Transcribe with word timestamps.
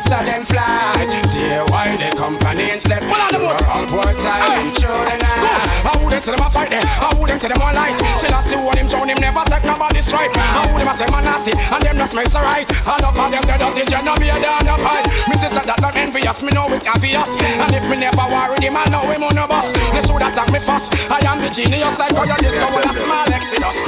nice 0.00 0.20
of 0.20 0.26
them 0.26 0.44
fly. 0.44 1.22
Dear 1.32 1.64
while 1.66 1.96
the 1.98 2.16
company 2.16 2.70
and 2.70 2.80
slept. 2.80 3.04
Well, 3.04 3.32
the 3.32 3.38
most 3.38 3.64
upward 3.68 4.18
time 4.18 4.72
the 4.72 5.16
night. 5.20 5.60
I 5.84 6.00
wouldn't 6.02 6.24
say 6.24 6.32
them 6.32 6.46
a 6.46 6.50
fight 6.50 6.70
there. 6.70 6.82
I 6.84 7.16
wouldn't 7.18 7.40
say 7.40 7.48
them 7.48 7.60
a 7.60 7.72
light. 7.72 7.98
Still 8.16 8.34
I 8.34 8.40
see 8.42 8.56
what 8.56 8.78
him 8.78 8.88
show 8.88 9.04
him 9.04 9.18
never 9.20 9.44
take 9.44 9.64
nobody 9.64 9.79
stripe. 10.10 10.34
I 10.34 10.66
would 10.74 10.82
him 10.82 10.90
a 10.90 10.94
say 10.98 11.06
man 11.14 11.22
nasty 11.22 11.54
and 11.54 11.82
them 11.86 11.96
not 12.02 12.10
smells 12.10 12.34
alright. 12.34 12.66
Enough 12.66 13.14
of 13.14 13.30
them 13.30 13.44
they 13.46 13.58
dirty 13.62 13.84
general 13.86 14.18
be 14.18 14.26
a 14.26 14.36
down 14.42 14.66
up 14.66 14.82
high. 14.82 15.06
Me 15.30 15.38
say 15.38 15.48
that 15.54 15.78
not 15.78 15.94
envious. 15.94 16.42
Me 16.42 16.50
know 16.50 16.66
it 16.74 16.82
obvious. 16.90 17.38
And 17.38 17.70
if 17.70 17.86
me 17.86 17.96
never 17.96 18.26
worry 18.26 18.58
him, 18.58 18.74
I 18.74 18.90
know 18.90 19.06
him 19.06 19.22
on 19.22 19.38
the 19.38 19.46
bus. 19.46 19.70
They 19.94 20.02
should 20.02 20.18
attack 20.18 20.50
me 20.50 20.58
first. 20.58 20.90
I 21.06 21.22
am 21.30 21.38
the 21.38 21.48
genius 21.48 21.94
like 21.94 22.10
how 22.18 22.26
you 22.26 22.38
discover 22.42 22.82
a 22.82 22.92
small 22.92 23.26
exodus. 23.30 23.78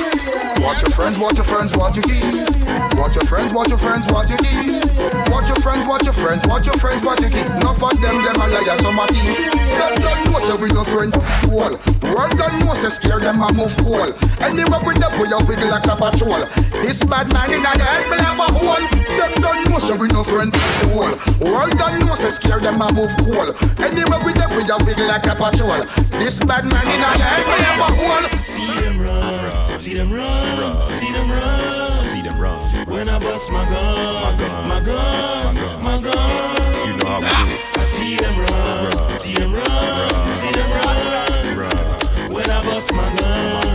Watch 0.62 0.86
your 0.86 0.94
friends, 0.94 1.18
watch 1.18 1.36
your 1.36 1.48
friends, 1.48 1.74
watch 1.74 1.98
your 1.98 2.06
keys. 2.06 2.46
Watch 2.94 3.18
your 3.18 3.26
friends, 3.26 3.50
watch 3.50 3.68
your 3.74 3.82
friends, 3.82 4.06
watch 4.14 4.30
your 4.30 4.38
keys. 4.38 4.86
Watch 5.26 5.50
your 5.50 5.58
friends, 5.58 5.84
watch 5.90 6.06
your 6.06 6.14
friends, 6.14 6.46
watch 6.46 6.66
your 6.70 6.78
friends, 6.78 7.02
watch 7.02 7.20
your 7.20 7.34
keys. 7.34 7.50
Enough 7.58 7.82
of 7.82 7.98
them, 7.98 8.22
them 8.22 8.38
a 8.38 8.46
liar, 8.46 8.78
some 8.78 8.98
a 8.98 9.06
thief. 9.10 9.61
Them 9.78 9.94
don't 10.00 10.22
know 10.30 10.38
say 10.38 10.56
we 10.56 10.68
no 10.70 10.84
friend. 10.84 11.12
Wall. 11.50 11.74
World 12.02 12.34
don't 12.38 12.58
know 12.60 12.74
say 12.74 12.88
scare 12.88 13.20
them 13.20 13.42
a 13.42 13.52
move 13.52 13.76
cool. 13.78 14.10
Anywhere 14.40 14.82
with 14.84 14.98
them, 14.98 15.12
we 15.20 15.28
a 15.32 15.38
wiggle 15.46 15.70
like 15.70 15.86
a 15.86 15.94
patrol. 15.96 16.44
This 16.82 17.04
bad 17.04 17.32
man 17.32 17.52
in 17.52 17.62
the 17.62 17.68
head, 17.68 18.08
me 18.10 18.16
have 18.20 18.38
a 18.38 18.48
hole. 18.52 18.84
Them 19.18 19.32
don't 19.40 19.70
know 19.70 19.78
say 19.78 19.96
we 19.96 20.08
no 20.08 20.22
friend. 20.24 20.52
Wall. 20.92 21.12
World 21.40 21.76
don't 21.78 22.04
know 22.06 22.14
say 22.14 22.30
scare 22.30 22.60
them 22.60 22.80
a 22.80 22.92
move 22.92 23.12
cool. 23.24 23.52
Anywhere 23.82 24.20
with 24.24 24.36
them, 24.36 24.50
we 24.56 24.62
a 24.64 24.76
wiggle 24.84 25.06
like 25.06 25.26
a 25.26 25.34
patrol. 25.34 25.82
This 26.18 26.38
bad 26.38 26.64
man 26.64 26.86
in 26.88 27.00
the 27.00 27.10
head, 27.20 27.42
me 27.46 27.56
have 27.64 27.80
a 27.80 27.88
hole. 27.96 28.26
See 28.40 28.66
them 28.80 29.00
run, 29.00 29.80
see 29.80 29.94
them 29.94 30.12
run, 30.12 30.94
see 30.94 31.12
them 31.12 31.30
run, 31.30 32.04
see 32.04 32.22
them 32.22 32.38
run. 32.40 32.86
When 32.86 33.08
I 33.08 33.18
bust 33.18 33.50
my 33.50 33.64
gun, 33.64 34.68
my 34.68 34.80
gun, 34.80 35.54
my 35.54 35.60
gun, 35.60 35.82
my 35.82 36.00
gun, 36.00 36.31
see 37.84 38.16
them 38.16 38.38
run, 38.38 38.92
see 39.18 39.34
them 39.34 39.52
run, 39.52 40.32
see 40.32 40.50
them 40.52 40.70
run. 40.70 42.32
When 42.32 42.48
I 42.48 42.62
bust 42.64 42.92
my 42.94 43.14
gun, 43.16 43.71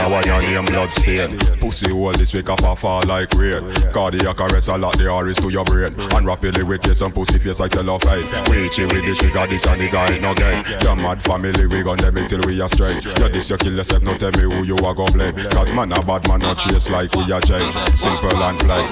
Now 0.00 0.16
I 0.16 0.24
your 0.24 0.40
name 0.40 0.64
blood 0.64 0.90
stain. 0.90 1.28
Pussy 1.60 1.92
hole 1.92 2.16
this 2.16 2.32
week 2.32 2.48
off 2.48 2.64
a 2.64 2.74
fall 2.74 3.04
like 3.04 3.28
rain. 3.36 3.60
Cardiac 3.92 4.40
arrest 4.40 4.72
a 4.72 4.78
lot 4.78 4.96
the 4.96 5.12
iris 5.12 5.36
to 5.44 5.50
your 5.52 5.64
brain. 5.68 5.92
And 6.16 6.24
rapidly 6.24 6.64
with 6.64 6.86
you 6.86 6.94
some 6.94 7.12
pussy 7.12 7.38
face 7.38 7.60
like 7.60 7.72
cellophane 7.76 8.24
Reachy 8.48 8.88
with 8.88 9.04
the 9.04 9.12
sugar 9.12 9.44
this 9.44 9.68
and 9.68 9.76
the 9.76 9.92
guy 9.92 10.08
no 10.24 10.32
gain 10.32 10.64
Your 10.80 10.96
mad 10.96 11.20
family 11.20 11.52
we 11.68 11.84
gon' 11.84 12.00
them 12.00 12.16
till 12.24 12.40
we 12.48 12.56
are 12.64 12.68
straight. 12.72 13.04
You 13.04 13.28
this 13.28 13.50
you 13.50 13.58
kill 13.60 13.76
yourself 13.76 14.02
no 14.02 14.16
tell 14.16 14.32
me 14.40 14.48
who 14.48 14.64
you 14.64 14.76
are 14.88 14.96
gon' 14.96 15.12
blame. 15.12 15.36
Cause 15.52 15.70
man 15.76 15.92
a 15.92 16.00
bad 16.00 16.24
man 16.32 16.40
not 16.40 16.56
chase 16.56 16.88
like 16.88 17.12
we 17.12 17.28
are 17.28 17.44
change. 17.44 17.76
Simple 17.92 18.40
and 18.40 18.56
plain. 18.56 18.88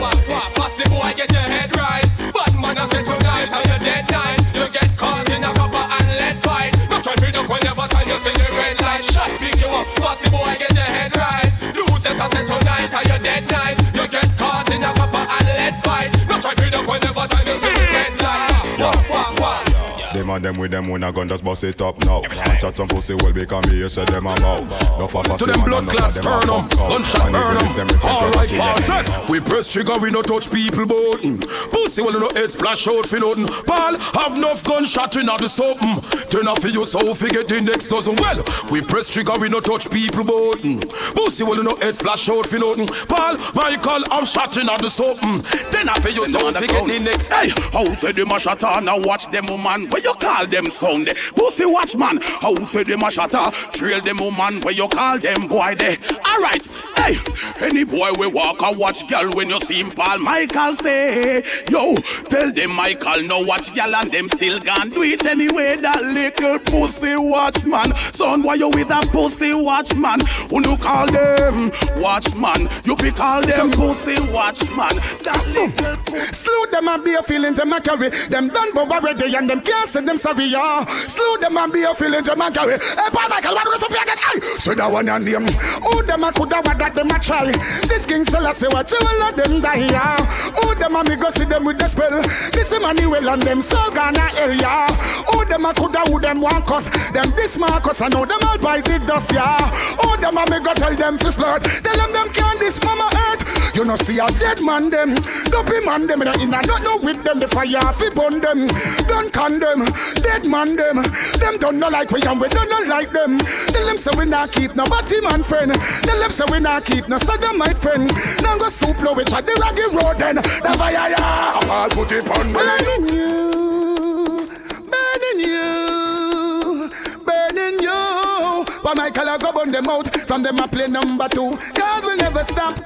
Pussy 0.60 0.84
boy 0.92 1.08
get 1.16 1.32
your 1.32 1.48
head 1.48 1.72
right. 1.72 2.04
Bad 2.36 2.52
man 2.60 2.76
I 2.76 2.84
say 2.92 3.00
tonight 3.00 3.48
and 3.48 3.64
you 3.64 3.78
dead 3.80 4.04
night 4.12 4.44
You 4.52 4.68
get 4.68 4.92
caught 5.00 5.24
in 5.32 5.40
a 5.40 5.56
copper 5.56 5.88
and 5.88 6.08
lead 6.20 6.36
fight. 6.44 6.76
Not 6.92 7.00
try 7.00 7.16
to 7.16 7.42
whenever 7.48 7.88
time 7.88 7.97
you 8.18 8.32
see 8.34 8.42
the 8.42 8.52
red 8.56 8.80
light. 8.80 9.04
Shot 9.04 9.30
pick 9.38 9.60
you 9.60 9.68
up. 9.68 9.86
Pussy 9.96 10.30
boy 10.30 10.56
get 10.58 10.74
your 10.74 10.82
head 10.82 11.16
right. 11.16 11.50
Lose 11.74 12.06
as 12.06 12.20
I 12.20 12.28
tonight 12.28 12.94
and 12.94 13.08
you 13.08 13.18
dead 13.22 13.50
night? 13.50 13.78
You 13.94 14.08
get 14.08 14.28
caught 14.36 14.70
in 14.72 14.82
a 14.82 14.92
copper 14.92 15.18
and 15.18 15.46
lead 15.46 15.76
fight. 15.84 16.10
No 16.28 16.40
try 16.40 16.54
to 16.54 16.70
duck 16.70 16.86
whenever 16.86 17.26
time 17.26 17.46
you 17.46 17.58
see 17.58 17.70
the 17.70 17.86
red 17.94 18.20
light. 18.22 18.78
Wah, 18.78 18.92
wah, 19.10 19.34
wah. 19.40 19.67
Them 20.14 20.30
and 20.30 20.44
them 20.44 20.56
with 20.56 20.70
them 20.70 20.88
when 20.88 21.04
I 21.04 21.10
gun 21.10 21.28
just 21.28 21.44
bust 21.44 21.64
it 21.64 21.80
up 21.82 21.98
now 22.06 22.22
And 22.22 22.60
chat 22.60 22.76
some 22.76 22.88
pussy 22.88 23.14
well 23.14 23.32
become 23.32 23.62
me 23.68 23.78
you 23.78 23.88
say 23.88 24.04
them 24.06 24.26
a 24.26 24.34
bow 24.40 24.64
No 24.98 25.06
for 25.06 25.22
To 25.22 25.44
them 25.44 25.58
man 25.60 25.68
blood 25.68 25.88
clots 25.88 26.18
of 26.18 26.24
turn 26.24 26.40
them 26.40 26.50
a 26.50 26.54
up, 26.58 26.70
gunshot 26.70 27.22
And 27.24 27.32
burn 27.32 27.86
them 27.86 27.88
up. 28.02 28.22
Alright, 28.22 28.48
pass 28.50 28.88
it. 28.88 29.28
We 29.30 29.40
press 29.40 29.72
trigger, 29.72 29.98
we 30.00 30.10
no 30.10 30.22
touch 30.22 30.50
people 30.50 30.86
button. 30.86 31.38
Mm. 31.38 31.70
Pussy 31.70 32.02
well 32.02 32.18
no 32.18 32.28
head 32.34 32.50
splash 32.50 32.88
out 32.88 33.06
for 33.06 33.18
nothing. 33.18 33.46
Paul 33.66 33.98
have 33.98 34.36
enough 34.36 34.64
gunshot 34.64 35.16
in 35.16 35.26
the 35.26 35.48
something. 35.48 35.96
Mm. 35.96 36.30
Turn 36.30 36.48
off 36.48 36.60
for 36.60 36.68
you 36.68 36.84
so 36.84 37.14
forget 37.14 37.48
the 37.48 37.60
next 37.60 37.88
dozen. 37.88 38.16
Well, 38.16 38.42
we 38.72 38.80
press 38.80 39.10
trigger, 39.10 39.32
we 39.38 39.48
no 39.48 39.60
touch 39.60 39.90
people 39.90 40.24
button. 40.24 40.80
Mm. 40.80 41.14
Pussy 41.14 41.44
well 41.44 41.62
no 41.62 41.76
head 41.76 41.94
splash 41.94 42.28
out 42.28 42.46
for 42.46 42.58
nothing. 42.58 42.86
Paul 43.08 43.36
Michael 43.54 44.04
have 44.10 44.26
shot 44.26 44.56
in 44.56 44.66
the 44.66 44.88
something. 44.88 45.38
Then 45.70 45.88
after 45.88 46.10
you 46.10 46.26
so 46.26 46.52
forget 46.52 46.86
the 46.86 46.98
next. 46.98 47.28
Hey, 47.28 47.50
how 47.72 47.84
say 47.94 48.12
them 48.12 48.30
a 48.30 48.38
shatter 48.38 48.80
now 48.80 48.98
watch 49.00 49.30
them 49.30 49.46
woman 49.46 49.88
where 49.90 50.02
you 50.08 50.14
call 50.14 50.46
them 50.46 50.70
sound 50.70 51.12
Pussy 51.36 51.66
watchman, 51.66 52.20
how 52.22 52.54
say 52.64 52.82
them 52.82 53.02
a 53.02 53.10
shatter 53.10 53.50
trail 53.72 54.00
them 54.00 54.18
woman 54.18 54.60
where 54.62 54.74
you 54.74 54.88
call 54.88 55.18
them 55.18 55.46
boy 55.48 55.74
there. 55.76 55.96
Alright, 56.26 56.66
hey, 56.96 57.16
any 57.60 57.84
boy 57.84 58.10
we 58.18 58.26
walk 58.26 58.62
or 58.62 58.74
watch 58.74 59.06
girl 59.08 59.30
when 59.34 59.48
you 59.48 59.60
see 59.60 59.80
him 59.80 59.90
Paul 59.90 60.18
Michael 60.18 60.74
say, 60.74 61.44
yo, 61.70 61.94
tell 62.28 62.52
them 62.52 62.74
Michael 62.74 63.22
no 63.24 63.40
watch 63.40 63.74
girl 63.74 63.94
and 63.94 64.10
them 64.10 64.28
still 64.28 64.60
can 64.60 64.90
do 64.90 65.02
it 65.02 65.26
anyway. 65.26 65.76
That 65.76 66.02
little 66.02 66.58
pussy 66.58 67.16
watchman, 67.16 67.94
son 68.12 68.42
why 68.42 68.54
you 68.54 68.68
with 68.70 68.90
a 68.90 69.00
pussy 69.12 69.52
watchman? 69.52 70.20
Who 70.50 70.68
you 70.68 70.76
call 70.78 71.06
them 71.06 71.70
watchman? 71.96 72.68
You 72.84 72.96
fi 72.96 73.10
call 73.10 73.42
them 73.42 73.70
pussy 73.70 74.16
watchman. 74.32 74.96
That 75.24 75.44
little 75.48 75.92
pussy. 76.06 76.32
Slew 76.32 76.66
them 76.70 76.88
and 76.88 77.04
be 77.04 77.10
your 77.10 77.22
feelings 77.22 77.58
and 77.58 77.72
carry 77.84 78.10
Them 78.28 78.48
done 78.48 78.70
but 78.74 78.90
already 78.90 79.34
and 79.34 79.48
them 79.48 79.60
can't 79.60 79.87
send 79.88 80.06
them 80.06 80.18
yeah 80.36 80.84
Slew 80.84 81.38
them 81.40 81.56
and 81.56 81.72
be 81.72 81.80
your 81.80 81.94
feelings 81.94 82.28
and 82.28 82.54
carry 82.54 82.76
Hey 82.76 83.08
eh, 83.08 83.10
Paul 83.10 83.28
Michael 83.28 83.54
what 83.56 83.64
do 83.64 83.72
you 83.72 83.80
say 83.80 83.96
Hey 83.96 84.40
So 84.60 84.74
that 84.74 84.92
one 84.92 85.08
and 85.08 85.24
them. 85.24 85.48
Who 85.48 86.02
them 86.04 86.24
a 86.24 86.30
coulda 86.32 86.60
what 86.60 86.76
that 86.76 86.92
them 86.92 87.08
a 87.08 87.16
try? 87.18 87.48
This 87.88 88.04
King 88.04 88.24
Selassie 88.24 88.68
watch 88.68 88.92
you 88.92 89.00
will 89.00 89.18
let 89.18 89.34
them 89.36 89.64
die 89.64 89.88
yeah 89.88 90.20
Who 90.60 90.76
them 90.76 90.94
a 90.94 91.00
me 91.08 91.16
go 91.16 91.30
see 91.30 91.48
them 91.48 91.64
with 91.64 91.80
the 91.80 91.88
spell? 91.88 92.20
This 92.52 92.68
Emmanuel 92.72 93.32
and 93.32 93.42
them 93.42 93.64
soul 93.64 93.88
gonna 93.96 94.28
hell 94.36 94.52
yeah 94.60 94.92
Who 95.32 95.48
them 95.48 95.64
a 95.64 95.72
coulda 95.72 96.04
who 96.12 96.20
them 96.20 96.44
want 96.44 96.68
cause 96.68 96.92
Them 97.16 97.26
this 97.32 97.56
Marcus 97.56 98.04
I 98.04 98.08
know 98.12 98.28
them 98.28 98.44
all 98.44 98.60
by 98.60 98.84
the 98.84 99.00
dust 99.08 99.32
yeah 99.32 99.56
Who 100.04 100.20
them 100.20 100.36
a 100.36 100.44
me 100.52 100.60
go 100.60 100.76
tell 100.76 100.94
them 100.94 101.16
to 101.16 101.32
splurt 101.32 101.64
Tell 101.64 101.96
them 101.96 102.12
them 102.12 102.28
can't 102.36 102.58
this 102.60 102.82
mama 102.84 103.08
earth. 103.30 103.76
You 103.76 103.84
know 103.84 103.96
see 103.96 104.18
a 104.18 104.26
dead 104.38 104.60
man 104.60 104.90
them. 104.90 105.14
Dopey 105.48 105.80
man 105.84 106.06
them 106.06 106.22
in 106.22 106.28
a 106.28 106.34
in 106.42 106.52
a 106.52 106.60
don't 106.62 106.82
know 106.82 106.98
with 106.98 107.22
them. 107.24 107.38
The 107.40 107.48
fire 107.48 107.80
fi 107.94 108.10
burn 108.10 108.40
them. 108.40 108.66
Don't 109.06 109.32
condemn 109.32 109.77
dead 110.22 110.46
man 110.46 110.76
them. 110.76 111.02
Them 111.38 111.58
don't 111.58 111.78
know 111.78 111.88
like 111.88 112.10
we 112.10 112.20
and 112.26 112.40
we 112.40 112.48
don't 112.48 112.68
know 112.68 112.82
like 112.88 113.10
them. 113.12 113.38
Tell 113.38 113.86
them 113.86 113.96
say 113.96 114.10
we 114.18 114.26
not 114.26 114.52
keep 114.52 114.74
no 114.76 114.84
batty 114.84 115.20
man 115.20 115.42
friend. 115.42 115.72
Tell 116.02 116.18
them 116.18 116.30
say 116.30 116.44
we 116.50 116.60
not 116.60 116.84
keep 116.84 117.08
no 117.08 117.18
sodomite 117.18 117.78
friend. 117.78 118.10
Now 118.42 118.58
go 118.58 118.68
stoop 118.68 119.00
low 119.02 119.14
which 119.14 119.32
at 119.32 119.46
the 119.46 119.54
raggy 119.60 119.86
road 119.94 120.18
then. 120.18 120.36
The 120.36 120.74
fire 120.78 120.92
yeah. 120.92 121.60
I'll 121.70 121.88
put 121.90 122.12
it 122.12 122.28
on 122.28 122.48
me 122.48 122.58
Burning 122.58 123.14
you. 123.14 124.48
Burning 124.88 125.40
you. 125.40 126.90
Burning 127.24 127.78
you. 127.80 128.64
But 128.82 128.96
Michael 128.96 129.28
I 129.28 129.38
go 129.38 129.52
burn 129.52 129.70
them 129.70 129.88
out 129.88 130.14
From 130.26 130.42
them 130.42 130.60
I 130.60 130.66
play 130.66 130.88
number 130.88 131.28
two? 131.28 131.58
God 131.74 132.04
will 132.04 132.16
never 132.16 132.44
stop. 132.44 132.78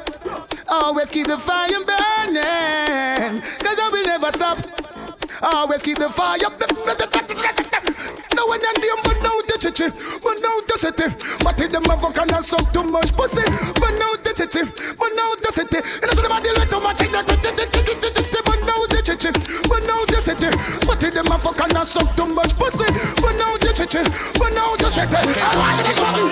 Always 0.68 1.10
keep 1.10 1.26
the 1.26 1.38
fire 1.38 1.68
burning. 1.84 3.42
Cause 3.60 3.78
I 3.78 3.88
will 3.92 4.04
never 4.04 4.32
stop 4.32 4.91
Always 5.42 5.82
keep 5.82 5.98
the 5.98 6.08
fire 6.08 6.38
up. 6.46 6.54
No 8.34 8.46
one 8.46 8.60
and 8.62 8.76
them 8.78 8.98
but 9.02 9.18
now 9.22 9.40
the 9.42 9.58
chichi 9.58 9.90
But 10.22 10.38
now 10.38 10.54
the 10.70 10.78
city. 10.78 11.10
But 11.42 11.58
if 11.58 11.66
them 11.70 11.82
and 11.82 12.32
a 12.32 12.42
suck 12.42 12.72
too 12.72 12.84
much 12.84 13.12
pussy 13.14 13.42
But 13.74 13.90
now 13.98 14.14
the 14.22 14.32
chichi 14.38 14.62
But 14.94 15.10
now 15.18 15.34
the 15.34 15.50
city. 15.50 15.82
And 15.82 16.14
so 16.14 16.22
them 16.22 16.30
a 16.30 16.38
deal 16.38 16.54
with 16.54 16.70
too 16.70 16.78
much. 16.78 17.02
But 17.02 17.26
now 18.62 18.86
the 18.86 19.02
chichi 19.02 19.34
But 19.66 19.82
now 19.82 20.06
the 20.06 20.22
city. 20.22 20.46
But 20.86 21.02
if 21.02 21.10
them 21.10 21.26
and 21.26 21.74
a 21.74 21.82
suck 21.86 22.14
too 22.14 22.30
much 22.30 22.54
pussy 22.54 22.86
But 23.18 23.34
now 23.34 23.58
the 23.58 23.74
chichi 23.74 24.06
But 24.38 24.54
now 24.54 24.78
the 24.78 24.94
city. 24.94 25.18
I 25.18 25.58
want 25.58 25.74
to 25.78 25.84
get 25.84 25.96
something 25.98 26.30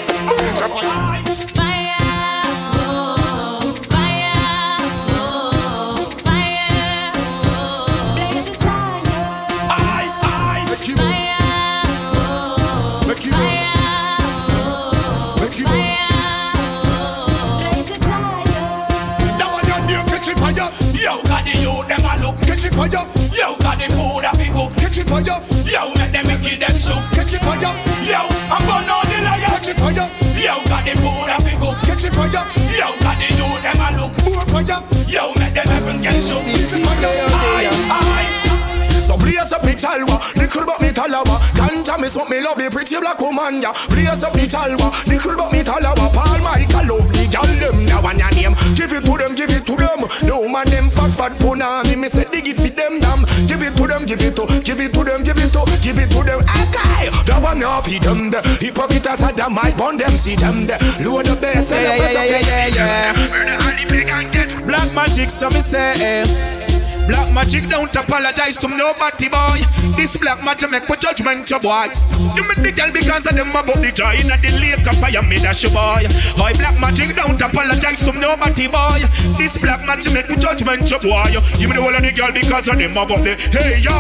Ganja 42.11 42.29
me 42.29 42.41
me 42.41 42.45
love 42.45 42.59
the 42.59 42.71
pretty 42.71 42.99
black 42.99 43.21
woman 43.21 43.63
ya. 43.63 43.73
Blaze 43.89 44.25
up 44.25 44.35
me 44.35 44.47
chalwa, 44.47 44.91
little 45.07 45.37
but 45.37 45.53
me 45.53 45.63
talawa. 45.63 46.11
Paul 46.11 46.39
Michael 46.43 46.97
love 46.99 47.09
the 47.13 47.27
girl 47.31 47.47
them 47.63 47.87
now 47.87 48.03
one 48.03 48.19
your 48.19 48.31
name. 48.35 48.55
Give 48.75 48.93
it 48.93 49.05
to 49.07 49.15
them, 49.17 49.35
give 49.35 49.51
it 49.51 49.67
to 49.67 49.77
them. 49.77 50.03
No 50.27 50.49
man 50.49 50.67
them 50.67 50.91
fat 50.91 51.11
fat 51.15 51.33
punani. 51.39 51.97
Me 51.97 52.09
say 52.09 52.25
dig 52.31 52.49
it 52.49 52.57
for 52.57 52.69
them 52.69 52.99
damn. 53.01 53.23
Give 53.47 53.63
it 53.63 53.77
to 53.77 53.87
them, 53.87 54.07
give 54.07 54.23
it 54.23 54.35
to, 54.37 54.47
give 54.63 54.81
it 54.81 54.93
to 54.95 55.05
them, 55.05 55.23
give 55.23 55.39
it 55.39 55.53
to, 55.55 55.63
give 55.83 55.99
it 55.99 56.11
to 56.11 56.21
them. 56.27 56.41
Okay, 56.43 57.07
that 57.31 57.39
one 57.43 57.63
off 57.63 57.87
feed 57.87 58.03
them. 58.03 58.31
The 58.31 58.43
hypocrites 58.59 59.23
are 59.23 59.33
them, 59.33 59.59
I 59.59 59.71
burn 59.71 59.97
them, 59.97 60.11
see 60.19 60.35
them. 60.35 60.67
The 60.67 60.77
load 61.07 61.29
up 61.29 61.39
there, 61.39 61.63
sell 61.63 61.79
Yeah, 61.79 61.95
up 61.95 62.11
yeah, 62.11 62.25
yeah, 62.25 62.41
yeah, 62.43 62.67
yeah, 62.75 63.15
yeah. 63.15 63.31
Murder 63.31 63.57
all 63.63 63.75
the 63.79 63.85
big 63.87 64.09
and 64.11 64.33
get. 64.33 64.51
Black 64.67 64.89
magic, 64.95 65.31
so 65.31 65.49
me 65.51 65.61
say. 65.61 65.95
eh. 66.27 66.70
Black 67.11 67.35
magic 67.35 67.69
don't 67.69 67.91
apologize 67.97 68.57
to 68.59 68.69
nobody, 68.69 69.29
boy. 69.29 69.59
This 69.99 70.17
black 70.17 70.45
magic 70.45 70.71
make 70.71 70.87
put 70.87 71.01
judgment, 71.01 71.51
your 71.51 71.59
boy. 71.59 71.91
You 72.39 72.47
make 72.47 72.63
the 72.63 72.71
girl 72.71 72.93
because 72.93 73.27
of 73.27 73.35
them 73.35 73.51
above 73.51 73.83
the 73.83 73.91
joy. 73.91 74.15
In 74.15 74.31
the 74.31 74.39
lake 74.63 74.87
of 74.87 74.95
fire, 75.03 75.19
me 75.27 75.43
dash 75.43 75.67
boy. 75.75 76.07
Boy, 76.39 76.55
black 76.55 76.79
magic 76.79 77.17
don't 77.17 77.41
apologize 77.43 78.07
to 78.07 78.13
nobody, 78.13 78.69
boy. 78.71 79.03
This 79.35 79.59
black 79.59 79.85
magic 79.85 80.15
make 80.15 80.29
put 80.31 80.39
judgment, 80.39 80.87
your 80.87 81.01
boy. 81.03 81.27
You 81.59 81.67
me 81.67 81.75
the 81.75 81.83
whole 81.83 81.91
of 81.91 81.99
the 81.99 82.13
girl 82.15 82.31
because 82.31 82.69
of 82.69 82.79
them 82.79 82.95
above 82.95 83.27
the. 83.27 83.35
Hey 83.35 83.83
yo, 83.83 83.91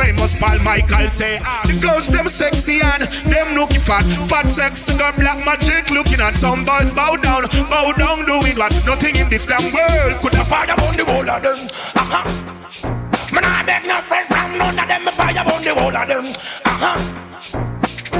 famous 0.00 0.38
Paul 0.40 0.58
Michael 0.64 1.08
say, 1.08 1.38
the 1.68 1.78
girls 1.82 2.08
them 2.08 2.28
sexy 2.28 2.80
and 2.80 3.02
them 3.28 3.54
looking 3.54 3.80
fat, 3.80 4.04
fat 4.28 4.48
sexy 4.48 4.96
girl, 4.96 5.12
black 5.16 5.44
magic 5.44 5.90
looking 5.90 6.20
at 6.20 6.34
some 6.34 6.64
boys 6.64 6.92
bow 6.92 7.16
down, 7.16 7.44
bow 7.68 7.92
down 7.92 8.24
doing 8.24 8.56
what 8.56 8.72
nothing 8.86 9.16
in 9.16 9.28
this 9.28 9.44
damn 9.44 9.60
world 9.72 10.16
could 10.20 10.34
have 10.34 10.48
fire 10.48 10.70
on 10.70 10.96
the 10.96 11.04
whole 11.04 11.28
of 11.28 11.42
them. 11.42 11.56
Uh-huh. 11.96 12.24
Man, 13.34 13.44
I 13.44 13.62
beg 13.64 13.84
no 13.86 13.94
friend 14.00 14.26
from 14.26 14.58
none 14.58 14.78
of 14.78 14.88
them. 14.88 15.04
Fire 15.06 15.44
on 15.44 15.62
the 15.62 15.72
whole 15.76 15.96
of 15.96 16.08
them. 16.08 16.24
Uh-huh. 16.64 16.96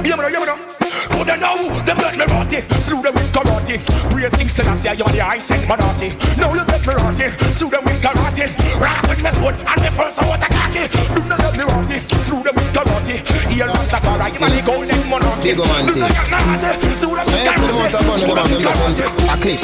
You 0.04 0.16
know, 0.16 0.28
you 0.28 0.46
know. 0.46 0.89
Who 1.14 1.24
they 1.24 1.38
know? 1.38 1.56
Them 1.86 1.96
get 1.98 2.16
me 2.18 2.26
rotty. 2.30 2.60
Slew 2.76 3.02
them 3.02 3.14
with 3.14 3.32
karate. 3.32 3.76
Praise 4.10 4.34
King 4.36 4.50
Selassie, 4.50 4.94
you're 4.96 5.08
the 5.10 5.22
high 5.22 5.38
sent 5.38 5.66
monarchy. 5.68 6.14
Now 6.36 6.52
you 6.54 6.64
get 6.66 6.82
me 6.86 6.94
rotty. 7.00 7.26
Slew 7.50 7.70
them 7.70 7.84
with 7.84 8.00
karate. 8.02 8.46
Rock 8.80 9.02
with 9.08 9.22
me 9.22 9.30
sword 9.30 9.56
and 9.56 9.80
me 9.80 9.90
first 9.90 10.20
a 10.20 10.24
cocky. 10.24 10.84
Do 11.14 11.20
not 11.26 11.40
get 11.40 11.54
me 11.58 11.64
rotty. 11.70 11.98
Slew 12.14 12.42
them 12.42 12.54
with 12.54 12.70
karate. 12.74 13.16
Here 13.50 13.66
Rastafari, 13.66 14.28
you 14.34 14.40
are 14.44 14.50
the 14.50 14.60
golden 14.66 15.00
monarchy. 15.10 15.54
Do 15.56 15.64
not 15.64 15.88
get 15.88 15.98
me 15.98 16.38
rotty. 16.44 16.78
Slew 16.98 17.14
them 17.16 17.26
with 17.26 17.42
the 17.42 17.52
amount 17.56 17.94
of 17.94 18.02
money 18.06 18.26
karate. 18.30 18.30
Slew 18.30 18.30
them 18.30 18.30
them 18.30 18.36
have 18.36 18.50
with 18.50 18.62
them 18.62 18.74
send 18.74 18.96
karate. 18.98 19.30
a 19.30 19.36
clip. 19.40 19.60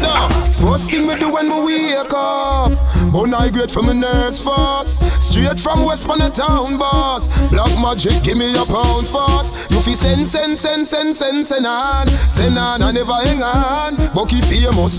Now, 0.00 0.28
first 0.60 0.90
thing 0.90 1.06
we 1.06 1.14
do 1.16 1.32
when 1.32 1.48
we 1.64 1.92
wake 1.92 2.14
up, 2.14 2.72
Bun 3.12 3.34
I 3.34 3.50
great 3.50 3.70
from 3.72 3.88
a 3.88 3.94
nurse 3.94 4.40
first. 4.40 5.02
Straight 5.20 5.58
from 5.58 5.84
West 5.84 6.06
Panna 6.06 6.30
town, 6.30 6.78
boss. 6.78 7.28
Black 7.50 7.72
magic, 7.82 8.22
give 8.22 8.38
me 8.38 8.52
a 8.54 8.64
pound 8.64 9.04
fast. 9.06 9.52
You 9.70 9.80
fi 9.80 9.92
send, 9.92 10.28
send, 10.28 10.56
send, 10.56 10.86
send, 10.86 11.16
send, 11.16 11.44
send 11.44 11.66
on. 11.66 12.06
Send 12.06 12.56
on, 12.56 12.82
I 12.82 12.92
never 12.92 13.12
hang 13.12 13.42
on. 13.42 13.96
Bucky 14.14 14.40
famous. 14.40 14.92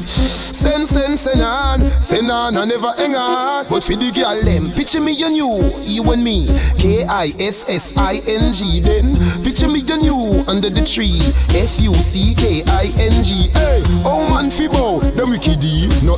Send, 0.51 0.85
send, 0.87 1.17
send 1.17 1.41
on. 1.41 1.89
Send 2.01 2.29
on, 2.29 2.57
I 2.57 2.65
never 2.65 2.91
hang 2.97 3.15
on. 3.15 3.67
But 3.69 3.81
for 3.83 3.95
the 3.95 4.11
girl 4.11 4.41
them, 4.43 4.73
picture 4.73 4.99
me 4.99 5.15
and 5.23 5.37
you, 5.37 5.71
you 5.79 6.03
and 6.11 6.21
me. 6.21 6.47
K-I-S-S-I-N-G 6.77 8.81
then. 8.81 9.15
Picture 9.43 9.69
me 9.69 9.79
and 9.89 10.03
you 10.03 10.43
under 10.47 10.69
the 10.69 10.83
tree. 10.83 11.21
F-U-C-K-I-N-G. 11.55 13.31
Hey, 13.53 13.83
oh 14.03 14.27
man 14.33 14.51
fi 14.51 14.67
bow, 14.67 14.99
the 14.99 15.25
wicked. 15.25 15.61
No 16.03 16.17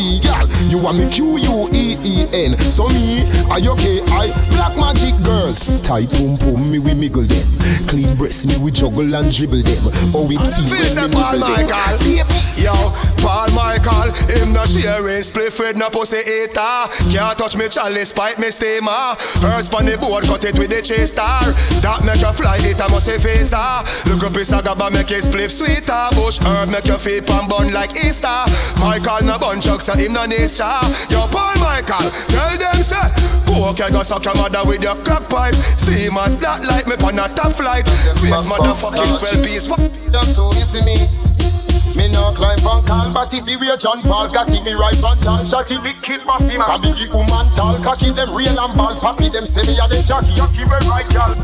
Girl, 0.00 0.48
you 0.68 0.78
want 0.78 0.96
me 0.96 1.04
Q-U-E-E-N. 1.10 2.56
So 2.58 2.88
me, 2.88 3.28
I 3.52 3.60
okay, 3.60 4.00
I 4.16 4.32
black 4.56 4.74
magic 4.76 5.12
girls. 5.22 5.68
Tight 5.82 6.08
pum 6.16 6.38
pum, 6.38 6.70
me 6.70 6.78
we 6.78 6.92
miggle 6.92 7.28
them. 7.28 7.44
Clean 7.86 8.16
breast, 8.16 8.48
me 8.48 8.56
we 8.56 8.70
juggle 8.70 9.14
and 9.14 9.30
dribble 9.30 9.60
them. 9.62 9.84
Oh, 10.16 10.24
it 10.30 10.40
feel 10.40 10.64
Feel 10.72 11.04
when 11.12 11.40
say 11.40 12.39
me 12.60 12.68
Paul 12.68 12.68
nibble 12.68 12.68
them. 12.68 12.68
Michael 12.68 12.68
Yo, 12.68 12.72
Paul 13.16 13.48
Michael 13.54 14.12
Him 14.28 14.52
no 14.52 14.64
sharing 14.64 15.22
Split 15.22 15.58
with 15.58 15.76
no 15.76 15.88
pussy 15.90 16.18
eater. 16.18 16.88
Can't 17.12 17.38
touch 17.38 17.56
me 17.56 17.68
chalice 17.68 18.12
Pipe 18.12 18.38
me 18.38 18.50
steamer. 18.50 19.16
First 19.16 19.70
pon 19.70 19.86
the 19.86 19.96
board 19.96 20.24
Cut 20.24 20.44
it 20.44 20.58
with 20.58 20.70
the 20.70 20.82
chase 20.82 21.10
star 21.10 21.40
That 21.80 22.04
make 22.04 22.20
you 22.20 22.32
fly 22.32 22.58
It 22.60 22.80
a 22.80 22.88
must 22.90 23.06
say 23.06 23.18
visa. 23.18 23.84
Look 24.06 24.24
up 24.24 24.36
his 24.36 24.50
agaba 24.52 24.92
Make 24.92 25.08
his 25.08 25.28
spliff 25.28 25.50
sweeter. 25.50 26.08
Bush 26.14 26.40
herb 26.40 26.70
Make 26.70 26.86
your 26.86 26.98
feet 26.98 27.26
pan 27.26 27.48
bun 27.48 27.72
like 27.72 27.96
Easter. 28.04 28.44
Michael 28.80 29.26
no 29.26 29.38
bun 29.38 29.60
chuck 29.60 29.80
So 29.80 29.94
him 29.94 30.12
no 30.12 30.24
nature 30.26 30.80
Yo, 31.10 31.26
Paul 31.28 31.56
Michael 31.60 32.10
Tell 32.28 32.56
them 32.56 32.82
say 32.82 33.30
Okay, 33.50 33.90
go 33.90 34.02
suck 34.02 34.24
your 34.24 34.34
mother 34.36 34.62
with 34.64 34.82
your 34.82 34.96
crack 34.96 35.28
pipe. 35.28 35.54
Steam 35.54 36.16
as 36.18 36.36
that 36.36 36.64
like 36.64 36.86
me 36.86 36.94
on 37.04 37.18
a 37.18 37.28
top 37.34 37.52
flight. 37.52 37.86
Face 37.86 38.46
motherfucking 38.46 39.12
swell 39.12 39.42
piece 39.44 39.68
What? 39.68 39.80
Just 40.10 40.36
to 40.36 40.84
me. 40.84 41.39
Me 41.96 42.08
no 42.12 42.30
climb 42.32 42.58
from 42.58 42.84
call, 42.86 43.12
but 43.12 43.32
if 43.34 43.44
the 43.44 43.56
way 43.58 43.74
John 43.76 44.00
Paul 44.00 44.28
got 44.30 44.52
it, 44.52 44.64
me 44.64 44.72
rise 44.74 45.02
one 45.02 45.18
tall 45.18 45.42
shot 45.44 45.70
it. 45.70 45.82
Big 45.82 45.98
kid 46.02 46.20
papi 46.22 46.56
man, 46.58 46.80
and 46.80 46.94
big 46.94 47.10
woman 47.10 47.46
tall 47.56 47.76
cocky 47.82 48.10
them 48.10 48.30
real 48.34 48.58
and 48.58 48.74
ball 48.76 48.94
papi 48.94 49.30
them 49.32 49.46
say 49.46 49.62
me 49.66 49.74
a 49.78 49.86
the 49.88 49.98
jockey. 50.06 50.32
Jockey 50.38 50.64
well 50.64 50.82
right 50.86 51.08
girl. 51.10 51.34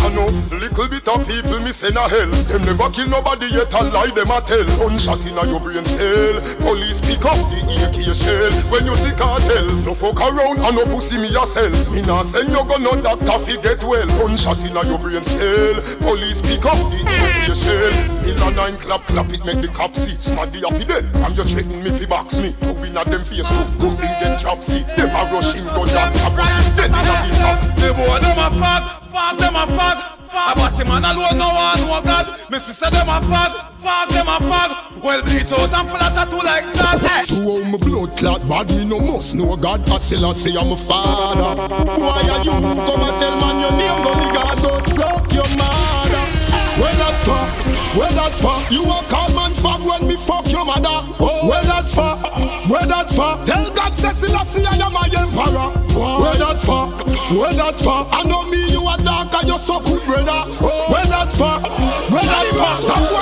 I 0.00 0.08
know 0.16 0.32
little 0.56 0.88
bit 0.88 1.04
of 1.12 1.28
people 1.28 1.60
me 1.60 1.72
send 1.76 1.96
a 2.00 2.08
hell. 2.08 2.32
Them 2.48 2.64
never 2.64 2.88
kill 2.88 3.08
nobody 3.12 3.52
yet 3.52 3.68
and 3.76 3.92
lie 3.92 4.08
them 4.16 4.32
a 4.32 4.40
tell. 4.40 4.64
Gunshot 4.80 5.20
inna 5.28 5.44
your 5.44 5.60
brain 5.60 5.84
cell. 5.84 6.40
Police 6.64 7.04
pick 7.04 7.20
up 7.20 7.36
the 7.52 7.60
AK 7.84 8.00
shell. 8.16 8.48
When 8.72 8.88
you 8.88 8.96
see 8.96 9.12
cartel, 9.12 9.68
no 9.84 9.92
fuck 9.92 10.16
around 10.24 10.64
and 10.64 10.72
no 10.72 10.88
pussy 10.88 11.20
me 11.20 11.28
a 11.36 11.44
sell. 11.44 11.68
Me 11.92 12.00
nah 12.08 12.24
send 12.24 12.48
you 12.48 12.64
go 12.64 12.80
no 12.80 12.96
doctor 12.96 13.38
fi 13.44 13.60
get 13.60 13.84
well. 13.84 14.08
Gunshot 14.16 14.64
inna 14.64 14.88
your 14.88 14.96
brain 14.98 15.20
cell. 15.20 15.76
Police 16.00 16.40
pick 16.40 16.64
up 16.64 16.80
the 16.88 17.00
AK 17.04 17.52
shell. 17.52 17.92
Hill 18.24 18.40
a 18.40 18.48
nine 18.56 18.80
clap 18.80 19.04
clap 19.04 19.28
it 19.36 19.44
make 19.44 19.60
the 19.60 19.68
cop 19.80 19.94
see. 19.96 20.12
Smaddy 20.20 20.60
a 20.60 20.68
fi 20.76 20.84
dead. 20.84 21.04
From 21.16 21.32
you 21.32 21.44
threaten 21.44 21.80
me 21.82 21.90
fi 21.90 22.04
box 22.04 22.38
me. 22.40 22.52
Two 22.60 22.76
inna 22.84 23.02
them 23.08 23.24
face 23.24 23.48
goof 23.48 23.72
goof 23.80 23.96
in 24.04 24.12
get 24.20 24.36
chop 24.36 24.60
see. 24.60 24.84
Them 24.96 25.08
a 25.16 25.24
rush 25.32 25.56
him 25.56 25.64
gun 25.72 25.88
that 25.96 26.12
but 26.12 26.36
him 26.36 26.68
dead 26.76 26.92
inna 26.92 27.16
the 27.24 27.30
top. 27.40 27.58
The 27.80 27.88
boy 27.96 28.18
them 28.20 28.36
a 28.36 28.48
fag, 28.60 28.82
fag 29.08 29.34
them 29.40 29.56
a 29.56 29.64
fag, 29.64 29.96
fag. 30.28 30.54
But 30.60 30.76
him 30.76 30.88
man 30.88 31.04
alone 31.08 31.38
no 31.40 31.48
one 31.48 31.80
no 31.80 32.00
God. 32.04 32.26
Me 32.50 32.58
sister 32.58 32.90
them 32.92 33.08
a 33.08 33.24
fag, 33.24 33.52
fag 33.80 34.08
them 34.12 34.28
a 34.28 34.36
fag. 34.44 34.70
Well 35.00 35.22
bleach 35.24 35.52
out 35.52 35.72
and 35.72 35.88
full 35.88 35.96
of 35.96 36.12
tattoo 36.12 36.44
like 36.44 36.68
that. 36.76 37.24
To 37.28 37.40
how 37.40 37.64
my 37.64 37.78
blood 37.80 38.10
clot 38.18 38.42
bad, 38.48 38.68
me 38.76 38.84
no 38.84 39.00
must 39.00 39.34
know 39.34 39.56
God. 39.56 39.80
I 39.88 39.96
still 39.96 40.26
I 40.26 40.32
say 40.34 40.52
I'm 40.60 40.72
a 40.72 40.76
father. 40.76 41.56
Why 41.96 42.20
are 42.20 42.44
you 42.44 42.52
come 42.52 43.00
and 43.00 43.16
tell 43.16 43.34
man 43.40 43.56
your 43.64 43.72
name? 43.80 43.96
Go 44.04 44.12
the 44.12 44.28
God 44.36 44.56
go 44.60 44.72
suck 44.92 45.32
your 45.32 45.48
mother. 45.56 46.09
Where 46.80 46.96
that 46.96 47.16
for? 47.28 47.44
Where 47.98 48.12
that 48.16 48.32
for? 48.32 48.56
You 48.72 48.82
a 48.88 49.04
call 49.12 49.28
man 49.36 49.52
fag 49.52 49.84
when 49.84 50.08
me 50.08 50.16
fuck 50.16 50.48
your 50.50 50.64
mother. 50.64 51.04
Where 51.20 51.62
that 51.62 51.84
for? 51.84 52.16
Where 52.72 52.86
that 52.86 53.12
for? 53.12 53.36
Tell 53.44 53.68
God 53.74 53.92
Selassie 53.92 54.64
I 54.64 54.80
am 54.80 54.92
my 54.92 55.04
emperor. 55.12 55.68
Where 55.92 56.36
that 56.40 56.56
for? 56.64 56.88
Where 57.36 57.52
that 57.52 57.78
for? 57.80 58.08
I 58.10 58.24
know 58.24 58.44
me 58.48 58.72
you 58.72 58.80
a 58.80 58.96
dark 59.04 59.34
and 59.34 59.48
you 59.48 59.58
so 59.58 59.80
good 59.80 60.02
brother. 60.08 60.40
Where 60.88 61.04
that 61.04 61.28
for? 61.36 61.60
Where 62.08 62.24
that 62.24 62.48
for? 62.56 63.19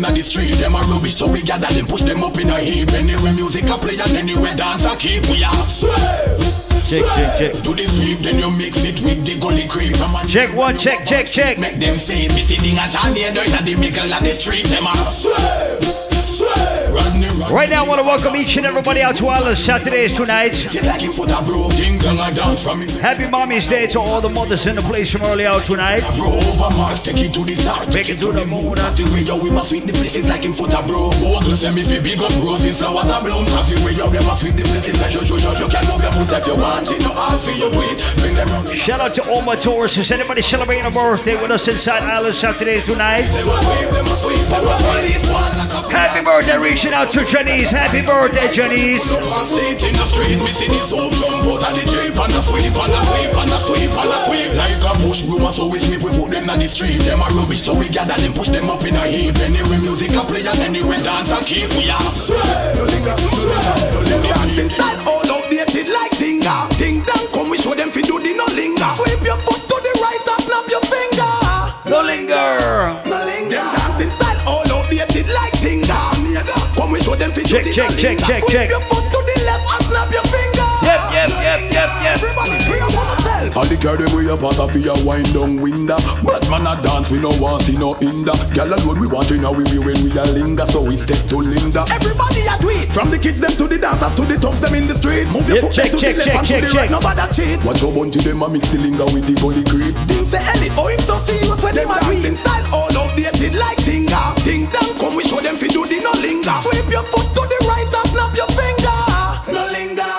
Them 0.00 0.10
on 0.10 0.14
the 0.16 0.22
street. 0.22 0.54
Them 0.56 0.74
are 0.74 0.84
rubbish, 0.84 1.16
so 1.16 1.30
we 1.30 1.42
gather 1.42 1.68
them, 1.68 1.86
push 1.86 2.02
them 2.02 2.24
up 2.24 2.36
in 2.38 2.48
a 2.48 2.58
heap. 2.58 2.90
Anywhere 2.92 3.32
music 3.34 3.68
a 3.68 3.76
play 3.76 3.98
and 4.00 4.16
anywhere 4.16 4.54
dance 4.54 4.86
a 4.86 4.96
keep. 4.96 5.26
We 5.28 5.44
are 5.44 5.52
Check, 6.90 7.06
check, 7.14 7.38
check. 7.38 7.62
Do 7.62 7.74
the 7.74 7.86
sweep, 7.86 8.18
then 8.18 8.38
you 8.40 8.50
mix 8.50 8.82
it 8.84 9.00
with 9.00 9.24
the 9.24 9.38
gully 9.38 9.68
cream. 9.68 9.92
Check 10.26 10.56
one, 10.56 10.76
check, 10.76 11.06
check, 11.06 11.26
check. 11.26 11.58
Make 11.58 11.78
them 11.78 11.96
say, 11.96 12.26
me 12.34 12.42
sitting 12.42 12.78
at 12.78 12.94
a 12.94 13.14
near 13.14 13.32
door 13.32 13.44
in 13.44 13.64
the 13.64 13.76
middle 13.78 14.12
of 14.12 14.24
the 14.24 14.34
street. 14.34 14.64
Them 14.66 14.86
are 14.86 14.96
sweep, 14.96 15.36
sweep. 15.36 15.50
Rodney, 15.82 15.90
Rodney. 16.00 16.09
Right 17.50 17.68
now, 17.68 17.84
I 17.84 17.88
want 17.88 17.98
to 17.98 18.06
welcome 18.06 18.36
each 18.36 18.56
and 18.58 18.64
everybody 18.64 19.02
out 19.02 19.16
to 19.16 19.24
the 19.24 19.56
Saturdays 19.56 20.12
tonight. 20.12 20.54
Happy 23.02 23.26
Mommy's 23.26 23.66
Day 23.66 23.88
to 23.88 23.98
all 23.98 24.20
the 24.20 24.28
mothers 24.28 24.68
in 24.68 24.76
the 24.76 24.82
place 24.82 25.10
from 25.10 25.22
early 25.22 25.46
out 25.46 25.64
tonight. 25.64 25.98
Take 27.90 28.06
it 28.06 28.22
to 28.22 28.30
the 28.30 28.46
moon. 28.46 28.78
The 28.78 29.02
you 37.58 37.66
it. 37.74 37.98
Bring 38.22 38.76
Shout 38.76 39.00
out 39.00 39.12
to 39.14 39.28
all 39.28 39.42
my 39.42 39.56
tourists. 39.56 39.98
Is 39.98 40.12
anybody 40.12 40.40
celebrating 40.40 40.86
a 40.86 40.90
birthday 40.90 41.34
with 41.34 41.50
us 41.50 41.66
inside 41.66 42.04
Island 42.04 42.36
Saturdays 42.36 42.84
tonight? 42.84 43.26
Happy 45.90 46.24
birthday, 46.24 46.56
reaching 46.56 46.92
out 46.92 47.08
to 47.08 47.24
Janice. 47.40 47.70
Happy 47.72 48.04
birthday, 48.04 48.52
Janice. 48.52 49.16
Like 54.60 54.84
a 54.84 54.92
push 55.00 55.22
broom, 55.22 55.48
so 55.52 55.72
we 55.72 55.78
sweep, 55.78 56.02
we 56.02 56.10
put 56.12 56.30
them 56.32 56.50
on 56.50 56.58
the 56.58 56.68
street. 56.68 57.00
Them 57.00 57.20
a 57.20 57.28
rubbish, 57.32 57.62
so 57.62 57.72
we 57.72 57.88
gather 57.88 58.12
them, 58.20 58.34
push 58.34 58.48
them 58.48 58.68
up 58.68 58.84
in 58.84 58.94
a 58.94 59.06
heap. 59.08 59.36
Anyway, 59.40 59.80
music 59.80 60.12
a 60.12 60.20
play 60.20 60.44
and 60.44 60.60
anyway, 60.60 61.00
dance 61.00 61.32
and 61.32 61.46
keep 61.46 61.72
we 61.80 61.88
are. 61.88 62.12
Dancing 64.20 64.68
style 64.68 65.00
all 65.08 65.24
outdated 65.24 65.88
like 65.88 66.12
Tinga. 66.20 66.68
Ting 66.76 67.00
dang, 67.08 67.26
come 67.32 67.48
we 67.48 67.56
show 67.56 67.72
them 67.72 67.88
fi 67.88 68.02
do 68.02 68.20
the 68.20 68.36
no 68.36 68.44
linger. 68.52 68.90
Sweep 68.92 69.24
your 69.24 69.38
foot 69.40 69.64
to 69.64 69.76
the 69.80 69.92
right 70.02 70.28
and 70.28 70.44
snap 70.44 70.68
your 70.68 70.82
finger. 70.82 70.99
Them 77.20 77.30
fi 77.30 77.42
do 77.44 77.48
Check, 77.50 77.64
the 77.64 77.72
check, 77.72 77.90
check, 78.00 78.16
check, 78.18 78.40
Sweep 78.40 78.50
check. 78.50 78.68
your 78.72 78.80
foot 78.88 79.04
to 79.12 79.18
the 79.20 79.36
left 79.44 79.68
and 79.68 79.82
snap 79.86 80.08
your 80.10 80.24
finger. 80.32 80.68
Yep, 80.80 81.00
yep, 81.12 81.28
yep, 81.44 81.60
yep, 81.70 81.90
yep. 82.02 82.14
Everybody 82.18 82.56
pray 82.66 82.80
upon 82.80 83.04
yourself. 83.04 83.56
All 83.56 83.68
the 83.68 83.76
girl 83.78 83.96
them 84.00 84.10
way 84.16 84.26
up 84.32 84.42
out 84.42 84.58
of 84.58 84.72
your 84.80 84.96
wind 85.04 85.28
down 85.36 85.60
window. 85.60 86.00
Bad 86.24 86.42
man 86.50 86.64
a 86.66 86.74
dance, 86.80 87.12
we 87.12 87.20
no 87.20 87.30
want 87.38 87.62
see 87.68 87.76
no 87.78 87.94
hinder. 88.00 88.32
Girl 88.56 88.72
alone 88.72 88.98
we 88.98 89.06
want 89.06 89.30
in 89.30 89.44
we 89.44 89.62
way 89.68 89.78
when 89.92 89.98
we 90.02 90.10
a 90.16 90.24
linger, 90.32 90.66
so 90.66 90.80
we 90.82 90.96
step 90.96 91.20
to 91.30 91.38
Linda. 91.44 91.84
Everybody 91.92 92.42
a 92.48 92.56
do 92.58 92.68
it. 92.72 92.88
From 92.90 93.12
the 93.12 93.18
kids 93.20 93.38
them 93.38 93.52
to 93.60 93.68
the 93.68 93.78
dancers 93.78 94.14
to 94.18 94.22
the 94.26 94.40
thugs 94.40 94.58
them 94.64 94.74
in 94.74 94.88
the 94.88 94.96
street. 94.96 95.28
Move 95.30 95.46
your 95.46 95.60
Yep, 95.60 95.64
foot 95.68 95.74
check, 95.76 95.90
to 95.92 95.98
check, 96.00 96.16
the 96.16 96.24
check, 96.24 96.34
left 96.40 96.48
check, 96.48 96.58
and 96.58 96.64
to 96.64 96.66
the 96.66 96.72
check. 96.72 96.88
right. 96.88 96.90
Nobody 96.90 97.24
cheat. 97.36 97.58
Watch 97.62 97.82
your 97.84 97.92
bunch 97.92 98.16
them 98.16 98.42
a 98.42 98.46
mix 98.48 98.64
the 98.72 98.78
linger 98.80 99.06
with 99.12 99.24
the 99.28 99.34
gully 99.38 99.62
creep. 99.68 99.94
Thing 100.08 100.24
say 100.26 100.40
Ellie, 100.40 100.72
oh 100.80 100.88
him 100.88 100.98
so 101.04 101.14
serious 101.20 101.60
when 101.62 101.74
them 101.76 101.90
a 101.92 101.96
dancing 102.00 102.34
style 102.36 102.64
all 102.74 102.90
outdated 102.96 103.54
like 103.54 103.78
Tinga. 103.84 104.39
Linger. 106.40 106.58
Sweep 106.58 106.90
your 106.90 107.02
foot 107.04 107.28
to 107.30 107.42
the 107.44 107.58
right 107.68 107.84
and 107.84 108.08
snap 108.08 108.34
your 108.34 108.48
finger. 108.56 108.98
No 109.52 109.66
linger, 109.68 110.12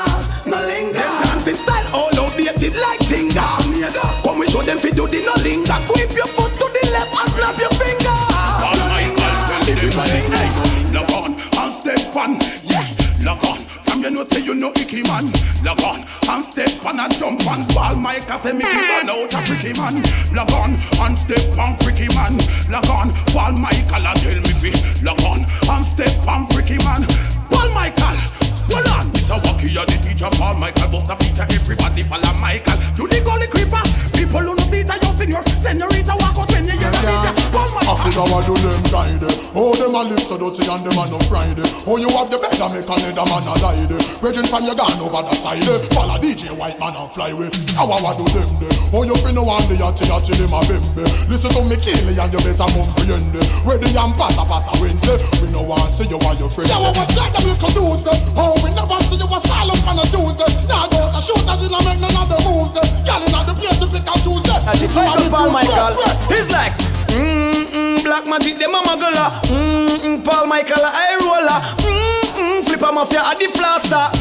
no 0.46 0.58
linger. 0.66 1.00
Them 1.00 1.22
dancing 1.22 1.56
style 1.56 1.88
all 1.94 2.20
outdated 2.20 2.76
like 2.76 3.00
Tinga. 3.10 3.46
Come 4.24 4.40
we 4.40 4.48
show 4.48 4.62
them 4.62 4.78
fi 4.78 4.92
do 4.92 5.08
the 5.08 5.22
no 5.26 5.34
linger. 5.42 5.78
Sweep 5.82 6.12
your 6.16 6.28
foot 6.28 6.54
to 6.54 6.68
the 6.70 6.90
left 6.92 7.18
and 7.20 7.32
snap 7.34 7.58
your 7.58 7.74
finger. 7.82 8.18
Everybody, 9.72 10.20
hey, 10.30 10.94
log 10.94 11.12
on 11.12 11.32
and 11.34 11.74
step 11.82 12.16
on, 12.16 12.38
yeah, 12.64 12.86
log 13.24 13.46
on. 13.46 13.71
You 14.12 14.18
know 14.18 14.26
say 14.26 14.44
you 14.44 14.54
know 14.56 14.72
icky 14.76 15.04
man, 15.08 15.24
log 15.64 15.80
on 15.88 16.04
and 16.04 16.44
step 16.44 16.84
on 16.84 17.00
and 17.00 17.16
jump 17.16 17.48
on. 17.48 17.64
Ball 17.72 17.96
a 17.96 18.36
say 18.44 18.52
me 18.52 18.66
on 18.68 19.08
out 19.08 19.32
a 19.32 19.40
pretty 19.48 19.72
man, 19.80 20.04
log 20.36 20.52
on 20.52 20.76
and 20.76 21.16
step 21.16 21.56
on 21.56 21.80
pretty 21.80 22.12
man, 22.12 22.36
log 22.68 22.92
on. 22.92 23.16
Paul 23.32 23.56
Michael 23.64 24.04
a 24.04 24.12
tell 24.20 24.36
me 24.36 24.52
fi, 24.60 24.76
log 25.00 25.22
on 25.24 25.48
and 25.48 25.86
step 25.88 26.28
on 26.28 26.46
pretty 26.52 26.76
man. 26.84 27.08
Paul 27.48 27.72
Michael, 27.72 28.20
hold 28.68 28.92
on, 28.92 29.08
Mr. 29.16 29.40
Wacky 29.48 29.80
a 29.80 29.88
the 29.88 29.96
teacher. 30.04 30.28
Paul 30.36 30.60
Michael, 30.60 30.92
both 30.92 31.10
a 31.10 31.16
Peter, 31.16 31.48
everybody 31.48 32.04
follow 32.04 32.36
Michael. 32.44 32.84
To 33.00 33.08
the 33.08 33.24
gully 33.24 33.48
creeper, 33.48 33.80
people 34.12 34.44
who 34.44 34.60
know 34.60 34.68
Peter, 34.68 35.00
your 35.00 35.16
senior, 35.16 35.40
senorita 35.64 36.20
walk 36.20 36.36
out 36.36 36.52
when 36.52 36.66
you 36.68 36.76
hear 36.76 36.92
the 36.92 37.00
teacher. 37.00 37.41
Paul 37.72 37.88
Michael. 37.88 37.96
Africa 37.96 38.24
what 38.28 38.44
do 38.46 38.54
them 38.60 38.84
guide 38.92 39.24
Oh 39.56 39.72
them 39.76 39.96
a 39.96 40.02
live 40.04 40.20
so 40.20 40.36
dirty 40.36 40.68
and 40.68 40.84
them 40.84 41.00
a 41.00 41.04
no 41.08 41.20
Friday. 41.28 41.64
Oh 41.88 41.96
you 41.96 42.12
have 42.12 42.28
the 42.28 42.38
bed 42.40 42.60
and 42.60 42.72
make 42.76 42.88
another 42.88 43.26
man 43.28 43.48
a 43.48 43.54
die 43.60 43.88
Bridging 44.20 44.48
from 44.48 44.68
your 44.68 44.76
gun 44.76 45.00
over 45.00 45.24
the 45.24 45.34
side 45.36 45.64
Follow 45.96 46.20
DJ 46.20 46.52
white 46.52 46.80
man 46.80 46.96
and 46.96 47.10
fly 47.12 47.32
away. 47.32 47.50
How 47.76 47.88
what 47.88 48.16
do 48.20 48.28
them 48.36 48.52
de 48.60 48.68
Oh 48.92 49.04
you 49.08 49.16
finna 49.24 49.44
want 49.44 49.68
the 49.72 49.80
yachty 49.80 50.08
yachty 50.08 50.36
them 50.36 50.52
a 50.52 50.60
bimbe 50.68 51.04
Listen 51.32 51.52
to 51.56 51.64
me 51.64 51.80
Kelly 51.80 52.16
and 52.16 52.32
you 52.32 52.42
better 52.44 52.68
comprehend 52.68 53.32
Ready 53.64 53.92
and 53.96 54.14
pass 54.16 54.36
a 54.36 54.44
pass 54.44 54.68
a 54.68 54.76
Wednesday. 54.84 55.18
We 55.40 55.48
no 55.56 55.64
want 55.64 55.88
see 55.88 56.08
you 56.12 56.20
while 56.20 56.36
your 56.36 56.52
friends 56.52 56.72
Yeah 56.72 56.80
well 56.84 56.96
what 56.96 57.08
time 57.16 57.32
them 57.32 57.48
little 57.48 57.72
dudes 57.72 58.04
de 58.04 58.14
Oh 58.36 58.56
we 58.60 58.70
never 58.76 59.00
see 59.08 59.20
you 59.20 59.28
a 59.32 59.40
style 59.40 59.72
up 59.72 59.88
on 59.88 60.00
a 60.00 60.06
Tuesday? 60.12 60.52
Now 60.68 60.88
go 60.92 61.08
to 61.08 61.20
shoot 61.24 61.48
as 61.48 61.64
in 61.64 61.72
a 61.72 61.80
make 61.88 62.00
none 62.04 62.16
of 62.20 62.28
the 62.28 62.38
moves 62.44 62.76
de 62.76 62.84
Girl 63.08 63.24
in 63.24 63.32
the 63.32 63.54
place 63.56 63.80
to 63.80 63.88
pick 63.88 64.04
and 64.04 64.22
choose 64.24 64.44
de 64.44 64.56
Magic 64.66 64.94
like 64.96 65.32
Paul 65.32 65.50
Michael. 65.52 65.90
He's 66.30 66.48
like, 66.52 66.72
mm 67.12 67.66
mm, 67.72 68.04
black 68.04 68.28
magic, 68.28 68.58
them 68.58 68.76
a 68.76 68.82
muggler. 68.82 69.30
Mm 69.50 70.00
mm, 70.00 70.24
Paul 70.26 70.48
Michael, 70.48 70.84
eye 70.86 71.18
roller. 71.22 71.60
Mm 71.84 72.24
mm, 72.38 72.64
flipper 72.66 72.92
mafia, 72.92 73.22
a 73.22 73.36
the 73.38 73.48
flaster. 73.48 74.21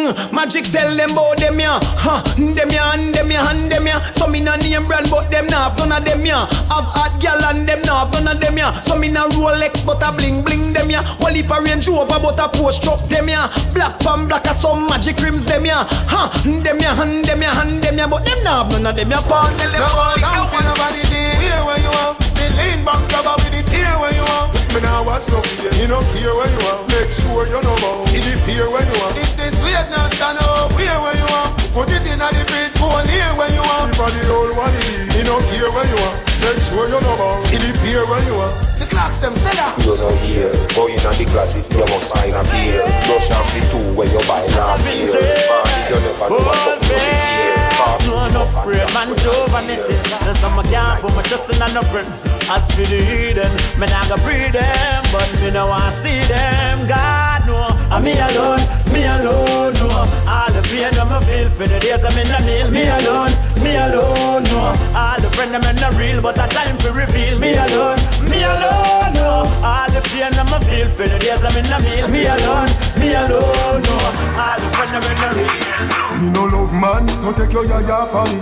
Mm 0.00 0.30
magic 0.32 0.64
tell 0.64 0.94
them 0.96 1.10
about 1.10 1.36
them 1.36 1.60
ya. 1.60 1.78
Huh, 2.00 2.22
them 2.36 2.70
ya 2.70 2.92
and 2.92 3.14
them 3.14 3.30
ya 3.30 3.50
and 3.50 3.70
them 3.70 3.86
ya. 3.86 4.00
So 4.16 4.26
me 4.26 4.40
no 4.40 4.56
name 4.56 4.86
brand, 4.88 5.10
but 5.10 5.30
them 5.30 5.46
nah 5.46 5.68
have 5.68 5.78
none 5.78 5.92
of 5.92 6.04
them 6.04 6.24
ya. 6.24 6.46
Have 6.72 6.88
hot 6.96 7.12
gal 7.20 7.44
and 7.44 7.68
them 7.68 7.82
nah 7.82 8.06
have 8.06 8.12
none 8.12 8.34
of 8.34 8.40
them 8.40 8.56
ya. 8.56 8.72
So 8.80 8.96
me 8.96 9.08
no 9.08 9.28
Rolex, 9.28 9.84
but 9.84 10.00
a 10.00 10.12
bling 10.16 10.42
bling 10.42 10.72
them 10.72 10.90
ya. 10.90 11.04
Well, 11.20 11.36
if 11.36 11.50
a 11.50 11.60
Range 11.60 11.86
Rover, 11.88 12.18
but 12.18 12.40
a 12.40 12.48
post 12.48 12.82
truck 12.82 13.00
them 13.08 13.28
ya. 13.28 13.52
Black 13.74 13.98
pan 14.00 14.26
black, 14.26 14.46
a 14.46 14.54
some 14.54 14.86
magic 14.86 15.20
rims 15.20 15.44
them 15.44 15.66
ya. 15.66 15.84
Huh, 16.08 16.32
them 16.44 16.80
ya 16.80 16.96
and 17.02 17.24
them 17.24 17.42
ya 17.42 17.52
and 17.60 17.82
them 17.82 17.98
ya, 17.98 18.08
but 18.08 18.24
them 18.24 18.40
nah 18.42 18.64
have 18.64 18.72
none 18.72 18.86
of 18.86 18.96
them 18.96 19.10
ya. 19.10 19.20
Tell 19.20 19.70
them 19.70 19.84
about 19.84 20.16
it. 20.16 20.24
Down 20.24 20.48
for 20.48 20.62
nobody 20.64 21.02
there, 21.12 21.36
here 21.36 21.62
when 21.68 21.82
you 21.82 21.90
are. 21.90 22.29
Lean 22.58 22.80
back, 22.84 23.02
grab 23.10 23.26
up 23.26 23.38
with 23.44 23.54
it 23.54 23.68
here 23.68 23.96
when 24.00 24.14
you 24.14 24.26
are. 24.38 24.48
Me 24.74 24.80
now 24.80 25.02
watch 25.02 25.26
no 25.30 25.42
fear, 25.42 25.70
me 25.78 25.86
no 25.90 25.98
care 26.14 26.34
when 26.34 26.50
you 26.54 26.62
are. 26.70 26.78
Make 26.90 27.10
sure 27.10 27.46
you 27.46 27.60
know 27.62 27.74
about 27.74 28.10
it 28.14 28.24
here 28.46 28.68
when 28.70 28.86
you 28.86 28.98
are. 29.02 29.14
If 29.18 29.34
this 29.36 29.56
weight 29.62 29.88
now 29.90 30.06
stand 30.14 30.38
up, 30.42 30.70
here 30.78 30.98
when 31.02 31.16
you 31.18 31.28
are. 31.42 31.50
Put 31.74 31.90
it 31.90 32.06
in 32.06 32.18
the 32.18 32.42
bridge, 32.50 32.74
go 32.78 32.90
here 33.06 33.32
when 33.38 33.50
you 33.54 33.62
are. 33.62 33.86
Everybody 33.86 34.22
all 34.30 34.50
one 34.58 34.74
it, 34.74 35.10
me 35.14 35.22
no 35.26 35.38
care 35.50 35.70
when 35.70 35.86
you 35.90 35.98
are. 36.06 36.16
Make 36.42 36.58
sure 36.66 36.86
you 36.86 36.98
know 36.98 37.14
about 37.14 37.46
it 37.52 37.76
here 37.86 38.04
when 38.06 38.22
you 38.26 38.36
are. 38.42 38.52
The 38.78 38.86
clocks 38.86 39.18
them 39.18 39.34
say 39.34 39.54
that. 39.54 39.74
You 39.84 39.94
know 39.98 40.10
here, 40.26 40.50
going 40.74 40.98
on 41.06 41.14
the 41.14 41.26
classic, 41.30 41.66
you 41.70 41.84
must 41.86 42.10
sign 42.14 42.32
a 42.32 42.42
beer. 42.50 42.82
Brush 43.06 43.30
off 43.30 43.46
the 43.54 43.60
two 43.70 43.82
where 43.94 44.08
you 44.08 44.22
buy 44.26 44.46
last 44.58 44.86
year. 44.90 45.14
Man, 45.14 45.90
you 45.90 45.98
never 46.00 46.26
do 46.26 46.38
a 46.40 46.54
something 46.56 46.90
you 46.90 46.98
be 46.98 47.26
here. 47.38 47.69
No 48.06 48.24
enough 48.26 48.52
afraid, 48.56 48.88
man, 48.92 49.08
over 49.14 49.62
me 49.64 49.76
till 49.76 50.02
The 50.26 50.34
summer 50.34 50.62
can't 50.64 51.00
put 51.00 51.14
my 51.14 51.22
trust 51.22 51.50
in 51.50 51.58
no 51.74 51.82
friend. 51.88 52.08
As 52.50 52.66
for 52.74 52.82
the 52.82 53.00
hidden, 53.00 53.52
me 53.78 53.86
not 53.86 54.08
go 54.08 54.16
breed 54.26 54.52
them 54.52 55.04
But 55.12 55.30
me 55.40 55.50
no 55.50 55.68
want 55.68 55.94
see 55.94 56.20
them. 56.26 56.82
God 56.88 57.46
no, 57.46 57.70
and 57.94 58.02
me 58.04 58.18
alone, 58.18 58.62
me 58.92 59.06
alone 59.06 59.74
no 59.78 59.88
All 60.26 60.50
the 60.50 60.62
pain 60.66 60.90
me 60.90 61.18
feel 61.26 61.48
for 61.48 61.66
the 61.70 61.78
days 61.78 62.02
I'm 62.04 62.16
in 62.18 62.26
the 62.26 62.38
meal 62.42 62.68
Me 62.70 62.90
alone, 62.90 63.32
me 63.62 63.78
alone 63.78 64.44
no 64.50 64.74
All 64.92 65.18
the 65.22 65.30
friend 65.34 65.54
them 65.54 65.64
in 65.64 65.76
the 65.78 65.88
real 65.94 66.18
But 66.20 66.38
a 66.38 66.46
time 66.50 66.76
to 66.84 66.90
reveal. 66.92 67.38
Me 67.38 67.54
alone, 67.54 67.98
me 68.26 68.42
alone 68.42 69.14
no 69.14 69.46
All 69.62 69.88
the 69.90 70.02
pain 70.10 70.34
me 70.34 70.58
feel 70.66 70.88
for 70.90 71.06
the 71.06 71.18
days 71.22 71.42
I'm 71.42 71.54
in 71.54 71.66
the 71.70 71.78
meal 71.86 72.06
Me 72.10 72.26
alone, 72.26 72.70
me 72.98 73.14
alone 73.14 73.80
no 73.86 73.96
All 74.36 74.58
the 74.58 74.68
friend 74.74 74.90
them 74.90 75.04
in 75.06 75.16
the 75.22 75.28
real. 75.38 76.10
Me 76.20 76.28
no 76.34 76.44
love 76.50 76.72
man, 76.74 77.08
so 77.08 77.32
take 77.32 77.52
your 77.54 77.64
yaya 77.70 78.02
for 78.10 78.26
me. 78.26 78.38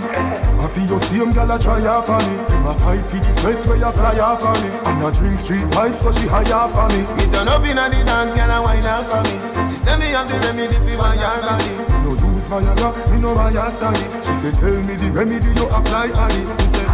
I 0.57 0.65
feel 0.65 0.87
your 0.89 0.99
same 0.99 1.29
gal 1.29 1.51
a 1.53 1.57
try 1.61 1.77
ya 1.77 2.01
for 2.01 2.17
me. 2.25 2.33
Them 2.49 2.65
a 2.65 2.73
fight 2.73 3.05
for 3.05 3.21
the 3.21 3.31
sweat 3.37 3.61
where 3.69 3.77
you 3.77 3.91
fly 3.93 4.17
for 4.41 4.55
me. 4.57 4.69
And 4.89 5.01
a 5.05 5.09
drink 5.13 5.37
street 5.37 5.65
vibes 5.69 6.01
so 6.01 6.09
she 6.09 6.25
higher 6.25 6.65
for 6.73 6.89
me. 6.89 7.05
Me 7.15 7.25
turn 7.29 7.47
up 7.47 7.61
inna 7.61 7.85
the 7.93 8.01
dance, 8.01 8.33
girl 8.33 8.49
a 8.49 8.57
wine 8.65 8.89
up 8.89 9.05
for 9.05 9.21
me. 9.21 9.35
She 9.69 9.77
say 9.77 9.95
me 10.01 10.09
have 10.17 10.25
the 10.25 10.37
remedy 10.49 10.73
fi 10.81 10.93
want 10.97 11.21
your 11.21 11.37
body. 11.45 11.69
Me 11.77 11.97
no 12.01 12.11
use 12.17 12.49
Viagra, 12.49 12.89
me 13.13 13.17
no 13.21 13.37
buy 13.37 13.53
a 13.53 13.63
study. 13.69 14.03
She 14.25 14.33
say 14.33 14.51
tell 14.51 14.73
me 14.89 14.97
the 14.97 15.13
remedy 15.13 15.53
you 15.53 15.69
apply 15.69 16.09
on 16.09 16.33
it. 16.33 16.45
Me 16.49 16.65
say 16.73 16.89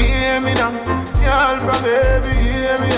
Hear 0.00 0.40
me 0.40 0.56
now, 0.56 0.72
girl 1.20 1.56
from 1.60 1.84
heavy, 1.84 2.32
hear 2.40 2.76
me 2.80 2.90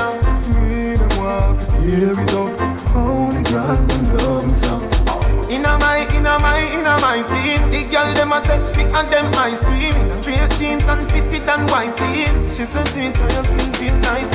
them 0.96 1.18
want 1.18 1.58
to 1.58 1.66
tear 1.82 2.12
it 2.12 2.34
up. 2.34 2.50
Only 2.94 3.42
God 3.42 3.78
them 3.88 4.04
love 4.16 4.44
me 4.44 4.56
so. 4.56 4.91
Inna 5.52 5.76
my, 5.80 6.08
inna 6.16 6.38
my, 6.40 6.58
inna 6.72 6.96
my 7.02 7.20
skin. 7.20 7.60
The 7.68 7.84
girl 7.92 8.14
dem 8.14 8.32
a 8.32 8.40
say, 8.40 8.58
me 8.72 8.84
and 8.88 9.08
them 9.12 9.28
ice 9.36 9.66
cream. 9.66 10.06
Straight 10.06 10.50
jeans 10.58 10.88
and 10.88 11.06
fitted 11.10 11.46
and 11.46 11.70
white 11.70 11.94
tees 11.98 12.56
She 12.56 12.64
said, 12.64 12.86
teacher, 12.86 13.28
your 13.34 13.44
skin 13.44 13.72
feel 13.74 13.96
nice 13.98 14.32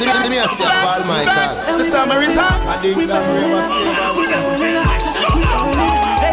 The 0.00 0.06
summer 0.06 0.22
is 0.22 0.24
hot. 0.24 0.24
Me, 0.24 0.30
me 0.30 0.38
a 0.38 0.48
say 0.48 0.64
Paul 0.64 1.04
Michael. 1.04 1.76
The 1.76 1.84
summer 1.84 2.22
is 2.22 2.34
hot. 2.34 2.64
I 2.66 2.80
think 2.80 2.96
that 3.08 3.20
we 3.36 3.52
must 3.52 3.70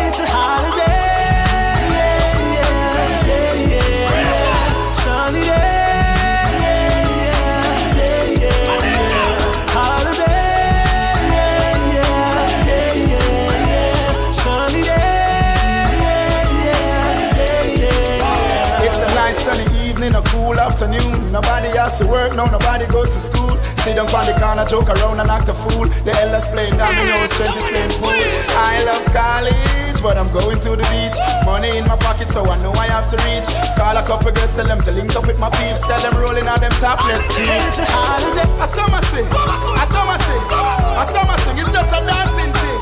It's 0.08 0.20
a 0.20 0.26
holiday. 0.26 0.97
To 21.42 22.06
work, 22.08 22.36
now 22.36 22.46
nobody 22.46 22.86
goes 22.88 23.12
to 23.14 23.20
school. 23.20 23.54
See 23.82 23.94
them 23.94 24.06
on 24.14 24.26
the 24.26 24.34
corner, 24.38 24.66
joke 24.66 24.90
around 24.90 25.20
and 25.20 25.30
act 25.30 25.50
a 25.50 25.54
fool. 25.54 25.86
The 26.06 26.14
elders 26.22 26.48
playing 26.50 26.78
dominoes, 26.78 27.30
strength 27.34 27.58
is 27.58 27.66
playing 27.66 27.94
fool. 27.98 28.14
I 28.58 28.82
love 28.86 29.06
college, 29.14 30.02
but 30.02 30.18
I'm 30.18 30.30
going 30.34 30.60
to 30.62 30.72
the 30.78 30.86
beach. 30.94 31.18
Money 31.46 31.78
in 31.78 31.86
my 31.86 31.98
pocket, 31.98 32.30
so 32.30 32.46
I 32.46 32.58
know 32.62 32.74
I 32.74 32.88
have 32.90 33.10
to 33.10 33.18
reach. 33.30 33.50
Call 33.78 33.98
a 33.98 34.04
couple 34.06 34.32
girls, 34.32 34.54
tell 34.54 34.66
them 34.66 34.82
to 34.86 34.92
link 34.92 35.16
up 35.16 35.26
with 35.26 35.40
my 35.40 35.50
peeps. 35.58 35.82
Tell 35.86 36.02
them 36.02 36.18
rolling 36.22 36.48
on 36.48 36.60
them 36.62 36.74
topless 36.78 37.26
jeans. 37.34 37.50
It's 37.50 37.82
a 37.82 37.86
holiday. 37.90 38.46
I 38.58 38.66
my 38.90 39.02
sing. 39.10 39.28
I 39.30 39.86
my 40.06 40.18
sing. 40.22 40.44
I 40.54 41.04
my 41.26 41.38
sing. 41.46 41.58
It's 41.58 41.74
just 41.74 41.90
a 41.90 42.00
dancing 42.06 42.54
thing. 42.54 42.80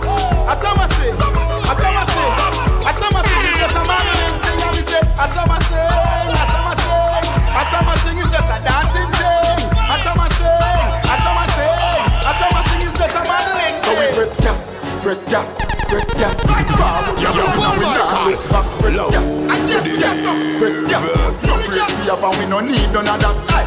I 0.47 0.55
my 0.75 0.88
sing. 0.95 1.44
Gas, 14.45 14.77
press 15.01 15.25
gas, 15.25 15.65
press 15.89 16.13
gas. 16.13 16.45
Forward, 16.45 17.17
yeah, 17.17 17.33
yeah, 17.33 17.49
now 17.57 17.73
we 17.73 17.85
not 17.89 18.29
look 18.29 18.45
back. 18.53 18.65
Press 18.77 18.93
gas, 19.09 19.49
press 19.49 19.89
gas, 19.97 20.21
press 20.61 20.77
gas. 20.85 21.05
No 21.41 21.57
breaks 21.65 21.89
we 21.97 22.05
have 22.13 22.21
and 22.21 22.37
we 22.37 22.45
no 22.45 22.59
need 22.61 22.93
none 22.93 23.09
of 23.09 23.17
that. 23.25 23.33
Aye. 23.57 23.65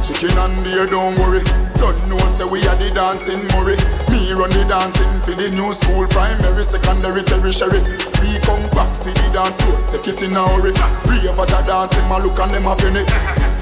Chicken 0.00 0.32
and 0.38 0.64
beer, 0.64 0.86
don't 0.86 1.18
worry. 1.20 1.44
Don't 1.76 2.00
know, 2.08 2.16
say 2.26 2.44
we 2.48 2.64
are 2.66 2.74
the 2.76 2.90
dancing 2.90 3.44
Murray. 3.52 3.76
Me 4.08 4.32
run 4.32 4.48
the 4.50 4.64
dancing 4.64 5.20
for 5.20 5.36
the 5.36 5.50
new 5.52 5.72
school, 5.76 6.08
primary, 6.08 6.64
secondary, 6.64 7.22
tertiary. 7.22 7.84
We 8.24 8.40
come 8.40 8.64
back 8.72 8.88
for 8.96 9.12
the 9.12 9.28
dance 9.30 9.60
floor, 9.60 9.76
take 9.92 10.08
it 10.08 10.22
in 10.24 10.32
a 10.32 10.42
hurry. 10.56 10.72
Three 11.04 11.28
of 11.28 11.38
us 11.38 11.52
are 11.52 11.66
dancing, 11.66 12.08
my 12.08 12.18
look 12.18 12.38
and 12.40 12.50
them 12.50 12.66
a 12.66 12.74
penny. 12.74 13.04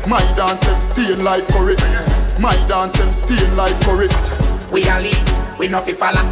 My 0.07 0.23
dance 0.39 0.63
them 0.63 0.81
stain 0.81 1.25
like 1.25 1.49
curry. 1.49 1.75
My 2.39 2.55
dance 2.71 2.95
them 2.95 3.13
stain 3.13 3.57
like 3.57 3.75
curry. 3.83 4.09
We 4.71 4.87
are 4.89 5.01
lead, 5.01 5.27
we 5.59 5.69
no 5.69 5.81
fi 5.81 5.93
follow. 5.93 6.23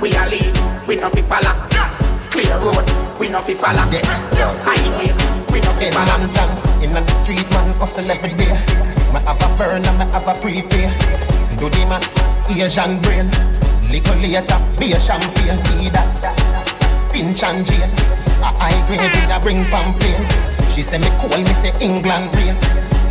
We 0.00 0.14
are 0.14 0.28
lead, 0.28 0.56
we 0.86 0.96
no 0.96 1.08
fi 1.10 1.22
follow. 1.22 1.54
Clear 2.30 2.58
road, 2.58 2.88
we 3.18 3.28
no 3.28 3.40
fi 3.40 3.54
follow. 3.54 3.84
Highway, 4.64 5.12
we 5.52 5.60
no 5.60 5.72
fi 5.74 5.90
follow. 5.90 6.82
In 6.82 6.92
the 6.92 7.06
street, 7.12 7.48
man, 7.50 7.72
hustle 7.78 8.10
every 8.10 8.34
day. 8.34 8.52
Me 9.12 9.20
have 9.24 9.40
a 9.40 9.56
burn 9.56 9.84
and 9.84 9.98
me 9.98 10.04
have 10.12 10.26
a 10.28 10.34
prepay. 10.40 10.90
Do 11.58 11.68
the 11.70 11.86
max, 11.88 12.18
Asian 12.50 13.00
brain. 13.00 13.30
Little 13.90 14.16
later, 14.16 14.58
be 14.78 14.92
a 14.92 15.00
champagne, 15.00 15.62
tea 15.64 15.90
that. 15.90 16.08
Finch 17.12 17.42
and 17.42 17.64
Jane. 17.64 17.90
A 18.40 18.50
high 18.58 18.86
grade 18.86 19.00
with 19.00 19.30
a 19.30 19.38
bring 19.40 19.64
pamphlet. 19.66 20.70
She 20.72 20.82
say 20.82 20.98
me 20.98 21.08
call 21.20 21.36
me 21.38 21.52
say 21.54 21.72
England 21.80 22.34
rain. 22.34 22.56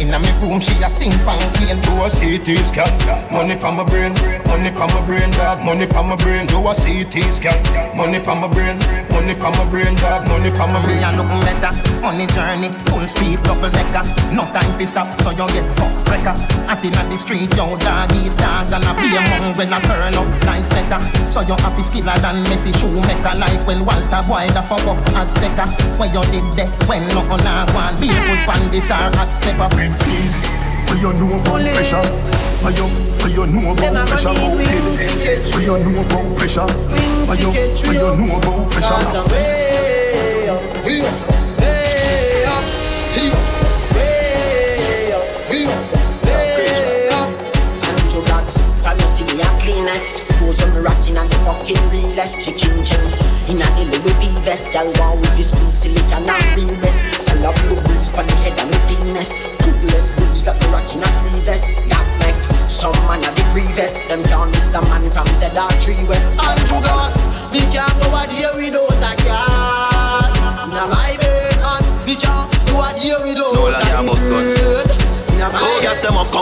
Inna 0.01 0.17
me 0.17 0.33
room, 0.41 0.59
she 0.59 0.73
a 0.81 0.89
sing 0.89 1.13
pamphlet. 1.21 1.77
Do 1.85 1.93
a 2.01 2.09
CT 2.09 2.57
scan, 2.65 2.89
money 3.29 3.53
pa 3.53 3.69
my 3.69 3.85
brain, 3.85 4.17
money 4.49 4.73
pa 4.73 4.89
my 4.89 5.05
brain, 5.05 5.29
dog, 5.37 5.61
money 5.61 5.85
pa 5.85 6.01
my 6.01 6.17
brain. 6.17 6.49
Do 6.49 6.57
a 6.65 6.73
CT 6.73 7.21
scan, 7.29 7.61
money 7.93 8.17
pa 8.17 8.33
my 8.33 8.49
brain, 8.49 8.81
money 9.13 9.37
pa 9.37 9.53
my 9.53 9.61
brain, 9.69 9.93
dog, 10.01 10.25
money 10.25 10.49
pa 10.49 10.65
my 10.65 10.81
brain. 10.81 10.97
Me 10.97 11.05
a 11.05 11.13
looking 11.13 11.45
better, 11.45 11.69
money 12.01 12.25
journey, 12.33 12.73
full 12.89 13.05
speed, 13.05 13.37
double 13.45 13.69
decker. 13.69 14.01
No 14.33 14.41
time 14.49 14.73
fi 14.73 14.89
stop, 14.89 15.05
so 15.21 15.29
you 15.37 15.45
get 15.53 15.69
fucked 15.69 16.09
wrecker. 16.09 16.33
Out 16.65 16.81
inna 16.81 17.05
the 17.05 17.17
street, 17.21 17.53
yo 17.53 17.69
dog 17.85 18.09
eat 18.17 18.33
dog, 18.41 18.73
and 18.73 18.81
I 18.81 18.97
be 18.97 19.05
among 19.13 19.53
when 19.53 19.69
I 19.69 19.77
turn 19.85 20.17
up 20.17 20.25
like 20.49 20.65
setter. 20.65 20.97
So 21.29 21.45
you 21.45 21.53
have 21.61 21.77
to 21.77 21.83
skiller 21.85 22.17
than 22.25 22.41
Messi 22.49 22.73
Schumacher, 22.73 23.37
like 23.37 23.61
well 23.69 23.85
Walter 23.85 24.25
Boy 24.25 24.49
the 24.49 24.65
fuck 24.65 24.81
up 24.89 24.97
sticker. 25.29 25.69
Where 26.01 26.09
you 26.09 26.25
did 26.33 26.49
that 26.57 26.73
when 26.89 27.05
no 27.13 27.21
on 27.29 27.45
a 27.45 27.69
one, 27.77 27.93
barefoot 28.01 28.41
pan 28.49 28.65
the 28.73 28.81
tar 28.81 29.13
hot 29.13 29.29
stepper. 29.29 29.69
Things 29.99 30.35
where 30.87 30.99
you 30.99 31.11
know 31.13 31.27
about 31.27 31.61
pressure. 31.61 32.05
Where 32.61 32.73
you, 32.73 32.85
where 33.21 33.31
you 33.31 33.43
know 33.47 33.71
about 33.71 33.95
pressure. 34.07 34.33
Where 35.51 35.63
you 35.63 35.75
know 35.77 36.01
about 36.01 36.25
pressure. 36.37 36.67
Where 37.27 37.39
you, 37.39 37.49
where 37.51 37.93
you 37.93 38.09
know 38.17 38.37
about 38.37 38.71
pressure. 38.71 39.01
On 50.59 50.75
me 50.75 50.83
rocking 50.83 51.15
and 51.15 51.31
the 51.31 51.39
fucking 51.47 51.79
realest 51.87 52.43
Chicken 52.43 52.83
chain. 52.83 53.07
In 53.47 53.63
a 53.63 53.67
the 53.79 53.95
Louis 53.95 54.15
V 54.19 54.43
vest 54.43 54.75
Girl 54.75 54.91
want 54.99 55.23
with 55.23 55.31
this 55.39 55.55
piece 55.55 55.87
silicon 55.87 56.27
and 56.27 56.43
real 56.59 56.75
best 56.83 56.99
I 57.31 57.39
love 57.39 57.55
blue 57.63 57.79
breeze 57.87 58.11
pon 58.11 58.27
the 58.27 58.35
head 58.43 58.59
and 58.59 58.67
the 58.67 58.79
thinness 58.91 59.47
Coolest 59.81 60.15
breeze 60.17 60.45
like 60.45 60.59
me 60.61 60.67
rocking 60.69 61.01
a 61.01 61.09
sleeveless. 61.09 61.63
That 61.89 62.05
make 62.21 62.37
some 62.69 62.93
man 63.09 63.23
a 63.23 63.29
the 63.33 63.43
grievous. 63.49 63.93
Them 64.07 64.23
can't 64.23 64.51
miss 64.51 64.69
the 64.69 64.81
man 64.89 65.09
from 65.09 65.27
ZR3 65.39 66.07
West. 66.07 66.29
Andrew 66.37 66.81
Blacks, 66.81 67.21
me 67.51 67.59
can't 67.73 67.93
go 68.01 68.13
out 68.13 68.29
here 68.29 68.53
without 68.53 68.93
a 68.93 69.20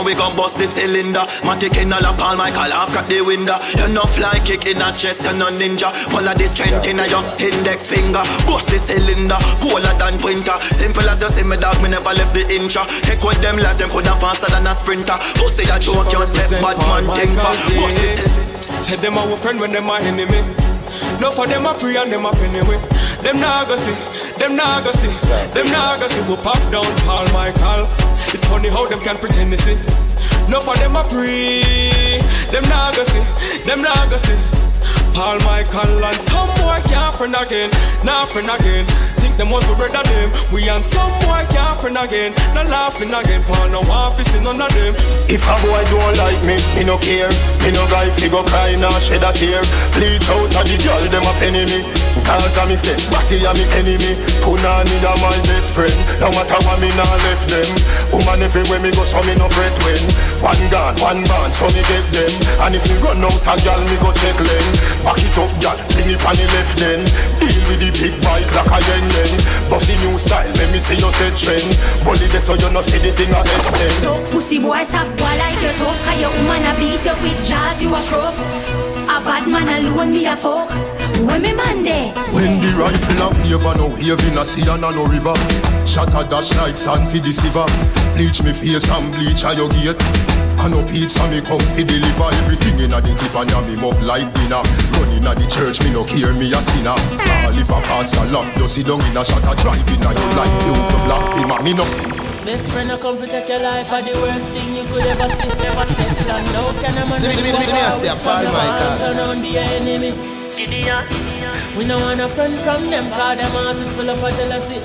gas 0.00 0.06
them 0.06 0.06
up, 0.06 0.06
we 0.06 0.14
gon' 0.14 0.36
bust 0.36 0.58
the 0.58 0.66
cylinder. 0.66 1.20
Matic 1.42 1.80
in 1.80 1.92
all 1.92 2.04
a 2.04 2.12
palm, 2.16 2.38
Michael 2.38 2.70
half 2.70 2.92
cut 2.92 3.08
the 3.08 3.20
window. 3.20 3.58
You 3.78 3.88
no 3.92 4.02
fly 4.02 4.38
kick 4.44 4.66
in 4.66 4.80
a 4.80 4.92
chest, 4.96 5.24
you 5.24 5.32
no 5.32 5.48
ninja. 5.50 5.92
All 6.12 6.26
of 6.26 6.38
this 6.38 6.50
strength 6.50 6.86
in 6.86 7.00
a 7.00 7.06
your 7.06 7.24
index 7.40 7.88
finger. 7.88 8.22
Bust 8.46 8.68
the 8.68 8.78
cylinder, 8.78 9.38
colder 9.60 9.94
than 9.98 10.20
winter. 10.22 10.56
Simple 10.74 11.08
as 11.08 11.20
you 11.20 11.28
see 11.28 11.44
me 11.44 11.56
dog, 11.56 11.80
me 11.82 11.88
never 11.88 12.12
left 12.12 12.34
the 12.34 12.44
incha. 12.48 12.84
Heck 13.06 13.22
with 13.22 13.40
them 13.42 13.58
life, 13.58 13.78
them 13.78 13.90
coulda 13.90 14.16
faster 14.16 14.50
than 14.50 14.66
a 14.66 14.74
sprinter. 14.74 15.18
Pussy 15.36 15.66
that 15.66 15.82
joke, 15.82 16.12
you 16.12 16.24
take 16.32 16.50
bad 16.60 16.78
man 16.88 17.04
think 17.16 17.36
for. 17.36 17.54
Bust 17.76 17.96
the 18.00 18.06
cylinder. 18.06 18.80
Said 18.80 19.00
them 19.00 19.18
our 19.18 19.36
friend 19.36 19.60
when 19.60 19.72
them 19.72 19.84
my 19.84 20.00
enemy. 20.00 20.40
No 21.20 21.30
for 21.30 21.46
them 21.46 21.66
a 21.66 21.74
pray 21.74 21.96
and 21.96 22.10
them 22.10 22.26
a 22.26 22.32
penny 22.32 22.62
way. 22.66 22.78
Them 23.22 23.38
nah 23.38 23.64
go 23.64 23.76
see, 23.76 23.94
them 24.40 24.56
nah 24.56 24.80
go 24.82 24.90
see, 24.90 25.12
them 25.54 25.70
nah 25.70 25.98
go 25.98 26.08
see. 26.08 26.22
Who 26.24 26.36
pop 26.36 26.58
down 26.72 26.88
Paul 27.06 27.26
Michael. 27.32 28.09
It's 28.32 28.46
funny 28.46 28.68
how 28.68 28.86
them 28.86 29.00
can 29.00 29.18
pretend 29.18 29.50
to 29.50 29.58
see. 29.58 29.74
No 30.46 30.60
for 30.60 30.76
them 30.78 30.94
a 30.94 31.02
pray, 31.02 32.22
them 32.54 32.62
nah 32.70 32.94
go 32.94 33.02
see, 33.02 33.24
them 33.66 33.82
nah 33.82 34.06
go 34.06 34.16
see. 34.16 34.38
Paul 35.10 35.38
Michael 35.42 35.98
and 35.98 36.20
some 36.22 36.48
boy 36.62 36.78
can't 36.86 37.14
friend 37.18 37.34
again, 37.34 37.70
nah 38.06 38.24
friend 38.26 38.46
again. 38.46 38.86
Think 39.18 39.36
them 39.36 39.50
was 39.50 39.68
a 39.68 39.74
brother 39.74 40.02
them. 40.06 40.30
We 40.54 40.68
and 40.70 40.84
some 40.86 41.10
boy 41.26 41.42
can't 41.50 41.74
friend 41.82 41.98
again, 41.98 42.30
not 42.54 42.66
laughing 42.70 43.10
again. 43.10 43.42
Paul 43.50 43.68
no 43.68 43.82
to 43.82 44.22
see 44.22 44.40
none 44.42 44.62
of 44.62 44.70
them. 44.70 44.94
If 45.26 45.42
a 45.44 45.54
boy 45.66 45.82
don't 45.90 46.14
like 46.22 46.40
me, 46.46 46.54
me 46.78 46.86
no 46.86 47.02
care. 47.02 47.30
Me 47.66 47.74
no 47.74 47.82
guy 47.90 48.08
fi 48.14 48.30
go 48.30 48.46
cry 48.46 48.78
nor 48.78 48.94
shed 49.02 49.26
a 49.26 49.34
tear. 49.34 49.60
Bleach 49.92 50.30
out 50.30 50.54
a 50.54 50.60
the 50.62 50.78
girl 50.78 51.02
them 51.10 51.26
a 51.26 51.32
penny 51.42 51.66
me. 51.66 51.99
Cause 52.26 52.58
a 52.58 52.66
me 52.66 52.76
say, 52.76 52.94
Batty 53.10 53.42
a 53.46 53.50
me 53.54 53.64
enemy. 53.78 54.12
Punani 54.42 54.96
a 55.02 55.12
my 55.22 55.34
best 55.46 55.74
friend. 55.74 55.94
No 56.18 56.30
matter 56.34 56.58
what 56.66 56.78
me 56.82 56.90
nah 56.94 57.14
left 57.26 57.46
them. 57.50 57.70
Woman 58.14 58.42
everywhere 58.42 58.82
me 58.82 58.90
go 58.94 59.02
so 59.06 59.18
me 59.26 59.34
no 59.38 59.46
fret 59.50 59.74
when. 59.86 60.02
One 60.42 60.64
gun, 60.70 60.94
one 61.02 61.22
band, 61.26 61.52
so 61.52 61.66
me 61.74 61.82
get 61.86 62.06
them. 62.14 62.32
And 62.66 62.74
if 62.74 62.86
me 62.88 62.96
run 63.02 63.22
out 63.22 63.46
a 63.46 63.54
girl, 63.62 63.80
me 63.86 63.96
go 64.02 64.10
check 64.14 64.36
them. 64.38 64.66
Back 65.04 65.20
it 65.20 65.36
up, 65.38 65.52
girl, 65.62 65.78
bring 65.94 66.10
it 66.10 66.22
on 66.24 66.34
the 66.34 66.46
left 66.56 66.74
then. 66.78 67.00
Deal 67.38 67.60
with 67.68 67.80
the 67.82 67.90
big 67.98 68.14
bike 68.24 68.50
like 68.54 68.70
a 68.72 68.78
yen 68.78 69.04
yen. 69.10 69.32
Bossy 69.70 69.94
new 70.02 70.14
style, 70.18 70.48
let 70.58 70.68
me 70.74 70.78
see 70.82 70.98
you 70.98 71.10
set 71.10 71.34
trend. 71.34 71.70
Bully 72.02 72.26
this 72.30 72.46
so 72.46 72.54
you 72.54 72.70
no 72.74 72.82
see 72.82 72.98
the 72.98 73.12
thing 73.14 73.30
a 73.30 73.40
extend. 73.42 73.94
So 74.02 74.18
pussy 74.30 74.58
boy 74.58 74.82
stop 74.82 75.06
boy 75.16 75.34
like 75.38 75.60
you 75.62 75.72
tough 75.78 76.04
Cause 76.04 76.20
your 76.20 76.30
woman 76.30 76.64
a 76.66 76.72
beat 76.78 77.04
you 77.04 77.14
with 77.22 77.40
jazz 77.46 77.82
you 77.82 77.94
a 77.94 78.00
crook 78.08 78.34
A 79.08 79.20
bad 79.24 79.46
man 79.48 79.68
alone 79.68 80.10
me 80.10 80.26
a 80.26 80.36
fuck 80.36 80.99
When 81.26 81.42
me 81.42 81.52
When 82.32 82.60
the 82.60 82.70
rifle 82.78 83.22
a 83.22 83.28
wave 83.44 83.66
and 83.66 83.78
no 83.78 83.86
wave 83.92 84.24
in 84.28 84.38
a 84.38 84.44
sea 84.46 84.64
and 84.68 84.84
a 84.84 84.90
no 84.90 85.04
river. 85.06 85.34
Shot 85.84 86.12
a 86.16 86.22
dash 86.28 86.54
like 86.56 86.76
sand 86.78 87.08
for 87.10 87.18
the 87.18 87.32
silver 87.32 87.66
Bleach 88.16 88.42
me 88.42 88.52
face 88.52 88.88
and 88.88 89.12
bleach 89.12 89.44
a 89.44 89.52
your 89.54 89.68
gate. 89.74 90.00
And 90.60 90.72
no 90.76 90.80
pizza 90.88 91.24
me 91.28 91.40
come 91.40 91.60
fi 91.76 91.82
deliver. 91.84 92.28
Everything 92.44 92.76
inna 92.84 93.00
the 93.00 93.12
tip 93.16 93.34
and 93.36 93.48
ya 93.50 93.60
me 93.68 93.74
up 93.80 93.96
like 94.04 94.28
dinner. 94.36 94.62
Run 94.96 95.08
inna 95.16 95.32
the 95.36 95.44
church 95.48 95.80
me 95.84 95.92
no 95.92 96.04
care 96.04 96.32
me 96.36 96.52
a 96.52 96.60
sinner. 96.60 96.96
All 97.44 97.56
if 97.56 97.68
a 97.68 97.78
pastor 97.88 98.24
lock 98.32 98.48
you 98.56 98.68
sit 98.68 98.86
down 98.86 99.00
in 99.04 99.16
a 99.16 99.22
shot 99.24 99.44
a 99.44 99.52
drive 99.60 99.80
inna 99.92 100.10
your 100.12 100.32
life 100.36 100.54
You 100.64 100.74
to 100.76 100.96
block 101.04 101.24
him 101.36 101.50
a 101.52 101.56
me 101.64 101.72
no. 101.76 101.84
Best 102.44 102.72
friend, 102.72 102.90
I 102.90 102.96
come 102.96 103.16
to 103.20 103.26
take 103.26 103.48
your 103.48 103.60
life 103.60 103.92
are 103.92 104.00
the 104.00 104.16
worst 104.20 104.48
thing 104.56 104.72
you 104.74 104.84
could 104.88 105.04
ever 105.04 105.28
see. 105.28 105.48
Never 105.60 105.84
Teflon, 105.92 106.44
no 106.56 106.72
can 106.80 106.96
a 106.96 107.04
man 107.04 107.20
Give 107.20 107.28
me- 107.36 107.36
rip 107.36 107.44
give 107.52 107.58
me- 107.60 107.66
give 107.66 107.74
me 107.74 107.80
a 107.80 107.86
up 107.88 107.92
say 107.92 108.08
a 108.08 108.16
from 108.16 108.44
my 108.44 108.64
God. 108.64 109.00
turn 109.00 109.18
on 109.20 109.42
be 109.42 109.48
your 109.48 109.62
enemy. 109.62 110.39
We 110.60 111.88
no 111.88 111.96
want 111.96 112.20
a 112.20 112.28
friend 112.28 112.52
from 112.60 112.84
them, 112.92 113.08
cause 113.16 113.40
them 113.40 113.48
heart 113.56 113.80
it 113.80 113.88
full 113.96 114.10
up 114.12 114.20
of 114.20 114.28
jealousy. 114.36 114.76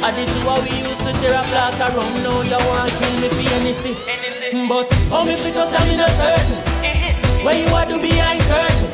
I 0.00 0.08
the 0.08 0.24
two 0.24 0.48
of 0.48 0.64
we 0.64 0.72
used 0.88 1.04
to 1.04 1.12
share 1.12 1.36
a 1.36 1.44
flask 1.52 1.84
around, 1.84 2.16
now 2.24 2.40
you 2.40 2.56
want 2.56 2.88
kill 2.96 3.12
me 3.20 3.28
for 3.28 3.44
anything. 3.60 3.92
But 4.72 4.88
how 5.12 5.28
me 5.28 5.36
fit 5.36 5.52
just 5.52 5.76
I'm 5.76 5.84
certain. 6.16 6.56
Mm-hmm. 6.80 7.44
Where 7.44 7.60
you 7.60 7.68
are 7.76 7.84
do 7.84 8.00
behind 8.00 8.40
curtain. 8.48 8.88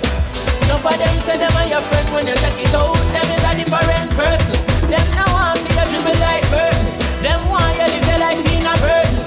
Enough 0.66 0.90
of 0.90 0.98
them 0.98 1.14
say 1.22 1.38
them 1.38 1.54
are 1.54 1.70
your 1.70 1.86
friend 1.86 2.10
when 2.10 2.26
you 2.26 2.34
check 2.42 2.58
it 2.66 2.74
out. 2.74 2.98
Them 3.14 3.28
is 3.30 3.44
a 3.46 3.54
different 3.54 4.10
person. 4.18 4.58
Them 4.90 5.06
now 5.14 5.30
want 5.30 5.62
see 5.62 5.70
you 5.70 5.86
dribble 5.86 6.18
like 6.18 6.42
burn. 6.50 6.82
Them 7.22 7.46
want 7.46 7.78
you 7.78 7.94
live 7.94 8.06
your 8.10 8.18
life 8.18 8.42
in 8.42 8.66
a 8.66 8.74
burden. 8.82 9.22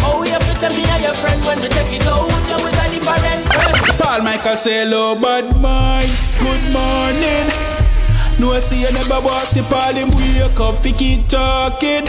Oh, 0.00 0.24
we 0.24 0.32
have 0.32 0.40
to 0.40 0.54
say 0.56 0.72
me 0.72 0.88
and 0.88 1.04
your 1.04 1.16
friend 1.20 1.44
when 1.44 1.60
we 1.60 1.68
check 1.68 1.92
it 1.92 2.08
out. 2.08 2.32
You 2.32 2.64
is 2.64 2.80
a 2.80 2.84
different 2.88 3.43
Paul 4.14 4.22
Michael 4.22 4.56
say 4.56 4.84
hello, 4.84 5.20
bad 5.20 5.60
mind. 5.60 6.06
Good 6.38 6.62
morning. 6.70 7.50
No, 8.38 8.52
I 8.52 8.60
see 8.60 8.82
you 8.82 8.92
never 8.92 9.20
boss 9.20 9.54
the 9.54 9.62
Paul 9.64 9.92
him 9.94 10.08
wake 10.14 10.60
up, 10.60 10.84
we 10.84 10.92
keep 10.92 11.26
talking. 11.26 12.06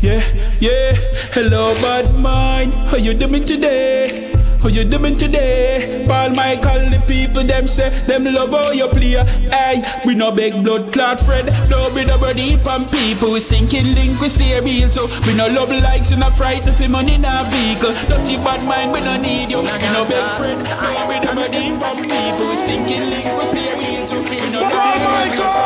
Yeah, 0.00 0.24
yeah. 0.60 0.96
Hello, 1.36 1.74
bad 1.82 2.18
mind. 2.18 2.72
How 2.88 2.96
you 2.96 3.12
doing 3.12 3.44
today? 3.44 4.21
How 4.62 4.68
you 4.68 4.84
doing 4.84 5.16
today? 5.16 6.06
Paul 6.06 6.38
Michael, 6.38 6.86
the 6.94 7.02
people 7.10 7.42
them 7.42 7.66
say 7.66 7.90
them 8.06 8.30
love 8.30 8.54
how 8.54 8.70
you 8.70 8.86
play. 8.86 9.18
Hey, 9.50 9.82
we 10.06 10.14
no 10.14 10.30
big 10.30 10.62
blood 10.62 10.92
clot 10.92 11.18
friend. 11.18 11.50
No 11.66 11.90
be 11.90 12.06
no 12.06 12.14
body 12.22 12.54
from 12.62 12.86
people. 12.94 13.34
We 13.34 13.40
stinking 13.40 13.90
link, 13.98 14.22
we 14.22 14.30
stay 14.30 14.54
real. 14.62 14.86
So 14.94 15.10
we 15.26 15.34
no 15.34 15.50
love 15.50 15.74
likes 15.82 16.12
and 16.12 16.20
no 16.22 16.30
fright 16.30 16.62
if 16.62 16.78
money 16.86 17.18
in 17.18 17.26
a 17.26 17.42
vehicle. 17.50 17.90
Dirty 18.06 18.38
bad 18.38 18.62
mind, 18.62 18.94
we 18.94 19.02
no 19.02 19.18
need 19.18 19.50
you. 19.50 19.58
We 19.58 19.88
no 19.98 20.06
big 20.06 20.30
friend. 20.38 20.62
No 20.62 21.10
be 21.10 21.18
no 21.18 21.34
body 21.34 21.74
from 21.82 21.98
people. 22.06 22.46
We 22.46 22.54
stinking 22.54 23.10
link, 23.10 23.26
we 23.34 23.44
stay 23.50 23.66
real. 23.74 24.06
So 24.06 24.22
we 24.30 24.38
no 24.54 24.62
Paul 24.62 24.98
Michael. 25.10 25.61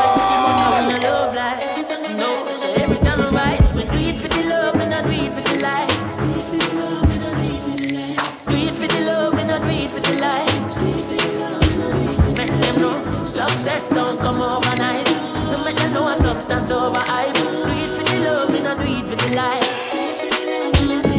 Success 13.37 13.91
don't 13.91 14.19
come 14.19 14.41
overnight. 14.41 15.05
No 15.53 15.61
them 15.69 15.93
know 15.93 16.09
a 16.09 16.17
substance 16.17 16.71
over 16.71 17.05
hype. 17.05 17.37
Do 17.37 17.69
it 17.69 17.91
for 17.93 18.05
the 18.09 18.17
love 18.25 18.49
and 18.49 18.65
I 18.65 18.73
do 18.81 18.89
it 18.89 19.05
for 19.05 19.17
the 19.21 19.29
light. 19.37 19.69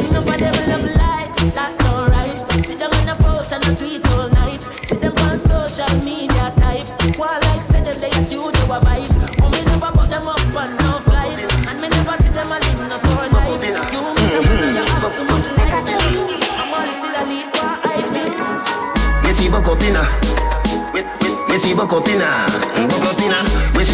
No 0.10 0.26
for 0.26 0.34
them 0.34 0.58
love 0.66 0.90
lights, 0.98 1.46
that's 1.54 1.86
alright. 1.94 2.38
See 2.66 2.74
them 2.74 2.90
in 2.98 3.06
the 3.06 3.14
post 3.22 3.54
and 3.54 3.62
the 3.62 3.70
tweet 3.78 4.02
all 4.18 4.26
night. 4.34 4.66
See 4.82 4.98
them 4.98 5.14
on 5.30 5.38
social 5.38 5.94
media 6.02 6.50
type. 6.58 6.90
While 7.22 7.38
like 7.54 7.62
say 7.62 7.86
them 7.86 8.02
they 8.02 8.10
studio 8.26 8.66
a 8.66 8.82
vice. 8.82 9.14
Oh 9.38 9.54
me 9.54 9.62
never 9.70 9.94
put 9.94 10.10
them 10.10 10.26
up 10.26 10.42
on 10.58 10.74
no 10.74 10.98
flight. 11.06 11.38
And 11.70 11.78
me 11.78 11.86
never 11.86 12.18
see 12.18 12.34
them 12.34 12.50
a 12.50 12.58
live 12.58 12.82
no 12.82 12.98
poor 12.98 13.30
life. 13.30 13.62
You 13.94 14.02
me 14.02 14.26
me 14.26 14.58
know 14.58 14.74
you 14.74 14.86
have 14.90 15.06
so 15.06 15.22
much 15.22 15.54
me. 15.54 15.70
I'm 15.70 16.74
only 16.74 16.98
still 16.98 17.14
a 17.14 17.24
lead 17.30 17.46
for 17.54 17.70
I 17.86 18.02
think. 18.10 18.34
Me 19.22 19.30
see 19.38 19.54
buck 19.54 19.70
buck 21.76 21.94
up 21.94 22.06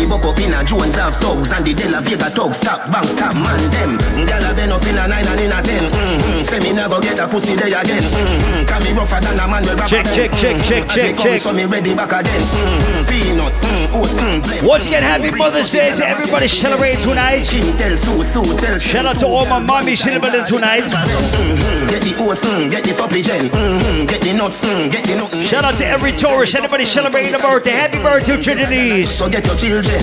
buck 0.09 0.25
up. 0.25 0.33
Jones 0.65 0.95
have 0.95 1.15
thugs 1.17 1.51
and 1.51 1.65
the 1.65 1.73
De 1.73 1.89
La 1.91 1.99
Vega 1.99 2.29
thugs. 2.31 2.57
Stop, 2.57 2.89
bang, 2.91 3.03
stop, 3.03 3.35
man 3.35 3.59
them. 3.75 3.97
Gyal 4.23 4.47
a 4.47 4.55
been 4.55 4.71
up 4.71 4.85
inna 4.87 5.07
nine 5.07 5.27
and 5.27 5.39
inna 5.39 5.59
ten. 5.61 5.91
Mm-hmm. 5.91 6.43
Say 6.43 6.59
me 6.59 6.71
never 6.71 7.01
get 7.01 7.19
a 7.19 7.27
pussy 7.27 7.55
there 7.55 7.67
again. 7.67 7.99
Mm-hmm. 7.99 8.65
Can 8.65 8.79
me 8.83 8.91
rougher 8.95 9.19
than 9.19 9.39
a 9.39 9.45
man 9.47 9.63
with 9.63 9.77
Check, 9.85 10.05
check, 10.15 10.31
check, 10.31 10.61
check, 10.63 10.87
check, 10.87 11.17
check. 11.17 11.39
So 11.39 11.51
me 11.51 11.65
ready 11.65 11.93
back 11.93 12.13
again. 12.15 12.39
Mm-hmm. 12.39 13.05
Peanut, 13.11 13.53
mm, 13.53 13.99
oats, 13.99 14.15
mm. 14.17 14.67
Once 14.67 14.85
again, 14.87 15.03
happy 15.03 15.31
Mother's 15.35 15.69
Day 15.71 15.93
to 15.93 16.07
everybody 16.07 16.47
celebrating 16.47 17.03
tonight. 17.03 17.43
Tell 17.77 17.97
Sue, 17.97 18.23
Sue, 18.23 18.57
tell 18.57 18.79
Shout 18.79 19.05
out 19.05 19.19
to 19.19 19.27
all 19.27 19.45
my 19.45 19.59
mommies 19.59 19.99
celebrating 19.99 20.45
tonight. 20.47 20.83
Mm-hmm. 20.87 21.89
Get 21.91 22.01
the 22.01 22.13
oats, 22.23 22.43
get 22.71 22.83
the 22.83 22.93
supplement, 22.93 23.51
mm-hmm. 23.51 24.05
get 24.05 24.21
the 24.21 24.33
nuts, 24.33 24.61
get 24.89 25.03
the 25.03 25.15
nut. 25.19 25.45
Shout 25.45 25.65
out 25.65 25.75
to 25.75 25.85
every 25.85 26.13
Taurus, 26.13 26.55
anybody 26.55 26.85
celebrating 26.85 27.35
a 27.35 27.39
birthday. 27.53 27.77
Happy 27.77 27.99
birthday 28.01 28.41
to 28.41 28.55
Denise. 28.55 29.11
So 29.13 29.29
get 29.29 29.45
your 29.45 29.55
children. 29.55 30.01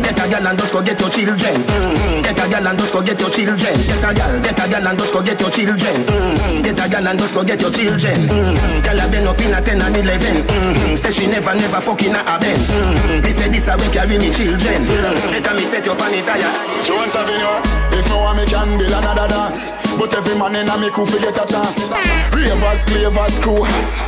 Get 0.00 0.16
a 0.16 0.24
gal 0.28 0.46
and 0.46 0.56
just 0.58 0.72
go 0.72 0.80
get 0.80 1.00
your 1.00 1.10
children. 1.10 1.56
Mm-hmm. 1.60 2.22
Get 2.24 2.40
a 2.40 2.44
gal 2.48 2.66
and 2.66 2.78
just 2.78 2.92
go 2.92 3.02
get 3.02 3.20
your 3.20 3.28
children. 3.28 3.58
Get 3.60 4.04
a 4.04 4.10
gal, 4.16 4.32
get 4.40 4.56
a 4.56 4.64
gal 4.68 4.86
and 4.88 4.98
just 4.98 5.12
go 5.12 5.20
get 5.20 5.40
your 5.40 5.50
children. 5.50 5.96
Mm-hmm. 6.08 6.62
Get 6.62 6.80
a 6.80 6.88
gal 6.88 7.06
and 7.08 7.18
just 7.18 7.34
go 7.34 7.44
get 7.44 7.60
your 7.60 7.72
children. 7.72 8.18
Mm-hmm. 8.24 8.84
Gal 8.84 9.00
a 9.00 9.04
been 9.12 9.28
up 9.28 9.40
in 9.44 9.52
a 9.52 9.60
10 9.60 9.84
and 9.84 9.96
11. 10.00 10.48
Mm-hmm. 10.48 10.94
Say 10.96 11.12
she 11.12 11.26
never, 11.28 11.52
never 11.54 11.80
fucking 11.80 12.16
a 12.16 12.34
Benz. 12.40 12.72
Me 13.20 13.32
say 13.32 13.52
this 13.52 13.68
a 13.68 13.76
way 13.76 13.88
carry 13.92 14.16
me 14.16 14.32
children. 14.32 14.80
Better 15.28 15.54
me 15.54 15.64
set 15.68 15.84
you 15.84 15.92
up 15.92 16.00
on 16.00 16.14
it 16.16 16.24
higher. 16.24 16.52
Jones 16.88 17.12
Avenue, 17.12 17.60
if 17.92 18.08
no 18.08 18.24
one 18.24 18.36
me 18.40 18.44
can 18.48 18.80
build 18.80 18.96
another 18.96 19.28
dance. 19.28 19.76
But 20.00 20.14
every 20.16 20.40
man 20.40 20.56
in 20.56 20.68
a 20.72 20.76
me 20.80 20.88
crew 20.88 21.04
fi 21.04 21.20
get 21.20 21.36
a 21.36 21.44
chance. 21.44 21.92
Ravers, 22.32 22.88
clavers, 22.88 23.36
crew 23.44 23.60
hats. 23.60 24.00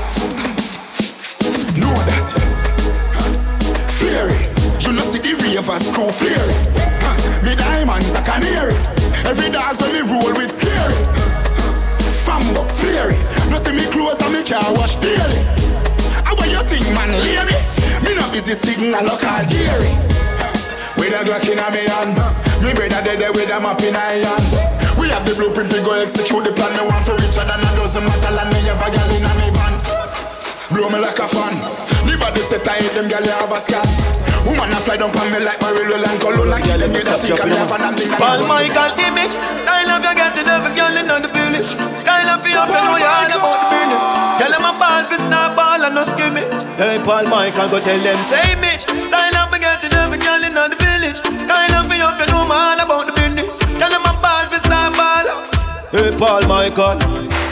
Know 1.77 1.93
that. 2.09 2.50
Know 5.61 5.79
see 5.79 5.91
the 5.91 5.91
ravers 5.91 5.91
crew 5.91 6.11
flary. 6.13 6.57
Me 7.45 7.55
diamonds 7.55 8.13
a 8.15 8.23
canary. 8.23 8.75
Every 9.25 9.51
dog 9.51 9.77
when 9.81 9.93
me 9.93 10.01
roll 10.01 10.33
with 10.35 10.51
scary. 10.51 10.95
Fambo, 12.25 12.65
flary. 12.73 13.17
No 13.51 13.57
see 13.59 13.73
me 13.73 13.85
clothes 13.93 14.21
and 14.23 14.35
me 14.35 14.43
car 14.43 14.65
wash 14.75 14.97
daily. 14.97 15.41
How 16.25 16.35
what 16.35 16.51
you 16.51 16.63
think, 16.65 16.87
man? 16.95 17.13
Leave 17.13 17.45
me. 17.49 17.59
Me 18.05 18.17
not 18.17 18.33
busy 18.33 18.55
signal 18.55 19.05
local 19.05 19.45
Gary. 19.49 19.93
With 20.97 21.17
a 21.17 21.25
Glock 21.25 21.49
in 21.49 21.57
a 21.57 21.65
me 21.73 21.81
hand 21.89 22.13
Me 22.61 22.75
brother 22.77 23.01
dead 23.01 23.25
with 23.33 23.49
a 23.49 23.57
map 23.57 23.81
in 23.81 23.97
a 23.97 24.21
hand 24.21 24.45
We 25.01 25.09
have 25.09 25.25
the 25.25 25.33
blueprint 25.33 25.73
we 25.73 25.81
go 25.81 25.97
execute 25.97 26.45
the 26.45 26.53
plan 26.53 26.77
Me 26.77 26.85
want 26.85 27.01
for 27.09 27.17
richer 27.17 27.41
than 27.41 27.57
a 27.57 27.71
dozen 27.73 28.05
metal 28.05 28.37
And 28.37 28.53
me 28.53 28.61
have 28.69 28.85
a 28.85 28.89
gal 28.93 29.09
in 29.09 29.25
a 29.25 29.33
me 29.41 29.49
van 29.49 29.80
Blow 30.71 30.87
me 30.87 31.03
like 31.03 31.19
a 31.19 31.27
fan. 31.27 31.59
The 32.07 32.15
body 32.15 32.41
set 32.41 32.63
I 32.63 32.79
hate 32.79 32.95
them 32.95 33.11
gal 33.11 33.27
have 33.27 33.53
a 33.53 33.59
scan 33.61 33.85
Woman 34.49 34.73
a 34.73 34.79
fly 34.81 34.97
down 34.97 35.13
on 35.13 35.29
me 35.29 35.43
like 35.45 35.61
Marilyn 35.61 36.01
and 36.01 36.17
Cologne 36.17 36.49
Girl 36.49 36.81
them 36.81 36.95
with 36.97 37.11
a 37.11 37.17
think 37.21 37.37
and 37.37 37.53
me 37.53 37.59
have 37.61 37.75
a 37.75 37.77
nothing. 37.77 38.09
Paul 38.17 38.41
Michael 38.49 38.95
image 39.05 39.37
Style 39.37 39.91
of 39.93 40.01
you 40.01 40.15
get 40.17 40.33
it 40.33 40.49
every 40.49 40.73
girl 40.73 40.95
in 40.97 41.07
the 41.11 41.29
village. 41.29 41.77
Kind 42.07 42.31
of 42.31 42.41
feel 42.41 42.57
up 42.57 42.73
you 42.73 42.81
know 42.81 42.97
you 42.97 43.05
all 43.05 43.29
about 43.29 43.59
the 43.61 43.69
business. 43.69 44.05
Tell 44.41 44.53
them 44.55 44.65
a 44.65 44.73
ball 44.81 45.03
fist 45.05 45.27
not 45.29 45.53
ball 45.59 45.83
and 45.85 45.93
no 45.93 46.03
skimmage. 46.07 46.63
Hey 46.81 46.97
Paul 47.05 47.29
Michael 47.29 47.69
go 47.69 47.79
tell 47.85 48.01
them 48.01 48.21
say 48.25 48.57
Mitch. 48.63 48.89
Style 48.89 49.37
of 49.45 49.53
you 49.53 49.61
get 49.61 49.85
it 49.85 49.93
every 49.93 50.23
girl 50.23 50.41
in 50.41 50.55
the 50.55 50.79
village. 50.79 51.21
Kind 51.51 51.75
of 51.77 51.85
feel 51.91 52.07
up 52.09 52.17
you 52.17 52.31
know 52.33 52.49
me 52.49 52.57
all 52.57 52.81
about 52.81 53.05
the 53.11 53.15
business. 53.19 53.61
Tell 53.77 53.93
them 53.93 54.07
a 54.09 54.15
ball 54.23 54.47
fist 54.49 54.71
not 54.73 54.97
ball 54.97 55.60
Hey 55.91 56.15
Paul 56.15 56.47
Michael. 56.47 57.03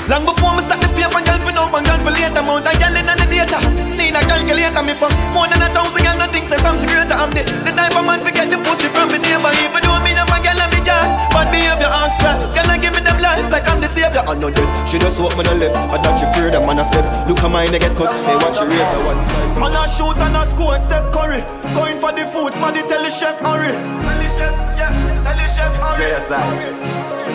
Long 0.07 0.22
before 0.22 0.55
me 0.55 0.62
start 0.62 0.79
the 0.79 0.87
paper, 0.94 1.18
girl 1.27 1.42
for 1.42 1.51
now, 1.51 1.66
and 1.74 1.83
girl 1.83 1.98
for 2.07 2.14
later. 2.14 2.38
Amount 2.38 2.70
of 2.70 2.74
girl 2.79 2.94
in 2.94 3.11
the 3.11 3.27
data 3.27 3.59
Need 3.98 4.14
a 4.14 4.22
calculator, 4.31 4.79
me 4.87 4.94
fuck. 4.94 5.11
More 5.35 5.51
than 5.51 5.59
a 5.59 5.66
thousand 5.74 6.07
girl, 6.07 6.14
nothing 6.22 6.46
says 6.46 6.62
I'm 6.62 6.79
greater 6.79 7.18
I'm 7.18 7.35
the, 7.35 7.42
the 7.66 7.74
type 7.74 7.98
of 7.98 8.07
man 8.07 8.22
forget 8.22 8.46
the 8.46 8.62
pussy 8.62 8.87
from 8.94 9.11
me 9.11 9.18
neighbor. 9.18 9.51
Even 9.59 9.83
though 9.83 9.98
me 10.07 10.14
have 10.14 10.31
a 10.31 10.38
girl 10.38 10.55
and 10.55 10.70
me 10.70 10.79
girl 10.87 11.09
Bad 11.35 11.51
behavior, 11.51 11.90
ask 11.90 12.22
first 12.22 12.55
Girl, 12.55 12.70
I 12.70 12.79
give 12.79 12.94
me 12.94 13.03
them 13.03 13.18
life 13.18 13.51
like 13.51 13.66
I'm 13.66 13.83
the 13.83 13.90
savior. 13.90 14.22
I 14.22 14.38
know 14.38 14.55
that 14.55 14.66
she 14.87 15.03
just 15.03 15.18
walk 15.18 15.35
me 15.35 15.42
the 15.42 15.59
left. 15.59 15.74
I 15.90 15.98
that 15.98 16.14
she 16.14 16.31
fear 16.31 16.55
them 16.55 16.62
man 16.62 16.79
a 16.79 16.87
step 16.87 17.03
Look 17.27 17.42
how 17.42 17.51
mine 17.51 17.74
they 17.74 17.83
get 17.83 17.98
cut. 17.98 18.14
Hey, 18.22 18.38
watch 18.38 18.62
your 18.62 18.70
race 18.70 18.94
a 18.94 19.03
one 19.03 19.18
side 19.27 19.59
Man 19.59 19.74
a 19.74 19.83
shoot 19.90 20.14
and 20.14 20.38
a 20.38 20.46
score, 20.46 20.79
Steph 20.79 21.11
Curry. 21.11 21.42
Going 21.74 21.98
for 21.98 22.14
the 22.14 22.22
foods, 22.22 22.55
man, 22.62 22.70
the 22.70 22.87
tell 22.87 23.03
the 23.03 23.11
chef 23.11 23.42
hurry 23.42 23.74
Tell 23.74 24.14
the 24.14 24.29
chef, 24.31 24.55
yeah, 24.79 24.94
tell 25.27 25.35
the 25.35 25.46
chef 25.51 25.74
hurry 25.83 27.27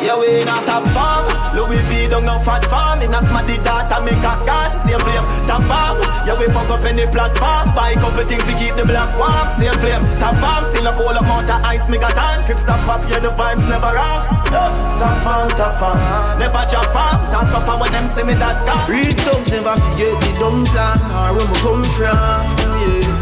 Yeah, 0.00 0.16
we 0.16 0.44
not 0.48 0.64
top 0.64 0.84
farm. 0.96 1.28
Louis 1.52 1.82
V 1.92 2.08
don't 2.08 2.24
no 2.24 2.38
fat 2.40 2.64
farm. 2.64 3.02
In 3.04 3.12
a 3.12 3.20
smarty 3.20 3.60
data 3.60 4.00
make 4.00 4.16
a 4.24 4.34
gun 4.48 4.70
Same 4.80 4.98
flame, 5.04 5.26
top 5.44 5.60
farm. 5.68 6.00
Yeah, 6.24 6.40
we 6.40 6.48
fuck 6.48 6.72
up 6.72 6.84
any 6.88 7.04
platform. 7.04 7.76
Buy 7.76 7.94
couple 8.00 8.24
things 8.24 8.44
to 8.48 8.54
keep 8.56 8.76
the 8.80 8.84
black 8.88 9.12
warm. 9.20 9.46
Same 9.52 9.76
flame, 9.76 10.00
top 10.16 10.40
farm. 10.40 10.64
Still 10.72 10.88
a 10.88 10.92
cold 10.96 11.20
amount 11.20 11.52
of 11.52 11.60
ice 11.68 11.84
me 11.88 11.98
got 11.98 12.16
on 12.16 12.44
Crips 12.46 12.68
up 12.68 12.80
pop, 12.88 13.04
yeah, 13.12 13.20
the 13.20 13.28
vibes 13.28 13.60
never 13.68 13.92
wrong. 13.92 14.24
Top 14.48 15.16
farm, 15.20 15.48
top 15.52 15.76
farm. 15.76 16.00
Never 16.40 16.64
jump 16.64 16.88
farm. 16.96 17.20
Top 17.28 17.52
tough 17.52 17.68
and 17.68 17.80
when 17.80 17.92
them 17.92 18.06
see 18.08 18.24
me 18.24 18.34
that 18.40 18.56
gone. 18.64 18.88
Real 18.88 19.12
thugs 19.20 19.52
never 19.52 19.76
forget 19.76 20.16
the 20.16 20.30
dumb 20.40 20.64
plan. 20.72 20.96
Or 21.12 21.36
where 21.36 21.44
we 21.44 21.56
come 21.60 21.84
from, 21.84 22.72
yeah 22.80 23.19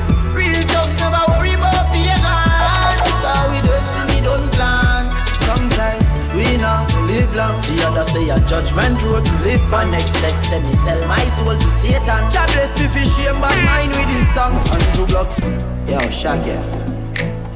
live 7.29 7.37
long. 7.37 7.61
The 7.62 7.85
other 7.87 8.03
say 8.05 8.29
a 8.29 8.38
judgment 8.47 9.03
road 9.05 9.25
to 9.25 9.33
live 9.45 9.71
by. 9.71 9.88
Next 9.91 10.14
set 10.14 10.35
say 10.45 10.61
me 10.61 10.73
sell 10.73 11.01
my 11.09 11.19
soul 11.37 11.57
to 11.57 11.71
Satan. 11.71 12.31
Jah 12.31 12.47
bless 12.53 12.73
me 12.79 12.87
for 12.88 13.05
shame, 13.05 13.41
but 13.41 13.57
mine 13.64 13.91
with 13.91 14.21
it 14.21 14.29
song. 14.35 14.55
Andrew 14.73 15.07
Blocks, 15.07 15.41
yo 15.87 15.99
Shaggy, 16.11 16.57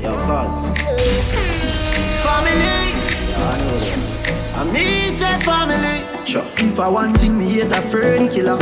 yo 0.01 0.13
Cuz. 0.27 0.79
Family, 2.23 2.95
yo 3.31 3.39
I 3.43 3.59
know 3.61 3.77
them. 3.77 4.01
And 4.61 4.73
me 4.73 4.85
say 5.17 5.39
family. 5.41 6.27
Sure. 6.27 6.45
If 6.59 6.79
I 6.79 6.89
want 6.89 7.19
thing, 7.19 7.39
me 7.39 7.51
hate 7.51 7.73
a 7.73 7.83
fern 7.83 8.29
killer. 8.29 8.59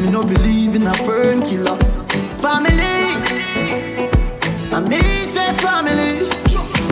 Me 0.00 0.10
no 0.10 0.22
believe 0.22 0.74
in 0.74 0.86
a 0.86 0.94
fern 0.94 1.42
killer. 1.42 1.76
Family. 2.38 2.96
And 4.72 4.88
me 4.88 4.98
say 4.98 5.52
family. 5.54 6.28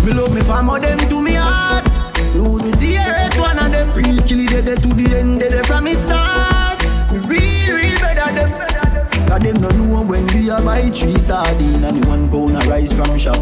Me 0.04 0.14
love 0.14 0.34
me 0.34 0.40
family, 0.42 0.80
them 0.80 0.98
to 0.98 1.22
me 1.22 1.34
heart. 1.34 1.87
You 2.34 2.58
the 2.58 2.76
dearest 2.78 3.38
one 3.40 3.58
of 3.58 3.72
them. 3.72 3.88
Real 3.96 4.20
kill 4.22 4.40
it 4.40 4.64
dead 4.64 4.82
to 4.82 4.88
the 4.88 5.16
end, 5.16 5.40
dead 5.40 5.66
from 5.66 5.84
me 5.84 5.94
start. 5.94 6.82
Real, 7.24 7.74
real 7.74 7.96
better 8.00 8.28
them. 8.36 8.50
Cause 9.28 9.40
them 9.40 9.56
no 9.60 9.70
know 9.70 10.04
when 10.04 10.26
we 10.28 10.50
a 10.50 10.60
buy 10.60 10.90
three 10.90 11.16
sardine 11.16 11.84
and 11.84 11.96
the 11.96 12.08
one 12.08 12.28
pound 12.30 12.56
a 12.56 12.60
rice 12.68 12.92
from 12.92 13.16
shop. 13.18 13.40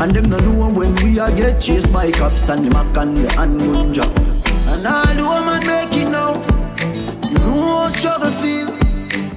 And 0.00 0.12
them 0.12 0.30
no 0.30 0.38
know 0.40 0.72
when 0.72 0.94
we 0.96 1.18
a 1.18 1.30
get 1.36 1.60
chased 1.60 1.92
by 1.92 2.10
cops 2.10 2.48
and 2.48 2.64
the 2.64 2.70
mac 2.70 2.96
and 2.96 3.16
the 3.16 3.32
handgun 3.34 3.92
job. 3.92 4.12
And 4.72 4.86
all 4.86 5.12
the 5.12 5.24
woman 5.28 5.60
breaking 5.64 6.12
now. 6.12 6.32
You 7.28 7.38
know 7.38 7.84
how 7.84 7.88
struggle 7.88 8.30
feel. 8.30 8.68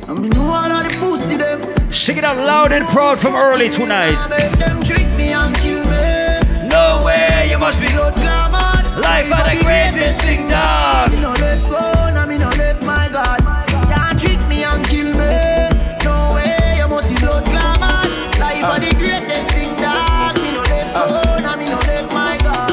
And 0.07 0.19
me 0.19 0.29
know 0.29 0.47
all 0.47 0.71
of 0.71 0.83
the 0.87 0.95
pussy 0.99 1.35
them. 1.35 1.59
Sing 1.91 2.17
it 2.17 2.23
out 2.23 2.37
loud 2.37 2.71
and 2.71 2.85
proud 2.87 3.19
from 3.19 3.35
early 3.35 3.69
tonight. 3.69 4.15
Make 4.29 4.57
them 4.59 4.81
trick 4.83 5.07
me 5.17 5.33
and 5.33 5.53
kill 5.57 5.83
me. 5.83 6.69
No 6.69 7.03
way, 7.05 7.47
you 7.51 7.59
must 7.59 7.81
be. 7.81 8.74
Life 8.95 9.29
are 9.29 9.43
the 9.43 9.61
greatest 9.61 10.21
thing, 10.21 10.47
dog. 10.47 11.11
Me 11.11 11.19
no 11.19 11.31
left 11.31 11.67
phone 11.67 12.15
and 12.15 12.29
me 12.29 12.37
no 12.37 12.47
left 12.55 12.81
my 12.81 13.09
God. 13.11 13.43
Can't 13.91 14.17
trick 14.17 14.39
me 14.47 14.63
and 14.63 14.85
kill 14.87 15.11
me. 15.11 15.67
No 16.07 16.31
way, 16.33 16.77
you 16.79 16.87
must 16.87 17.11
be 17.11 17.19
blood 17.19 17.43
clamor. 17.43 17.91
Life 18.39 18.63
are 18.63 18.79
the 18.79 18.95
greatest 18.95 19.51
thing, 19.51 19.75
dog. 19.75 20.37
Me 20.39 20.49
no 20.53 20.61
left 20.61 20.95
ah. 20.95 21.11
phone 21.11 21.43
and 21.43 21.59
me 21.59 21.67
no 21.67 21.79
left 21.91 22.13
my 22.13 22.37
God. 22.39 22.71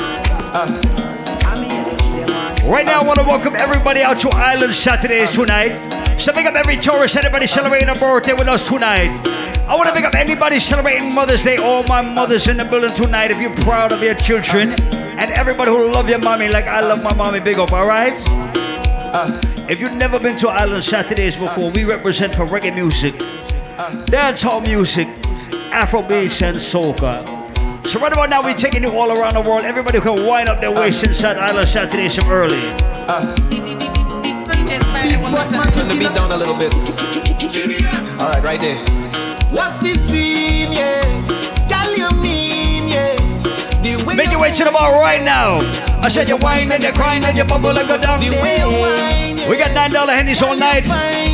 I'm 1.44 1.62
here 1.64 1.84
to 1.84 1.96
chill, 1.98 2.28
man. 2.28 2.70
Right 2.70 2.86
now, 2.86 3.00
I 3.00 3.04
want 3.04 3.18
to 3.18 3.24
welcome 3.24 3.56
everybody 3.56 4.02
out 4.02 4.20
to 4.20 4.28
Island 4.28 4.76
Saturdays 4.76 5.32
tonight. 5.32 5.74
So 6.20 6.32
big 6.32 6.46
up 6.46 6.54
every 6.54 6.76
tourist, 6.76 7.16
anybody 7.16 7.48
celebrating 7.48 7.88
a 7.88 7.96
birthday 7.96 8.32
with 8.32 8.46
us 8.46 8.62
tonight. 8.62 9.10
I 9.66 9.74
want 9.74 9.88
to 9.88 9.94
pick 9.94 10.04
up 10.04 10.14
anybody 10.14 10.60
celebrating 10.60 11.12
Mother's 11.12 11.42
Day. 11.42 11.56
All 11.56 11.82
my 11.82 12.00
mothers 12.00 12.46
in 12.46 12.58
the 12.58 12.64
building 12.64 12.94
tonight. 12.94 13.32
If 13.32 13.40
you're 13.40 13.56
proud 13.56 13.90
of 13.90 14.00
your 14.04 14.14
children, 14.14 14.76
and 15.22 15.30
everybody 15.32 15.70
who 15.70 15.88
love 15.92 16.08
your 16.08 16.18
mommy 16.18 16.48
like 16.48 16.66
I 16.66 16.80
love 16.80 17.00
my 17.00 17.14
mommy, 17.14 17.38
big 17.38 17.58
up. 17.58 17.72
All 17.72 17.86
right. 17.86 18.12
Uh. 18.28 19.40
If 19.68 19.80
you've 19.80 19.94
never 19.94 20.18
been 20.18 20.34
to 20.38 20.48
Island 20.48 20.82
Saturdays 20.82 21.36
before, 21.36 21.70
we 21.70 21.84
represent 21.84 22.34
for 22.34 22.44
reggae 22.44 22.74
music, 22.74 23.14
uh. 23.20 24.04
dancehall 24.06 24.66
music, 24.66 25.06
Afro 25.70 26.02
beats, 26.02 26.42
and 26.42 26.56
soca. 26.56 27.24
So 27.86 28.00
right 28.00 28.12
about 28.12 28.30
now, 28.30 28.42
we're 28.42 28.56
taking 28.56 28.82
you 28.82 28.90
all 28.90 29.16
around 29.16 29.34
the 29.34 29.40
world. 29.40 29.62
Everybody 29.62 30.00
can 30.00 30.26
wind 30.26 30.48
up 30.48 30.60
their 30.60 30.72
waist 30.72 31.04
uh. 31.04 31.10
inside 31.10 31.38
Island 31.38 31.68
Saturdays 31.68 32.16
from 32.16 32.28
early. 32.28 32.60
Turn 35.70 35.88
the 35.88 35.96
beat 35.98 36.14
down 36.14 36.32
a 36.32 36.36
little 36.36 36.58
bit. 36.58 36.74
Alright, 38.20 38.42
right 38.42 38.60
there. 38.60 38.78
What's 39.50 39.78
the 39.78 39.94
scene, 39.94 40.72
yeah? 40.72 41.21
Make 44.16 44.30
your 44.30 44.40
way 44.40 44.52
to 44.52 44.64
the 44.64 44.70
bar 44.70 45.00
right 45.00 45.22
now. 45.22 45.58
I 46.02 46.08
said 46.08 46.28
you 46.28 46.36
whine 46.36 46.70
and 46.70 46.82
you're 46.82 46.92
crying 46.92 47.24
and 47.24 47.36
you 47.36 47.44
bubble 47.44 47.72
and 47.72 47.88
go 47.88 47.96
down. 47.96 48.20
We 48.20 49.56
got 49.56 49.72
nine 49.72 49.90
dollar 49.90 50.12
hennies 50.12 50.42
all 50.42 50.56
night. 50.56 50.84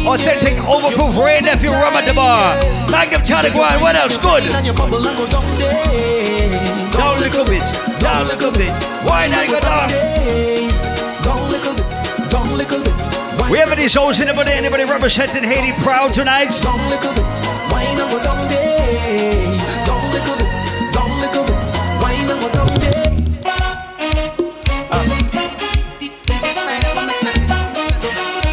Authentic 0.07 0.55
overproof 0.63 1.19
Wray 1.19 1.41
& 1.41 1.43
Nephew 1.43 1.71
rum 1.71 1.95
at 1.95 2.05
the 2.07 2.15
bar. 2.15 2.55
Magnum 2.91 3.25
tonic 3.25 3.55
wine. 3.55 3.81
What 3.81 3.97
else? 3.97 4.17
Good. 4.19 4.45
Down 4.49 4.63
a 7.17 7.21
little 7.21 7.45
bit. 7.45 7.67
Down 7.99 8.23
a 8.23 8.29
little 8.29 8.53
bit. 8.53 8.73
Wine 9.05 9.33
and 9.35 9.51
go 9.51 9.61
down. 9.61 9.89
Down 11.23 11.51
little 11.51 11.75
bit. 11.75 12.31
Down 12.31 12.57
little 12.57 12.83
bit. 12.83 13.51
We 13.51 13.59
have 13.59 13.73
any 13.73 13.89
souls 13.89 14.21
anybody 14.21 14.53
anybody 14.53 14.85
representing 14.85 15.43
Haiti 15.43 15.73
proud 15.83 16.15
tonight? 16.15 16.51
Down 16.63 16.79
little 16.89 17.13
bit. 17.15 17.27
Wine 17.73 17.99
and 17.99 18.11
go 18.11 18.23
down 18.23 18.49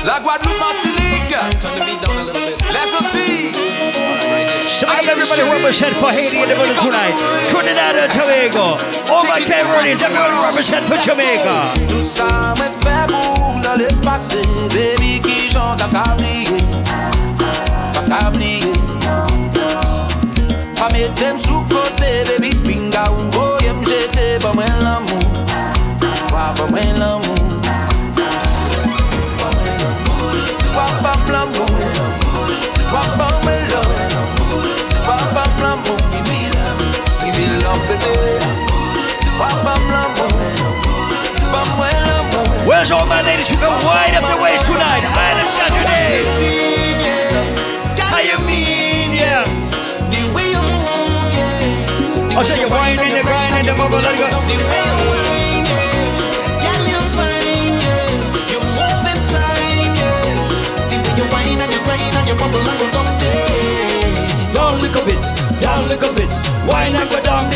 La 0.06 0.20
Guadeloupe, 0.20 0.60
Martinique. 0.60 1.34
Turn 1.60 1.74
the 1.74 1.82
beat 1.84 2.00
down 2.00 2.15
a 2.15 2.24
little 2.26 2.46
bit. 2.46 2.62
Les 2.70 2.94
Antilles. 2.94 3.58
So 4.70 4.86
I 4.86 5.02
got 5.02 5.18
everybody 5.18 5.41
represent 5.50 5.98
for 5.98 6.12
Haiti 6.12 6.38
in 6.44 6.50
the 6.50 6.54
building 6.54 6.78
tonight. 6.78 7.18
Trinidad 7.50 7.98
and 7.98 8.13
Tobago. 8.13 8.78
All 9.10 9.26
my 9.26 9.41
Cameroonians, 9.41 10.06
everybody 10.06 10.38
represent 10.46 10.86
for 10.86 11.02
Jamaica. 11.02 11.58
Tout 11.89 12.04
ça 12.04 12.54
me 12.54 12.70
fait 12.86 13.08
pour 13.10 13.46
le 13.78 13.88
passé 14.06 14.41
Baby 14.70 15.22
qui 15.22 15.50
chante 15.52 15.82
à 15.82 15.88
cablier 15.88 16.48
À 17.96 18.22
cablier 18.22 18.72
Pas 20.76 20.89
mettre 20.94 21.39
sous 21.39 21.62
côté 21.62 22.24
Baby 22.28 22.56
pinga 22.56 23.06
ou 23.12 23.32
voye 23.32 23.74
me 23.74 23.84
jeter 23.84 24.38
Pas 24.39 24.54
moi 24.54 24.65
l'amour 24.82 25.20
Pas 26.30 26.54
pas 26.56 27.25
Pas 35.06 35.24
pas 35.34 35.48
l'amour 35.62 36.00
Give 36.12 36.26
me 36.32 36.38
love 36.56 36.82
Give 37.24 37.36
me 37.36 37.45
love 37.63 37.84
baby 37.88 38.13
Pas 39.38 39.56
pas 39.63 39.76
l'amour 39.91 40.32
Pas 41.52 41.65
moi 41.76 41.88
l'amour 42.08 42.48
Where's 42.65 42.89
all 42.91 43.06
my 43.06 43.21
ladies 43.21 43.50
who 43.50 43.58
can 43.58 43.74
wind 43.86 44.15
up 44.15 44.24
the 44.32 44.38
waist 44.41 44.65
tonight? 44.65 45.04
Island 45.04 45.50
Saturday. 45.50 46.24
How 48.00 48.21
you 48.21 48.39
mean, 48.48 49.13
yeah? 49.13 49.43
The 50.10 50.24
way 50.34 50.50
you 50.50 50.62
move, 50.74 51.32
yeah. 51.36 52.39
I 52.39 52.43
say 52.43 52.60
you 52.62 52.69
whine 52.69 52.98
and 52.98 53.12
you 53.12 53.24
grind 53.24 53.54
and 53.54 53.65
you 53.67 53.74
bubble 53.76 54.00
and 54.00 54.19
you 54.19 55.44
little 65.95 66.13
bit, 66.15 66.27
wine 66.67 66.95
and 66.95 67.10
go 67.10 67.21
down. 67.23 67.49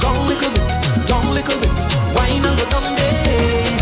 Down 0.00 0.28
little 0.28 0.50
bit, 0.54 0.62
down 1.06 1.26
little 1.34 1.58
bit, 1.58 1.70
wine 2.14 2.44
and 2.46 2.56
go 2.56 2.64
down 2.70 2.94
there. 2.94 3.74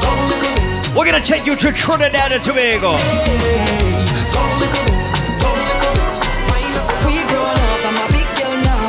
Down 0.00 0.18
little 0.30 0.52
bit, 0.56 0.96
We're 0.96 1.04
gonna 1.04 1.20
take 1.20 1.44
you 1.44 1.56
to 1.56 1.72
Trinidad 1.72 2.32
and 2.32 2.42
Tobago. 2.42 2.96
down 2.96 4.50
little 4.60 4.84
bit, 4.88 5.12
down 5.40 5.58
little 5.60 5.92
bit, 5.92 6.16
wine 6.48 6.76
and 6.80 6.88
go 6.88 6.96
down 6.96 7.04
We 7.04 7.14
grown 7.28 7.58
up, 7.68 7.84
I'm 7.88 7.98
a 8.00 8.06
big 8.16 8.28
girl 8.38 8.56
now. 8.64 8.84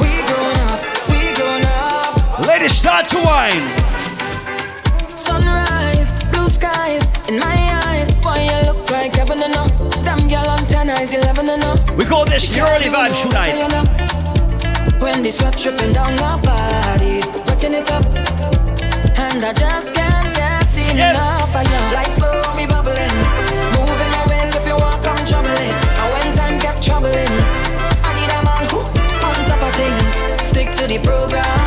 We 0.00 0.10
grown 0.28 0.56
up, 0.68 0.80
we 1.08 1.20
grown 1.38 1.64
up. 1.64 2.46
Ladies, 2.46 2.74
start 2.74 3.08
to 3.08 3.18
wine. 3.24 3.64
Sunrise, 5.16 6.12
blue 6.30 6.48
skies 6.50 7.02
in 7.28 7.38
my 7.38 7.56
eyes. 7.86 8.14
Boy, 8.16 8.36
you 8.50 8.58
look 8.70 8.90
like 8.90 9.16
heaven 9.16 9.42
and 9.42 9.54
We 10.98 12.04
call 12.04 12.24
this 12.24 12.50
the 12.50 12.60
early 12.60 12.90
vibes 12.90 13.22
tonight. 13.22 13.54
When 15.00 15.22
the 15.22 15.30
sweat 15.30 15.56
dripping 15.56 15.92
down 15.92 16.16
my 16.16 16.34
body, 16.42 17.22
wetting 17.46 17.74
it 17.74 17.88
up, 17.92 18.04
and 19.16 19.44
I 19.44 19.52
just 19.52 19.94
can't 19.94 20.34
get 20.34 20.66
enough 20.90 21.54
of 21.54 21.62
you. 21.62 21.94
Lights 21.94 22.16
slow, 22.16 22.42
me 22.56 22.66
bubbling, 22.66 23.14
moving 23.78 24.10
my 24.10 24.26
waist 24.26 24.56
if 24.56 24.66
you 24.66 24.74
walk, 24.74 25.06
I'm 25.06 25.24
troubling. 25.24 25.76
And 26.02 26.08
when 26.10 26.34
times 26.34 26.62
get 26.64 26.82
troubling, 26.82 27.30
I 28.02 28.10
need 28.18 28.30
a 28.34 28.42
man 28.42 28.66
who 28.66 28.82
on 29.22 29.38
top 29.46 29.62
of 29.62 29.74
things, 29.78 30.48
stick 30.48 30.72
to 30.82 30.88
the 30.88 30.98
program 31.06 31.57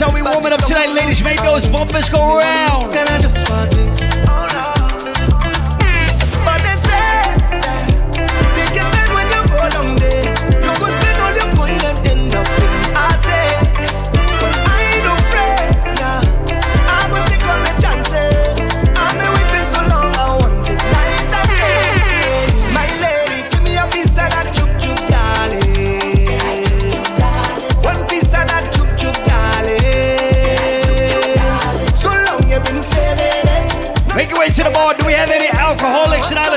how 0.00 0.12
we 0.14 0.22
warm 0.22 0.46
it 0.46 0.52
up 0.52 0.64
tonight, 0.64 0.94
ladies. 0.94 1.22
Make 1.22 1.40
those 1.42 1.68
bumpers 1.68 2.08
go 2.08 2.38
round. 2.38 2.92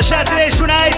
shot 0.06 0.26
today, 0.28 0.50
tonight. 0.52 0.94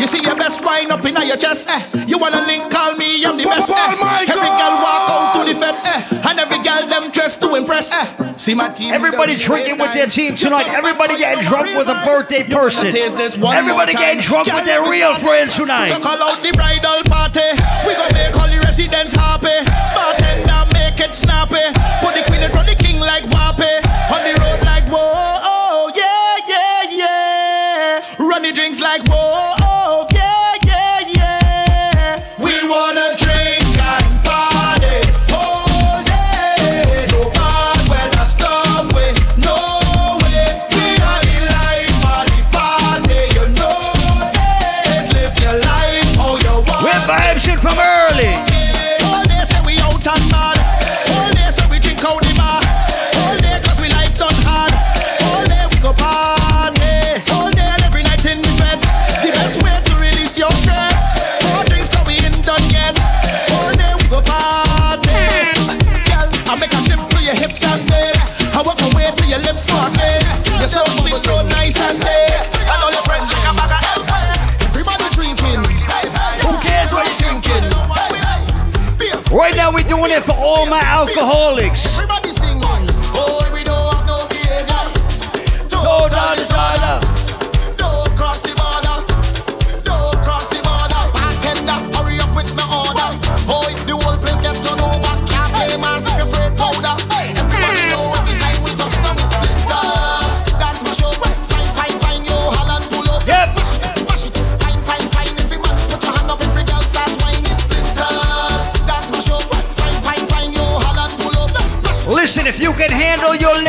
You 0.00 0.06
see 0.06 0.22
your 0.22 0.34
best 0.34 0.64
wine 0.64 0.90
up 0.90 1.04
in 1.04 1.14
your 1.22 1.36
chest, 1.36 1.70
eh? 1.70 2.04
You 2.06 2.18
wanna 2.18 2.44
link, 2.46 2.70
call 2.70 2.94
me, 2.96 3.24
I'm 3.24 3.36
the 3.36 3.44
best, 3.44 3.70
eh? 3.70 4.26
Every 4.26 4.50
girl 4.58 4.74
walk 4.82 5.06
out 5.06 5.38
to 5.38 5.40
the 5.46 5.54
fed, 5.54 5.78
eh? 5.86 6.28
And 6.28 6.38
every 6.40 6.58
girl 6.66 6.86
them 6.88 7.10
dressed 7.12 7.40
to 7.42 7.54
impress, 7.54 7.92
eh? 7.92 8.32
See 8.36 8.54
my 8.54 8.68
team. 8.70 8.92
Everybody 8.92 9.36
drinking 9.36 9.78
with 9.78 9.90
eh? 9.90 9.94
their 9.94 10.06
team 10.08 10.34
tonight. 10.34 10.66
Everybody 10.66 11.16
getting 11.16 11.44
drunk 11.44 11.76
with 11.78 11.88
a 11.88 12.02
birthday 12.04 12.42
person. 12.42 12.88
Everybody 12.88 13.92
getting 13.92 14.20
drunk 14.20 14.52
with 14.52 14.64
their 14.66 14.82
real 14.82 15.14
friends 15.16 15.54
tonight. 15.54 15.90
So 15.94 16.00
call 16.00 16.20
out 16.20 16.42
the 16.42 16.50
bridal 16.52 17.04
party. 17.06 17.46
We 17.86 17.94
gonna 17.94 18.14
make 18.14 18.36
all 18.36 18.50
the 18.50 18.58
residents 18.66 19.14
happy. 19.14 19.62
Bartender 19.94 20.66
make 20.74 20.98
it 20.98 21.14
snappy. 21.14 21.62
Put 22.02 22.14
the 22.18 22.22
queen 22.26 22.42
in 22.42 22.50
front 22.50 22.68
of 22.70 22.75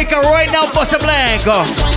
Jamaica 0.07 0.29
right 0.29 0.51
now 0.51 0.69
for 0.71 0.85
some 0.85 1.01
blanco. 1.01 1.96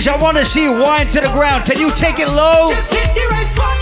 Ladies, 0.00 0.16
I 0.16 0.22
want 0.22 0.38
to 0.38 0.46
see 0.46 0.62
you 0.62 0.72
wind 0.72 1.10
to 1.10 1.20
the 1.20 1.28
ground. 1.28 1.64
Can 1.64 1.78
you 1.78 1.90
take 1.90 2.18
it 2.18 2.28
low? 2.28 2.72
Just 2.72 2.88
hit 2.88 3.12
the 3.12 3.20
right 3.28 3.44
spot. 3.44 3.76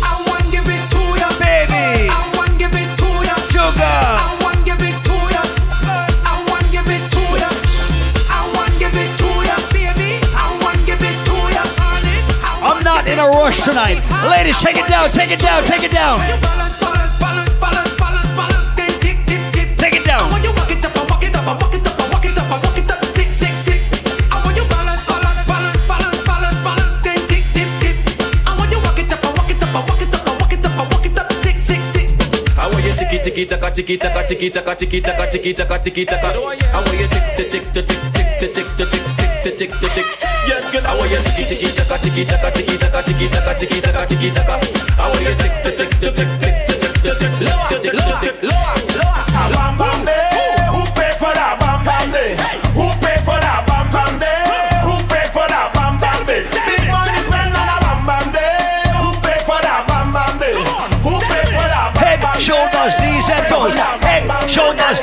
I 0.00 0.24
want 0.24 0.40
to 0.40 0.48
give 0.48 0.64
it 0.64 0.80
to 0.88 1.02
you. 1.04 1.28
Baby. 1.36 2.08
I 2.08 2.32
want 2.32 2.48
to 2.48 2.56
give 2.56 2.72
it 2.72 2.88
to 2.96 3.08
you. 3.28 3.36
Sugar. 3.52 3.76
I 3.76 4.40
want 4.40 4.56
to 4.56 4.64
give 4.64 4.80
it 4.80 4.96
to 4.96 5.16
you. 5.28 5.44
I 6.24 6.32
want 6.48 6.64
to 6.64 6.70
give 6.72 6.88
it 6.88 7.04
to 7.12 7.20
you. 7.44 7.52
I 8.32 8.40
want 8.56 8.72
to 8.72 8.80
give 8.80 8.96
it 8.96 9.12
to 9.20 9.28
you, 9.44 9.58
baby. 9.68 10.16
I 10.32 10.48
want 10.64 10.80
to 10.80 10.84
give 10.88 11.04
it 11.04 11.12
to 11.12 11.36
you, 11.36 11.64
honey. 11.76 12.24
I'm 12.64 12.80
not 12.80 13.04
in 13.04 13.20
a 13.20 13.28
rush 13.28 13.60
tonight. 13.60 14.00
Ladies, 14.32 14.56
take 14.64 14.80
it 14.80 14.88
down, 14.88 15.12
take 15.12 15.28
it 15.28 15.44
down, 15.44 15.60
take 15.68 15.84
it 15.84 15.92
down. 15.92 16.24
tiki 33.28 33.44
taka 33.46 33.70
tiki 33.70 33.98
taka 33.98 34.22
tiki 34.24 34.48
taka 34.50 34.74
tiki 34.74 35.00
taka 35.02 35.26
tiki 35.30 35.52
taka 35.54 35.78
tiki 35.78 36.04
taka. 36.06 36.28
I 36.32 36.38
want 36.40 36.96
you 36.98 37.08
tick 37.08 37.24
tick 37.36 37.50
tick 37.50 37.72
tick 37.74 37.86
tick 37.86 38.38
tick 38.40 38.52
tick 38.54 38.76
tick 38.76 39.04
tick 39.42 39.56
tick 39.58 39.70
tick 39.80 39.92
tick. 39.92 40.06
Yes, 40.48 40.64
girl, 40.72 40.86
I 40.86 40.96
want 40.96 41.10
you 41.12 41.18
tiki 41.20 41.44
tiki 41.44 41.68
taka 41.76 41.98
tiki 42.00 42.24
taka 42.24 42.50
tiki 42.56 42.78
taka 42.78 43.02
tiki 43.04 43.28
taka 43.28 43.52
tiki 43.54 43.80
taka 43.80 44.06
tiki 44.06 44.30
taka. 44.32 44.54
I 44.96 45.08
want 45.12 45.20
you 45.28 45.34
tick 45.36 45.52
tick 45.60 45.76
tick 45.76 45.90
tick 46.00 46.14
tick 46.16 46.28
tick 46.40 46.80
tick 46.80 46.96
tick 47.04 47.16
tick. 47.20 47.32
Lower, 47.44 47.68
lower, 47.92 48.32
lower, 48.48 48.80
lower. 48.96 49.24
I 49.28 49.52
want 49.54 49.76
my 49.78 50.04
man. 50.04 50.27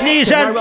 Nation. 0.06 0.53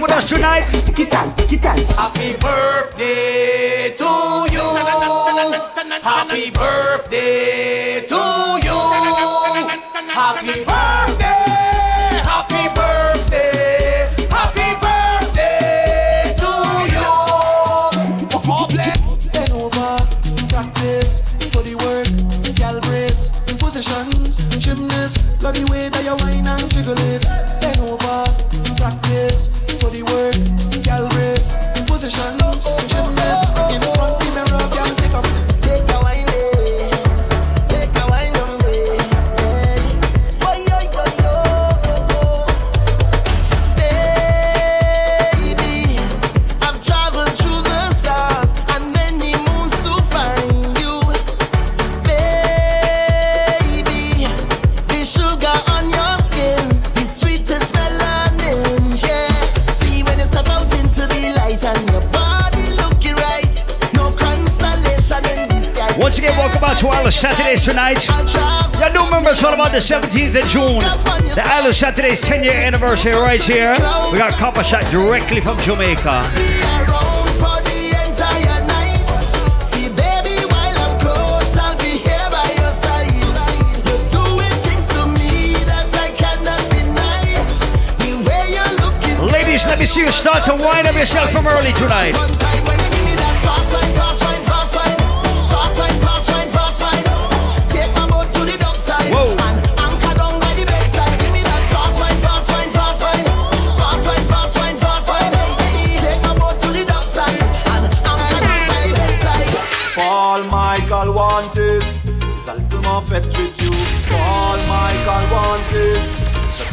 with 0.00 0.12
us 0.12 0.24
tonight. 0.24 0.64
Happy 1.96 2.32
birthday. 2.40 2.99
Saturdays 67.56 67.64
tonight. 67.64 68.78
Your 68.78 68.92
new 68.92 69.10
members 69.10 69.40
for 69.40 69.48
about 69.48 69.72
the 69.72 69.78
17th 69.78 70.40
of 70.40 70.48
June. 70.48 70.78
The 71.34 71.42
Island 71.44 71.74
Saturdays 71.74 72.20
10 72.20 72.44
year 72.44 72.54
anniversary 72.54 73.12
right 73.12 73.42
here. 73.42 73.72
We 74.12 74.18
got 74.18 74.32
a 74.32 74.36
copper 74.36 74.62
shot 74.62 74.84
directly 74.92 75.40
from 75.40 75.58
Jamaica. 75.58 76.30
let 89.66 89.78
me 89.78 89.84
see 89.84 90.00
you 90.00 90.08
start 90.10 90.44
to 90.44 90.52
wind 90.52 90.86
up 90.86 90.94
yourself 90.94 91.30
from 91.32 91.46
early 91.46 91.72
tonight. 91.74 92.49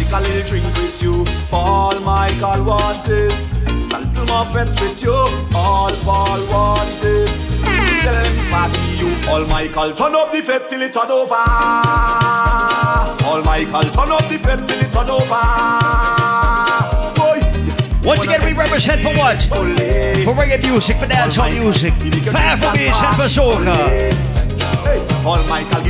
Take 0.07 0.17
a 0.17 0.21
little 0.21 0.47
drink 0.47 0.65
with 0.77 1.01
you. 1.01 1.25
Paul 1.49 1.99
Michael 2.01 2.63
want 2.63 3.07
is 3.09 3.51
a 3.93 3.99
little 3.99 4.25
more 4.27 4.45
fed 4.53 4.69
with 4.79 5.01
you. 5.01 5.13
All 5.55 5.91
Paul 6.03 6.39
want 6.51 7.03
is 7.03 7.31
so 7.59 7.71
tell 8.03 8.15
him 8.15 8.51
party 8.51 8.79
you. 8.99 9.09
Paul 9.25 9.45
Michael 9.47 9.93
turn 9.93 10.15
up 10.15 10.31
the 10.31 10.41
fed 10.41 10.69
till 10.69 10.81
it 10.81 10.93
turn 10.93 11.11
over. 11.11 11.35
Paul 13.23 13.41
Michael 13.43 13.89
turn 13.91 14.11
up 14.11 14.27
the 14.29 14.37
fed 14.37 14.67
till 14.67 14.79
it 14.79 14.91
turn 14.91 15.09
over. 15.09 15.43
Boy. 17.17 17.39
Once 18.07 18.23
again, 18.23 18.43
we 18.45 18.53
represent 18.53 19.01
for 19.01 19.13
what? 19.17 19.41
For 19.41 20.33
reggae 20.33 20.61
music, 20.63 20.97
for 20.97 21.07
dancehall 21.07 21.51
music, 21.59 21.93
for 21.93 22.31
Afrobeats 22.31 23.03
and 23.03 23.15
for 23.15 23.27
soca. 23.27 24.37
Paul 25.23 25.43
Michael 25.49 25.83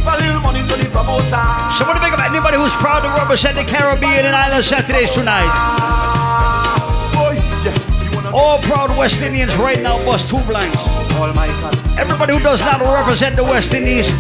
anybody 2.30 2.58
who's 2.58 2.76
proud 2.76 3.02
to 3.02 3.10
represent 3.22 3.56
the 3.56 3.64
Caribbean 3.64 4.26
and 4.26 4.36
Island 4.36 4.64
Saturdays 4.64 5.12
tonight? 5.12 5.48
All 8.34 8.60
proud 8.60 8.96
West 8.98 9.22
Indians 9.22 9.56
right 9.56 9.82
now 9.82 9.98
bust 10.06 10.30
two 10.30 10.42
blanks. 10.44 10.78
Everybody 11.98 12.34
who 12.34 12.40
does 12.40 12.62
not 12.62 12.82
represent 12.82 13.36
the 13.36 13.44
West 13.44 13.74
Indies, 13.74 14.12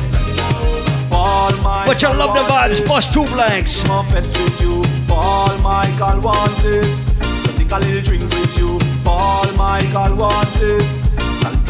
but 1.10 2.01
you 2.01 2.10
love 2.10 2.34
the 2.36 2.43
vibes, 2.47 2.86
bust 2.88 3.14
two 3.14 3.26
blanks. 3.26 3.84
Paul 5.08 5.58
Michael 5.60 6.22
want 6.22 6.51
this. 6.58 7.03
So 7.43 7.51
take 7.58 7.72
a 7.72 7.80
little 7.80 8.01
drink 8.01 8.24
with 8.24 8.58
you. 8.58 8.80
Paul 9.03 9.51
Michael 9.53 10.16
want 10.16 10.47
this. 10.60 11.03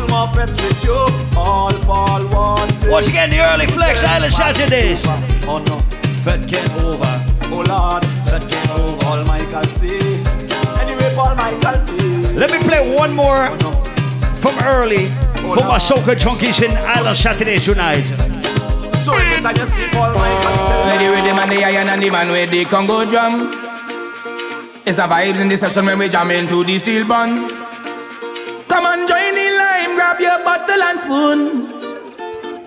More 0.10 0.28
fed 0.30 0.50
with 0.50 0.84
you. 0.86 0.96
All 1.36 1.72
Paul 1.84 2.26
want 2.30 2.72
this. 2.80 2.90
Once 2.90 3.08
again, 3.10 3.30
the 3.30 3.40
early 3.44 3.68
flex 3.68 4.04
Island 4.04 4.34
Saturdays. 4.34 5.02
Oh 5.46 5.60
no, 5.68 5.77
fed 6.28 6.44
came 6.46 6.72
over. 6.84 7.14
Oh 7.56 7.64
Lord, 7.72 8.04
fed 8.28 8.44
came 8.52 8.70
over. 8.76 9.00
Paul 9.00 9.24
Michael 9.24 9.64
see. 9.72 9.96
Anyway, 10.84 11.10
Paul 11.16 11.36
Michael 11.40 11.80
play. 11.88 12.36
Let 12.36 12.52
me 12.52 12.60
play 12.60 12.82
one 12.84 13.14
more 13.16 13.48
oh, 13.64 13.74
from 14.44 14.56
early 14.68 15.08
for 15.56 15.64
my 15.72 15.80
soca 15.80 16.14
junkies 16.20 16.60
in 16.62 16.72
Island 16.76 17.16
Saturdays 17.16 17.64
tonight. 17.64 18.04
So 19.06 19.14
every 19.16 19.40
time 19.40 19.56
you 19.56 19.68
see 19.68 19.88
Paul 19.96 20.12
Michael, 20.20 20.56
tell 20.68 20.84
Where 20.88 21.00
the 21.00 21.08
rhythm 21.16 21.40
and 21.40 21.52
the 21.52 21.64
iron 21.64 21.88
and 21.88 22.04
the 22.04 22.10
man 22.12 22.28
with 22.28 22.52
the 22.52 22.66
Congo 22.66 23.06
drum. 23.10 23.34
It's 24.86 25.00
a 25.00 25.08
vibes 25.08 25.42
in 25.42 25.48
the 25.48 25.56
session 25.56 25.86
when 25.86 25.98
we 25.98 26.10
jam 26.10 26.30
into 26.32 26.64
the 26.64 26.78
steel 26.78 27.08
band. 27.08 27.52
Come 28.68 28.84
on, 28.84 29.00
join 29.08 29.32
the 29.32 29.48
line, 29.64 29.96
grab 29.96 30.20
your 30.20 30.40
bottle 30.44 30.84
and 30.90 31.00
spoon. 31.00 31.78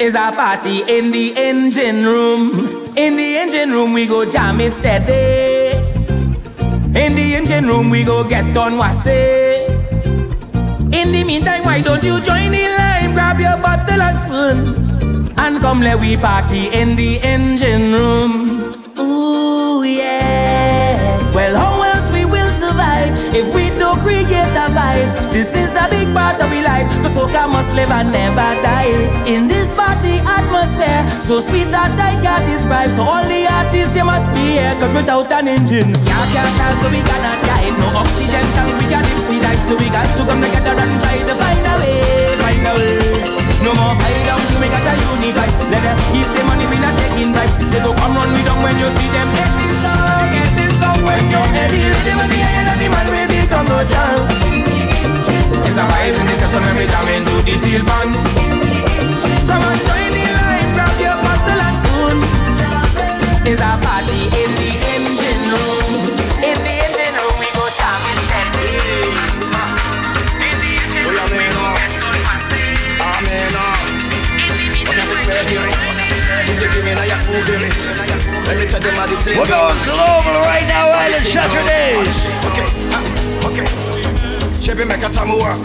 It's 0.00 0.16
a 0.16 0.32
party 0.32 0.80
in 0.88 1.12
the 1.12 1.34
engine 1.36 2.06
room. 2.08 2.80
In 2.96 3.16
the 3.16 3.29
engine 3.60 3.76
room, 3.76 3.92
we 3.92 4.06
go 4.06 4.24
jam 4.24 4.58
it 4.58 4.72
steady. 4.72 5.76
In 6.96 7.14
the 7.14 7.34
engine 7.36 7.66
room, 7.66 7.90
we 7.90 8.04
go 8.04 8.26
get 8.26 8.56
on 8.56 8.72
wase. 8.80 9.68
In 10.92 11.12
the 11.12 11.24
meantime, 11.26 11.64
why 11.64 11.82
don't 11.82 12.02
you 12.02 12.20
join 12.22 12.50
the 12.50 12.64
line, 12.78 13.12
grab 13.12 13.38
your 13.38 13.56
bottle 13.60 14.00
and 14.00 14.16
spoon, 14.18 15.38
and 15.38 15.60
come 15.60 15.80
let 15.80 16.00
we 16.00 16.16
party 16.16 16.68
in 16.72 16.96
the 16.96 17.20
engine 17.22 17.92
room. 17.92 18.32
Ooh 18.98 19.84
yeah. 19.84 21.20
Well, 21.34 21.54
how 21.54 21.82
else 21.92 22.10
we 22.12 22.24
will 22.24 22.52
survive 22.56 23.12
if 23.34 23.54
we 23.54 23.68
don't 23.78 24.00
create 24.00 24.50
the 24.56 24.66
vibes? 24.72 25.12
This 25.32 25.54
is 25.54 25.76
a 25.76 25.86
big 25.90 26.08
part 26.14 26.40
of 26.40 26.48
our 26.50 26.62
life, 26.64 26.88
so 27.02 27.08
soca 27.12 27.46
must 27.46 27.74
live 27.74 27.90
and 27.90 28.10
never 28.10 28.56
die. 28.64 28.88
In 29.28 29.48
this 29.48 29.69
party 29.90 30.22
atmosphere, 30.22 31.02
so 31.18 31.42
sweet 31.42 31.66
that 31.74 31.90
I 31.98 32.14
can't 32.22 32.46
describe. 32.46 32.94
So 32.94 33.02
all 33.02 33.26
the 33.26 33.42
artists 33.50 33.98
you 33.98 34.06
must 34.06 34.30
be 34.30 34.62
here, 34.62 34.70
cause 34.78 34.94
without 34.94 35.26
an 35.34 35.50
engine, 35.50 35.90
can't 36.06 36.30
can't 36.30 36.50
stand, 36.54 36.76
so 36.78 36.86
we 36.94 37.02
cannot 37.02 37.38
dive. 37.42 37.74
No 37.82 37.98
oxygen 37.98 38.46
tank, 38.54 38.70
we 38.78 38.86
can't 38.86 39.02
dipsy 39.02 39.42
dive, 39.42 39.58
so 39.66 39.74
we 39.74 39.90
got 39.90 40.06
to 40.06 40.22
come 40.22 40.38
together 40.38 40.78
and 40.78 40.92
try 41.02 41.18
to 41.18 41.34
find 41.34 41.66
a 41.66 41.74
way, 41.82 41.98
find 42.38 42.66
a 42.70 42.72
way. 42.78 43.02
No 43.66 43.74
more 43.74 43.94
fight 43.98 44.20
down 44.30 44.40
we 44.62 44.68
got 44.70 44.86
a 44.86 44.94
unify. 44.94 45.48
Let 45.74 45.82
them 45.82 45.98
keep 46.14 46.28
the 46.38 46.42
money, 46.46 46.70
we 46.70 46.78
not 46.78 46.94
taking 46.94 47.34
vibe. 47.34 47.50
They 47.74 47.82
go 47.82 47.90
come 47.98 48.14
run 48.14 48.30
we 48.30 48.40
down 48.46 48.62
when 48.62 48.76
you 48.78 48.88
see 48.94 49.10
them 49.10 49.28
get 49.34 49.52
this 49.58 49.74
song, 49.82 50.26
get 50.30 50.50
this 50.54 50.72
song 50.78 51.00
when 51.02 51.22
you're 51.34 51.50
ready. 51.50 51.82
Ready 51.90 52.12
when 52.14 52.28
the 52.30 52.38
iron 52.46 52.66
and 52.70 52.78
the 52.78 52.88
man 52.94 53.06
with 53.10 53.28
the 53.28 53.40
Congo 53.50 53.78
jam. 53.90 54.22
It's 55.66 55.76
a 55.76 55.84
vibe 55.84 56.14
in 56.14 56.24
the 56.30 56.34
session 56.38 56.62
when 56.62 56.76
we 56.78 56.86
jam 56.86 57.06
into 57.10 57.34
the 57.42 57.54
steel 57.58 57.82
band. 57.84 59.29
From 59.50 59.66
a 59.66 59.72
line, 59.90 60.14
your 61.02 61.16
bottle 61.26 61.58
and 61.58 61.76
spoon. 61.82 62.18
There's 63.42 63.58
a 63.58 63.74
party 63.82 64.30
in 64.38 64.50
the 64.62 64.70
engine 64.94 65.42
room. 65.50 66.06
In 66.38 66.54
the 66.54 66.74
engine 66.86 67.14
room, 67.18 67.34
we 67.42 67.50
go 67.58 67.66
chattering. 67.74 68.10
We're 79.26 79.46
going 79.46 79.78
global 79.82 80.38
right 80.46 80.66
now, 80.68 80.90
Island 80.90 81.26
Shutter 81.26 81.62
Okay, 82.46 83.62
okay. 83.62 83.89
Chevy 84.60 84.84
make 84.84 85.02
a 85.02 85.08
tamua. 85.08 85.56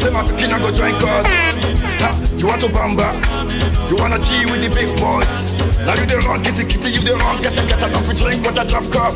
Say 0.00 0.10
my 0.10 0.22
picking 0.22 0.50
go 0.50 0.70
join 0.70 0.94
God. 0.98 1.26
Ha, 1.26 2.10
you 2.36 2.46
want 2.46 2.60
to 2.62 2.68
bamba? 2.68 3.10
You 3.90 3.96
wanna 3.98 4.18
G 4.22 4.46
with 4.46 4.62
the 4.62 4.70
big 4.70 4.88
boys? 4.98 5.28
Now 5.82 5.94
you 5.98 6.06
the 6.06 6.18
wrong, 6.26 6.42
kitty 6.42 6.64
kitty, 6.66 6.90
you 6.90 7.02
the 7.02 7.18
wrong, 7.18 7.42
get 7.42 7.58
a 7.58 7.62
get 7.66 7.82
a 7.82 7.90
coffee 7.90 8.14
drink 8.14 8.46
with 8.46 8.58
a 8.58 8.64
drop 8.64 8.86
cup. 8.94 9.14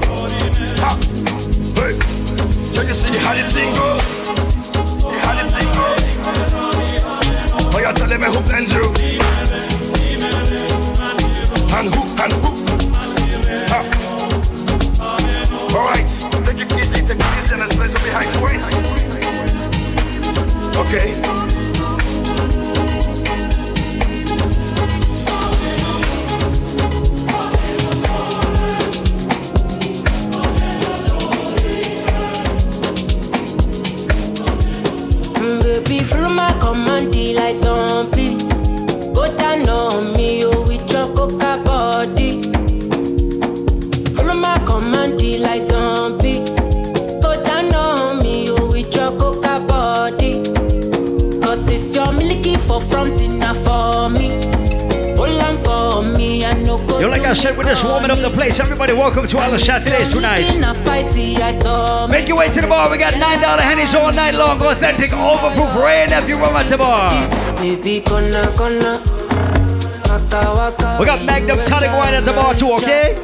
Ha, 0.83 0.91
hey, 1.79 1.95
you 2.87 2.95
see 2.95 3.15
how 3.23 3.35
the 3.35 3.43
thing 3.51 3.71
goes? 3.75 4.27
How 5.23 5.35
the 5.39 5.47
thing 5.51 5.71
goes? 5.75 6.03
Oh, 7.75 7.79
you're 7.79 7.95
telling 7.95 8.21
me 8.21 8.27
who 8.27 8.41
blend 8.47 8.71
you? 8.71 8.87
And 11.75 11.89
who, 11.95 12.03
and 12.23 12.33
who? 12.43 12.51
Ha. 13.71 13.81
Alright, 15.75 16.07
take 16.47 16.61
it 16.63 16.73
easy, 16.79 16.86
and 17.11 17.79
let's 17.79 18.03
behind. 18.03 18.27
Okay. 20.77 22.17
Mm, 35.39 35.63
Baby, 35.63 36.03
follow 36.05 36.29
my 36.31 36.51
command, 36.61 37.15
like 37.35 37.55
zombie. 37.57 38.37
Go 39.15 39.27
down 39.37 39.69
on 39.69 40.13
me, 40.15 40.45
oh, 40.45 40.63
with 40.67 40.91
your 40.91 41.07
coca 41.15 41.63
body. 41.65 42.43
Follow 44.15 44.35
my 44.35 44.59
command, 44.67 45.21
like 45.41 45.63
zombie. 45.63 46.16
Yo, 57.01 57.09
like 57.09 57.23
I 57.23 57.33
said, 57.33 57.57
we're 57.57 57.65
just 57.65 57.85
warming 57.85 58.11
up 58.11 58.19
the 58.19 58.31
place. 58.31 58.61
Everybody, 58.61 58.93
welcome 58.93 59.27
to 59.27 59.39
Island 59.39 59.63
Saturdays 59.63 60.13
tonight. 60.13 60.55
in 60.55 60.63
a 60.65 60.75
fight, 60.75 61.07
I 61.07 61.53
saw 61.53 62.07
Make 62.07 62.29
your 62.29 62.39
way 62.39 62.49
to 62.51 62.61
the 62.61 62.67
bar. 62.67 62.91
We 62.91 62.99
got 62.99 63.15
$9 63.15 63.21
hennies 63.59 63.95
all 63.99 64.13
night 64.13 64.35
long. 64.35 64.61
Authentic, 64.63 65.11
overproof 65.11 65.83
rain 65.83 66.13
if 66.13 66.29
you 66.29 66.37
room 66.37 66.57
at 66.57 66.69
the 66.69 66.79
bar. 66.79 67.11
Baby, 67.57 68.01
gonna, 68.01 68.51
gonna. 68.57 69.01
Waka, 70.09 70.55
waka, 70.55 70.97
We 71.01 71.07
got 71.07 71.25
Magnum 71.25 71.59
tonic 71.67 71.91
wine 71.91 72.15
at 72.15 72.25
the 72.25 72.33
bar 72.33 72.55
too, 72.55 72.73
okay? 72.73 73.15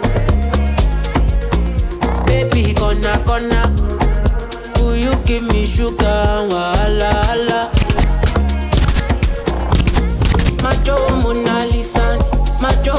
Baby, 2.27 2.75
gonna, 2.75 3.23
gonna. 3.27 3.63
Will 4.81 4.97
you 4.97 5.15
give 5.25 5.45
me 5.45 5.65
sugar? 5.67 6.47
Wala. 6.51 7.71
Macho 10.63 10.97
Mona 11.23 11.67
Lisa, 11.67 12.19
Macho 12.61 12.95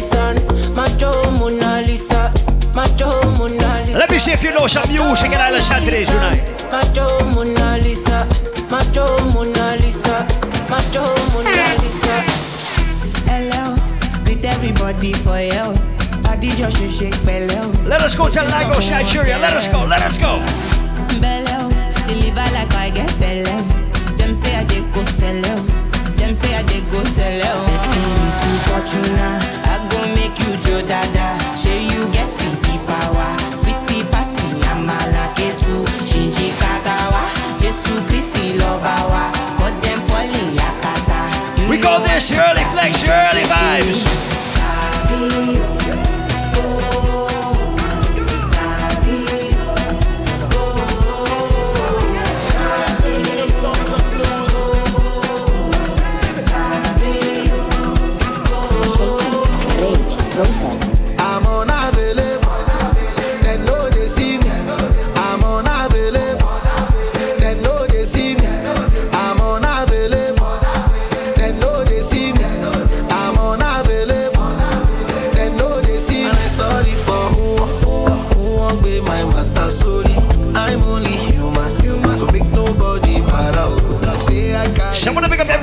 Lisa, 0.00 0.32
Macho 0.74 1.12
Mona 1.32 1.82
Lisa, 1.82 2.32
Macho 2.74 3.10
Mona 3.36 3.84
Lisa. 3.84 3.98
Let 3.98 4.10
me 4.10 4.18
see 4.18 4.32
if 4.32 4.42
you 4.42 4.50
know 4.50 4.66
some 4.66 4.88
music 4.90 5.28
at 5.32 5.42
Island 5.42 5.62
Saturdays 5.62 6.08
tonight. 6.08 6.40
Macho 6.72 7.04
Mona 7.36 7.76
Lisa, 7.84 8.24
Macho 8.70 9.04
Mona 9.36 9.76
Lisa, 9.76 10.24
Macho 10.72 11.04
Mona 11.36 11.66
Lisa. 11.84 12.16
Hello, 13.28 13.76
greet 14.24 14.42
everybody 14.42 15.12
for 15.12 15.36
you. 15.38 15.68
Body 16.24 16.48
just 16.56 16.78
shake 16.80 17.12
shake 17.12 17.24
bello. 17.26 17.68
Let 17.84 18.00
us 18.00 18.14
go 18.14 18.24
to 18.30 18.40
Lagos, 18.40 18.88
Nigeria. 18.88 19.36
Let 19.36 19.52
us 19.52 19.68
go, 19.68 19.84
let 19.84 20.00
us 20.00 20.16
go. 20.16 20.40
Bello, 21.20 21.68
deliver 22.08 22.48
like 22.56 22.72
I 22.72 22.88
get 22.88 23.12
bello. 23.20 23.52
Them 24.16 24.32
say 24.32 24.56
I 24.56 24.64
dey 24.64 24.80
go 24.96 25.04
sell. 25.04 25.42
Them 26.16 26.32
say 26.32 26.54
I 26.56 26.62
dey 26.62 26.80
go 26.90 27.04
sell 27.04 27.42
out. 27.52 27.66
Best 27.68 27.88
me 27.92 28.00
to 28.40 28.50
Fortuna, 28.64 29.28
I 29.92 30.14
make 30.14 30.38
you 30.38 30.52
Joe 30.64 30.82
Dada. 30.86 31.28
Say 31.56 31.84
you 31.84 32.06
get 32.12 32.28
the 32.38 32.50
power, 32.86 33.28
sweetie 33.56 34.04
passy, 34.10 34.48
amala 34.72 35.24
ketu, 35.36 35.84
shinji 36.06 36.52
kagawa, 36.60 37.22
Jesu 37.60 37.94
Christi 38.08 38.58
lobawa, 38.58 39.30
got 39.58 39.74
them 39.82 39.98
falling 40.08 40.56
yakata. 40.58 41.68
We 41.68 41.78
call 41.78 42.00
this 42.00 42.30
early 42.32 42.64
flex, 42.72 43.02
early 43.04 43.44
vibes. 43.52 44.06
I'm 45.12 45.79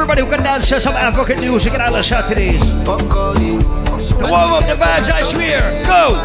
everybody 0.10 0.26
who 0.26 0.38
can 0.38 0.42
dance 0.42 0.70
to 0.70 0.80
some 0.80 0.96
African 0.96 1.38
music 1.42 1.74
and 1.74 1.82
other 1.82 2.02
Saturdays. 2.02 2.62
The 2.62 2.96
warm 4.32 4.54
up 4.54 4.64
the 4.64 4.76
vibes, 4.80 5.12
I 5.12 5.22
swear. 5.22 5.60
Go! 5.86 6.16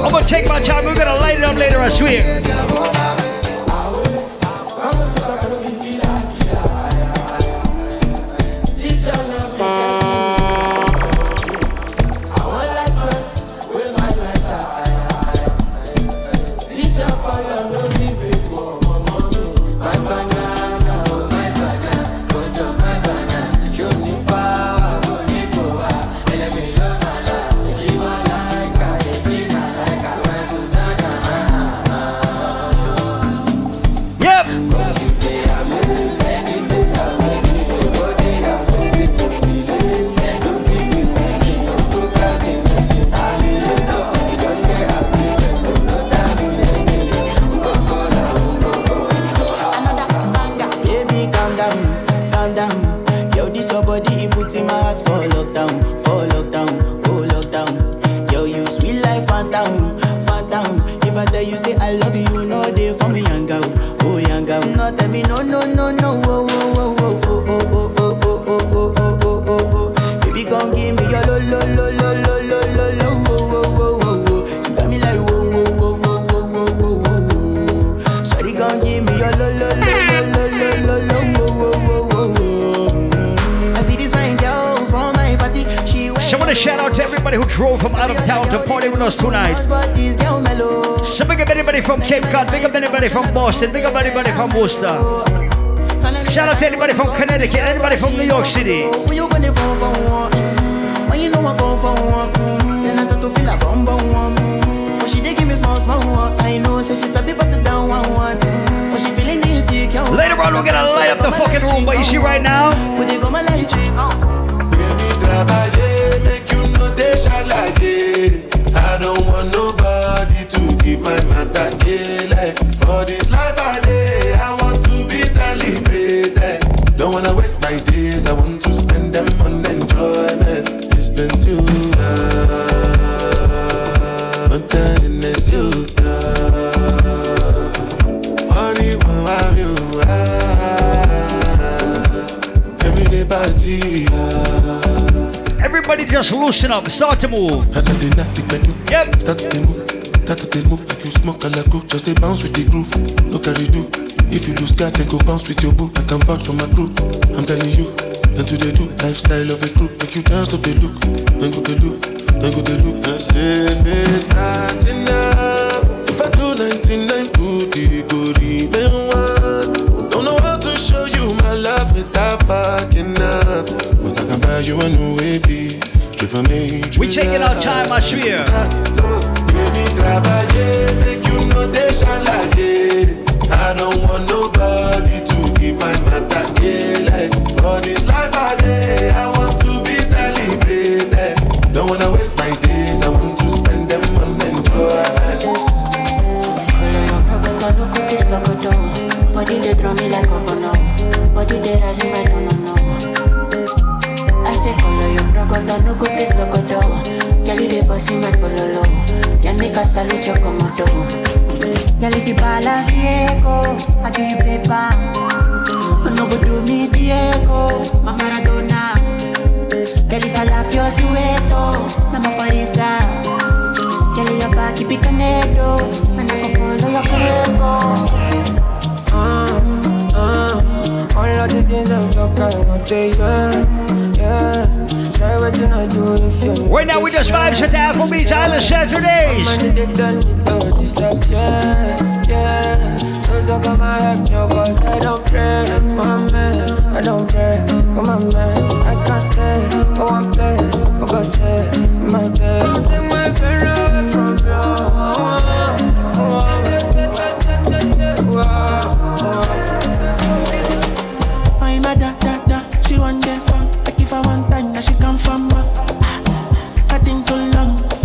I'm 0.00 0.10
gonna 0.10 0.26
take 0.26 0.48
my 0.48 0.60
time. 0.60 0.86
We're 0.86 0.96
gonna 0.96 1.20
light 1.20 1.36
it 1.36 1.44
up 1.44 1.56
later, 1.56 1.78
I 1.78 1.88
swear. 1.90 2.87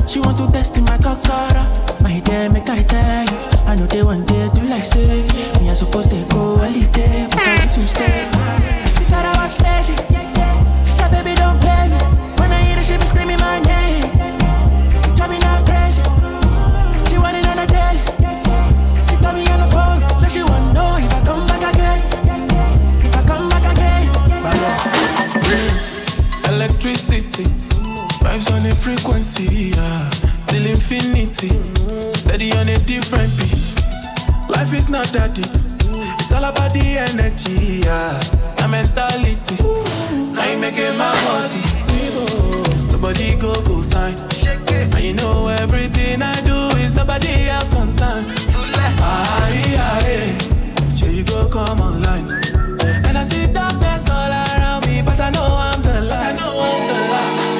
She 0.07 0.19
want 0.19 0.37
to 0.37 0.47
test 0.51 0.77
in 0.77 0.83
my 0.83 0.97
cockara. 0.97 1.63
My 2.01 2.19
day 2.19 2.47
make 2.49 2.69
I 2.69 2.83
tell 2.83 3.23
you. 3.25 3.37
I 3.65 3.75
know 3.75 3.85
they 3.87 4.03
one 4.03 4.25
day 4.25 4.49
do 4.53 4.61
like 4.63 4.85
say. 4.85 5.25
Me 5.59 5.69
I 5.69 5.73
supposed 5.73 6.09
to 6.11 6.21
go 6.29 6.57
holiday, 6.57 7.27
but 7.29 7.39
I 7.39 7.65
need 7.65 7.73
to 7.73 7.87
stay. 7.87 8.25
You 8.99 9.05
thought 9.09 9.25
I 9.25 9.43
was 9.43 9.55
crazy. 9.55 10.02
frequency, 28.83 29.71
yeah, 29.71 30.09
till 30.47 30.65
infinity. 30.67 31.47
Steady 32.19 32.51
on 32.51 32.67
a 32.67 32.75
different 32.83 33.31
beat. 33.39 33.79
Life 34.49 34.73
is 34.75 34.89
not 34.89 35.07
that 35.15 35.31
deep. 35.33 35.47
It's 36.19 36.33
all 36.33 36.43
about 36.43 36.73
the 36.73 36.99
energy, 36.99 37.79
yeah, 37.87 38.11
the 38.59 38.67
mentality. 38.67 39.55
Now 40.35 40.51
you 40.51 40.59
make 40.59 40.75
it 40.75 40.91
my 40.97 41.15
body. 41.23 41.63
Nobody 42.91 43.39
go 43.39 43.53
go 43.63 43.81
sign. 43.81 44.15
And 44.91 44.99
you 44.99 45.13
know 45.13 45.47
everything 45.47 46.21
I 46.21 46.35
do 46.43 46.75
is 46.83 46.93
nobody 46.93 47.47
else 47.47 47.69
concerned. 47.69 48.27
Aye, 48.99 49.79
aye, 49.79 50.35
sure 50.97 51.07
you 51.07 51.23
go 51.23 51.47
come 51.47 51.79
online. 51.79 52.27
And 53.07 53.17
I 53.17 53.23
see 53.23 53.47
darkness 53.47 54.09
all 54.09 54.29
around 54.29 54.85
me, 54.87 55.01
but 55.01 55.19
I 55.21 55.29
know 55.29 55.47
I'm 55.47 55.81
the 55.81 56.03
light. 56.03 56.35
I 56.35 56.35
know 56.35 56.51
I'm 56.51 56.83
the 56.87 56.99
light. 57.11 57.52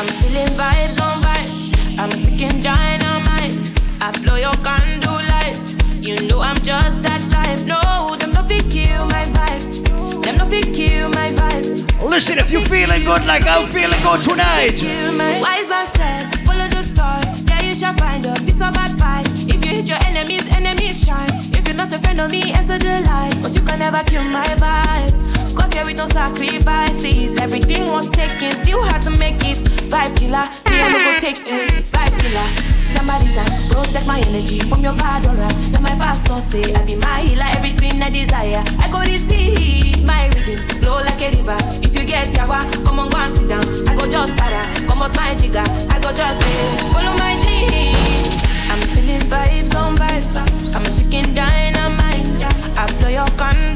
I'm 0.00 0.06
feeling 0.24 0.48
vibes 0.56 0.96
on 0.96 1.20
vibes. 1.20 1.76
I'm 2.00 2.08
ticking 2.24 2.62
dynamite. 2.64 3.60
I 4.00 4.08
blow 4.24 4.40
your 4.40 4.56
candle 4.64 5.20
lights. 5.28 5.76
You 6.00 6.16
know 6.26 6.40
I'm 6.40 6.56
just 6.64 7.04
that 7.04 7.20
type. 7.28 7.60
No, 7.68 8.16
them 8.16 8.32
no 8.32 8.40
fit 8.48 8.64
kill 8.72 9.04
my 9.12 9.28
vibe. 9.28 10.24
Them 10.24 10.36
no 10.40 10.46
fit 10.46 10.72
kill 10.72 11.10
my 11.10 11.28
vibe. 11.36 11.84
Listen, 12.00 12.38
if 12.38 12.50
you're 12.50 12.64
feeling 12.64 13.04
good 13.04 13.26
like 13.26 13.44
I'm 13.44 13.68
feeling 13.68 14.00
good 14.00 14.24
tonight. 14.24 14.80
Wise 14.80 15.68
man 15.68 15.84
said, 15.92 16.32
follow 16.48 16.64
the 16.72 16.80
stars. 16.80 17.44
Yeah, 17.44 17.60
you 17.60 17.74
shall 17.74 17.92
find 18.00 18.24
a 18.24 18.32
piece 18.40 18.64
of 18.64 18.72
advice. 18.72 19.28
If 19.52 19.60
you 19.60 19.84
hit 19.84 19.86
your 19.86 20.00
enemies, 20.08 20.48
enemies 20.56 21.04
shine. 21.04 21.28
If 21.52 21.68
you're 21.68 21.76
not 21.76 21.92
a 21.92 21.98
friend 21.98 22.22
of 22.24 22.30
me, 22.30 22.40
enter 22.56 22.78
the 22.80 23.04
light. 23.04 23.36
Cause 23.44 23.54
you 23.54 23.60
can 23.60 23.78
never 23.78 24.00
kill 24.08 24.24
my 24.24 24.48
vibe 24.56 25.39
care 25.70 25.84
with 25.84 25.96
no 25.96 26.06
sacrifices. 26.06 27.38
Everything 27.40 27.86
was 27.86 28.10
taken, 28.10 28.52
still 28.52 28.82
had 28.82 29.02
to 29.02 29.10
make 29.18 29.40
it. 29.46 29.58
Vibe 29.90 30.14
killer, 30.18 30.44
me 30.68 30.76
I 30.82 30.88
no 30.90 30.98
go 30.98 31.12
take 31.22 31.40
it. 31.46 31.84
Vibe 31.90 32.14
killer. 32.20 32.48
Somebody 32.94 33.30
that 33.38 33.48
protect 33.70 34.06
my 34.06 34.20
energy 34.28 34.60
from 34.60 34.82
your 34.82 34.94
bad 34.94 35.26
aura. 35.26 35.48
Now 35.72 35.80
my 35.80 35.94
pastor 35.96 36.40
say 36.40 36.74
I 36.74 36.84
be 36.84 36.96
my 36.96 37.20
healer, 37.22 37.48
everything 37.56 38.02
I 38.02 38.10
desire. 38.10 38.62
I 38.82 38.90
go 38.90 39.00
receive 39.00 40.04
my 40.04 40.26
rhythm, 40.34 40.58
flow 40.82 40.98
like 41.02 41.22
a 41.22 41.30
river. 41.30 41.58
If 41.86 41.94
you 41.94 42.04
get 42.04 42.28
yawa, 42.34 42.60
come 42.84 42.98
on, 42.98 43.08
go 43.10 43.18
and 43.18 43.32
sit 43.34 43.48
down. 43.48 43.64
I 43.88 43.94
go 43.94 44.10
just 44.10 44.36
para, 44.36 44.62
come 44.86 45.02
on, 45.02 45.12
my 45.14 45.34
jigger. 45.38 45.64
I 45.90 45.96
go 46.02 46.10
just 46.12 46.36
hey, 46.42 46.92
follow 46.92 47.14
my 47.16 47.34
dream. 47.42 48.26
I'm 48.70 48.82
feeling 48.94 49.24
vibes 49.30 49.74
on 49.74 49.96
vibes. 49.96 50.36
I'm 50.74 50.84
taking 50.98 51.34
dynamite. 51.34 52.26
I 52.76 52.86
blow 52.98 53.08
your 53.08 53.30
con. 53.38 53.69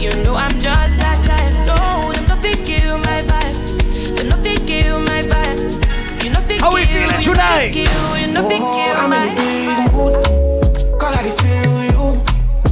You 0.00 0.08
know 0.24 0.34
I'm 0.34 0.50
just 0.52 0.96
that 0.96 1.20
type. 1.28 1.52
No, 1.68 2.10
them 2.16 2.24
nothing 2.24 2.56
kill 2.64 2.96
my 3.04 3.20
vibe. 3.28 4.16
Them 4.16 4.30
nothing 4.30 4.56
kill 4.64 4.98
my 4.98 5.20
vibe. 5.28 6.24
You 6.24 6.30
nothing 6.30 6.58
How 6.58 6.70
kill, 6.70 6.80
we 6.80 6.86
feeling 6.88 7.20
tonight? 7.20 7.76
You 7.76 8.32
nothing 8.32 8.62
oh, 8.64 8.72
kill 8.72 8.96
I'm 8.96 9.10
my 9.12 9.28
vibe. 9.36 10.96
Call 10.98 11.12
I 11.12 11.28
feel 11.36 11.84
you. 11.92 12.16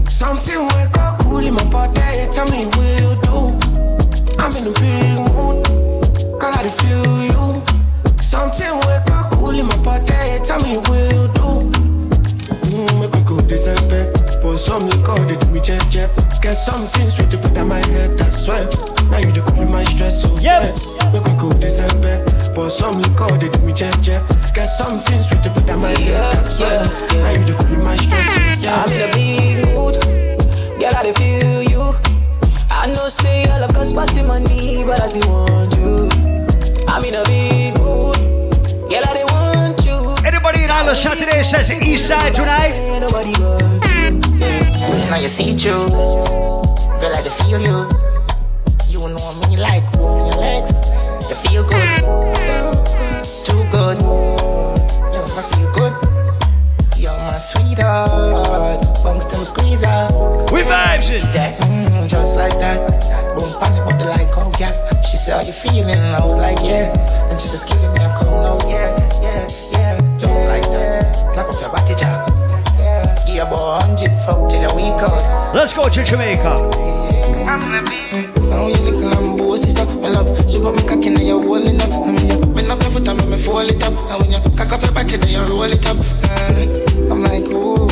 Something 0.09 0.73
wake 0.73 0.97
up 0.97 1.21
cool 1.21 1.45
in 1.45 1.53
my 1.53 1.69
body. 1.69 2.01
Tell 2.33 2.49
me 2.49 2.65
what 2.73 2.97
you 2.97 3.13
do. 3.21 3.53
I'm 4.41 4.49
in 4.49 4.65
a 4.65 4.73
big 4.81 5.21
mood. 5.29 5.69
Call 6.41 6.57
I 6.57 6.65
feel 6.81 7.29
you. 7.29 7.61
Something 8.25 8.73
wake 8.89 8.98
some 15.09 15.27
liquor 15.27 15.41
they 15.41 15.53
me 15.53 15.61
jet 15.61 15.85
jet. 15.89 16.11
Get 16.43 16.55
something 16.55 17.09
sweet 17.09 17.31
to 17.31 17.39
put 17.39 17.57
on 17.57 17.69
my 17.69 17.79
head. 17.89 18.19
That's 18.19 18.47
why. 18.47 18.61
Now 19.11 19.19
you 19.19 19.33
the 19.33 19.41
cool 19.49 19.65
my 19.65 19.83
stress 19.83 20.25
oh, 20.25 20.37
so 20.37 20.41
yeah. 20.41 20.69
Make 21.13 21.25
we 21.25 21.33
go 21.41 21.53
December. 21.53 22.25
But 22.55 22.69
some 22.69 23.01
liquor 23.01 23.33
they 23.39 23.49
do 23.49 23.61
me 23.65 23.73
jet 23.73 23.97
jet. 24.03 24.23
Get 24.55 24.67
something 24.67 25.23
sweet 25.23 25.43
to 25.45 25.51
put 25.51 25.71
on 25.71 25.81
my 25.81 25.97
head. 25.97 26.37
That's 26.37 26.61
why. 26.61 26.77
Now 27.25 27.31
you 27.33 27.45
the 27.45 27.55
cool 27.57 27.83
my 27.83 27.97
stress 27.97 28.27
so 28.29 28.41
yeah. 28.61 28.85
I'm 28.85 28.91
in 28.93 29.01
a 29.01 29.09
big 29.17 29.57
mood. 29.73 29.97
Girl, 30.77 30.93
I 30.93 31.13
feel 31.17 31.63
you. 31.65 31.85
I 32.71 32.87
know 32.87 33.09
say 33.09 33.49
all 33.51 33.65
of 33.65 33.77
us 33.77 33.93
passing 33.93 34.27
money, 34.27 34.85
but 34.85 35.01
I 35.03 35.07
still 35.09 35.29
want 35.33 35.73
you. 35.77 36.09
I'm 36.85 37.01
in 37.01 37.15
a 37.17 37.25
big 37.25 37.73
mood. 37.81 38.17
Girl, 38.93 39.05
I 39.05 39.13
dey 39.17 39.27
want 39.33 39.81
you. 39.89 39.99
Anybody 40.27 40.65
in 40.65 40.71
Island 40.71 40.97
shot 40.97 41.17
today 41.17 41.43
says 41.43 41.71
East 41.83 42.07
Side 42.07 42.35
tonight? 42.35 42.77
Nobody 43.01 43.33
but 43.33 43.73
you. 43.73 43.78
Now 45.09 45.17
you 45.17 45.29
see 45.29 45.57
true. 45.57 45.89
Girl, 45.89 47.15
I 47.17 47.21
feel 47.41 47.59
you. 47.59 47.89
You 48.93 49.01
know 49.09 49.29
me 49.49 49.57
like 49.57 49.83
your 49.97 50.37
legs. 50.37 50.69
You 51.25 51.37
feel 51.49 51.65
good. 51.65 52.05
Too 53.25 53.65
good. 53.73 53.97
You 54.05 55.21
I 55.25 55.43
feel 55.49 55.73
good. 55.73 55.95
You're 57.01 57.17
my 57.25 57.33
sweetheart. 57.41 58.85
Bunks 59.03 59.25
them 59.25 59.41
squeezer. 59.49 60.09
We 60.53 60.61
vibes 60.69 61.09
it. 61.09 61.25
Mm, 61.65 62.07
just 62.07 62.37
like 62.37 62.59
that. 62.59 62.77
Boom, 63.33 63.49
panic 63.61 63.81
up 63.89 63.99
the 63.99 64.05
like, 64.05 64.29
oh 64.37 64.53
yeah. 64.61 65.01
She 65.01 65.17
said, 65.17 65.37
How 65.37 65.41
you 65.41 65.53
feeling? 65.53 65.99
I 66.15 66.21
was 66.23 66.37
like, 66.37 66.59
Yeah. 66.63 66.93
And 67.31 67.41
she 67.41 67.49
just 67.49 67.67
killing 67.67 67.95
me. 67.95 68.01
I'm 68.01 68.15
coming 68.21 68.45
out, 68.45 68.63
yeah, 68.69 68.93
yeah, 69.23 69.41
yeah. 69.73 70.19
Just 70.19 70.45
like 70.53 70.69
that. 70.69 71.17
Slap 71.33 71.49
up 71.49 71.55
your 71.59 71.73
body, 71.73 71.95
jack. 71.95 72.28
About 73.39 73.87
100 73.95 74.11
fuck 74.27 74.51
till 74.51 74.61
your 74.61 74.75
week 74.75 74.99
out. 74.99 75.55
Let's 75.55 75.73
go 75.73 75.85
to 75.89 76.03
Jamaica. 76.03 76.43
Now 78.51 78.67
you 78.67 78.75
little 78.83 79.15
and 79.15 79.39
bossy 79.39 79.71
so 79.71 79.87
my 80.03 80.09
love 80.09 80.27
She 80.51 80.59
put 80.59 80.75
me 80.75 80.83
cock 80.83 81.07
in 81.07 81.15
your 81.23 81.41
holding 81.41 81.81
up. 81.81 81.89
And 81.89 82.17
when 82.17 82.27
you 82.27 82.39
bend 82.53 82.69
up 82.69 82.83
your 82.83 82.91
foot 82.91 83.07
and 83.07 83.17
make 83.17 83.29
me 83.29 83.39
fold 83.39 83.71
it 83.71 83.81
up. 83.81 83.95
And 83.95 84.23
when 84.23 84.33
you 84.33 84.41
cock 84.59 84.73
up 84.73 84.83
your 84.83 84.91
body 84.91 85.17
then 85.17 85.31
you 85.31 85.39
roll 85.47 85.71
it 85.71 85.87
up. 85.87 85.97
Uh, 86.27 87.15
I'm 87.15 87.23
like 87.23 87.47
ooh 87.55 87.87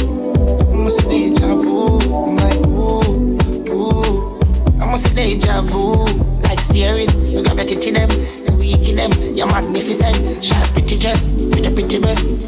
I 0.66 0.76
must 0.82 0.98
see 0.98 1.30
deja 1.30 1.54
vu. 1.54 2.00
I'm 2.02 2.36
like 2.42 2.66
ooh, 2.66 3.38
ooh. 3.70 4.82
I 4.82 4.90
must 4.90 5.04
see 5.04 5.14
deja 5.14 5.62
vu. 5.62 6.04
Like 6.42 6.58
steering 6.58 7.08
You 7.30 7.44
got 7.44 7.56
better 7.56 7.78
to 7.78 7.92
them 7.92 8.08
The 8.10 8.56
weak 8.58 8.88
in 8.88 8.96
them. 8.96 9.12
You're 9.36 9.46
magnificent. 9.46 10.44
Short 10.44 10.66
pretty 10.72 10.98
dress 10.98 11.28
With 11.28 11.66
a 11.66 11.70
pretty 11.70 12.00
breast 12.00 12.45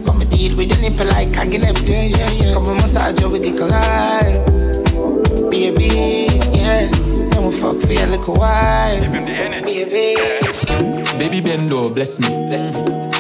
nipple 0.81 1.07
like 1.07 1.35
hugging 1.35 1.61
them 1.61 1.76
Yeah, 1.85 2.05
yeah, 2.05 2.31
yeah 2.31 2.55
Come 2.55 2.68
and 2.68 2.81
massage 2.81 3.20
you 3.20 3.31
with 3.31 3.43
the 3.43 3.53
collide 3.59 4.41
Baby, 5.51 6.29
yeah 6.57 6.91
I'ma 7.37 7.51
fuck 7.51 7.76
for 7.83 7.93
you 7.93 8.07
like 8.07 8.26
a 8.26 8.33
while 8.33 9.01
Baby 9.64 10.39
Baby 11.18 11.41
bend 11.41 11.72
low, 11.72 11.91
bless 11.91 12.20
me. 12.20 12.29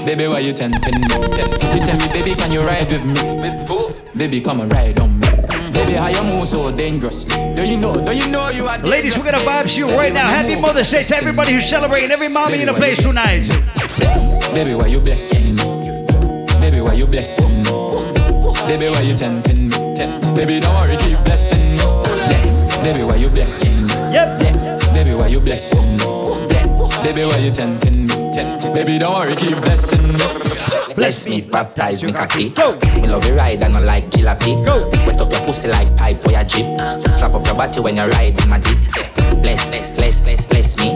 Baby, 0.06 0.28
why 0.28 0.38
you 0.38 0.52
tempting 0.52 0.94
me? 0.94 1.08
She 1.72 1.80
tell 1.80 1.98
me, 1.98 2.06
baby, 2.12 2.34
can 2.34 2.52
you 2.52 2.60
ride 2.62 2.88
with 2.90 3.04
me? 3.04 3.14
Baby, 4.16 4.40
come 4.40 4.60
and 4.60 4.72
ride 4.72 4.98
on 5.00 5.18
me. 5.18 5.26
Baby, 5.72 5.92
how 5.94 6.08
you 6.08 6.22
move 6.22 6.46
so 6.46 6.70
dangerously? 6.70 7.54
Do 7.54 7.66
you 7.66 7.76
know? 7.76 7.94
Do 8.04 8.16
you 8.16 8.28
know 8.28 8.50
you 8.50 8.66
are? 8.66 8.78
Ladies, 8.78 9.16
we're 9.16 9.24
gonna 9.24 9.38
vibe 9.38 9.76
you 9.76 9.88
right 9.88 10.12
now. 10.12 10.28
Happy 10.28 10.60
Mother's 10.60 10.90
Day 10.90 11.02
to 11.02 11.16
everybody 11.16 11.52
who's 11.52 11.68
celebrating, 11.68 12.10
every 12.10 12.28
mommy 12.28 12.60
in 12.60 12.66
the 12.66 12.74
place 12.74 12.98
tonight. 13.02 13.48
Baby, 14.54 14.74
why 14.74 14.86
you 14.86 15.00
blessing 15.00 15.56
me? 15.56 15.87
Baby, 17.08 17.24
why 17.24 17.32
you 17.32 17.40
blessing 17.40 17.62
me? 17.62 17.72
Baby, 18.68 18.88
why 18.90 19.00
you 19.00 19.14
tempting 19.14 19.68
me? 19.68 19.76
Baby, 20.34 20.60
don't 20.60 20.74
worry, 20.74 20.96
keep 20.98 21.18
blessing 21.24 21.70
me. 21.70 21.78
Bless. 22.04 22.76
Baby, 22.82 23.02
why 23.02 23.16
you 23.16 23.28
blessing 23.30 23.82
me? 23.82 23.94
Yep. 24.12 24.38
Bless. 24.38 24.88
Baby, 24.88 25.14
why 25.14 25.26
you 25.28 25.40
blessing 25.40 25.92
me? 25.92 26.46
Bless. 26.48 26.98
Baby, 27.02 27.24
why 27.24 27.38
you 27.38 27.50
tempting 27.50 28.06
me? 28.06 28.14
Baby, 28.74 28.98
don't 28.98 29.14
worry, 29.14 29.34
keep 29.36 29.56
blessing 29.56 30.06
me. 30.06 30.94
Bless 30.94 31.26
me, 31.26 31.40
baptize 31.40 32.04
me 32.04 32.12
cocky. 32.12 32.50
Me 33.00 33.08
love 33.08 33.24
you 33.26 33.34
ride 33.34 33.62
and 33.62 33.76
I 33.76 33.80
like 33.80 34.10
jalopy. 34.10 34.62
Wet 35.06 35.20
up 35.20 35.32
your 35.32 35.40
pussy 35.46 35.68
like 35.68 35.96
pipe 35.96 36.24
or 36.26 36.32
your 36.32 36.44
jeep. 36.44 36.66
Slap 37.16 37.32
up 37.32 37.46
your 37.46 37.56
body 37.56 37.80
when 37.80 37.96
you 37.96 38.04
ride 38.04 38.38
in 38.42 38.48
my 38.50 38.58
deep. 38.58 38.78
Bless, 39.40 39.66
bless, 39.68 39.92
bless, 39.94 40.22
bless, 40.22 40.46
bless 40.46 40.76
me. 40.78 40.90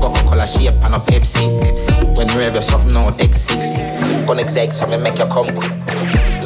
Coca-Cola 0.00 0.46
shape 0.46 0.82
and 0.82 0.94
a 0.94 0.98
Pepsi. 0.98 2.01
When 2.22 2.30
you 2.34 2.38
have 2.44 2.52
your 2.52 2.62
something 2.62 2.96
on 2.96 3.14
X6. 3.14 4.26
Connect 4.28 4.56
X 4.56 4.76
so 4.78 4.86
me 4.86 4.96
make 4.98 5.18
you 5.18 5.26
come 5.26 5.52
quick. 5.56 5.72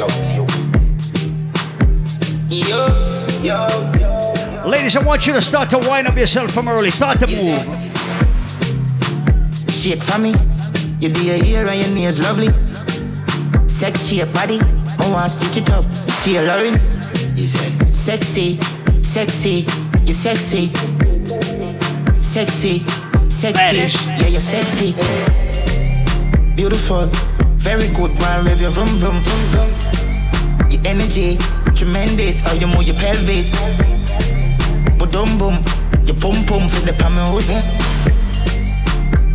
Love 0.00 0.16
you. 0.32 0.46
Yo, 2.48 2.88
yo. 3.42 4.66
Ladies, 4.66 4.96
I 4.96 5.04
want 5.04 5.26
you 5.26 5.34
to 5.34 5.42
start 5.42 5.68
to 5.68 5.78
wind 5.86 6.08
up 6.08 6.16
yourself 6.16 6.50
from 6.50 6.68
early. 6.68 6.88
Start 6.88 7.20
to 7.20 7.26
move. 7.26 7.60
Shake 9.68 10.00
for 10.00 10.18
me. 10.18 10.32
You 10.98 11.10
do 11.10 11.22
your 11.22 11.44
hair 11.44 11.66
and 11.68 11.78
your 11.78 11.94
nails 11.94 12.20
lovely. 12.22 12.48
Sexy 13.68 14.16
your 14.16 14.28
body. 14.28 14.58
I 14.98 15.10
want 15.10 15.30
to 15.30 15.38
stitch 15.38 15.58
it 15.62 15.70
up. 15.72 15.84
Tailoring. 16.22 16.80
You 17.36 17.44
say 17.44 17.68
sexy, 17.92 18.56
sexy, 19.02 19.66
you 20.06 20.14
sexy, 20.14 20.68
sexy, 22.22 22.78
sexy. 23.28 24.00
Yeah, 24.08 24.28
you're 24.28 24.40
sexy. 24.40 25.45
Beautiful, 26.56 27.06
very 27.60 27.88
good 27.88 28.18
man. 28.18 28.46
Rev 28.46 28.60
your 28.62 28.70
vroom 28.70 28.88
vroom 28.98 29.20
vroom 29.22 29.42
vroom. 29.52 29.70
Your 30.70 30.80
energy 30.86 31.36
tremendous. 31.76 32.40
How 32.40 32.54
you 32.54 32.66
move 32.66 32.84
your 32.84 32.96
pelvis. 32.96 33.50
But 34.98 35.12
boom 35.12 35.36
boom, 35.36 35.62
your 36.06 36.16
pum 36.16 36.46
pum 36.46 36.66
for 36.68 36.80
the 36.80 36.96
palm 36.98 37.20
hood. 37.28 37.44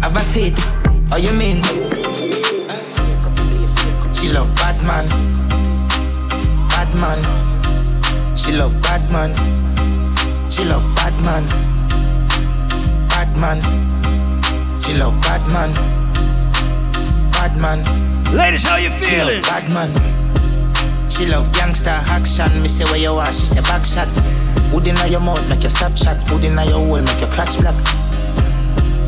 Have 0.02 0.18
I 0.18 0.22
said, 0.22 0.58
how 1.10 1.18
you 1.18 1.32
mean? 1.38 1.62
She 4.12 4.34
love 4.34 4.50
bad 4.56 4.82
man, 4.82 5.06
bad 6.70 6.90
man. 6.98 8.36
She 8.36 8.52
love 8.52 8.74
bad 8.82 9.10
man. 9.12 9.32
She 10.50 10.66
love 10.66 10.90
bad 10.96 11.14
man, 11.22 11.46
bad 13.10 13.38
man. 13.38 13.62
She 14.82 14.98
love 14.98 15.22
bad 15.22 15.48
man. 17.62 17.84
Ladies, 18.36 18.64
how 18.64 18.78
you 18.78 18.90
feeling? 18.90 19.42
She 19.44 19.52
love 19.52 19.64
bad 19.64 19.70
man. 19.70 21.10
She 21.10 21.26
love 21.28 21.54
gangster 21.54 21.90
action. 22.10 22.50
Me 22.62 22.68
say 22.68 22.86
where 22.86 22.98
you 22.98 23.12
are, 23.12 23.32
she 23.32 23.46
say 23.46 23.62
back 23.62 23.86
shot. 23.86 24.08
Hood 24.72 24.88
inna 24.88 25.06
your 25.08 25.20
mouth, 25.20 25.48
make 25.50 25.62
your 25.62 25.70
stop 25.70 25.96
shot. 25.98 26.18
Hood 26.30 26.44
inna 26.44 26.64
your 26.66 26.80
hole, 26.80 27.02
make 27.02 27.20
your 27.22 27.30
crotch 27.30 27.60
black. 27.60 27.76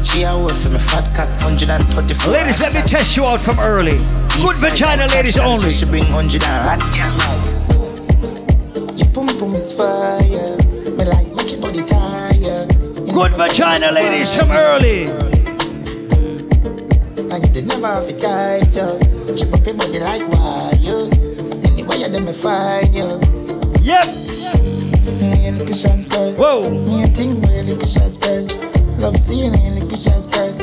She 0.04 0.24
a 0.24 0.38
work 0.38 0.54
for 0.56 0.70
me 0.70 0.78
fat 0.80 1.08
cat, 1.16 1.30
134. 1.44 2.32
Ladies, 2.34 2.60
let 2.62 2.74
me 2.74 2.82
test 2.82 3.16
you 3.18 3.26
out 3.26 3.42
from 3.42 3.58
early. 3.60 3.98
Good 4.44 4.58
vagina, 4.58 5.08
ladies 5.08 5.36
So 5.36 5.44
only. 5.44 5.70
she 5.72 5.86
bring 5.86 6.04
100 6.12 6.44
and 6.44 6.44
hot. 6.44 6.82
Your 9.00 9.08
pum 9.14 9.28
pum 9.40 9.56
is 9.56 9.72
fire. 9.72 10.58
Me 10.94 11.06
like 11.06 11.28
make 11.36 11.52
your 11.52 11.62
body 11.62 11.84
tire. 11.88 12.68
Good 13.14 13.32
vagina, 13.34 13.92
ladies, 13.92 14.36
from 14.36 14.52
early. 14.52 15.08
And 17.34 17.56
you 17.56 17.64
never 17.64 17.88
have 17.88 18.08
to 18.08 18.14
guide 18.14 18.70
you. 18.70 19.36
Chip 19.36 19.52
up 19.52 19.66
your 19.66 19.74
body 19.74 19.98
like. 19.98 20.22
Anyway, 21.66 21.98
you 21.98 22.08
them 22.10 22.26
me 22.26 22.34
find 22.34 22.94
you. 22.94 23.10
Yep. 23.82 24.06
Me 25.18 25.48
and 25.50 25.58
the 25.58 25.74
shots 25.74 26.06
girl. 26.06 26.32
Whoa. 26.34 26.62
Me 26.70 27.02
a 27.02 27.08
thing 27.08 27.42
where 27.42 27.64
a 27.64 27.88
shots 27.88 28.20
girl. 28.20 28.46
Love 29.00 29.18
seeing 29.18 29.52
you 29.52 29.72
lick 29.82 29.92
a 29.92 29.98
shots 29.98 30.28
girl. 30.28 30.54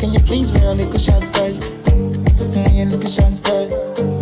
Can 0.00 0.14
you 0.14 0.20
please 0.20 0.50
wear 0.52 0.72
a 0.72 0.74
a 0.94 0.98
shots 0.98 1.28
girl? 1.28 1.52
Me 2.56 2.80
and 2.80 2.92
the 2.92 3.06
shots 3.06 3.40
girl. 3.40 4.13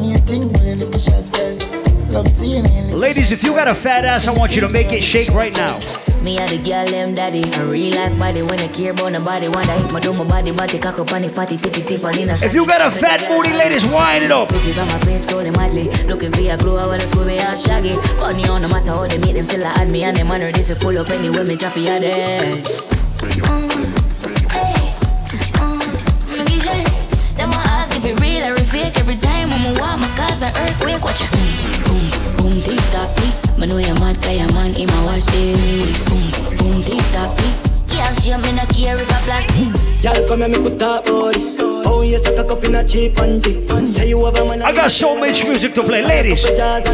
Ladies, 2.92 3.32
if 3.32 3.42
you 3.42 3.52
got 3.52 3.68
a 3.68 3.74
fat 3.74 4.04
ass, 4.04 4.28
I 4.28 4.32
want 4.32 4.54
you 4.54 4.60
to 4.60 4.68
make 4.68 4.92
it 4.92 5.02
shake 5.02 5.30
right 5.30 5.52
now. 5.54 5.78
Me 6.22 6.38
a 6.38 6.46
the 6.46 6.58
girl 6.58 6.86
them 6.86 7.16
daddy 7.16 7.42
A 7.58 7.64
real 7.66 7.96
life 7.96 8.16
body 8.16 8.42
when 8.42 8.60
I 8.60 8.68
care 8.68 8.92
about 8.92 9.10
nobody 9.10 9.46
if 9.46 9.90
my 9.90 9.98
do 9.98 10.12
my 10.12 10.22
body 10.22 10.52
body 10.52 10.78
cock 10.78 11.00
up 11.00 11.12
on 11.12 11.22
the 11.22 11.28
fatty 11.28 11.56
titty 11.56 11.82
and 11.82 12.16
in 12.16 12.30
a 12.30 12.34
If 12.34 12.54
you 12.54 12.64
got 12.64 12.80
a 12.80 12.92
fat 12.92 13.26
booty, 13.26 13.52
ladies, 13.52 13.84
wind 13.86 14.24
it 14.24 14.30
up. 14.30 14.48
Bitches 14.50 14.80
on 14.80 14.86
my 14.86 15.00
face 15.00 15.26
scrolling 15.26 15.56
madly 15.56 15.90
Looking 16.06 16.30
for 16.30 16.40
a 16.40 16.56
glow 16.58 16.76
I 16.76 16.86
wanna 16.86 17.24
me 17.24 17.40
out 17.40 17.58
shaggy 17.58 17.96
Funny 18.20 18.46
on 18.46 18.62
no 18.62 18.68
matter 18.68 18.92
how 18.92 19.08
they 19.08 19.18
meet 19.18 19.32
them 19.32 19.44
still 19.44 19.66
I 19.66 19.72
add 19.82 19.90
me 19.90 20.04
And 20.04 20.16
them 20.16 20.28
wonder 20.28 20.46
if 20.46 20.68
you 20.68 20.76
pull 20.76 20.96
up 20.96 21.10
anywhere 21.10 21.44
me 21.44 21.56
choppy 21.56 21.88
a 21.88 21.98
day 21.98 22.91
real 28.82 28.88
or 28.88 28.90
it 28.90 28.94
fake. 28.94 28.98
Every 28.98 29.14
time 29.16 29.52
I'm 29.52 29.74
walk, 29.74 30.00
my 30.00 30.08
cause 30.16 30.42
an 30.42 30.50
earthquake. 30.56 31.02
Watch 31.02 31.22
it. 31.22 31.30
Boom, 31.30 32.10
boom, 32.36 32.52
boom, 32.52 32.62
tick 32.62 32.80
tock, 32.90 33.14
tick. 33.16 33.58
Man, 33.58 33.68
know 33.68 33.78
you're 33.78 33.94
mad, 34.00 34.16
cause 34.22 34.38
your 34.38 34.52
man, 34.52 34.74
in 34.74 34.86
my 34.86 35.04
watch 35.04 35.26
this. 35.26 36.08
Boom, 36.08 36.72
boom, 36.72 36.82
tick 36.82 37.02
tock, 37.12 37.36
tick. 37.36 37.56
Yeah, 37.92 38.10
she 38.12 38.30
me 38.30 38.52
not 38.56 38.68
care 38.74 38.96
if 38.98 39.10
I 39.12 39.20
plastic. 39.22 40.02
Y'all 40.02 40.26
come 40.26 40.38
here, 40.40 40.48
make 40.48 40.62
we 40.62 40.78
talk 40.78 41.06
about 41.06 41.34
this. 41.34 41.56
Oh 41.60 42.02
yes, 42.02 42.26
I 42.26 42.34
cock 42.34 42.50
up 42.50 42.64
in 42.64 42.74
a 42.74 42.82
cheap 42.86 43.14
panty. 43.14 43.86
Say 43.86 44.08
you 44.08 44.24
have 44.24 44.34
a 44.34 44.44
man. 44.48 44.62
I 44.62 44.72
got 44.72 44.90
so 44.90 45.14
much 45.18 45.44
music 45.44 45.74
to 45.74 45.82
play, 45.82 46.02
ladies. 46.02 46.40
Start 46.40 46.84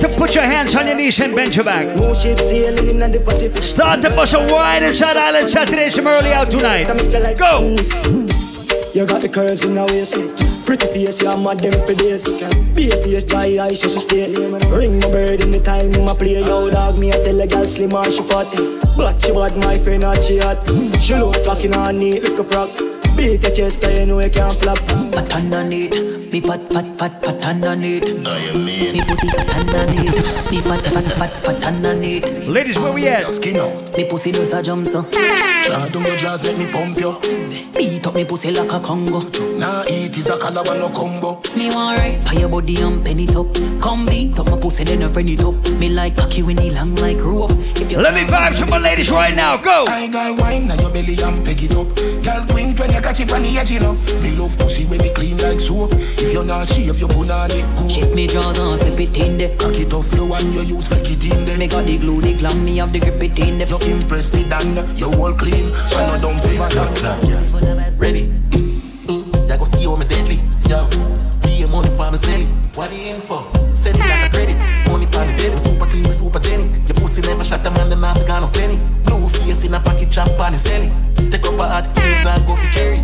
to 0.00 0.08
put 0.18 0.34
your 0.34 0.44
hands 0.44 0.74
on 0.74 0.86
your 0.86 0.96
knees 0.96 1.20
and 1.20 1.34
bend 1.34 1.54
your 1.54 1.64
back. 1.64 1.96
Start 3.62 4.02
to 4.02 4.10
bust 4.10 4.34
a 4.34 4.38
wide 4.38 4.82
inside 4.82 5.16
island 5.16 5.48
Saturdays 5.48 5.94
from 5.94 6.08
early 6.08 6.32
out 6.32 6.50
tonight. 6.50 6.88
Go. 7.38 7.76
You 8.94 9.06
got 9.06 9.22
the 9.22 9.28
curves 9.28 9.64
in 9.64 9.74
the 9.74 9.86
waist. 9.86 10.41
Pretty 10.64 10.86
face, 10.86 11.22
you're 11.22 11.36
mad 11.36 11.60
them 11.60 11.72
for 11.86 11.94
days. 11.94 12.24
Be 12.74 12.90
a 12.90 12.96
face, 13.02 13.24
dry 13.24 13.58
eyes, 13.60 13.80
just 13.80 14.00
stay. 14.00 14.34
Ring 14.34 15.00
my 15.00 15.10
bird 15.10 15.42
in 15.42 15.52
the 15.52 15.60
time, 15.60 15.90
my 16.04 16.14
play. 16.14 16.40
Yo, 16.40 16.70
dog, 16.70 16.98
me, 16.98 17.12
I 17.12 17.16
tell 17.22 17.40
a 17.40 17.46
girl 17.46 17.64
slim 17.64 17.92
or 17.92 18.04
she 18.04 18.22
fat. 18.22 18.46
But 18.96 19.20
she 19.20 19.32
bad, 19.32 19.56
my 19.56 19.78
friend, 19.78 20.02
not 20.02 20.22
she 20.22 20.38
hot. 20.38 20.58
She 21.00 21.14
look 21.14 21.42
talking 21.44 21.74
on 21.74 21.98
neat, 21.98 22.22
like 22.22 22.38
a 22.38 22.44
frog. 22.44 22.70
Beat 23.16 23.42
your 23.42 23.52
chest, 23.52 23.82
you 23.82 24.06
know 24.06 24.20
you 24.20 24.30
can't 24.30 24.52
flop. 24.54 24.78
Pat 25.12 25.32
underneath, 25.34 25.92
me 26.32 26.40
pat 26.40 26.70
pat 26.70 26.96
pat 26.96 27.22
pat 27.22 27.44
underneath. 27.44 28.08
Me 28.08 29.00
pussy 29.04 29.28
pat 29.28 29.50
underneath, 29.54 30.50
me 30.50 30.62
pat 30.62 30.82
pat 30.84 31.04
pat 31.18 31.44
pat 31.44 31.64
underneath. 31.64 32.46
Ladies, 32.46 32.78
where 32.78 32.92
we 32.92 33.06
at? 33.08 33.32
Skin 33.34 33.56
out. 33.56 33.96
Me 33.96 34.08
pussy 34.08 34.32
does 34.32 34.52
a 34.54 34.62
jump 34.62 34.86
so. 34.86 35.02
Try 35.64 35.88
to 35.88 35.98
go 36.02 36.16
jazz, 36.16 36.44
let 36.44 36.58
me 36.58 36.66
pump 36.70 36.98
you. 36.98 37.16
Beat 37.72 38.06
up 38.06 38.14
me 38.14 38.24
pussy 38.24 38.50
like 38.50 38.72
a 38.72 38.80
Congo. 38.80 39.20
Nah, 39.58 39.84
eat 39.88 40.16
is 40.16 40.28
a 40.28 40.36
calabar 40.38 40.76
no 40.76 40.88
combo. 40.90 41.40
Me 41.56 41.70
want 41.70 41.98
right, 41.98 42.24
pay 42.26 42.40
your 42.40 42.48
body 42.48 42.76
and 42.82 43.04
penny 43.04 43.26
top. 43.26 43.46
Come 43.80 44.04
beat 44.06 44.38
up 44.38 44.50
my 44.50 44.58
pussy, 44.58 44.84
then 44.84 45.02
I 45.02 45.08
friend 45.08 45.28
it 45.28 45.44
up. 45.44 45.54
Me 45.78 45.88
like 45.88 46.16
cocky 46.16 46.42
when 46.42 46.58
he 46.58 46.70
long 46.70 46.94
like 46.96 47.18
rope. 47.18 47.52
If 47.78 47.92
you 47.92 47.98
Let 47.98 48.14
me 48.14 48.22
vibe 48.22 48.54
some 48.54 48.70
my 48.70 48.78
ladies 48.78 49.10
right 49.10 49.34
now. 49.34 49.56
Go. 49.56 49.86
I 49.88 50.08
got 50.08 50.40
wine 50.40 50.66
now 50.66 50.74
your 50.80 50.90
belly 50.90 51.16
and 51.22 51.44
peg 51.44 51.62
it 51.62 51.76
up. 51.76 51.86
Girl, 51.94 52.42
queen 52.50 52.74
when 52.76 52.90
you 52.92 53.00
catch 53.00 53.20
it 53.20 53.32
on 53.32 53.42
the 53.42 53.56
edge, 53.56 53.70
you 53.70 53.80
know. 53.80 53.94
Me 54.18 54.34
love 54.34 54.58
pussy 54.58 54.84
when 54.86 55.00
me 55.00 55.10
clean 55.14 55.38
like 55.38 55.60
soap. 55.60 55.92
If 56.18 56.32
you're 56.32 56.44
not 56.44 56.66
shave, 56.66 56.98
you 56.98 57.06
put 57.06 57.30
on 57.30 57.50
it 57.50 57.64
go. 57.76 57.86
Check 57.88 58.12
me 58.14 58.26
jaws 58.26 58.58
and 58.58 58.80
slip 58.80 58.98
it 58.98 59.16
in 59.16 59.38
there. 59.38 59.54
Cock 59.56 59.78
it 59.78 59.92
off 59.94 60.12
you 60.14 60.26
and 60.34 60.54
you 60.54 60.62
use 60.74 60.88
flick 60.88 61.06
it 61.06 61.24
in 61.24 61.46
there. 61.46 61.56
Me 61.56 61.68
got 61.68 61.86
the 61.86 61.98
glue, 61.98 62.20
the 62.20 62.34
glam, 62.36 62.64
me 62.64 62.78
have 62.78 62.90
the 62.90 62.98
grip 62.98 63.22
it 63.22 63.38
in 63.38 63.58
there. 63.58 63.68
You 63.68 63.78
impress 63.94 64.30
the 64.30 64.42
dan, 64.50 64.74
you 64.98 65.06
all 65.22 65.32
clean. 65.32 65.51
I 65.52 66.06
know 66.06 66.20
don't 66.20 66.40
pay 66.42 66.56
for. 66.56 66.68
Ready? 67.98 68.28
Mm, 69.08 69.48
ya 69.48 69.56
go 69.56 69.64
see 69.64 69.84
how 69.84 69.96
me 69.96 70.06
deadly. 70.06 70.40
Yo, 70.68 70.88
be 71.42 71.62
a 71.62 71.68
money 71.68 71.90
pa 71.96 72.10
me 72.10 72.18
zelly. 72.18 72.46
What 72.74 72.90
the 72.90 72.96
info? 72.96 73.44
Send 73.74 73.96
it 73.96 74.00
like 74.00 74.26
a 74.26 74.34
credit. 74.34 74.56
Money 74.88 75.06
pa 75.06 75.24
me 75.26 75.36
baby, 75.36 75.58
super 75.58 75.86
clean, 75.86 76.02
me 76.02 76.12
super 76.12 76.40
genic. 76.40 76.88
Your 76.88 76.96
pussy 76.96 77.20
never 77.22 77.44
shot 77.44 77.64
a 77.66 77.70
man, 77.70 77.90
them 77.90 78.00
not 78.00 78.16
got 78.26 78.40
no 78.40 78.48
penny. 78.48 78.78
Blue 79.04 79.28
face 79.28 79.64
in 79.64 79.74
a 79.74 79.80
pocket, 79.80 80.10
chop 80.10 80.28
on 80.40 80.52
the 80.52 80.58
selly. 80.58 80.90
Take 81.30 81.46
up 81.46 81.58
a 81.60 81.68
hot 81.68 81.84
keys 81.94 82.26
and 82.26 82.46
go 82.46 82.56
for 82.56 82.68
carry. 82.72 82.98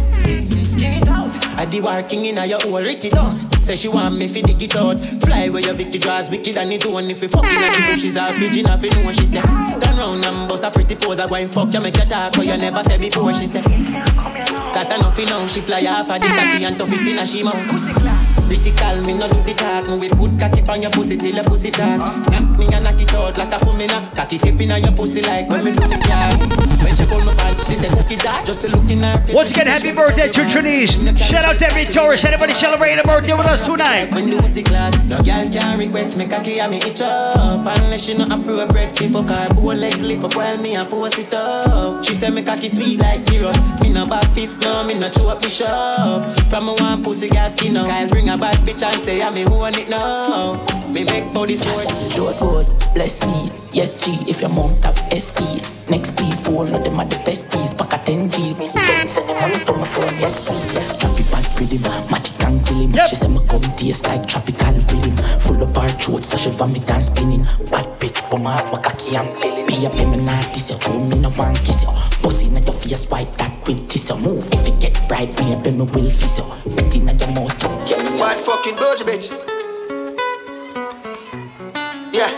Skin 0.69 1.03
it 1.03 1.09
out. 1.09 1.37
I 1.59 1.67
the 1.67 1.81
working 1.81 2.25
in 2.25 2.39
a 2.39 2.47
your 2.47 2.61
whole 2.61 2.81
Richie 2.81 3.11
don't. 3.11 3.58
Say 3.69 3.77
she 3.77 3.89
want 3.89 4.17
me 4.17 4.27
fi 4.29 4.41
dig 4.41 4.63
it 4.63 4.77
out. 4.77 4.99
Fly 5.21 5.51
where 5.51 5.61
your 5.61 5.75
Vicky 5.75 5.99
draws 5.99 6.31
wicked 6.31 6.57
and 6.57 6.73
it 6.73 6.87
one 6.87 7.11
if 7.11 7.21
we 7.21 7.29
fucking 7.29 7.51
at 7.51 7.77
the 7.77 7.93
bushes 7.93 8.17
or 8.17 8.33
pigeon 8.41 8.65
off 8.65 8.83
you 8.83 8.89
know 8.89 9.05
what 9.05 9.15
she 9.15 9.27
say. 9.27 9.43
Turn 9.43 9.99
round 9.99 10.25
and 10.25 10.49
bust 10.49 10.65
a 10.65 10.71
pretty 10.71 10.97
pose. 10.97 11.19
I 11.19 11.29
go 11.29 11.35
and 11.35 11.51
fuck 11.51 11.75
you 11.75 11.81
make 11.83 11.99
you 11.99 12.07
talk 12.07 12.35
you 12.39 12.57
never 12.57 12.83
said 12.83 12.99
before 12.99 13.35
she 13.35 13.47
say. 13.47 13.61
Got 13.61 14.89
enough 14.89 15.19
now 15.19 15.47
she 15.47 15.61
fly 15.61 15.85
off 15.85 16.09
of 16.09 16.19
the 16.19 16.29
cocky 16.29 16.65
and 16.65 16.79
tough 16.79 16.91
it 16.91 17.09
in 17.13 17.19
a 17.19 17.27
she 17.27 17.43
mouth. 17.43 17.61
Pussy 17.69 17.93
clap. 17.93 18.47
Pretty 18.47 18.71
call 18.71 18.97
me 19.05 19.13
no 19.13 19.29
do 19.29 19.37
the 19.43 19.53
talk. 19.53 19.87
Me 19.91 19.99
we 19.99 20.09
put 20.09 20.41
cocky 20.41 20.63
on 20.63 20.81
your 20.81 20.91
pussy 20.91 21.19
till 21.19 21.35
your 21.35 21.45
pussy 21.45 21.71
talk. 21.71 22.01
Knock 22.33 22.59
me 22.59 22.73
and 22.73 22.85
knock 22.85 22.99
it 22.99 23.13
out 23.13 23.37
like 23.37 23.53
a 23.53 23.59
kumina. 23.61 24.01
Cocky 24.17 24.39
tip 24.39 24.59
in 24.59 24.83
your 24.83 24.93
pussy 24.93 25.21
like 25.21 25.47
when 25.51 25.63
me 25.63 25.73
do 25.73 25.85
the 25.85 26.09
yard. 26.09 26.78
When 26.99 27.07
she 27.07 27.15
pull 27.15 27.25
my 27.25 27.35
pants 27.35 27.69
she 27.69 27.75
say 27.75 27.89
cookie 27.89 28.17
jar. 28.17 28.45
Just 28.45 28.63
to 28.63 28.69
look 28.69 28.91
in 28.91 28.99
her. 28.99 29.23
Once 29.33 29.53
again, 29.53 29.67
happy 29.67 29.93
birthday 29.93 30.29
to 30.29 30.41
Trinise. 30.43 30.97
Shout 31.19 31.45
out 31.45 31.59
to 31.59 31.67
every 31.67 31.85
Taurus. 31.85 32.25
Anybody 32.25 32.53
celebrating 32.53 32.99
a 32.99 33.07
birthday 33.07 33.35
with 33.35 33.47
us 33.47 33.65
tonight? 33.65 34.15
When 34.15 34.31
the 34.31 34.37
pussy 34.37 34.63
glad, 34.63 34.95
no 35.09 35.23
girl 35.23 35.49
can 35.49 35.79
request 35.79 36.17
me 36.17 36.27
cocky 36.27 36.61
and 36.61 36.73
me 36.73 36.79
itch 36.79 37.01
up 37.01 37.61
Unless 37.61 38.05
she 38.05 38.17
not 38.17 38.33
appropriate 38.33 38.99
fi 38.99 39.09
fuck 39.09 39.29
her 39.29 39.55
Both 39.55 39.79
legs 39.79 40.03
lift 40.03 40.25
up 40.25 40.35
while 40.35 40.57
me 40.59 40.75
a 40.75 40.85
force 40.85 41.19
it 41.19 41.33
up 41.33 42.05
She 42.05 42.15
say 42.15 42.31
me 42.31 42.43
cocky 42.43 42.69
sweet 42.69 42.99
like 42.99 43.21
syrup 43.21 43.57
Me 43.81 43.93
no 43.93 44.07
bad 44.07 44.27
fist 44.33 44.63
no, 44.63 44.85
me 44.85 44.99
no 44.99 45.09
chew 45.09 45.29
up 45.29 45.43
me 45.43 45.49
shop 45.49 46.39
From 46.51 46.69
a 46.69 46.75
one 46.75 47.03
pussy 47.03 47.29
gas 47.29 47.53
skin 47.53 47.77
up 47.77 47.89
Kyle 47.89 48.09
bring 48.09 48.29
a 48.29 48.37
bad 48.37 48.57
bitch 48.67 48.83
and 48.83 49.01
say 49.03 49.21
I'm 49.21 49.35
me 49.35 49.45
own 49.47 49.75
it 49.75 49.89
now 49.89 50.78
Me 50.89 51.05
make 51.05 51.33
body 51.35 51.55
sword 51.55 51.87
Joe 52.11 52.33
God, 52.41 52.67
bless 52.95 53.25
me. 53.25 53.51
Yes, 53.73 54.03
G, 54.03 54.17
if 54.27 54.41
your 54.41 54.49
mount 54.49 54.83
have 54.85 54.97
ST. 55.13 55.39
Next, 55.91 56.17
please, 56.17 56.41
all 56.49 56.63
of 56.63 56.83
them 56.83 56.99
are 56.99 57.05
the 57.05 57.17
besties. 57.29 57.77
Pack 57.77 57.93
a 57.93 58.05
10 58.05 58.31
G. 58.31 58.55
Don't 58.55 59.11
send 59.11 59.29
them 59.29 59.37
money 59.37 59.65
to 59.65 59.73
my 59.75 59.87
phone, 59.87 60.15
yes, 60.19 60.49
please. 60.49 60.99
Drop 60.99 61.21
it 61.21 61.31
bad 61.31 61.45
rhythm, 61.61 61.85
matic 62.09 62.47
and 62.47 62.65
kill 62.67 62.79
him. 62.79 62.93
She 63.07 63.17
say 63.17 63.29
me 63.29 63.41
come 63.49 63.61
taste 63.77 64.07
like 64.07 64.27
tropical 64.27 64.73
rhythm. 64.73 65.17
Full 65.39 65.63
of 65.63 65.77
our 65.77 65.89
throat, 65.91 66.25
so 66.25 66.37
she 66.39 66.51
vomit 66.51 66.91
and 66.91 67.05
spinning. 67.05 67.45
Bad 67.71 68.01
bitch, 68.01 68.19
boom 68.31 68.47
off 68.47 68.73
my 68.73 68.81
cocky, 68.81 69.17
I'm 69.17 69.29
feeling. 69.41 69.67
Be 69.67 69.87
up 69.87 69.95
in 70.01 70.09
my 70.09 70.17
naughty, 70.17 70.61
you 70.73 70.79
throw 70.81 70.99
me 71.05 71.21
no 71.21 71.31
one 71.33 71.55
kiss 71.57 71.85
you. 71.85 71.91
Pussy 72.23 72.47
in 72.47 72.57
your 72.57 72.73
face, 72.73 73.09
wipe 73.11 73.31
that 73.37 73.53
with 73.69 73.87
tissue. 73.89 74.17
Move, 74.17 74.49
if 74.53 74.67
you 74.67 74.75
get 74.81 74.97
bright, 75.07 75.39
me 75.39 75.53
up 75.53 75.67
in 75.67 75.77
my 75.77 75.85
will 75.85 76.09
fizz 76.09 76.39
you. 76.39 76.45
Put 76.73 76.97
in 76.97 77.07
your 77.07 77.29
mouth, 77.37 77.91
yeah. 77.91 78.01
White 78.19 78.41
fucking 78.41 78.77
doja 78.77 79.05
bitch. 79.05 79.58
Yeah. 82.13 82.33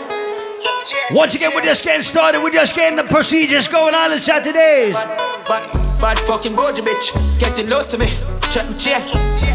Once 1.11 1.35
again, 1.35 1.51
we're 1.55 1.63
just 1.63 1.83
getting 1.83 2.01
started. 2.01 2.41
We're 2.41 2.51
just 2.51 2.75
getting 2.75 2.97
the 2.97 3.03
procedures 3.03 3.67
going 3.67 3.95
on 3.95 4.11
on 4.11 4.19
Saturdays. 4.19 4.93
Bad, 4.93 5.71
bad 5.99 6.19
fucking 6.19 6.55
boja 6.55 6.83
bitch. 6.83 7.39
Getting 7.39 7.67
close 7.67 7.91
to 7.91 7.97
me. 7.97 8.07
Check 8.51 8.67
my 8.69 8.75
chain. 8.75 9.01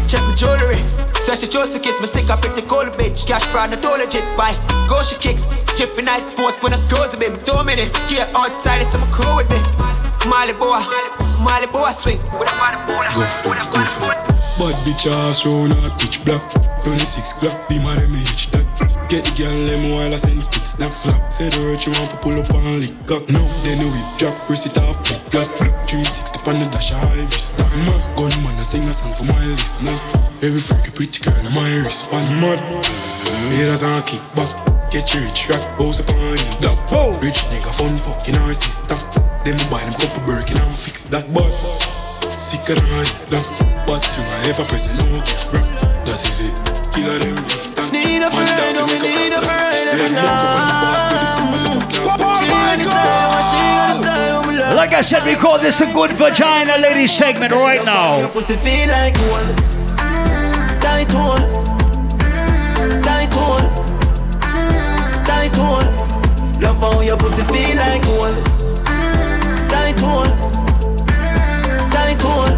Check 0.07 0.21
my 0.21 0.35
jewelry. 0.35 0.81
So 1.21 1.35
she 1.35 1.47
chose 1.47 1.73
to 1.73 1.79
kiss 1.79 1.99
me, 2.01 2.07
stick 2.07 2.29
up 2.29 2.41
pretty 2.41 2.61
cold 2.67 2.87
bitch. 2.93 3.27
Cash 3.27 3.45
fraud, 3.45 3.71
not 3.71 3.85
all 3.85 3.97
legit. 3.97 4.27
Why? 4.37 4.53
Go 4.89 5.01
she 5.03 5.15
kicks. 5.17 5.45
Jiffy 5.77 6.01
nice 6.01 6.25
sports 6.25 6.61
when 6.63 6.73
I 6.73 6.77
close 6.89 7.13
a 7.13 7.17
bit. 7.17 7.45
Two 7.45 7.63
minutes. 7.63 7.97
Here 8.09 8.27
outside, 8.33 8.81
it's 8.81 8.93
some 8.93 9.07
crew 9.09 9.35
with 9.37 9.49
me. 9.49 9.61
Molly 10.29 10.53
boy. 10.53 10.81
Molly 11.41 11.67
boy 11.67 11.91
swing. 11.91 12.17
With 12.37 12.49
a 12.49 12.55
body 12.57 12.77
bowler. 12.89 13.11
With 13.17 13.29
a 13.29 13.43
body 13.45 13.65
bowler. 13.69 14.37
Bad 14.57 14.75
bitch 14.85 15.05
ass 15.05 15.45
round 15.45 15.73
her 15.73 15.89
pitch 15.99 16.25
black 16.25 16.41
26 16.83 17.33
Glock, 17.33 17.69
be 17.69 17.77
mad 17.79 17.99
at 17.99 18.09
me 18.09 18.21
each 18.21 18.49
that 18.51 18.66
Get 19.07 19.23
the 19.23 19.31
girl 19.39 19.55
them 19.71 19.95
while 19.95 20.11
I 20.11 20.19
send 20.19 20.43
spit 20.43 20.67
snap 20.67 20.91
slap. 20.91 21.31
Say 21.31 21.47
the 21.47 21.63
word 21.63 21.79
she 21.79 21.95
want 21.95 22.11
to 22.11 22.17
pull 22.19 22.35
up 22.35 22.51
and 22.51 22.83
lick 22.83 23.07
up. 23.07 23.23
No, 23.31 23.39
then 23.63 23.79
we 23.79 24.01
drop, 24.19 24.35
wrist 24.49 24.67
it 24.67 24.75
off, 24.83 24.99
pick 25.07 25.23
up. 25.39 25.47
360 25.87 26.43
on 26.43 26.59
the 26.59 26.67
dash, 26.67 26.91
I 26.91 27.07
wrist 27.31 27.55
down 27.55 27.71
Gunman, 28.19 28.59
I 28.59 28.63
sing 28.67 28.83
a 28.83 28.91
song 28.91 29.15
for 29.15 29.23
my 29.23 29.39
listeners. 29.55 30.03
Every 30.43 30.59
freaky 30.59 30.91
pretty 30.91 31.23
girl 31.23 31.39
on 31.39 31.55
my 31.55 31.71
response. 31.87 32.35
Mad, 32.35 32.59
haters 33.55 33.83
and 33.87 34.03
kick 34.03 34.19
back. 34.35 34.51
Get 34.91 35.13
you 35.15 35.23
rich, 35.23 35.47
rap, 35.47 35.63
bows 35.79 36.03
upon 36.03 36.19
you 36.19 36.51
dog. 36.59 37.23
Rich 37.23 37.47
nigga, 37.47 37.71
fun 37.79 37.95
fucking 37.95 38.35
our 38.43 38.53
sister 38.53 38.95
Them 39.47 39.55
buy 39.71 39.83
them 39.87 39.95
couple 39.95 40.23
Birkin 40.27 40.59
and 40.59 40.75
fix 40.75 41.03
that. 41.15 41.23
But, 41.31 41.47
sicker 42.35 42.75
than 42.75 42.83
I 42.91 43.03
that 43.31 43.47
But 43.87 44.03
you 44.15 44.23
I 44.23 44.51
ever 44.51 44.65
present 44.67 44.99
no 44.99 45.19
gift 45.23 45.51
rap 45.53 45.67
That 46.03 46.19
is 46.27 46.51
it, 46.51 46.66
killer 46.97 47.19
them 47.19 47.37
instant 47.37 47.93
Need 47.93 48.17
a 48.17 48.29
Man 48.29 48.31
friend, 48.33 48.75
down 48.75 48.77
oh, 48.77 48.87
make 48.89 49.01
we 49.01 49.09
need 49.09 49.33
a 49.33 49.41
friend 49.45 49.67
every 49.93 50.09
walk 50.17 50.57
up 52.03 52.21
on 52.21 52.39
the 52.41 52.41
bar, 52.41 52.41
but 52.49 52.79
it's 52.79 52.87
up 52.87 54.45
on 54.45 54.55
the 54.55 54.61
back 54.61 54.75
Like 54.75 54.93
I 54.93 55.01
said, 55.01 55.23
we 55.25 55.35
call 55.35 55.59
this 55.59 55.81
a 55.81 55.85
good 55.93 56.11
vagina 56.11 56.77
lady 56.77 57.07
segment 57.07 57.51
right 57.51 57.83
now. 57.85 58.19
Your 58.19 58.29
pussy 58.29 58.55
feel 58.55 58.87
like 58.89 59.15
gold. 59.17 59.47
Tight 60.81 61.11
hole. 61.11 61.43
Tight 63.07 63.33
hole. 63.37 63.65
Tight 65.29 65.55
hole. 65.59 65.87
Love 66.61 66.79
how 66.79 67.01
your 67.01 67.17
pussy 67.17 67.43
feel 67.53 67.75
like 67.77 68.03
gold. 68.05 68.37
Tight 69.73 69.99
hole. 69.99 70.31
Tight 71.95 72.21
hole. 72.25 72.53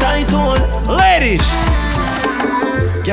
Tight 0.00 0.30
hole. 0.30 0.96
Ladies. 0.96 1.73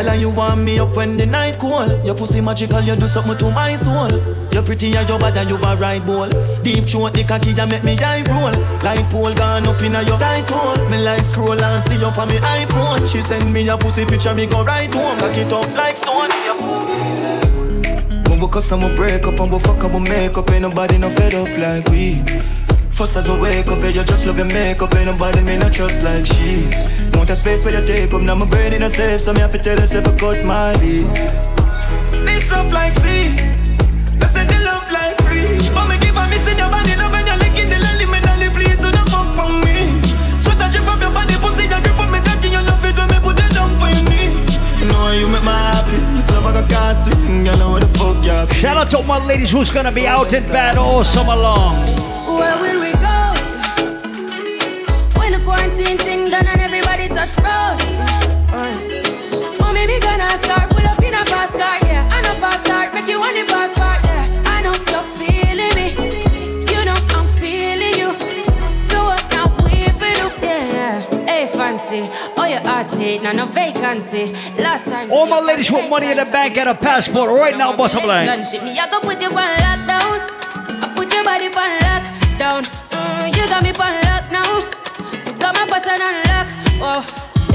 Girl, 0.02 0.16
you 0.16 0.30
want 0.32 0.64
me 0.64 0.80
up 0.80 0.96
when 0.96 1.16
the 1.16 1.28
night 1.28 1.60
cold. 1.60 2.04
Your 2.04 2.16
pussy 2.16 2.42
magical, 2.42 2.82
you 2.82 2.96
do 2.96 3.06
something 3.06 3.38
to 3.38 3.52
my 3.52 3.76
soul. 3.76 4.10
You're 4.52 4.64
pretty 4.64 4.96
and 4.98 5.08
you're 5.08 5.20
bad 5.20 5.38
and 5.38 5.48
you 5.48 5.58
a 5.58 5.76
right 5.76 6.04
ball. 6.04 6.28
Deep 6.64 6.86
throat 6.90 7.14
the 7.14 7.24
cocky, 7.24 7.52
you 7.52 7.68
make 7.68 7.84
me 7.84 7.96
eye 8.00 8.24
roll. 8.26 8.50
Like 8.82 9.08
pole 9.12 9.32
gone 9.36 9.68
up 9.68 9.80
in 9.84 9.94
your 9.94 10.18
tight 10.18 10.50
hole. 10.50 10.90
Me 10.90 10.98
like 10.98 11.24
scroll 11.24 11.54
and 11.54 11.84
see 11.84 12.04
up 12.04 12.18
on 12.18 12.30
me 12.30 12.38
iPhone. 12.38 13.08
She 13.08 13.22
send 13.22 13.54
me 13.54 13.70
a 13.70 13.78
pussy 13.78 14.04
picture, 14.06 14.34
me 14.34 14.48
go 14.48 14.66
right 14.66 14.92
home. 14.92 15.20
Cock 15.20 15.38
it 15.38 15.54
off 15.54 15.72
like 15.76 15.98
stone. 15.98 16.32
When 18.26 18.40
we 18.40 18.48
cuss 18.48 18.72
and 18.72 18.82
we 18.82 18.96
break 18.96 19.28
up 19.28 19.40
and 19.40 19.52
we 19.52 19.60
fuck 19.60 19.84
up 19.84 19.94
we 19.94 20.00
make 20.00 20.36
up, 20.36 20.50
ain't 20.50 20.64
nobody 20.64 20.98
no 20.98 21.12
fed 21.12 21.36
up 21.36 21.48
like 21.62 21.86
we. 21.94 22.24
First 23.02 23.18
as 23.18 23.30
we 23.32 23.40
wake 23.42 23.66
up, 23.66 23.82
yeah, 23.82 23.90
you 23.90 24.04
just 24.04 24.28
love 24.28 24.38
your 24.38 24.46
makeup, 24.46 24.94
ain't 24.94 25.08
nobody 25.08 25.42
me 25.42 25.58
not 25.58 25.74
trust 25.74 26.04
like 26.04 26.22
she. 26.22 26.70
Want 27.18 27.32
of 27.32 27.38
space 27.38 27.66
where 27.66 27.74
you 27.74 27.82
take 27.84 28.14
up, 28.14 28.22
now 28.22 28.36
my 28.36 28.46
brain 28.46 28.74
in 28.74 28.84
a 28.84 28.90
safe, 28.90 29.22
so 29.22 29.34
me 29.34 29.40
have 29.40 29.52
to 29.54 29.58
tell 29.58 29.74
yourself 29.74 30.06
I 30.06 30.14
cut 30.22 30.46
my 30.46 30.78
beat. 30.78 31.10
This 32.22 32.46
rough 32.52 32.72
like 32.72 32.94
sea, 33.02 33.34
I 34.22 34.30
said 34.30 34.46
the 34.46 34.62
love 34.62 34.86
like 34.94 35.18
free. 35.26 35.50
But 35.74 35.90
me 35.90 35.98
give 35.98 36.14
a 36.14 36.30
missing 36.30 36.62
your 36.62 36.70
body 36.70 36.94
love 36.94 37.10
and 37.18 37.26
you're 37.26 37.42
licking 37.42 37.74
the 37.74 37.82
lily, 37.82 38.06
me 38.06 38.22
dolly, 38.22 38.54
please 38.54 38.78
do 38.78 38.94
not 38.94 39.10
fuck 39.10 39.34
on 39.34 39.66
me. 39.66 39.98
Sweat 40.38 40.62
a 40.62 40.70
drip 40.70 40.86
off 40.86 41.02
your 41.02 41.10
body, 41.10 41.34
pussy, 41.42 41.66
you 41.66 41.82
grip 41.82 41.98
on 41.98 42.14
me, 42.14 42.22
taking 42.22 42.54
you 42.54 42.62
love 42.62 42.86
it 42.86 42.94
when 43.02 43.10
me 43.10 43.18
put 43.18 43.42
it 43.42 43.50
down 43.50 43.74
for 43.82 43.90
your 43.90 44.06
knee. 44.14 44.30
You 44.78 44.86
know 44.94 45.10
you 45.18 45.26
make 45.26 45.42
my 45.42 45.58
happy, 45.58 45.98
this 46.14 46.30
love 46.38 46.46
I 46.46 46.62
got 46.70 46.94
swing, 47.02 47.50
you 47.50 47.56
know 47.58 47.74
what 47.74 47.82
the 47.82 47.90
fuck 47.98 48.22
you 48.22 48.38
Shout 48.54 48.78
out 48.78 48.94
to 48.94 49.02
all 49.02 49.10
my 49.10 49.18
ladies 49.26 49.50
who's 49.50 49.74
gonna 49.74 49.90
be 49.90 50.06
out 50.06 50.30
in 50.30 50.46
bed 50.54 50.78
all 50.78 51.02
summer 51.02 51.34
long. 51.34 52.01
Where 52.40 52.58
will 52.64 52.80
we 52.86 52.92
go? 53.08 53.18
When 55.20 55.32
the 55.34 55.42
quarantine 55.44 55.98
thing 55.98 56.30
done 56.30 56.48
and 56.48 56.62
everybody 56.62 57.08
touch 57.08 57.34
road. 57.44 57.78
Uh. 58.52 58.76
Mommy, 59.60 59.88
me 59.88 60.00
gonna 60.00 60.30
start, 60.44 60.70
pull 60.72 60.86
up 60.86 61.02
in 61.02 61.14
a 61.14 61.24
fast 61.26 61.54
car, 61.60 61.78
yeah. 61.88 62.16
And 62.16 62.26
a 62.26 62.34
fast 62.42 62.66
start, 62.66 62.94
make 62.94 63.08
you 63.08 63.20
want 63.20 63.36
the 63.36 63.44
fast 63.52 63.76
part, 63.76 64.04
yeah. 64.04 64.44
I 64.46 64.62
know 64.64 64.76
you're 64.92 65.08
feeling 65.20 65.74
me. 65.80 65.88
You 66.72 66.86
know 66.86 66.98
I'm 67.16 67.26
feeling 67.40 67.96
you. 68.02 68.10
So 68.80 68.98
what 69.10 69.24
now 69.32 69.46
we 69.64 69.86
yeah. 70.42 71.26
Hey, 71.26 71.48
fancy. 71.48 72.10
Oh, 72.38 72.46
your 72.46 72.62
heart 72.68 72.88
state, 72.88 73.22
now 73.22 73.32
no 73.32 73.46
vacancy. 73.46 74.34
Last 74.62 74.86
time. 74.90 75.12
All 75.12 75.28
my 75.28 75.40
ladies 75.40 75.72
with 75.72 75.90
money 75.90 76.12
in 76.12 76.18
the 76.18 76.26
bank 76.26 76.58
and 76.58 76.70
a 76.70 76.76
passport 76.76 77.30
right 77.30 77.58
now, 77.58 77.76
boss 77.76 77.96
up 77.96 78.04
line. 78.04 78.28
Relationship, 78.28 78.64
me, 78.64 78.78
I 78.80 78.90
go 78.90 79.00
put 79.00 79.22
you 79.22 79.30
on 79.30 79.58
lockdown. 79.66 80.18
I 80.84 80.94
put 80.96 81.14
your 81.14 81.24
body 81.24 81.46
on 81.48 81.52
lockdown. 81.54 81.91
Mm, 82.52 83.32
you 83.32 83.48
got 83.48 83.64
me 83.64 83.70
on 83.72 83.96
lock 84.04 84.28
now. 84.30 84.44
You 85.24 85.32
got 85.40 85.56
my 85.56 85.66
person 85.72 85.96
on 86.04 86.16
lock. 86.28 86.48
Oh, 86.84 87.00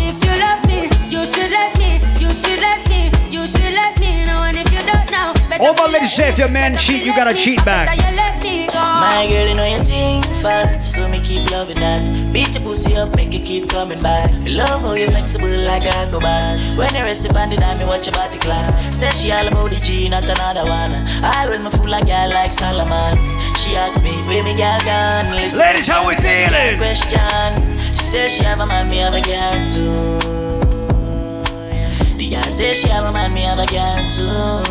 if 0.01 0.17
you 0.25 0.33
love 0.41 0.65
me, 0.65 0.89
you 1.13 1.27
should 1.27 1.53
let 1.53 1.77
me. 1.77 2.01
You 2.17 2.33
should 2.33 2.59
let 2.65 2.81
me. 2.89 3.13
You 3.29 3.47
should 3.47 3.75
let 3.77 4.01
me 4.01 4.25
know. 4.25 4.41
And 4.49 4.57
if 4.57 4.73
you 4.73 4.81
don't 4.89 5.05
know, 5.13 5.35
better 5.51 5.65
All 5.65 5.75
my 5.75 5.93
ladies 5.93 6.15
say 6.15 6.31
if 6.31 6.39
your 6.39 6.49
man 6.49 6.79
cheat, 6.79 7.05
you 7.05 7.13
gotta 7.15 7.35
cheat 7.35 7.63
back. 7.63 7.95
you 7.95 8.17
let 8.17 8.43
me 8.43 8.69
go. 8.69 8.81
My 8.81 9.27
girl, 9.29 9.47
you 9.47 9.55
know 9.55 9.67
you 9.67 9.81
think 9.81 10.25
fat, 10.41 10.81
so 10.81 11.07
me 11.09 11.21
keep 11.21 11.51
loving 11.51 11.79
that. 11.81 12.33
Beat 12.33 12.55
your 12.55 12.63
pussy 12.63 12.97
up, 12.97 13.15
make 13.17 13.35
it 13.35 13.45
keep 13.45 13.69
coming 13.69 14.01
back. 14.03 14.33
Love 14.47 14.81
how 14.81 14.95
you 14.95 15.09
flexible 15.09 15.49
like 15.69 15.85
a 15.85 16.11
go 16.11 16.21
bad. 16.21 16.57
When 16.79 16.89
you 16.95 17.05
rest 17.05 17.27
upon 17.29 17.51
the 17.51 17.57
dime, 17.59 17.79
me 17.79 17.85
watch 17.85 18.07
your 18.07 18.15
body 18.15 18.39
clap. 18.39 18.73
Say 18.95 19.11
she 19.11 19.31
all 19.31 19.47
about 19.47 19.69
the 19.69 19.77
G, 19.77 20.09
not 20.09 20.25
another 20.25 20.65
one. 20.65 21.05
All 21.23 21.49
when 21.51 21.65
me 21.65 21.71
fool 21.71 21.91
like 21.91 22.07
girl 22.07 22.31
like 22.31 22.51
Solomon. 22.51 23.36
She 23.67 23.75
asks 23.75 24.03
me, 24.05 24.13
where 24.29 24.45
me 24.45 24.57
girl 24.57 24.79
gone? 24.85 25.35
Listen, 25.35 25.59
Ladies, 25.59 25.89
how 25.89 26.07
we 26.07 26.15
feeling? 26.15 26.79
Question. 26.79 27.19
She 27.91 28.05
says 28.07 28.33
she 28.33 28.45
have 28.45 28.61
a 28.61 28.67
man, 28.67 28.89
me 28.89 28.99
have 28.99 29.13
a 29.15 29.21
girl 29.21 29.65
too. 29.65 30.19
The 32.17 32.31
girl 32.31 32.43
say 32.43 32.75
she 32.75 32.89
have 32.91 33.07
a 33.07 33.13
man, 33.13 33.35
me 33.35 33.41
have 33.43 33.59
a 33.59 33.67
girl 33.67 34.07
too. 34.07 34.63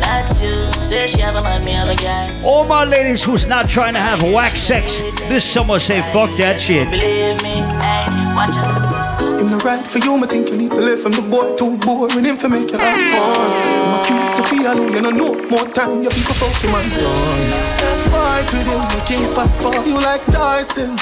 That's 0.00 0.40
you. 0.40 0.72
Say 0.72 1.06
she 1.06 1.20
have 1.20 1.36
a 1.36 1.42
man, 1.42 1.62
me 1.62 1.72
have 1.72 1.88
a 1.88 1.96
girl 1.96 2.38
too. 2.38 2.46
All 2.46 2.64
my 2.64 2.84
ladies 2.84 3.22
who's 3.22 3.44
not 3.44 3.68
trying 3.68 3.92
to 3.94 4.00
have 4.00 4.22
wax 4.22 4.58
sex 4.58 5.02
this 5.28 5.44
summer 5.44 5.78
say 5.78 6.00
fuck 6.10 6.34
that 6.38 6.58
shit. 6.58 6.88
Believe 6.90 7.42
me, 7.42 7.60
hey, 7.84 8.06
watch 8.34 8.56
out. 8.56 9.11
Him 9.42 9.50
no 9.50 9.58
right 9.66 9.84
for 9.84 9.98
you, 9.98 10.16
me 10.16 10.28
think 10.28 10.50
you 10.50 10.56
need 10.56 10.70
to 10.70 10.76
live 10.76 11.02
from 11.02 11.10
the 11.10 11.20
boy 11.20 11.56
too 11.56 11.76
boring 11.78 12.22
him 12.22 12.36
for 12.36 12.48
make 12.48 12.70
you 12.70 12.78
have 12.78 12.94
fun. 13.10 13.50
My 13.90 13.98
cute 14.06 14.30
Sophia, 14.30 14.70
Lou, 14.70 14.86
you 14.94 15.02
know 15.02 15.10
no 15.10 15.34
more 15.50 15.66
time, 15.74 16.00
you 16.00 16.10
fuck 16.10 16.62
him 16.62 16.70
and 16.70 16.86
done. 16.86 17.42
Step 17.74 17.98
fight 18.14 18.46
with 18.54 18.70
him, 18.70 18.78
make 18.86 19.10
him 19.10 19.26
fight 19.34 19.50
for 19.58 19.74
you 19.82 19.98
like 19.98 20.22
Tyson. 20.26 20.94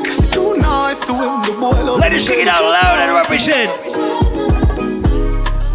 You 0.00 0.28
too 0.32 0.56
nice 0.64 1.04
to 1.04 1.12
him, 1.12 1.42
the 1.44 1.52
boy 1.60 1.76
love 1.84 2.00
Ladies, 2.00 2.26
sing 2.26 2.40
it 2.40 2.48
out 2.48 2.64
loud 2.64 2.98
and 3.04 3.12
represent. 3.20 3.68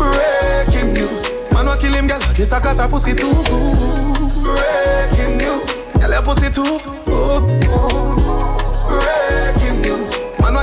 Breaking 0.01 0.93
news, 0.97 1.29
man 1.53 1.67
wa 1.67 1.77
kill 1.77 1.93
him, 1.93 2.07
girl, 2.07 2.17
kiss 2.33 2.53
her 2.53 2.59
cause 2.59 2.79
her 2.79 2.87
pussy 2.87 3.13
too 3.13 3.29
good. 3.29 4.17
Breaking 4.41 5.37
news, 5.37 5.85
girl, 6.01 6.09
your 6.09 6.23
pussy 6.23 6.49
too 6.49 6.81
good. 7.05 7.05
Breaking 7.05 7.69
news, 7.69 7.69
man 7.69 7.69
wa 7.69 8.06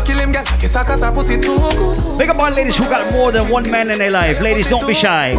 kill 0.05 0.19
him, 0.19 0.33
girl, 0.33 0.45
kiss 0.59 0.75
her 0.75 0.85
cause 0.85 1.03
her 1.03 1.13
pussy 1.13 1.41
too 1.41 1.57
good. 1.59 2.19
Big 2.19 2.29
up 2.29 2.39
all 2.39 2.51
ladies 2.51 2.77
who 2.77 2.85
got 2.85 3.11
more 3.13 3.33
than 3.33 3.49
one 3.49 3.69
man 3.71 3.91
in 3.91 3.99
their 3.99 4.11
life. 4.11 4.41
Ladies, 4.41 4.69
don't 4.69 4.87
be 4.87 4.95
shy. 4.95 5.35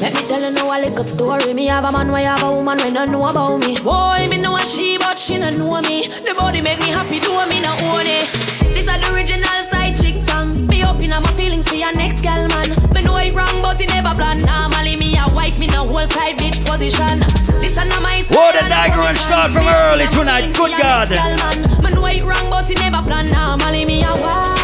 Let 0.00 0.12
me 0.14 0.20
tell 0.28 0.40
you 0.40 0.50
now 0.50 0.68
a 0.68 0.76
little 0.80 1.04
story. 1.04 1.54
Me 1.54 1.66
have 1.66 1.84
a 1.84 1.92
man, 1.92 2.10
why 2.12 2.22
have 2.22 2.42
a 2.42 2.52
woman 2.52 2.78
when 2.78 2.94
don't 2.94 3.10
know 3.10 3.28
about 3.28 3.58
me. 3.66 3.76
Boy, 3.82 4.26
me 4.30 4.38
know 4.38 4.56
a 4.56 4.60
she, 4.60 4.98
but 4.98 5.18
she 5.18 5.38
don't 5.38 5.58
know 5.58 5.80
me. 5.82 6.06
The 6.08 6.34
body 6.38 6.60
make 6.60 6.80
me 6.80 6.88
happy, 6.88 7.20
do 7.20 7.30
me 7.48 7.60
not 7.60 7.82
own 7.84 8.06
it. 8.06 8.28
This 8.74 8.86
is 8.88 9.00
the 9.00 9.14
original 9.14 9.60
side 9.70 9.96
chick 10.00 10.16
song. 10.16 10.54
Be 10.68 10.84
open 10.84 11.12
up 11.12 11.22
my 11.22 11.32
feelings 11.32 11.68
for 11.68 11.76
your 11.76 11.94
next 11.94 12.22
girl, 12.22 12.48
man. 12.48 12.68
Me 12.92 13.02
know 13.02 13.16
it 13.16 13.34
wrong, 13.34 13.62
but 13.62 13.80
it 13.80 13.88
never 13.90 14.14
plan. 14.14 14.42
Normally 14.42 14.96
me 14.96 15.03
a 15.24 15.34
wife, 15.34 15.58
me 15.58 15.66
no 15.66 15.86
whole 15.86 16.06
side 16.06 16.36
bitch 16.36 16.64
position. 16.66 17.18
This 17.60 17.76
is 17.76 17.88
not 17.88 18.02
my 18.02 18.22
Whoa, 18.28 18.52
the 18.52 18.68
dagger 18.68 19.00
and 19.00 19.18
start 19.18 19.52
from 19.52 19.66
early 19.66 20.06
tonight. 20.08 20.52
Good 20.54 20.78
God. 20.78 21.08
Girl, 21.08 21.36
man. 21.38 21.62
Me 21.82 22.18
it 22.18 22.24
wrong, 22.24 22.50
but 22.50 22.70
it 22.70 22.78
never 22.80 23.02
plan. 23.02 23.30
Normally 23.30 23.84
me 23.84 24.02
a 24.02 24.12
wife. 24.20 24.58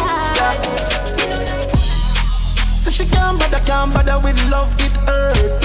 So 2.75 2.91
she 2.91 3.05
can't 3.09 3.39
bother, 3.39 3.59
can't 3.65 3.93
bother 3.93 4.19
with 4.23 4.39
love, 4.49 4.75
it 4.79 4.95
hurt. 5.07 5.63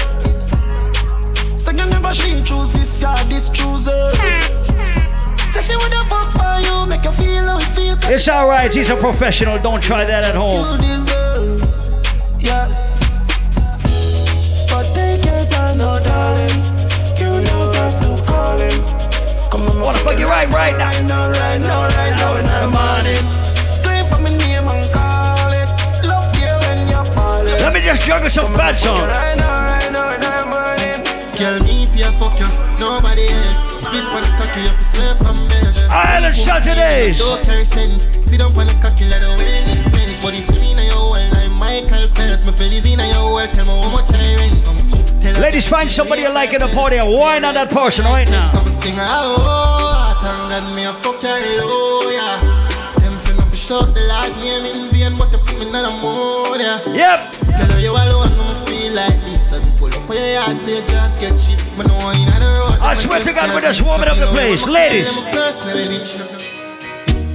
So 1.59 1.71
you 1.73 1.87
never 1.87 2.13
she 2.13 2.43
choose 2.43 2.71
this, 2.71 3.03
yeah, 3.03 3.23
this 3.25 3.49
choose 3.51 3.87
her. 3.87 4.13
Say 5.51 5.61
she 5.61 5.77
woulda 5.77 6.05
fuck 6.05 6.31
for 6.33 6.61
you, 6.61 6.87
make 6.87 7.05
you 7.05 7.13
feel 7.13 7.45
how 7.47 7.59
it 7.59 7.65
feel. 7.65 7.99
It's 8.03 8.29
alright, 8.29 8.73
he's 8.73 8.91
a 8.91 8.97
professional. 8.97 9.59
Don't 9.59 9.83
try 9.83 10.05
that 10.05 10.25
at 10.25 10.35
home. 10.35 10.81
Yeah. 12.39 12.86
No 15.75 15.99
darling. 15.99 16.57
You 17.19 17.43
don't 17.45 17.75
have 17.75 17.97
to 18.03 18.11
call 18.27 18.59
him. 18.59 18.79
Come 19.51 19.69
on, 19.69 19.81
Wanna 19.81 19.99
fuck 19.99 20.19
you 20.19 20.27
right, 20.29 20.49
right 20.51 20.77
now. 20.77 20.91
Right 20.91 21.05
now, 21.07 21.31
right 21.31 21.61
now, 21.61 21.83
right 21.97 22.15
now 22.17 22.37
in 22.37 22.47
the 22.47 22.69
morning. 22.71 23.23
Scream 23.71 24.05
for 24.07 24.19
me 24.23 24.37
name 24.37 24.69
and 24.69 24.93
call 24.93 25.51
it. 25.51 25.69
Love 26.07 26.31
you 26.37 26.53
when 26.67 26.89
you're 26.89 27.05
falling. 27.17 27.59
Let 27.59 27.75
me 27.75 27.81
just 27.81 28.07
juggle 28.07 28.31
some 28.31 28.53
bad 28.55 28.77
songs. 28.77 29.01
Right 29.01 29.37
now, 29.37 29.67
right 29.67 29.91
now 29.93 30.15
in 30.15 30.21
the 30.21 30.35
morning. 30.47 31.01
Girl, 31.37 31.61
me 31.65 31.85
if 31.85 31.97
you 31.97 32.11
fuck 32.17 32.39
you, 32.41 32.49
nobody 32.79 33.29
else. 33.29 33.83
Spit 33.85 34.05
on 34.05 34.23
the 34.23 34.31
cocky, 34.39 34.61
you 34.63 34.73
fi 34.73 34.83
slap 34.83 35.21
and 35.21 35.49
mesh. 35.49 35.83
Island 35.89 36.37
Saturdays. 36.37 37.19
Don't 37.19 37.45
carry 37.45 37.65
scent. 37.65 38.03
Sit 38.25 38.39
down 38.41 38.57
on 38.57 38.67
the 38.67 38.75
cocky, 38.81 39.05
let 39.05 39.21
the 39.21 39.29
wellness 39.37 39.85
spend. 39.85 40.23
Body 40.23 40.41
swing 40.41 40.79
in 40.79 40.87
your 40.87 41.11
well, 41.11 41.33
like 41.33 41.51
Michael 41.53 42.09
Phelps. 42.09 42.45
Me 42.45 42.53
feel 42.53 42.69
live 42.69 42.87
in 42.87 42.99
your 42.99 43.35
well, 43.35 43.47
tell 43.49 43.67
me 43.67 43.71
how 43.71 43.91
much 43.91 44.13
I 44.13 44.35
rent. 44.37 44.67
How 44.67 44.73
much? 44.73 44.96
Tell 45.21 45.35
her 45.35 45.41
Ladies, 45.41 45.67
find 45.67 45.91
somebody 45.91 46.23
you 46.23 46.33
like 46.33 46.53
in 46.53 46.61
the 46.61 46.69
party 46.69 46.97
and 46.97 47.13
wine 47.13 47.45
on 47.45 47.55
that 47.55 47.71
person 47.71 48.05
right 48.05 48.29
now. 48.29 48.45
Some 48.45 48.69
sing 48.69 48.95
oh, 48.99 50.19
thank 50.23 50.51
God 50.51 50.75
me 50.75 50.85
a 50.85 50.93
fuck 50.93 51.23
your. 51.23 53.01
Them 53.01 53.19
say 53.19 53.35
nothing 53.37 53.55
short 53.55 53.95
the 53.95 54.01
last 54.09 54.37
name 54.37 54.65
in 54.65 54.91
vain, 54.91 55.17
but 55.19 55.31
they 55.33 55.39
put 55.39 55.59
me 55.59 55.69
in 55.69 55.75
a 55.75 55.91
mood, 56.03 56.61
yeah. 56.61 56.81
Yep. 56.87 57.33
Tell 57.57 57.71
her 57.73 57.81
you 57.81 57.91
alone, 57.93 58.37
no 58.37 58.55
feel 58.67 58.93
like 58.93 59.19
this. 59.25 59.53
As 59.53 59.63
pull 59.79 59.89
up 59.89 60.09
on 60.11 60.17
your 60.17 60.27
yard, 60.27 60.61
say 60.61 60.85
just 60.87 61.21
get 61.21 61.39
shift. 61.39 61.77
Me 61.79 61.85
know 61.85 62.11
in 62.11 62.25
the 62.27 62.47
road. 62.61 62.79
I 62.81 62.95
swear 62.95 63.21
to 63.23 63.33
God, 63.33 63.55
we're 63.55 63.61
just 63.61 63.83
warming 63.85 64.09
up 64.09 64.19
the 64.19 64.27
place. 64.27 64.67
Ladies. 64.67 65.11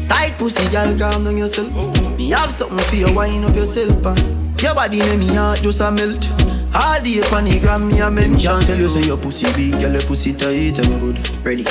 Tight 0.07 0.33
pussy, 0.37 0.69
girl, 0.71 0.97
calm 0.97 1.23
down 1.23 1.37
yourself. 1.37 1.71
Me 2.17 2.29
have 2.31 2.51
something 2.51 2.77
for 2.79 2.95
you, 2.95 3.13
wind 3.15 3.45
up 3.45 3.55
yourself. 3.55 4.05
And 4.05 4.61
your 4.61 4.75
body 4.75 4.99
make 4.99 5.19
me 5.19 5.35
heart 5.35 5.61
just 5.61 5.81
a 5.81 5.91
melt. 5.91 6.40
All 6.73 7.01
day 7.03 7.19
on 7.35 7.43
the 7.45 7.59
gram, 7.59 7.87
me 7.87 7.99
a 7.99 8.09
mention. 8.09 8.61
Tell 8.61 8.77
you 8.77 8.87
say 8.87 9.03
your 9.05 9.17
pussy 9.17 9.51
big, 9.53 9.79
girl, 9.81 9.91
your 9.91 10.01
pussy 10.03 10.33
tight 10.33 10.79
and 10.79 10.99
good. 11.01 11.19
Ready? 11.43 11.65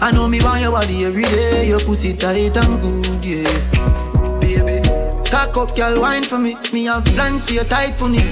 I 0.00 0.12
know 0.12 0.28
me 0.28 0.40
want 0.42 0.60
your 0.60 0.72
body 0.72 1.04
every 1.04 1.24
day. 1.24 1.68
Your 1.68 1.80
pussy 1.80 2.12
tight 2.12 2.56
and 2.56 2.80
good, 2.80 3.24
yeah. 3.24 3.46
Baby, 4.38 4.78
cock 5.30 5.56
up, 5.56 5.76
girl, 5.76 6.00
wine 6.00 6.22
for 6.22 6.38
me. 6.38 6.56
Me 6.72 6.84
have 6.84 7.04
plans 7.06 7.46
for 7.46 7.54
your 7.54 7.64
tight 7.64 7.98
pony. 7.98 8.22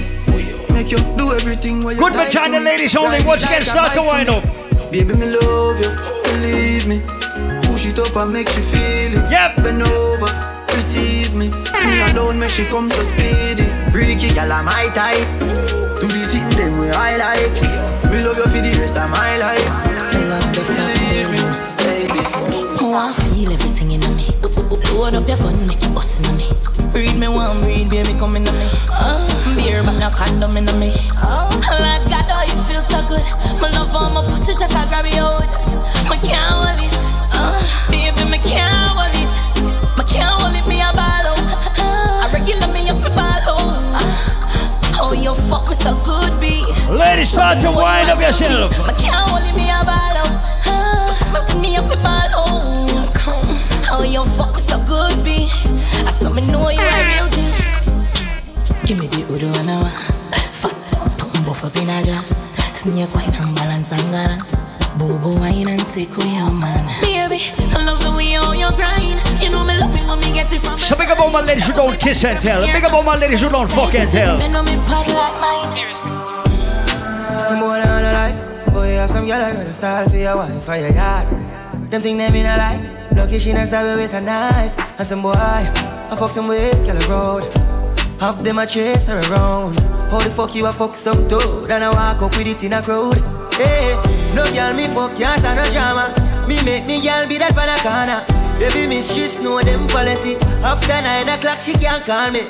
Make 0.73 0.91
you 0.91 0.97
do 1.17 1.31
everything 1.33 1.83
what 1.83 1.95
you 1.95 2.01
Good 2.01 2.15
vagina 2.15 2.59
ladies 2.59 2.95
only. 2.95 3.23
Once 3.25 3.43
again, 3.43 3.61
start 3.61 3.93
to 3.93 4.01
wind 4.01 4.29
up. 4.29 4.43
Baby, 4.91 5.13
me 5.15 5.25
love 5.25 5.79
you, 5.79 5.91
believe 6.23 6.87
me. 6.87 7.01
Push 7.63 7.87
it 7.87 7.99
up 7.99 8.15
and 8.15 8.31
make 8.31 8.47
she 8.47 8.61
feel 8.61 9.17
it. 9.19 9.31
Yep. 9.31 9.63
Bend 9.63 9.81
over, 9.81 10.31
receive 10.73 11.33
me. 11.35 11.64
Me 11.85 12.01
alone 12.11 12.39
make 12.39 12.49
she 12.49 12.65
come 12.65 12.89
so 12.89 13.01
speedy. 13.01 13.65
Freaky 13.91 14.33
gal, 14.33 14.51
I'm 14.51 14.65
my 14.65 14.89
type. 14.93 15.27
Do 16.01 16.07
the 16.07 16.23
thing 16.25 16.49
them 16.57 16.77
way 16.79 16.91
I 16.91 17.17
like. 17.17 17.55
Me 18.11 18.23
love 18.23 18.37
you 18.37 18.47
for 18.49 18.61
the 18.61 18.71
rest 18.79 18.97
of 18.97 19.09
my 19.09 19.37
life. 19.37 19.69
Believe 20.55 21.29
me, 21.31 21.41
baby. 21.79 22.21
Oh, 22.81 22.93
I 22.95 23.13
feel 23.13 23.51
everything 23.51 23.91
in 23.91 24.01
me. 24.15 24.25
Load 24.95 25.15
up 25.15 25.27
your 25.27 25.37
gun, 25.37 25.67
make 25.67 25.83
it 25.83 25.93
bust 25.93 26.23
in 26.23 26.37
me. 26.37 26.47
Breed 26.91 27.15
me 27.19 27.27
one, 27.27 27.61
breed, 27.61 27.89
baby, 27.89 28.13
come 28.17 28.37
in 28.37 28.43
me. 28.43 28.67
Oh, 28.89 29.19
beer, 29.57 29.83
but 29.83 29.99
no 29.99 30.09
condom 30.09 30.55
in 30.55 30.65
me. 30.79 30.93
Oh, 31.19 31.51
Lord 31.83 32.03
God, 32.09 32.25
oh, 32.31 32.43
you 32.47 32.57
feel 32.63 32.81
so 32.81 33.03
good. 33.07 33.25
My 33.61 33.69
love 33.75 33.93
on 33.93 34.13
my 34.13 34.23
pussy, 34.23 34.53
just 34.53 34.75
I 34.75 34.87
grab 34.87 35.05
you 35.05 35.19
out. 35.19 35.43
Me 36.09 36.15
can't 36.23 36.39
hold 36.55 36.79
it. 36.79 36.95
Oh, 37.35 37.51
baby, 37.91 38.23
me 38.31 38.37
can't 38.39 38.71
hold 38.95 39.11
it. 39.11 39.14
Got 47.55 47.61
to 47.61 47.71
wind 47.71 48.09
up 48.09 48.19
yourself. 48.19 48.79
I 48.81 48.91
can't 48.97 49.29
hold 49.29 49.45
me 49.55 49.69
a 49.69 49.79
ball 49.85 50.17
out. 50.17 50.45
Huh? 50.65 51.59
Me 51.61 51.77
up 51.77 51.85
a 51.85 51.97
ball 52.01 52.31
out. 52.33 53.13
How 53.85 54.03
you 54.03 54.25
fuck 54.35 54.53
me 54.55 54.61
so 54.61 54.77
good, 54.83 55.23
be? 55.23 55.47
I 56.03 56.11
saw 56.11 56.29
me 56.33 56.41
know 56.51 56.69
you 56.69 56.81
a 56.81 56.99
real 57.13 57.27
G. 57.29 57.39
Give 58.85 58.99
me 58.99 59.07
the 59.07 59.23
Udo 59.31 59.47
and 59.59 59.69
a 59.69 59.85
fat 60.51 60.75
pump, 60.91 61.45
buff 61.45 61.63
up 61.63 61.75
in 61.77 61.89
a 61.89 62.03
jazz. 62.03 62.51
Snake 62.73 63.13
wine 63.13 63.33
and 63.33 63.55
balance 63.55 63.91
and 63.91 64.09
gana. 64.11 64.41
Bobo 64.97 65.39
wine 65.39 65.67
and 65.67 65.85
take 65.87 66.11
away 66.17 66.35
your 66.35 66.51
man. 66.51 66.83
Baby, 67.01 67.39
I 67.75 67.85
love 67.85 68.01
the 68.03 68.11
way 68.15 68.33
how 68.35 68.53
you 68.53 68.69
grind. 68.75 69.21
You 69.41 69.51
know 69.51 69.63
me 69.63 69.77
love 69.77 69.95
it 69.95 70.07
when 70.07 70.19
me 70.19 70.33
get 70.33 70.51
it 70.51 70.61
from. 70.61 70.79
So 70.79 70.95
big 70.95 71.09
up 71.09 71.19
all 71.19 71.29
my 71.29 71.41
ladies 71.41 71.67
who 71.67 71.73
don't 71.73 71.99
kiss 71.99 72.23
and 72.23 72.39
tell. 72.39 72.65
Big 72.65 72.83
up 72.83 72.93
all 72.93 73.03
my 73.03 73.17
ladies 73.17 73.41
who 73.41 73.49
don't 73.49 73.69
fuck 73.69 73.93
and 73.93 74.09
tell. 74.09 74.37
Like 75.25 75.41
mine. 75.41 75.69
Seriously. 75.73 76.11
Some 77.49 77.59
boy 77.59 77.81
on 77.81 78.05
a 78.05 78.13
life. 78.13 78.39
Boy, 78.71 78.93
have 79.01 79.09
some 79.09 79.25
girl 79.25 79.41
around 79.41 79.65
the 79.65 79.73
style 79.73 80.07
for 80.07 80.17
your 80.17 80.37
wife 80.37 80.63
for 80.63 80.75
your 80.75 80.93
yard. 80.93 81.25
Them 81.89 82.01
think 82.01 82.19
them 82.19 82.35
in 82.35 82.45
a 82.45 82.55
lie. 82.57 83.09
Lucky 83.15 83.39
she 83.39 83.51
not 83.51 83.65
stab 83.65 83.97
with 83.97 84.13
a 84.13 84.21
knife. 84.21 84.77
And 84.99 85.07
some 85.07 85.23
boy, 85.23 85.33
I 85.33 86.15
fuck 86.15 86.31
some 86.31 86.47
ways, 86.47 86.85
girl 86.85 87.01
road. 87.09 87.51
Half 88.19 88.43
them 88.43 88.59
a 88.59 88.67
chase 88.67 89.07
her 89.07 89.17
around. 89.17 89.79
How 90.11 90.19
the 90.19 90.29
fuck 90.29 90.53
you 90.53 90.67
a 90.67 90.73
fuck 90.73 90.91
some 90.91 91.27
toad? 91.27 91.71
And 91.71 91.83
I 91.83 91.89
walk 91.89 92.21
up 92.21 92.37
with 92.37 92.45
it 92.45 92.63
in 92.63 92.73
a 92.73 92.81
crowd. 92.83 93.17
Hey, 93.57 93.97
no 94.35 94.45
girl 94.53 94.75
me 94.75 94.85
fuck, 94.93 95.15
can't 95.17 95.41
no 95.41 95.65
drama. 95.73 96.13
Me 96.47 96.61
make 96.61 96.85
me 96.85 97.01
girl 97.01 97.27
be 97.27 97.39
that 97.39 97.55
pan 97.57 97.73
a 97.73 97.77
corner. 97.81 98.21
Baby 98.59 98.85
miss, 98.85 99.09
she 99.09 99.25
know 99.43 99.59
them 99.63 99.87
policy. 99.87 100.35
After 100.61 101.01
nine 101.01 101.27
o'clock, 101.29 101.61
she 101.61 101.73
can't 101.73 102.05
call 102.05 102.29
me. 102.29 102.41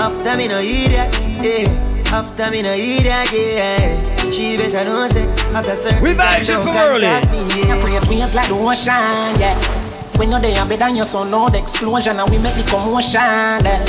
After 0.00 0.38
me 0.38 0.48
no 0.48 0.58
idiot, 0.58 1.12
yeah. 1.44 1.83
After 2.14 2.48
me 2.52 2.62
no 2.62 2.72
idiot, 2.72 3.28
yeah. 3.32 4.30
She 4.30 4.56
better 4.56 4.84
know 4.84 5.06
say 5.08 5.26
after 5.52 5.74
certain 5.74 6.00
We 6.00 6.14
time, 6.14 6.38
vibes 6.38 6.42
it 6.42 6.46
don't 6.46 6.62
from 6.68 6.76
early. 6.76 7.00
contact 7.02 7.30
me, 7.32 7.38
yeah. 7.66 7.74
Afraid 7.74 8.08
waves 8.08 8.34
like 8.36 8.48
the 8.48 8.54
ocean, 8.54 9.40
yeah. 9.42 9.58
When 10.16 10.30
you're 10.30 10.38
there, 10.38 10.64
better 10.64 10.76
than 10.76 10.94
your 10.94 11.06
son, 11.06 11.32
know 11.32 11.48
the 11.48 11.58
explosion, 11.58 12.20
and 12.20 12.30
we 12.30 12.38
make 12.38 12.54
the 12.54 12.62
commotion, 12.70 13.18
yeah. 13.66 13.82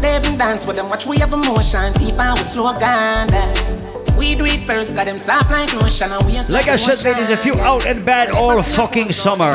They 0.00 0.16
even 0.18 0.38
dance 0.38 0.68
with 0.68 0.76
them, 0.76 0.88
watch 0.88 1.06
we 1.08 1.18
have 1.18 1.32
emotion, 1.32 1.92
deep 1.94 2.14
and 2.14 2.38
we 2.38 2.44
slow 2.44 2.72
down, 2.78 3.28
yeah. 3.28 4.16
We 4.16 4.36
do 4.36 4.44
it 4.44 4.64
first, 4.64 4.94
got 4.94 5.06
them 5.06 5.18
soft 5.18 5.50
like 5.50 5.72
lotion, 5.74 6.12
and 6.12 6.24
we 6.26 6.34
have 6.34 6.48
Like 6.48 6.68
I 6.68 6.76
said, 6.76 7.02
ladies, 7.02 7.28
if 7.30 7.44
you 7.44 7.54
out 7.54 7.84
and 7.86 8.04
bad 8.04 8.30
all 8.30 8.62
fucking 8.62 9.10
summer. 9.12 9.52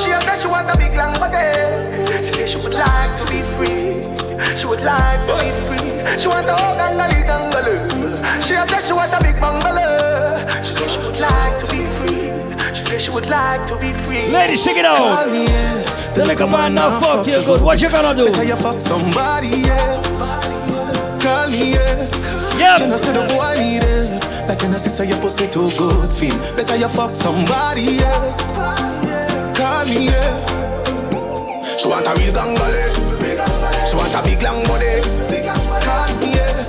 She 0.00 0.10
a 0.10 0.40
she 0.40 0.48
want 0.48 0.70
a 0.70 0.76
big 0.78 0.94
long 0.96 1.12
body. 1.20 1.52
She 2.24 2.32
say 2.32 2.46
she 2.46 2.56
would 2.56 2.72
like 2.72 3.20
to 3.20 3.26
be 3.30 3.42
free. 3.56 3.75
She 4.56 4.66
would 4.66 4.80
like 4.80 5.26
to 5.28 5.34
be 5.36 5.50
free. 5.68 6.18
She 6.18 6.28
want 6.28 6.48
a 6.48 6.54
hug 6.56 6.78
and 6.80 6.98
a 6.98 7.06
little 7.12 7.50
dangle. 7.52 8.40
She 8.40 8.54
a 8.54 8.66
say 8.66 8.80
she 8.86 8.92
want 8.94 9.12
a 9.12 9.20
big 9.20 9.38
bungalow. 9.38 10.48
She 10.64 10.74
say 10.74 10.88
she 10.88 10.98
would 10.98 11.20
like 11.20 11.60
to 11.60 11.66
be 11.70 11.84
free. 11.84 12.32
She 12.74 12.82
say 12.84 12.98
she 12.98 13.10
would 13.10 13.26
like 13.28 13.66
to 13.68 13.76
be 13.76 13.92
free. 14.04 14.26
Ladies, 14.32 14.62
sing 14.64 14.78
it 14.78 14.86
out. 14.86 14.96
Call 14.96 15.26
me, 15.28 15.44
yeah. 15.44 15.82
The 16.14 16.24
little 16.24 16.48
man 16.48 16.74
now 16.74 16.98
fuck 16.98 17.26
you 17.26 17.44
good. 17.44 17.60
What 17.60 17.82
you 17.82 17.90
gonna 17.90 18.16
do? 18.16 18.24
Better 18.32 18.44
you 18.44 18.56
fuck 18.56 18.80
somebody, 18.80 19.52
yeah. 19.68 20.00
Call 21.20 21.48
me, 21.52 21.76
yeah. 21.76 22.08
Yep. 22.56 22.80
You 22.80 22.86
know, 22.88 22.96
say 22.96 23.12
the 23.12 23.28
boy 23.28 23.60
need 23.60 23.84
it. 23.84 24.48
Like 24.48 24.62
you 24.62 24.68
know, 24.68 24.78
say 24.78 25.06
your 25.06 25.20
pussy 25.20 25.46
too 25.52 25.68
good, 25.76 26.08
feel. 26.10 26.36
Better 26.56 26.76
you 26.76 26.88
fuck 26.88 27.14
somebody, 27.14 28.00
yeah. 28.00 28.32
Call 29.52 29.84
me, 29.84 30.06
yeah. 30.08 31.76
She 31.76 31.88
want 31.88 32.06
a 32.08 32.14
real 32.16 32.32
gangale. 32.32 33.05
Long 34.46 34.62
body. 34.70 35.02
Call 35.82 36.10
me, 36.22 36.30
yeah. 36.38 36.62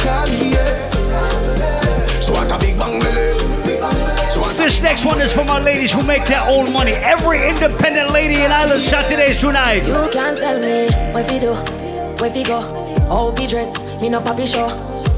Call 0.00 0.26
me, 0.40 0.48
yeah. 0.56 2.20
She 2.20 2.32
want 2.32 2.50
a 2.50 2.56
big 2.58 2.78
bang 2.80 2.96
belly. 3.00 3.26
She 4.32 4.40
This 4.56 4.80
next 4.80 5.04
one 5.04 5.20
is 5.20 5.32
for 5.32 5.44
my 5.44 5.60
ladies 5.60 5.92
who 5.92 6.02
make 6.04 6.24
their 6.26 6.42
own 6.48 6.72
money. 6.72 6.92
Every 6.92 7.46
independent 7.46 8.10
lady 8.10 8.40
in 8.40 8.50
Island 8.50 8.82
Saturdays 8.82 9.38
tonight. 9.38 9.84
You 9.86 10.08
can't 10.10 10.38
tell 10.38 10.58
me 10.58 10.88
where 11.12 11.26
we 11.28 11.38
do, 11.38 11.52
where 12.20 12.32
we 12.32 12.42
go, 12.42 12.60
how 13.08 13.34
we 13.36 13.46
dress. 13.46 13.70
Me 14.00 14.08
no 14.08 14.20
papi 14.20 14.46
show. 14.46 14.68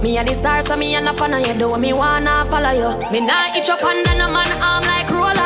Me 0.03 0.17
a 0.19 0.25
the 0.25 0.35
star, 0.35 0.63
so 0.63 0.77
me 0.77 0.95
a 0.95 1.01
no 1.01 1.13
fan 1.13 1.35
of 1.35 1.47
you. 1.47 1.55
Do 1.55 1.77
me 1.77 1.93
wanna 1.93 2.47
follow 2.51 2.71
you. 2.71 2.91
Me 3.13 3.21
nah 3.21 3.55
itch 3.57 3.69
up 3.71 3.83
under 3.83 4.15
no 4.15 4.29
man 4.31 4.51
arm 4.63 4.85
like 4.85 5.11
Roland. 5.11 5.38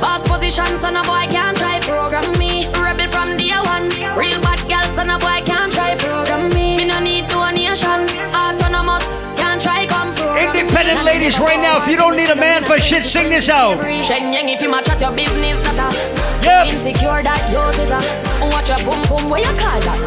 Boss 0.00 0.22
position, 0.28 0.66
so 0.80 0.90
no 0.90 1.02
boy 1.04 1.26
can't 1.28 1.56
try 1.56 1.80
program 1.80 2.26
me. 2.38 2.66
Rebel 2.78 3.08
from 3.08 3.36
day 3.36 3.54
one. 3.70 3.88
Real 4.16 4.40
bad 4.40 4.60
girl, 4.68 4.86
so 4.96 5.02
no 5.02 5.18
boy 5.18 5.40
can't 5.44 5.72
try 5.72 5.94
program 5.96 6.48
me. 6.54 6.76
Me 6.76 6.84
no 6.86 6.98
need 7.00 7.26
donation. 7.28 8.06
Autonomous, 8.34 9.04
can't 9.36 9.60
try 9.60 9.86
come 9.86 10.14
program. 10.14 10.56
Independent 10.56 11.04
ladies 11.04 11.38
right 11.38 11.60
now, 11.60 11.82
if 11.82 11.88
you 11.88 11.96
don't 11.96 12.16
need 12.16 12.30
a 12.30 12.36
man 12.36 12.64
for 12.64 12.78
shit, 12.78 13.04
sing 13.04 13.28
this 13.30 13.48
out. 13.48 13.78
Shenyang 13.80 14.48
if 14.52 14.62
you 14.62 14.70
match 14.70 14.88
at 14.88 15.00
your 15.00 15.12
business 15.14 15.60
data. 15.62 15.88
Yep. 16.42 16.72
Insecure 16.72 17.22
that 17.22 17.40
you 17.52 17.60
watch 18.48 18.68
your 18.68 18.80
boom 18.88 19.02
boom 19.08 19.28
where 19.28 19.40
you 19.40 19.52
call 19.60 19.80
that. 19.84 20.00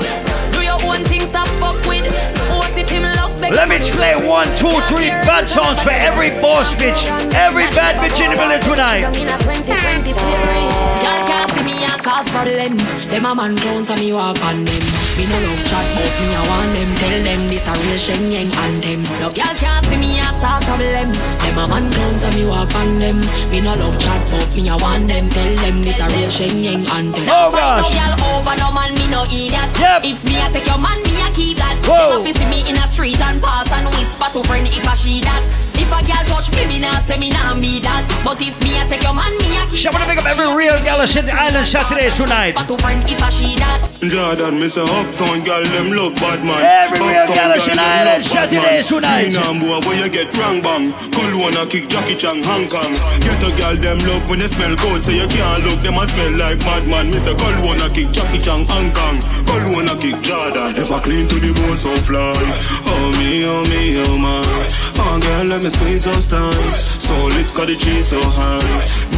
Do 0.53 0.61
your 0.61 0.79
own 0.89 1.03
thing, 1.05 1.21
stop 1.29 1.47
fuck 1.61 1.77
with. 1.85 2.05
What 2.49 2.73
if 2.77 2.89
him 2.89 3.03
love 3.03 3.33
Let 3.51 3.67
me 3.67 3.75
play 3.91 4.15
one, 4.15 4.47
two, 4.55 4.71
three 4.87 5.11
bad 5.27 5.49
songs 5.49 5.83
for 5.83 5.91
every 5.91 6.31
boss 6.39 6.71
bitch, 6.79 7.11
every 7.35 7.67
bad 7.75 7.99
bitch 7.99 8.23
in 8.23 8.31
the 8.31 8.37
building 8.39 8.63
tonight. 8.63 9.03
in 9.19 9.27
a 9.27 9.35
2020 9.43 10.15
slavery. 10.15 10.67
Y'all 11.03 11.19
can't 11.27 11.51
see 11.51 11.63
me 11.67 11.75
a 11.83 11.91
cause 11.99 12.23
problem. 12.31 12.79
Them 13.11 13.25
a 13.27 13.35
man 13.35 13.57
clowns 13.59 13.89
and 13.91 13.99
me 13.99 14.13
walk 14.15 14.39
on 14.47 14.63
them. 14.63 14.83
Me 15.19 15.27
no 15.27 15.37
love 15.43 15.63
chat 15.67 15.85
but 15.91 16.13
me 16.23 16.27
a 16.31 16.41
want 16.47 16.71
them. 16.71 16.89
Tell 16.95 17.17
them 17.27 17.41
this 17.51 17.67
a 17.67 17.73
real 17.83 17.99
Shen 17.99 18.23
Yeng 18.31 18.51
anthem. 18.55 19.03
No 19.19 19.27
y'all 19.35 19.55
can't 19.59 19.83
see 19.91 19.99
me 19.99 20.23
a 20.23 20.29
start 20.39 20.63
problem. 20.63 21.11
Them 21.11 21.57
a 21.59 21.63
man 21.67 21.85
clowns 21.91 22.23
and 22.23 22.35
me 22.39 22.47
walk 22.47 22.71
on 22.79 22.97
them. 22.97 23.19
Me 23.51 23.59
no 23.59 23.75
love 23.75 23.99
chat 23.99 24.23
but 24.31 24.47
me 24.55 24.71
a 24.71 24.75
want 24.79 25.11
them. 25.11 25.27
Tell 25.27 25.51
them 25.59 25.83
this 25.83 25.99
a 25.99 26.07
real 26.15 26.31
Shen 26.31 26.55
Yeng 26.63 26.87
anthem. 26.95 27.27
Oh, 27.27 27.51
Fight 27.51 27.83
gosh. 27.83 27.91
No 27.91 27.99
y'all 27.99 28.39
over 28.39 28.55
no 28.55 28.71
man 28.71 28.95
me 28.95 29.05
no 29.11 29.21
idiot. 29.27 29.67
If 30.07 30.23
me 30.23 30.39
a 30.39 30.47
take 30.47 30.65
your 30.65 30.79
man 30.79 30.97
me 31.03 31.12
keep 31.33 31.57
that. 31.57 31.75
Whoa. 31.83 32.21
Them 32.21 32.29
a 32.29 32.31
see 32.33 32.47
me 32.47 32.59
in 32.69 32.77
a 32.77 32.85
street 32.87 33.19
and 33.19 33.41
pass 33.41 33.69
and 33.73 33.89
whisper 33.97 34.29
to 34.33 34.41
friend 34.47 34.65
if 34.69 34.85
a 34.85 34.95
she 34.95 35.19
that. 35.25 35.41
If 35.73 35.89
a 35.89 35.99
girl 36.05 36.23
touch 36.29 36.53
me 36.53 36.63
me 36.69 36.77
nah 36.79 36.93
say 37.03 37.17
me 37.17 37.33
nah 37.33 37.57
be 37.57 37.81
that. 37.81 38.05
But 38.21 38.39
if 38.39 38.55
me 38.61 38.77
a 38.79 38.85
take 38.85 39.01
your 39.03 39.17
man 39.17 39.33
me 39.41 39.57
a 39.57 39.65
keep 39.65 39.81
So 39.81 39.89
I 39.89 39.97
want 39.97 40.05
to 40.05 40.09
pick 40.13 40.21
up 40.21 40.29
every 40.29 40.49
real 40.53 40.77
gal 40.85 41.01
that's 41.01 41.17
in 41.17 41.25
the 41.25 41.33
Island 41.33 41.65
Saturdays 41.67 42.13
tonight. 42.15 42.53
to 42.55 42.77
friend 42.77 43.01
if 43.09 43.19
a 43.19 43.29
she 43.33 43.57
that. 43.59 43.81
Jordan, 43.99 44.61
me 44.61 44.69
say 44.69 44.85
uptown 44.85 45.41
girl 45.43 45.63
them 45.73 45.89
love 45.97 46.13
bad 46.21 46.45
man. 46.45 46.61
Every 46.61 47.01
real 47.01 47.25
Uptown 47.25 47.35
gal 47.35 47.51
is 47.57 47.65
in 47.67 47.75
them 47.75 47.83
Island 47.83 48.21
love 48.21 48.31
bad 48.31 48.49
Saturdays 48.53 48.85
man. 48.85 49.01
tonight. 49.01 49.29
Clean 49.33 49.47
and 49.49 49.57
boy, 49.59 49.79
where 49.89 49.97
you 49.97 50.09
get 50.13 50.29
wrong 50.37 50.59
bang. 50.61 50.85
Cologne 51.11 51.65
kick 51.73 51.85
Jackie 51.89 52.17
Chan 52.19 52.37
Hong 52.45 52.69
Kong. 52.69 52.91
Get 53.25 53.41
a 53.41 53.49
girl 53.57 53.75
them 53.81 53.99
love 54.05 54.23
when 54.29 54.39
they 54.39 54.49
smell 54.51 54.75
good, 54.77 55.01
so 55.01 55.11
you 55.11 55.25
can't 55.27 55.65
look 55.65 55.81
them 55.81 55.97
a 55.97 56.05
smell 56.05 56.31
like 56.37 56.61
madman. 56.63 57.09
Me 57.09 57.17
say 57.17 57.33
Cologne 57.33 57.81
kick 57.91 58.13
Jackie 58.13 58.39
Chan 58.39 58.61
Hong 58.69 58.93
Kong. 58.93 59.17
Cologne 59.49 59.93
kick 59.99 60.15
Jordan. 60.21 60.77
If 60.77 60.93
I 60.93 60.99
clean 61.01 61.22
to 61.27 61.37
the 61.39 61.51
bone 61.53 61.77
so 61.77 61.93
fly. 62.03 62.33
Oh 62.89 63.07
me, 63.19 63.45
oh 63.45 63.63
me, 63.69 63.97
oh 64.07 64.17
my. 64.17 64.41
Oh 64.99 65.19
girl, 65.19 65.45
let 65.47 65.61
me 65.63 65.69
squeeze 65.69 66.03
those 66.05 66.27
thighs. 66.27 67.03
So 67.03 67.13
lit, 67.35 67.47
cause 67.53 67.67
the 67.67 67.75
cheese 67.75 68.07
so 68.07 68.19
high. 68.21 68.61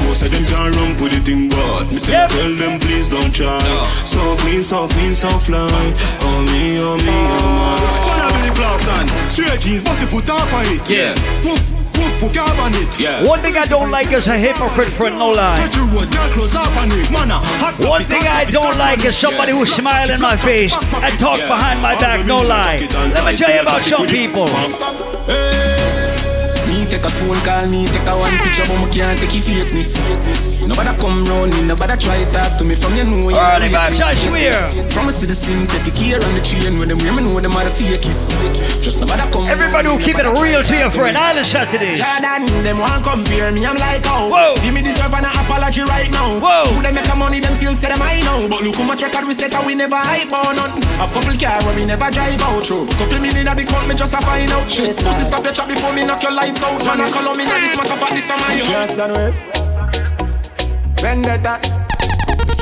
No 0.02 0.14
say 0.14 0.30
them 0.30 0.45
can't 0.45 0.76
run 0.76 0.91
with 1.02 1.14
the 1.14 1.22
thing, 1.26 1.49
but 1.49 1.91
me 1.91 1.99
say 1.99 2.14
tell 2.30 2.53
them 2.56 2.80
please 2.80 3.10
don't 3.10 3.34
try. 3.34 3.60
So 4.06 4.19
clean, 4.44 4.64
so 4.64 4.88
clean, 4.88 5.14
so 5.14 5.30
fly. 5.40 5.68
Oh 5.68 6.40
me, 6.52 6.80
oh 6.80 6.95
me, 6.98 7.15
oh 7.15 7.49
my. 7.53 7.76
Wanna 8.07 8.27
be 8.34 8.40
the 8.48 8.52
Clarkson? 8.56 9.06
Straight 9.30 9.60
jeans, 9.61 9.82
bust 9.84 9.99
the 10.02 10.07
foot 10.07 10.30
off 10.30 10.48
of 10.53 10.65
it. 10.72 10.82
Yeah. 10.90 11.14
Whoop, 11.44 11.61
whoop, 11.97 12.22
whoop, 12.22 12.34
cab 12.34 12.59
on 12.59 12.73
it. 12.73 12.89
Yeah. 12.99 13.27
One 13.27 13.41
thing 13.41 13.55
I 13.57 13.65
don't 13.65 13.91
like 13.91 14.11
is 14.11 14.27
a 14.27 14.38
hypocrite 14.38 14.89
for 14.89 15.09
no 15.09 15.31
lie. 15.31 15.57
Touch 15.57 15.76
the 15.76 15.85
road, 15.93 16.11
girl, 16.11 16.30
close 16.31 16.55
up 16.55 16.72
on 16.81 16.89
it. 16.91 17.09
Man, 17.11 17.30
hot 17.31 17.76
One 17.88 18.03
thing 18.03 18.27
I 18.27 18.45
don't 18.45 18.77
like 18.77 19.05
is 19.05 19.17
somebody 19.17 19.51
who 19.51 19.65
smile 19.65 20.09
in 20.09 20.22
my 20.22 20.38
face 20.38 20.73
and 20.73 21.13
talk 21.19 21.39
behind 21.39 21.81
my 21.81 21.95
back, 21.99 22.26
no 22.26 22.38
lie. 22.38 22.77
Let 23.15 23.26
me 23.26 23.38
tell 23.38 23.53
you 23.53 23.61
about 23.61 23.81
some 23.81 24.07
people. 24.07 24.47
Take 24.47 25.74
a 27.06 27.10
phone 27.22 27.38
call, 27.45 27.61
me 27.69 27.86
take 27.86 28.07
a 28.10 28.14
one 28.18 28.34
picture, 28.41 28.65
but 28.65 28.82
me 28.82 28.88
can't 28.90 29.14
take 29.22 29.38
your 29.38 29.45
fakeness. 29.45 29.94
Nobody 30.65 30.90
come 30.98 31.22
round 31.30 31.53
me, 31.53 31.61
nobody 31.69 31.94
try 32.02 32.26
talk 32.34 32.57
to 32.57 32.65
me 32.65 32.73
from 32.73 32.98
you 32.98 33.06
know 33.06 33.22
you 33.30 33.38
Early 33.38 33.69
vibes, 33.69 34.02
I 34.02 34.14
swear. 34.18 34.57
From 34.90 35.07
a 35.07 35.14
citizen, 35.14 35.68
take 35.69 35.86
the 35.86 35.94
gear 35.94 36.18
on 36.26 36.34
the 36.34 36.41
train 36.41 36.82
when 36.82 36.90
them 36.90 36.98
women 37.06 37.30
know 37.30 37.38
them 37.40 37.53
are 37.53 37.65
the 37.65 37.69
fakies. 37.69 38.34
Just 38.82 38.99
nobody 38.99 39.22
come 39.30 39.45
Everybody 39.45 39.90
who 39.94 39.99
keep 40.02 40.18
it 40.18 40.26
real 40.41 40.64
to 40.65 40.76
your 40.76 40.90
friend, 40.90 41.15
Island 41.18 41.45
Saturdays. 41.45 42.02
Jordan, 42.02 42.49
them 42.65 42.82
want 42.82 43.06
compare 43.06 43.53
me, 43.53 43.65
I'm 43.65 43.77
like, 43.77 44.02
oh. 44.10 44.34
Whoa. 44.34 44.56
Give 44.65 44.73
me 44.73 44.82
an 44.82 44.94
apology 45.65 45.81
right 45.89 46.11
now. 46.11 46.39
Whoa. 46.39 46.63
Who 46.75 46.81
them 46.81 46.93
make 46.93 47.09
a 47.09 47.15
money, 47.15 47.39
them 47.39 47.55
feel 47.57 47.73
say 47.73 47.89
them 47.89 48.01
I 48.01 48.21
know. 48.21 48.47
But 48.47 48.61
look 48.61 48.75
how 48.75 48.83
much 48.83 49.01
record 49.01 49.25
we 49.27 49.33
set 49.33 49.53
and 49.53 49.65
we 49.65 49.73
never 49.75 49.95
hype 49.95 50.31
on 50.31 50.55
none. 50.55 50.77
A 51.01 51.07
couple 51.09 51.33
car 51.37 51.57
where 51.65 51.75
we 51.75 51.85
never 51.85 52.09
drive 52.11 52.41
out 52.41 52.65
through. 52.65 52.87
Couple 52.97 53.19
million 53.19 53.47
at 53.47 53.57
the 53.57 53.65
count, 53.65 53.87
me 53.87 53.95
just 53.95 54.13
a 54.13 54.21
find 54.21 54.51
out. 54.51 54.69
Shit, 54.69 54.95
pussy 54.97 55.23
stop 55.23 55.43
your 55.43 55.53
chat 55.53 55.67
before 55.67 55.93
me 55.93 56.05
knock 56.05 56.21
your 56.21 56.33
lights 56.33 56.63
out. 56.63 56.83
Man, 56.85 57.01
I 57.01 57.09
call 57.09 57.27
on 57.27 57.37
me 57.37 57.45
now, 57.45 57.57
this 57.57 57.77
matter 57.77 57.97
for 57.97 58.13
this 58.13 58.25
summer. 58.25 58.51
You 58.53 58.63
Just 58.63 58.97
done 58.97 59.11
with 59.11 59.35
Vendetta. 61.01 61.84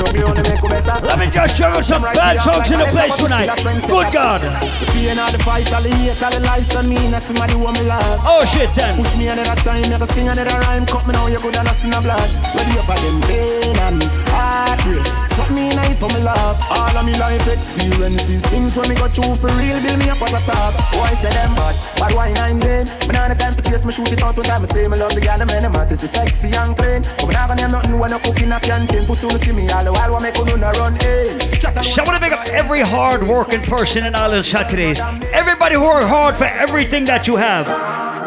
Let 0.04 1.20
me 1.20 1.28
just 1.32 1.56
juggle 1.56 1.82
some 1.82 2.02
bad 2.02 2.42
songs 2.42 2.72
in 2.72 2.80
the 2.80 2.86
place 2.92 3.18
tonight. 3.18 3.50
Good 3.88 4.14
God. 4.14 4.42
The 4.42 4.88
pain 4.92 5.18
of 5.18 5.32
the 5.32 5.40
fight, 5.40 5.72
all 5.74 5.82
the 5.82 5.90
hate, 5.90 6.22
all 6.22 6.32
the 6.32 6.40
lies 6.44 6.68
to 6.76 6.84
me, 6.84 7.00
now 7.10 7.20
somebody 7.20 7.56
want 7.56 7.80
me 7.80 7.88
love. 7.88 8.20
Oh 8.28 8.44
shit, 8.46 8.70
then. 8.76 8.96
Push 8.96 9.16
me 9.18 9.28
another 9.28 9.56
time, 9.64 9.84
you 9.84 9.98
to 9.98 10.06
sing 10.06 10.28
another 10.28 10.60
rhyme, 10.68 10.86
cut 10.86 11.08
me 11.08 11.14
now, 11.14 11.28
you 11.28 11.40
could 11.40 11.56
have 11.56 11.66
lost 11.66 11.86
in 11.86 11.92
the 11.92 12.02
blood. 12.02 12.30
Ready 12.56 12.78
up 12.80 12.86
for 12.86 12.98
them 13.00 13.18
pain 13.28 13.78
and 13.80 14.04
heartbreak. 14.32 15.33
Shut 15.34 15.50
me 15.50 15.70
in 15.70 15.76
night 15.76 15.98
to 15.98 16.08
me 16.14 16.22
love. 16.22 16.62
All 16.70 16.94
of 16.94 17.06
me 17.06 17.18
life 17.18 17.48
experiences, 17.50 18.46
things 18.46 18.78
when 18.78 18.88
me 18.90 18.96
go 18.96 19.10
through 19.10 19.34
for 19.34 19.50
real, 19.58 19.82
build 19.82 19.98
me 19.98 20.10
up 20.14 20.22
as 20.22 20.34
a 20.38 20.42
top. 20.46 20.78
Why 20.94 21.10
say 21.18 21.34
them 21.34 21.50
bad, 21.58 21.76
bad 21.98 22.14
why 22.14 22.32
nine 22.34 22.60
them? 22.60 22.86
But 23.10 23.18
now 23.18 23.28
the 23.28 23.36
time 23.36 23.56
to 23.58 23.62
chase 23.66 23.86
me, 23.86 23.92
shoot 23.92 24.14
it 24.14 24.22
out 24.22 24.38
one 24.38 24.46
time. 24.46 24.62
I 24.62 24.66
say 24.66 24.88
me 24.88 24.98
love 24.98 25.16
the 25.18 25.22
girl, 25.22 25.38
the 25.42 25.46
man, 25.50 25.64
the 25.64 25.70
man, 25.74 25.88
this 25.88 26.04
is 26.04 26.12
sexy 26.12 26.54
and 26.54 26.78
clean. 26.78 27.02
But 27.18 27.28
me 27.28 27.34
not 27.34 27.50
gonna 27.50 27.62
name 27.62 27.72
nothing 27.72 27.98
when 27.98 28.14
I 28.14 28.20
cook 28.20 28.42
in 28.42 28.52
a 28.52 28.60
canteen. 28.60 29.06
Pussy 29.06 29.26
wanna 29.26 29.40
see 29.40 29.54
me 29.54 29.66
all 29.74 29.84
the 29.84 29.92
while, 29.92 30.14
what 30.14 30.22
make 30.22 30.38
you 30.38 30.46
no 30.46 30.70
run 30.78 30.94
in. 31.02 31.42
So 31.82 32.02
I 32.02 32.06
want 32.06 32.16
to 32.16 32.22
make 32.22 32.34
up 32.34 32.46
every 32.54 32.82
hard 32.82 33.24
working 33.26 33.62
person 33.62 34.06
in 34.06 34.14
Island 34.14 34.46
Saturdays. 34.46 35.00
Everybody 35.34 35.76
who 35.76 35.82
work 35.82 36.04
hard 36.06 36.36
for 36.36 36.46
everything 36.46 37.06
that 37.06 37.26
you 37.26 37.38
have. 37.38 37.66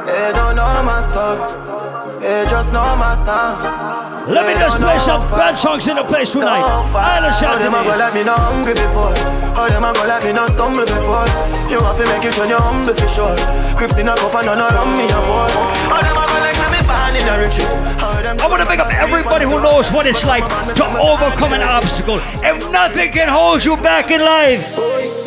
They 0.07 0.33
don't 0.35 0.57
know 0.57 0.83
my 0.83 1.01
stuff. 1.07 2.21
They 2.21 2.47
just 2.49 2.73
know 2.73 2.97
my 2.97 3.15
sound. 3.25 4.06
Let 4.27 4.43
me 4.43 4.59
just 4.59 4.83
play 4.83 4.99
some 4.99 5.23
bad 5.31 5.55
songs 5.55 5.87
in 5.87 5.95
the 5.95 6.03
place 6.03 6.35
tonight. 6.35 6.59
Island 6.59 7.31
How 7.31 7.55
oh, 7.55 7.55
oh, 7.55 7.63
them 7.63 7.79
a 7.79 7.87
go 7.87 7.95
Saturdays. 7.95 8.03
like 8.03 8.15
me 8.19 8.23
not 8.27 8.43
hungry 8.43 8.75
before? 8.75 9.15
How 9.55 9.71
them 9.71 9.87
a 9.87 9.95
go 9.95 10.03
like 10.03 10.27
me 10.27 10.35
not 10.35 10.51
stumble 10.51 10.83
before? 10.83 11.31
You 11.71 11.79
have 11.79 11.95
to 11.95 12.05
make 12.11 12.27
it 12.27 12.35
when 12.35 12.51
you're 12.51 12.59
humble 12.59 12.91
for 12.91 13.07
sure. 13.07 13.39
Crips 13.79 13.95
in 13.95 14.11
a 14.11 14.19
cup 14.19 14.35
and 14.35 14.51
none 14.51 14.59
around 14.59 14.99
me 14.99 15.07
a 15.07 15.21
pour. 15.31 15.47
How 15.87 16.03
them 16.03 16.19
a 16.19 16.25
go 16.27 16.39
like 16.43 16.59
me 16.59 16.81
born 16.83 17.15
in 17.15 17.23
the 17.23 17.35
riches? 17.39 17.71
I 17.71 18.51
want 18.51 18.67
to 18.67 18.69
make 18.69 18.83
up 18.83 18.91
everybody 18.91 19.47
who 19.47 19.63
knows 19.63 19.95
what 19.95 20.11
it's 20.11 20.27
like 20.27 20.43
to 20.75 20.85
overcome 20.99 21.55
an 21.55 21.63
obstacle. 21.63 22.19
If 22.43 22.59
nothing 22.75 23.15
can 23.15 23.31
hold 23.31 23.63
you 23.63 23.79
back 23.79 24.11
in 24.11 24.19
life. 24.19 24.75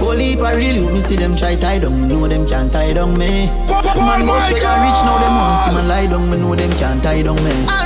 Holy 0.04 0.36
for 0.36 0.60
real, 0.60 0.76
you 0.76 0.92
me 0.92 1.00
see 1.00 1.16
them 1.16 1.32
try 1.32 1.56
tie 1.56 1.80
down, 1.80 2.08
know 2.12 2.28
them 2.28 2.44
can't 2.44 2.68
tie 2.68 2.92
down 2.92 3.16
me. 3.16 3.48
Man 3.96 4.28
must 4.28 4.52
say 4.52 4.60
I 4.60 4.76
rich 4.84 5.00
now, 5.08 5.16
them 5.24 5.34
want 5.40 5.56
see 5.64 5.72
man 5.72 5.88
lie 5.88 6.08
down, 6.12 6.28
me 6.28 6.36
know 6.36 6.52
them 6.52 6.72
can't 6.76 7.00
tie 7.00 7.24
down 7.24 7.40
me. 7.48 7.80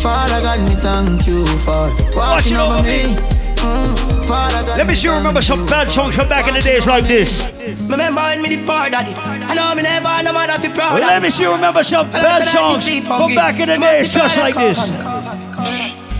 Father 0.00 0.40
God, 0.40 0.60
me 0.60 0.74
thank 0.80 1.26
you 1.26 1.46
for 1.58 1.90
watching 2.16 2.56
over 2.56 2.82
me. 2.82 3.16
Mm, 3.60 4.24
Father 4.24 4.66
Let 4.78 4.86
me 4.86 4.94
see 4.94 5.08
you 5.08 5.14
remember 5.14 5.42
some 5.42 5.66
bad 5.66 5.90
songs 5.90 6.14
from 6.14 6.28
back 6.28 6.48
in 6.48 6.54
the 6.54 6.60
days 6.60 6.86
like 6.86 7.04
this. 7.04 7.52
Remember 7.82 8.22
when 8.22 8.40
me 8.40 8.56
the 8.56 8.64
poor 8.64 8.88
daddy. 8.88 9.12
I 9.14 9.54
know 9.54 9.74
me 9.74 9.82
never 9.82 10.22
no 10.22 10.32
mother 10.32 10.58
fi 10.58 10.72
proud. 10.72 10.94
Well, 10.94 11.06
let 11.06 11.22
me 11.22 11.30
see 11.30 11.42
you 11.42 11.52
remember 11.52 11.82
some 11.82 12.10
bad 12.10 12.48
songs 12.48 12.88
from 13.04 13.34
back 13.34 13.60
in 13.60 13.68
the 13.68 13.76
days 13.76 14.12
just 14.12 14.38
like 14.38 14.54
this. 14.54 14.90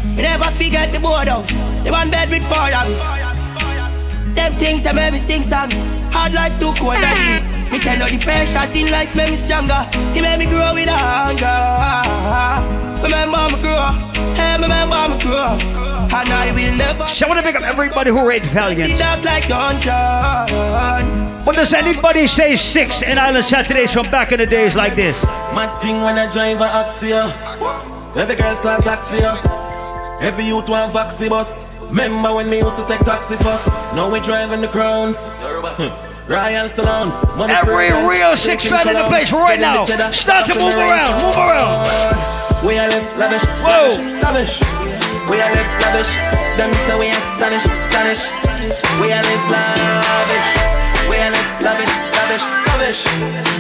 Me 0.05 0.23
never 0.23 0.45
forget 0.51 0.93
the 0.93 1.01
boardhouse. 1.01 1.51
The 1.85 1.91
one 1.91 2.11
bed 2.11 2.29
with 2.29 2.45
four 2.45 2.69
of. 2.75 4.35
Them 4.35 4.53
things 4.55 4.83
that 4.83 4.95
made 4.95 5.13
me 5.13 5.19
sing 5.19 5.43
song. 5.43 5.71
Hard 6.13 6.35
life 6.35 6.59
too 6.59 6.73
cold 6.77 6.97
deep. 6.97 7.60
Me 7.71 7.79
tell 7.79 7.99
you 7.99 8.19
the 8.19 8.25
pressures 8.25 8.75
in 8.75 8.91
life 8.91 9.15
made 9.15 9.31
me 9.31 9.37
stronger. 9.37 9.87
He 10.13 10.21
made 10.21 10.39
me 10.39 10.47
grow 10.47 10.75
with 10.75 10.89
hunger. 10.91 11.47
Remember 13.03 13.47
me 13.55 13.63
grow. 13.63 13.95
Hey, 14.35 14.57
remember 14.59 15.09
me 15.09 15.19
grow. 15.23 15.55
And 16.13 16.29
I 16.29 16.53
will 16.55 16.77
never. 16.77 17.07
So 17.07 17.27
I 17.27 17.29
want 17.29 17.39
to 17.39 17.47
pick 17.47 17.55
up 17.55 17.63
everybody 17.63 18.11
who 18.11 18.27
rate 18.27 18.43
Valiant. 18.47 18.99
Like 19.25 19.47
dungeon. 19.47 21.31
What 21.45 21.55
does 21.57 21.73
anybody 21.73 22.27
say 22.27 22.57
six 22.57 23.03
in 23.03 23.19
Island 23.19 23.45
Saturdays 23.45 23.93
from 23.93 24.05
back 24.11 24.33
in 24.33 24.39
the 24.39 24.47
days 24.47 24.75
like 24.75 24.95
this? 24.95 25.21
Mad 25.55 25.81
thing 25.81 26.03
when 26.03 26.19
I 26.19 26.31
drive 26.31 26.61
a 26.61 26.67
Axio. 26.67 27.31
Every 28.17 28.35
girl 28.35 28.55
start 28.57 28.83
taxi. 28.83 29.19
Every 30.21 30.45
youth 30.45 30.69
want 30.69 30.93
vaxi 30.93 31.29
bus. 31.29 31.65
Remember 31.89 32.35
when 32.35 32.51
me 32.51 32.59
used 32.59 32.77
to 32.79 32.87
take 32.87 33.01
taxi 33.01 33.37
first? 33.37 33.69
Now 33.95 34.11
we 34.13 34.21
driving 34.21 34.61
the 34.61 34.69
crowns. 34.69 35.31
Royal 36.31 36.69
salons. 36.69 37.19
money 37.35 37.53
Every 37.53 37.91
real 38.07 38.37
six 38.37 38.65
fan 38.65 38.87
in 38.87 38.95
the 38.95 39.03
place 39.11 39.33
right 39.33 39.59
now. 39.59 39.83
Start 39.83 40.47
to 40.47 40.55
move 40.63 40.79
around, 40.79 41.19
move 41.19 41.35
around. 41.35 41.91
We 42.63 42.79
are 42.79 42.87
left 42.87 43.19
lavish, 43.19 43.43
Whoa. 43.59 43.99
lavish, 43.99 44.63
lavish. 44.63 44.63
We 45.27 45.43
are 45.43 45.51
left 45.51 45.75
lavish. 45.83 46.07
Them 46.55 46.71
say 46.87 46.95
we 47.03 47.11
astonish, 47.11 47.67
astonish. 47.67 48.23
We 49.03 49.11
are 49.11 49.27
left 49.27 49.47
lavish. 49.51 50.49
We 51.11 51.19
are 51.19 51.35
left 51.35 51.63
lavish, 51.67 51.95
lavish, 52.15 52.47
lavish. 52.71 53.03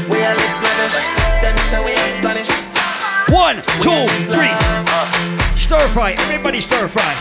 We 0.06 0.22
are 0.22 0.36
left 0.38 0.58
lavish. 0.62 0.96
Them 1.42 1.56
say 1.74 1.80
we 1.82 1.92
astonish. 1.98 2.50
One, 3.34 3.66
two, 3.82 4.06
three. 4.30 4.54
Stir 5.58 5.82
fry, 5.90 6.14
everybody 6.22 6.60
stir 6.60 6.86
fry. 6.86 7.14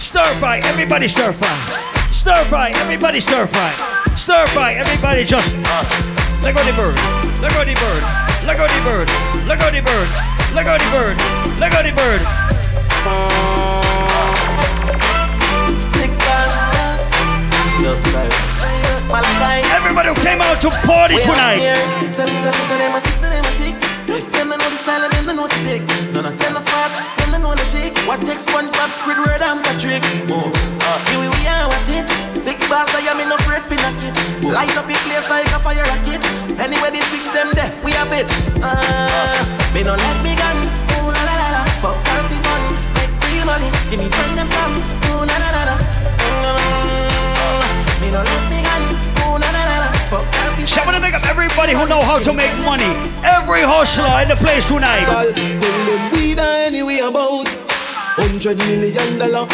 Stir 0.00 0.24
fry, 0.40 0.60
everybody 0.64 1.08
stir 1.08 1.34
fry. 1.34 2.08
Stir 2.08 2.42
fry, 2.46 2.70
everybody 2.70 3.20
stir 3.20 3.46
fry. 3.46 3.93
Stir 4.16 4.46
fry, 4.48 4.74
everybody 4.74 5.24
just. 5.24 5.52
Let 6.42 6.54
go 6.54 6.62
the 6.64 6.72
bird. 6.72 6.96
Let 7.42 7.52
go 7.52 7.64
the 7.64 7.74
bird. 7.74 8.02
Let 8.46 8.56
go 8.56 8.66
the 8.66 8.80
bird. 8.84 9.08
Let 9.48 9.58
go 9.58 9.70
the 9.70 9.82
bird. 9.82 10.08
Let 10.54 10.64
go 10.64 10.78
the 10.78 10.88
bird. 10.94 11.16
Let 11.58 11.72
go 11.72 11.82
the 11.82 11.92
bird. 11.92 12.22
Six. 15.80 16.20
Yo, 17.82 17.90
Sky. 17.92 18.28
Everybody 19.76 20.08
who 20.08 20.14
came 20.22 20.40
out 20.40 20.60
to 20.62 20.70
party 20.86 21.18
tonight. 21.18 21.60
The 24.74 24.82
style 24.82 25.06
and 25.06 25.12
them 25.14 25.24
they 25.24 25.34
know 25.38 25.46
the 25.46 25.58
ticks. 25.62 25.86
None 26.10 26.26
of 26.26 26.34
them 26.34 26.58
are 26.58 26.64
smart, 26.66 26.90
them 27.22 27.30
they 27.30 27.38
know 27.38 27.54
the 27.54 27.62
ticks. 27.70 27.94
What 28.10 28.18
takes 28.26 28.42
one 28.50 28.66
SpongeBob, 28.66 28.90
Squidward 28.90 29.38
and 29.38 29.62
Patrick? 29.62 30.02
Oh, 30.34 30.50
uh, 30.82 30.98
here 31.14 31.30
we 31.30 31.46
are 31.46 31.70
watching. 31.70 32.02
Six 32.34 32.66
bars, 32.66 32.90
I 32.90 33.06
am 33.06 33.22
in 33.22 33.30
no 33.30 33.38
afraid 33.38 33.62
for 33.62 33.78
knock 33.78 33.94
it. 34.02 34.14
Light 34.42 34.74
up 34.74 34.90
the 34.90 34.98
place 35.06 35.26
like 35.30 35.46
a 35.54 35.58
fire 35.62 35.78
rocket. 35.86 36.18
Anyway, 36.58 36.90
the 36.90 37.02
six 37.06 37.30
them 37.30 37.54
there, 37.54 37.70
we 37.86 37.94
have 37.94 38.10
it. 38.10 38.26
Uh, 38.58 39.38
me 39.70 39.86
no 39.86 39.94
let 39.94 40.18
me 40.26 40.34
gun. 40.34 40.58
Ooh 40.98 41.06
la 41.06 41.22
la 41.22 41.34
la 41.38 41.48
la. 41.54 41.62
Fuck 41.78 41.94
healthy 42.10 42.38
fun, 42.42 42.62
make 42.98 43.14
real 43.30 43.46
money. 43.46 43.70
Give 43.90 44.02
me 44.02 44.10
friend 44.10 44.34
them 44.34 44.48
some. 44.50 44.74
Ooh 45.14 45.22
la 45.22 45.36
la 45.38 45.48
la 45.54 45.62
la. 45.70 45.74
Mm, 46.26 48.02
Me 48.02 48.08
no 48.10 48.20
let 48.26 48.42
me 48.50 48.53
gonna 50.84 51.00
make 51.00 51.14
up 51.14 51.24
everybody 51.26 51.72
who 51.72 51.86
know 51.86 52.02
how 52.02 52.18
to 52.18 52.32
make 52.32 52.52
money. 52.64 52.90
Every 53.24 53.62
hustler 53.62 54.22
in 54.22 54.28
the 54.28 54.36
place 54.36 54.64
tonight. 54.66 55.06
We 56.12 56.34
anyway 56.38 56.98
about 56.98 57.48
hundred 58.16 58.58
million 58.58 59.18
dollar. 59.18 59.46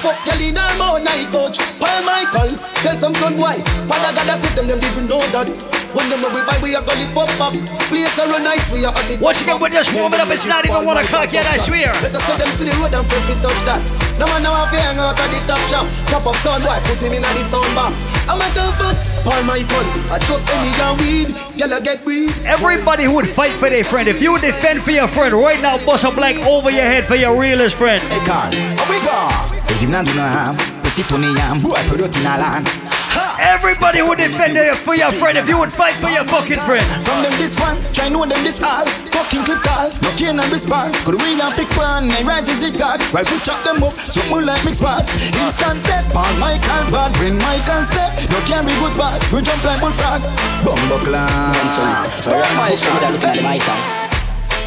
Fuck 0.00 0.40
in 0.40 0.56
her 0.56 0.78
mouth, 0.78 1.02
night 1.02 1.28
coach. 1.30 1.58
Paul 1.80 2.02
Michael, 2.04 2.56
tell 2.82 2.96
some 2.96 3.14
son 3.14 3.36
why. 3.36 3.58
Father 3.88 4.14
God, 4.14 4.28
I 4.28 4.36
see 4.36 4.54
them, 4.54 4.68
them 4.68 4.78
even 4.78 5.08
know 5.08 5.20
that. 5.34 5.85
When 5.96 6.12
them 6.12 6.20
we 6.28 6.44
buy, 6.44 6.60
we 6.60 6.76
are 6.76 6.84
gonna 6.84 7.08
live 7.08 7.16
up 7.16 7.32
back. 7.40 7.56
Place 7.88 8.18
are 8.20 8.28
run 8.28 8.44
nice, 8.44 8.68
we 8.68 8.84
are 8.84 8.92
at 8.92 9.08
it. 9.08 9.18
Once 9.18 9.40
again, 9.40 9.56
we're 9.56 9.72
just 9.72 9.94
warming 9.96 10.20
up. 10.20 10.28
It's 10.28 10.44
not 10.44 10.66
even 10.68 10.84
one 10.84 10.98
o'clock 10.98 11.32
yet, 11.32 11.46
I 11.48 11.56
swear. 11.56 11.88
Let 12.04 12.12
us 12.12 12.20
see 12.20 12.36
them 12.36 12.48
see 12.52 12.64
the 12.68 12.76
road 12.76 12.92
and 12.92 13.06
front 13.08 13.24
we 13.24 13.34
touch 13.40 13.56
that. 13.64 13.80
No 14.20 14.28
man 14.28 14.44
now 14.44 14.60
have 14.60 14.68
to 14.68 14.76
hang 14.76 15.00
out 15.00 15.16
at 15.16 15.32
the 15.32 15.40
top 15.48 15.64
shop. 15.72 15.88
Chop 16.12 16.26
up 16.28 16.36
sound 16.44 16.68
boy, 16.68 16.76
put 16.84 17.00
him 17.00 17.16
in 17.16 17.22
the 17.24 17.44
sound 17.48 17.72
box. 17.72 18.04
I'm 18.28 18.36
a 18.36 18.44
tough 18.52 18.76
fuck. 18.76 18.92
Paul 19.24 19.42
Michael, 19.48 19.88
I 20.12 20.20
trust 20.20 20.52
any 20.52 20.68
young 20.76 21.00
weed. 21.00 21.32
Girl, 21.56 21.72
I 21.72 21.80
get 21.80 22.04
breed. 22.04 22.28
Everybody 22.44 23.04
who 23.04 23.14
would 23.16 23.30
fight 23.30 23.52
for 23.52 23.70
their 23.70 23.82
friend, 23.82 24.06
if 24.06 24.20
you 24.20 24.32
would 24.32 24.44
defend 24.44 24.82
for 24.82 24.92
your 24.92 25.08
friend 25.08 25.32
right 25.32 25.62
now, 25.62 25.80
bust 25.80 26.04
a 26.04 26.10
blank 26.10 26.44
over 26.44 26.68
your 26.68 26.84
head 26.84 27.06
for 27.06 27.16
your 27.16 27.40
realest 27.40 27.76
friend. 27.80 28.04
Hey 28.12 28.20
Carl, 28.28 28.52
how 28.52 28.84
we 28.92 29.00
go? 29.00 29.16
Hey, 29.64 29.80
him 29.80 29.92
not 29.92 30.04
do 30.04 30.12
no 30.12 30.28
harm. 30.28 30.60
We 30.84 30.92
sit 30.92 31.08
on 31.08 31.24
the 31.24 31.32
yam, 31.32 31.64
boy, 31.64 31.80
put 31.88 32.04
out 32.04 32.12
in 32.12 32.26
a 32.28 32.36
land. 32.36 32.85
Everybody 33.46 34.02
would 34.02 34.18
defend 34.18 34.56
their- 34.56 34.74
for 34.74 34.94
your 34.94 35.10
friend 35.12 35.38
if 35.38 35.48
you 35.48 35.56
would 35.58 35.72
fight 35.72 35.94
for 36.02 36.10
your 36.10 36.24
fucking 36.24 36.60
friend. 36.66 36.84
From 37.06 37.22
them 37.22 37.32
this 37.38 37.54
one, 37.58 37.76
try 37.92 38.08
know 38.08 38.26
them 38.26 38.42
this 38.42 38.60
all. 38.62 38.84
Fucking 39.14 39.44
clip 39.44 39.62
call, 39.62 39.90
no 40.02 40.10
cane 40.18 40.38
and 40.38 40.50
response. 40.52 41.00
Could 41.02 41.20
we 41.22 41.40
and 41.40 41.54
pick 41.54 41.70
one, 41.76 42.10
I 42.10 42.22
rise 42.22 42.48
is 42.48 42.58
zigzag. 42.60 43.00
Right 43.14 43.26
foot 43.26 43.42
chop 43.44 43.62
them 43.64 43.82
up, 43.82 43.92
so 43.92 44.20
more 44.28 44.42
like 44.42 44.62
mix 44.64 44.78
spots. 44.78 45.12
Instant 45.42 45.82
death, 45.84 46.04
Paul 46.12 46.32
Michael 46.42 46.84
bad. 46.90 47.10
When 47.20 47.38
Michael 47.38 47.84
step, 47.90 48.10
no 48.30 48.38
can 48.50 48.66
be 48.66 48.74
good 48.82 48.96
bad. 48.98 49.22
We 49.32 49.42
jump 49.42 49.62
like 49.64 49.80
bullfrog. 49.80 50.22
Bumbo 50.64 50.98
clan. 50.98 51.54
Ah, 52.28 53.95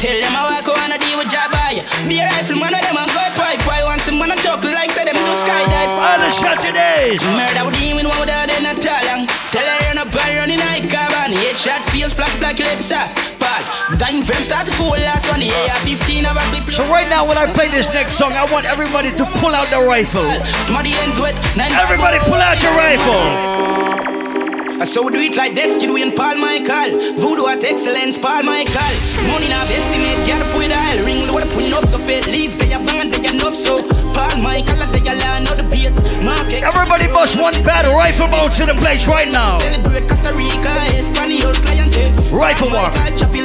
Tell 0.00 0.16
them 0.16 0.32
I 0.32 0.48
walk 0.48 0.64
on 0.64 0.88
a 0.88 0.96
deal 0.96 1.20
with 1.20 1.28
Jabba. 1.28 1.76
Be 2.08 2.24
a 2.24 2.26
rifle 2.32 2.56
man, 2.56 2.72
of 2.72 2.80
them 2.80 2.96
and 2.96 3.10
go 3.12 3.20
pipe. 3.36 3.60
Why 3.68 3.84
want 3.84 4.00
some 4.00 4.16
man 4.16 4.32
a 4.32 4.36
chocolate 4.40 4.72
like 4.72 4.88
say 4.96 5.04
them 5.04 5.12
do 5.12 5.34
skydive. 5.36 5.92
All 5.92 6.16
the 6.16 6.32
Saturdays. 6.32 7.20
Murder 7.36 7.68
with 7.68 7.76
him 7.76 8.00
with 8.00 8.08
one 8.08 8.16
without 8.16 8.48
them 8.48 8.64
not 8.64 8.80
tall 8.80 8.96
long. 9.12 9.28
Tell 9.52 9.60
her 9.60 9.76
run 9.92 10.00
up 10.00 10.08
and 10.08 10.32
run 10.40 10.48
in 10.48 10.56
high 10.56 10.80
carbon. 10.80 11.36
Headshot 11.36 11.84
feels 11.92 12.16
black 12.16 12.32
black 12.40 12.56
lips 12.56 12.88
up. 12.88 13.12
Dying 14.00 14.24
from 14.24 14.40
start 14.40 14.64
to 14.64 14.72
full 14.72 14.96
last 14.96 15.28
one. 15.28 15.44
Yeah, 15.44 15.68
15 15.84 16.24
of 16.24 16.40
a. 16.40 16.72
So 16.72 16.88
right 16.88 17.08
now, 17.12 17.28
when 17.28 17.36
I 17.36 17.44
play 17.52 17.68
this 17.68 17.92
next 17.92 18.16
song, 18.16 18.32
I 18.32 18.48
want 18.48 18.64
everybody 18.64 19.12
to 19.12 19.24
pull 19.36 19.52
out 19.52 19.68
the 19.68 19.84
rifle. 19.84 20.24
Smarty 20.64 20.96
ends 20.96 21.20
wet. 21.20 21.36
Everybody 21.60 22.24
pull 22.24 22.40
out 22.40 22.56
your 22.64 22.72
rifle. 22.72 23.89
I 24.80 24.84
so 24.84 25.10
do 25.10 25.20
it 25.20 25.36
like 25.36 25.52
Desky 25.52 25.84
doing 25.84 26.08
Paul 26.16 26.40
Michael. 26.40 27.12
Voodoo 27.20 27.44
at 27.52 27.60
excellence, 27.60 28.16
Paul 28.16 28.48
Michael. 28.48 28.96
Money 29.28 29.52
now 29.52 29.60
estimate, 29.68 30.24
get 30.24 30.40
up 30.40 30.48
with 30.56 30.72
aisle. 30.72 31.04
Ring 31.04 31.28
load 31.28 31.44
up 31.44 31.84
to 31.92 32.00
pay 32.08 32.24
leads. 32.32 32.56
They 32.56 32.72
are 32.72 32.80
bang 32.88 33.12
they 33.12 33.28
are 33.28 33.34
enough 33.36 33.54
so. 33.54 33.84
Paul 34.16 34.40
Michael, 34.40 34.80
they 34.88 35.04
are 35.04 35.44
of 35.52 35.60
the 35.60 35.68
beat. 35.68 35.92
Market. 36.24 36.64
Everybody 36.64 37.12
must 37.12 37.36
one 37.36 37.52
battle 37.60 37.92
rifle 37.92 38.28
bounce 38.28 38.56
to 38.56 38.64
the 38.64 38.72
place 38.72 39.06
right 39.06 39.28
now. 39.28 39.60
Celebrate 39.60 40.08
Costa 40.08 40.32
Rica, 40.32 40.72
Espanol 40.96 41.52
client. 41.60 41.92
Eh? 42.00 42.08
Rifle 42.32 42.72
walk. 42.72 42.96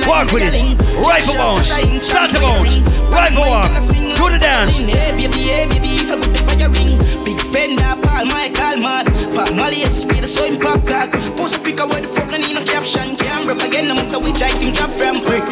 Walk 0.07 0.31
with 0.31 0.47
it. 0.47 0.55
Rifle 1.03 1.35
bounce. 1.35 1.67
Start 1.99 2.31
the 2.31 2.39
bounce. 2.39 2.79
Rifle 3.11 3.43
walk. 3.43 3.67
Do 4.15 4.31
the 4.31 4.39
dance. 4.39 4.79
Hey, 4.79 5.11
eh? 5.11 5.11
baby, 5.11 5.51
hey, 5.51 5.67
baby, 5.67 5.99
if 5.99 6.11
I 6.11 6.15
go 6.15 6.31
to 6.31 6.43
buy 6.47 6.63
a 6.63 6.69
ring. 6.71 7.24
Big 7.55 7.79
Paul 7.79 8.25
Michael, 8.25 8.83
mad. 8.83 9.07
Paul 9.31 9.55
Molly, 9.55 9.87
it's 9.87 10.03
speed, 10.03 10.27
so 10.27 10.43
impact 10.43 10.87
tag. 10.87 11.09
Post 11.37 11.63
pick 11.63 11.79
where 11.79 12.01
the 12.01 12.07
fuck, 12.07 12.29
no 12.29 12.35
need 12.35 12.53
no 12.53 12.61
caption. 12.65 13.15
Can't 13.15 13.47
rap 13.47 13.63
again, 13.63 13.87
no 13.87 13.95
matter 13.95 14.19
which 14.19 14.43
I 14.43 14.51
think 14.59 14.75
drop 14.75 14.91
from. 14.91 15.23
Brick. 15.23 15.47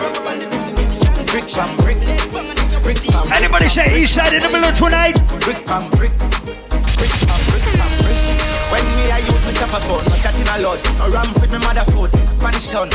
Brick, 1.31 1.47
from 1.47 1.71
brick. 1.79 1.95
Brick, 2.83 2.99
from 3.07 3.31
Anybody 3.31 3.69
say 3.69 4.03
east 4.03 4.15
side 4.15 4.33
in 4.33 4.43
the 4.43 4.51
middle 4.51 4.75
tonight? 4.75 5.15
Brick, 5.47 5.63
from 5.63 5.87
brick. 5.95 6.11
Brick, 6.99 7.13
from 7.23 7.39
brick, 7.47 7.63
from 7.71 7.91
brick. 8.03 8.19
When 8.67 8.83
me, 8.99 9.07
I 9.07 9.23
use 9.23 9.39
my 9.47 9.53
chopper 9.55 9.79
phone, 9.87 10.03
no 10.03 10.15
chatting 10.19 10.49
a 10.51 10.59
lot. 10.59 10.83
No 10.99 11.07
ram 11.07 11.31
with 11.39 11.55
my 11.55 11.59
mother 11.63 11.87
food, 11.87 12.11
Spanish 12.35 12.67
town. 12.67 12.91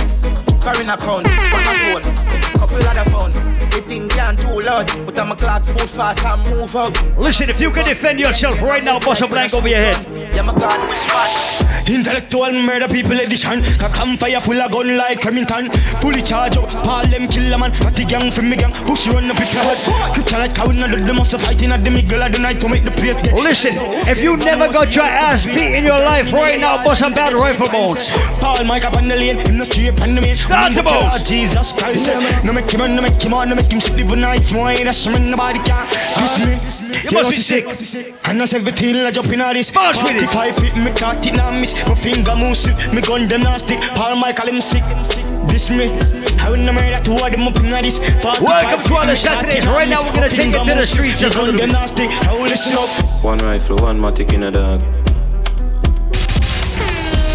Foreign 0.68 0.90
account, 0.90 1.24
one 1.24 1.64
a 1.64 1.74
phone, 1.80 2.02
couple 2.60 2.86
other 2.86 3.10
phone. 3.10 3.32
The 3.70 3.80
thing 3.88 4.06
can't 4.08 4.38
too 4.38 4.60
loud, 4.60 4.84
but 5.06 5.18
I'm 5.18 5.32
a 5.32 5.36
clock 5.36 5.64
boot 5.64 5.88
fast 5.88 6.26
and 6.26 6.44
move 6.44 6.76
out. 6.76 6.92
Listen, 7.16 7.48
if 7.48 7.58
you 7.58 7.70
can 7.70 7.86
defend 7.86 8.20
yourself 8.20 8.60
right 8.60 8.84
now, 8.84 9.00
bust 9.00 9.22
a 9.22 9.26
blank 9.26 9.54
over 9.54 9.66
your 9.66 9.78
head. 9.78 9.96
Yeah, 10.34 10.42
my 10.42 10.52
God, 10.52 10.76
we 10.90 10.96
spot. 10.96 11.32
Intellectual 11.88 12.52
murder 12.52 12.86
people 12.86 13.16
edition. 13.16 13.64
A 13.80 13.88
campfire 13.88 14.40
full 14.44 14.60
of 14.60 14.70
gun 14.70 14.92
like 14.98 15.24
Remington. 15.24 15.72
Fully 16.04 16.20
charge 16.20 16.58
up, 16.58 16.68
all 16.84 17.06
them 17.08 17.28
kill 17.28 17.48
a 17.48 17.56
man. 17.56 17.72
At 17.80 17.96
the 17.96 18.04
gang 18.04 18.30
from 18.30 18.50
me 18.50 18.56
gang, 18.56 18.72
push 18.84 19.06
you 19.06 19.16
on 19.16 19.30
up 19.30 19.40
if 19.40 19.54
you 19.56 19.64
hot. 19.64 19.80
Quick 20.12 20.32
like 20.36 20.52
how 20.52 20.68
another 20.68 21.00
them 21.00 21.16
must 21.16 21.32
fighting 21.40 21.72
at 21.72 21.80
the 21.80 21.90
middle 21.90 22.20
of 22.20 22.30
the 22.30 22.40
night 22.40 22.60
to 22.60 22.68
make 22.68 22.84
the 22.84 22.92
place 22.92 23.16
get. 23.22 23.32
Listen, 23.40 23.72
if 24.04 24.20
you 24.20 24.36
never 24.36 24.68
got 24.68 24.94
your 24.94 25.08
ass 25.08 25.46
beat 25.46 25.80
in 25.80 25.84
your 25.88 25.98
life 25.98 26.30
right 26.30 26.60
now, 26.60 26.84
bust 26.84 27.00
some 27.00 27.14
bad 27.14 27.32
rifle 27.32 27.72
bones. 27.72 28.04
Paul 28.38 28.62
Mike 28.64 28.84
up 28.84 28.96
on 28.96 29.08
the 29.08 29.16
lane, 29.16 29.40
in 29.48 29.56
the 29.56 29.64
street 29.64 29.96
on 30.02 30.14
the 30.14 30.20
main. 30.20 30.36
Start 30.59 30.74
the 30.74 30.82
bones. 30.82 31.22
Jesus 31.22 31.72
Christ, 31.72 32.10
no 32.43 32.52
make 32.52 32.66
him 32.66 32.80
on, 32.80 32.97
no 32.97 33.02
make 33.02 33.22
him 33.22 33.32
on, 33.32 33.48
no 33.48 33.55
make 33.55 33.70
him 33.70 33.78
sleep 33.78 34.09
the 34.09 34.16
night. 34.16 34.51
More 34.52 34.74
that's 34.74 35.06
man 35.06 35.30
nobody 35.30 35.62
can 35.62 35.86
diss 35.86 36.35
me. 36.43 36.98
You 37.06 37.14
must 37.14 37.30
be 37.30 37.39
sick. 37.39 37.62
And 38.26 38.43
I 38.43 38.44
17 38.44 39.06
I 39.06 39.12
jump 39.12 39.30
in 39.30 39.40
all 39.40 39.55
this. 39.55 39.72
March 39.72 40.02
with 40.02 40.18
it. 40.18 40.26
45 40.26 40.56
feet, 40.59 40.74
me 40.74 40.90
caught 40.90 41.24
it 41.24 41.39
now 41.39 41.55
miss. 41.55 41.78
My 41.86 41.94
finger 41.94 42.35
move 42.35 42.59
me 42.90 43.01
gun 43.06 43.28
them 43.28 43.47
now 43.47 43.56
stick. 43.56 43.78
Paul 43.94 44.16
Michael 44.16 44.51
him 44.51 44.60
sick. 44.60 44.82
This 45.47 45.70
me. 45.70 45.94
I 46.43 46.51
will 46.51 46.59
never 46.59 46.82
murder 46.82 46.98
two 47.06 47.14
of 47.14 47.30
them 47.30 47.47
up 47.47 47.55
in 47.62 47.70
all 47.70 47.78
this. 47.78 48.02
Welcome 48.43 48.82
to 48.82 48.94
all 48.98 49.06
the 49.06 49.14
Saturdays. 49.14 49.62
Right 49.62 49.86
now 49.86 50.02
we're 50.02 50.10
gonna 50.10 50.28
take 50.28 50.51
it 50.51 50.59
to 50.59 50.74
the 50.74 50.82
streets 50.82 51.20
just 51.20 51.39
a 51.39 51.43
little 51.43 51.55
bit. 51.55 51.70
I 51.70 52.35
will 52.35 52.51
listen 52.51 52.74
up. 52.74 52.90
One 53.22 53.39
rifle, 53.47 53.78
one 53.78 54.01
matic 54.02 54.35
in 54.35 54.43
a 54.43 54.51
dog. 54.51 54.82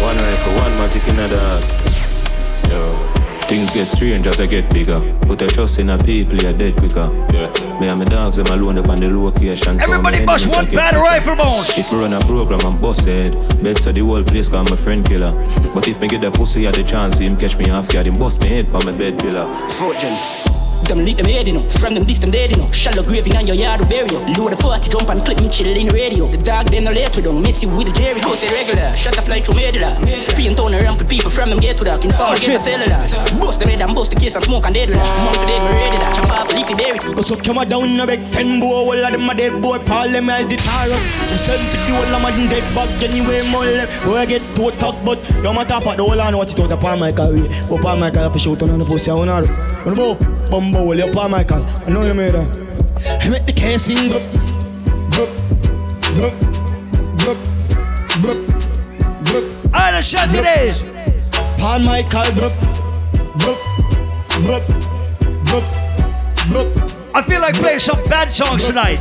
One 0.04 0.12
rifle, 0.12 0.52
one 0.60 0.76
matic 0.76 1.08
in 1.08 1.18
a 1.24 1.28
dog. 1.32 1.64
Yo. 2.68 3.13
Things 3.48 3.72
get 3.72 3.86
strange 3.86 4.26
as 4.26 4.40
I 4.40 4.46
get 4.46 4.68
bigger. 4.72 5.00
Put 5.26 5.42
a 5.42 5.46
trust 5.46 5.78
in 5.78 5.90
a 5.90 5.98
people, 6.02 6.36
you're 6.38 6.52
dead 6.52 6.76
quicker. 6.76 7.08
Yeah. 7.32 7.78
Me 7.78 7.88
and 7.88 7.98
my 7.98 8.04
dogs, 8.04 8.36
them 8.36 8.46
alone 8.46 8.78
up 8.78 8.88
on 8.88 8.98
the 9.00 9.08
location. 9.10 9.78
so 9.78 9.84
Everybody 9.84 10.20
my 10.20 10.26
bust 10.26 10.44
enemies 10.46 10.56
one 10.56 10.66
I 10.66 10.70
get 10.70 10.76
bad 10.76 10.94
quicker. 10.94 11.04
rifle 11.04 11.36
bones. 11.36 11.78
If 11.78 11.92
me 11.92 11.98
run 11.98 12.12
a 12.14 12.20
program 12.20 12.60
and 12.64 12.80
bust 12.80 13.04
head, 13.06 13.32
bet 13.62 13.78
so 13.78 13.92
the 13.92 14.00
whole 14.00 14.24
place 14.24 14.48
call 14.48 14.64
my 14.64 14.76
friend 14.76 15.04
killer. 15.06 15.32
But 15.74 15.86
if 15.86 16.00
me 16.00 16.08
get 16.08 16.22
the 16.22 16.30
pussy 16.30 16.66
at 16.66 16.74
the 16.74 16.82
chance, 16.84 17.18
him 17.18 17.36
catch 17.36 17.56
me 17.58 17.68
half 17.68 17.88
guard, 17.92 18.06
him 18.06 18.18
bust 18.18 18.42
me 18.42 18.48
head 18.48 18.68
from 18.68 18.86
my 18.86 18.92
bed 18.92 19.18
pillar. 19.18 19.46
Fortune. 19.68 20.16
Them 20.84 21.04
lead 21.04 21.16
them 21.16 21.26
head, 21.26 21.48
you 21.48 21.54
know. 21.54 21.64
From 21.80 21.94
them 21.94 22.04
this, 22.04 22.18
them 22.18 22.30
dead, 22.30 22.50
you 22.52 22.58
know. 22.58 22.70
Shallow 22.70 23.02
grave 23.02 23.26
in 23.26 23.46
your 23.46 23.56
yard, 23.56 23.80
we 23.80 23.86
bury 23.86 24.10
you. 24.12 24.20
Load 24.36 24.52
the 24.52 24.56
40 24.56 24.90
jump 24.90 25.08
and 25.08 25.24
clip 25.24 25.40
me 25.40 25.48
chill 25.48 25.72
in 25.72 25.88
the 25.88 25.94
radio. 25.94 26.28
The 26.28 26.38
dog, 26.38 26.68
then 26.68 26.84
no 26.84 26.92
late 26.92 27.14
with 27.16 27.24
them. 27.24 27.40
Messy 27.42 27.66
with 27.66 27.88
the 27.88 27.92
Jerry, 27.92 28.20
go 28.20 28.34
say 28.34 28.52
regular. 28.52 28.92
Shut 28.94 29.16
the 29.16 29.22
fly 29.22 29.40
through 29.40 29.56
medulla. 29.56 29.96
Spin 30.20 30.54
town 30.54 30.74
around 30.74 30.98
with 30.98 31.08
people 31.08 31.30
from 31.30 31.50
them 31.50 31.60
get 31.60 31.76
to 31.78 31.84
that. 31.84 32.04
Inform 32.04 32.36
get 32.36 32.52
oh, 32.52 32.56
a 32.56 32.60
cellular. 32.60 33.00
Bust 33.40 33.60
them 33.60 33.68
head 33.68 33.80
and 33.80 33.94
bust 33.94 34.12
the 34.12 34.20
case 34.20 34.34
and 34.36 34.44
smoke 34.44 34.66
and 34.66 34.74
dead 34.74 34.88
with 34.88 34.98
that. 35.00 35.08
Money 35.24 35.38
for 35.40 35.48
them, 35.48 35.64
ready 35.64 35.98
that. 35.98 36.12
Chop 36.14 36.30
off 36.30 36.52
leafy 36.52 36.74
berry. 36.74 36.98
But 37.14 37.24
so 37.24 37.36
come 37.36 37.60
down 37.68 38.00
a 38.00 38.06
big 38.06 38.22
ten 38.30 38.60
boy, 38.60 38.92
all 38.92 39.04
of 39.04 39.12
them 39.12 39.28
a 39.28 39.34
dead 39.34 39.60
boy, 39.62 39.78
Paul 39.80 40.10
them 40.10 40.28
as 40.30 40.46
the 40.46 40.56
taros. 40.56 41.02
You 41.32 41.38
send 41.40 41.64
to 41.64 41.76
the 41.80 41.92
whole 41.96 42.14
of 42.14 42.34
them 42.36 42.46
dead 42.52 42.66
back 42.74 42.90
anyway, 43.02 43.40
more 43.50 43.64
left. 43.64 44.04
I 44.06 44.26
get 44.26 44.42
to 44.56 44.70
talk, 44.78 44.96
but 45.04 45.18
you 45.42 45.52
my 45.52 45.64
top 45.64 45.86
at 45.86 45.96
the 45.96 46.04
whole 46.04 46.20
and 46.20 46.36
watch 46.36 46.52
it 46.52 46.60
out 46.60 46.72
of 46.72 46.80
Paul 46.80 46.96
Michael 46.96 47.32
way. 47.32 47.48
Go 47.68 47.78
Paul 47.78 47.96
Michael 47.96 48.30
for 48.30 48.38
shoot 48.38 48.62
on 48.62 48.78
the 48.78 48.84
pussy, 48.84 49.10
I 49.10 49.14
wanna. 49.14 49.42
Wanna 49.84 49.96
go, 49.96 50.14
bumbo, 50.60 50.92
you 50.92 51.10
Paul 51.12 51.30
Michael. 51.30 51.64
I 51.84 51.90
know 51.90 52.04
you 52.04 52.14
made 52.14 52.32
that. 52.32 52.46
I 53.22 53.28
make 53.28 53.44
the 53.44 53.52
case 53.52 53.82
sing 53.86 54.12
up, 54.12 54.22
up, 55.18 55.30
up, 56.22 56.34
up, 57.26 57.38
up, 58.14 58.38
up. 59.34 59.48
All 59.74 59.92
the 59.92 60.02
Michael. 60.02 60.86
I 67.16 67.22
feel 67.22 67.40
like 67.40 67.54
playing 67.56 67.80
some 67.80 68.00
bad 68.04 68.30
songs 68.32 68.66
tonight. 68.66 69.00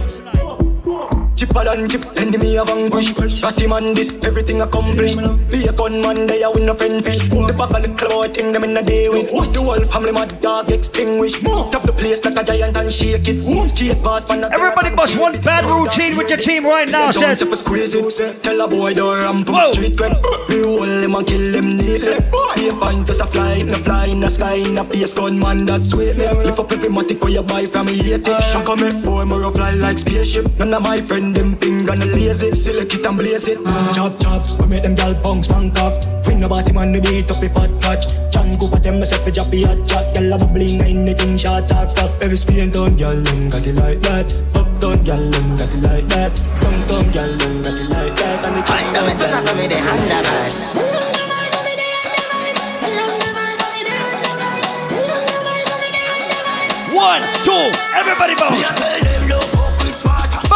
Chipper 1.43 1.65
than 1.65 1.89
chip, 1.89 2.05
enemy 2.15 2.57
of 2.57 2.71
vanquish. 2.71 3.11
Got 3.41 3.59
him 3.59 3.73
on 3.73 3.93
this, 3.93 4.15
everything 4.23 4.61
accomplished. 4.61 5.19
Be 5.51 5.67
a 5.67 5.73
gunman, 5.75 6.25
they 6.25 6.41
are 6.41 6.53
win 6.55 6.69
a 6.69 6.73
friend 6.73 7.03
fish. 7.03 7.19
The 7.27 7.51
back 7.51 7.75
of 7.75 7.83
the 7.83 7.91
cloud, 7.99 8.31
thing 8.31 8.53
them 8.53 8.63
in 8.63 8.77
a 8.77 8.81
day 8.81 9.09
with. 9.09 9.27
The 9.27 9.59
whole 9.59 9.83
family 9.83 10.13
mad 10.13 10.39
dog 10.39 10.71
extinguish. 10.71 11.43
Top 11.43 11.83
the 11.83 11.91
place 11.91 12.23
like 12.23 12.39
a 12.39 12.43
giant 12.47 12.77
and 12.77 12.87
shake 12.87 13.27
it. 13.27 13.43
Skate 13.67 13.99
past, 14.01 14.29
pan 14.29 14.47
Everybody 14.47 14.95
must 14.95 15.19
one 15.19 15.35
bad 15.43 15.67
routine 15.67 16.15
with 16.15 16.29
your 16.29 16.39
team 16.39 16.63
right 16.63 16.87
now, 16.87 17.11
says. 17.11 17.43
Tell 17.43 18.61
a 18.61 18.67
boy 18.69 18.93
don't 18.93 19.19
ramp 19.19 19.49
up 19.51 19.73
street 19.73 19.97
quick. 19.99 20.15
Me 20.47 20.63
hold 20.63 20.87
him 20.87 21.11
and 21.11 21.27
kill 21.27 21.43
him 21.59 21.75
neatly. 21.75 22.23
Be 22.55 22.71
a 22.71 22.73
pint 22.79 23.03
just 23.03 23.19
a 23.19 23.27
fly, 23.27 23.59
in 23.59 23.67
fly 23.67 24.07
in 24.07 24.21
the 24.21 24.29
sky, 24.29 24.63
in 24.63 24.75
the 24.75 24.83
face 24.85 25.11
gunman 25.11 25.65
that's 25.65 25.91
sweet 25.91 26.15
me. 26.15 26.23
Lift 26.23 26.59
up 26.59 26.71
every 26.71 26.87
matic 26.87 27.19
where 27.19 27.35
you 27.35 27.43
buy 27.43 27.65
from 27.65 27.87
me, 27.87 27.99
hate 27.99 28.23
it. 28.23 28.39
Shock 28.47 28.69
on 28.71 28.79
me, 28.79 28.95
eh? 28.95 29.03
boy, 29.03 29.25
me 29.25 29.35
rough 29.35 29.59
fly 29.59 29.71
like 29.75 29.99
spaceship. 29.99 30.47
None 30.57 30.73
of 30.73 30.83
my 30.83 31.01
friend 31.33 31.53
them 31.53 31.59
ping 31.59 31.89
and 31.89 32.05
lazy. 32.13 32.53
Select 32.53 32.93
it 32.93 33.05
and 33.05 33.17
blaze 33.17 33.47
it. 33.47 33.57
Chop 33.93 34.19
chop, 34.19 34.43
we 34.59 34.67
make 34.67 34.83
them 34.83 34.95
gal 34.95 35.13
punks 35.15 35.49
man 35.49 35.71
cock. 35.71 35.93
Win 36.27 36.39
the 36.39 36.47
bottom 36.47 36.77
and 36.77 36.95
the 36.95 37.01
beat 37.01 37.29
up 37.31 37.43
if 37.43 37.53
fat 37.53 37.71
catch. 37.81 38.07
Chan 38.31 38.57
go 38.57 38.67
at 38.73 38.83
them 38.83 38.99
myself 38.99 39.27
a 39.27 39.31
jappy 39.31 39.65
hot 39.65 39.85
chat. 39.87 40.13
Gal 40.15 40.33
a 40.33 40.37
bubbly 40.37 40.77
bubbling 40.77 41.07
anything 41.07 41.37
shot 41.37 41.71
or 41.71 41.87
fuck. 41.87 42.11
Every 42.21 42.37
spin 42.37 42.71
down, 42.71 42.95
gal 42.95 43.15
them 43.15 43.49
got 43.49 43.65
it 43.65 43.75
like 43.75 44.01
that. 44.01 44.33
Up 44.55 44.69
down, 44.79 45.03
gal 45.03 45.23
them 45.31 45.57
got 45.57 45.73
it 45.73 45.81
like 45.81 46.07
that. 46.07 46.33
Down 46.61 46.77
down, 46.87 47.11
gal 47.11 47.31
them 47.37 47.61
got 47.61 47.73
it 47.73 47.89
like 47.89 48.15
that. 48.15 48.45
And 48.45 48.57
the 48.57 48.61
king 48.61 48.85
Honda, 48.85 49.01
me 49.03 49.13
susa 49.13 49.39
so 49.41 49.55
me 49.55 49.67
de 49.67 49.77
Honda 49.77 50.19
man. 50.21 50.51
One, 56.93 57.21
two, 57.43 57.71
everybody 57.97 58.35
bounce. 58.35 59.22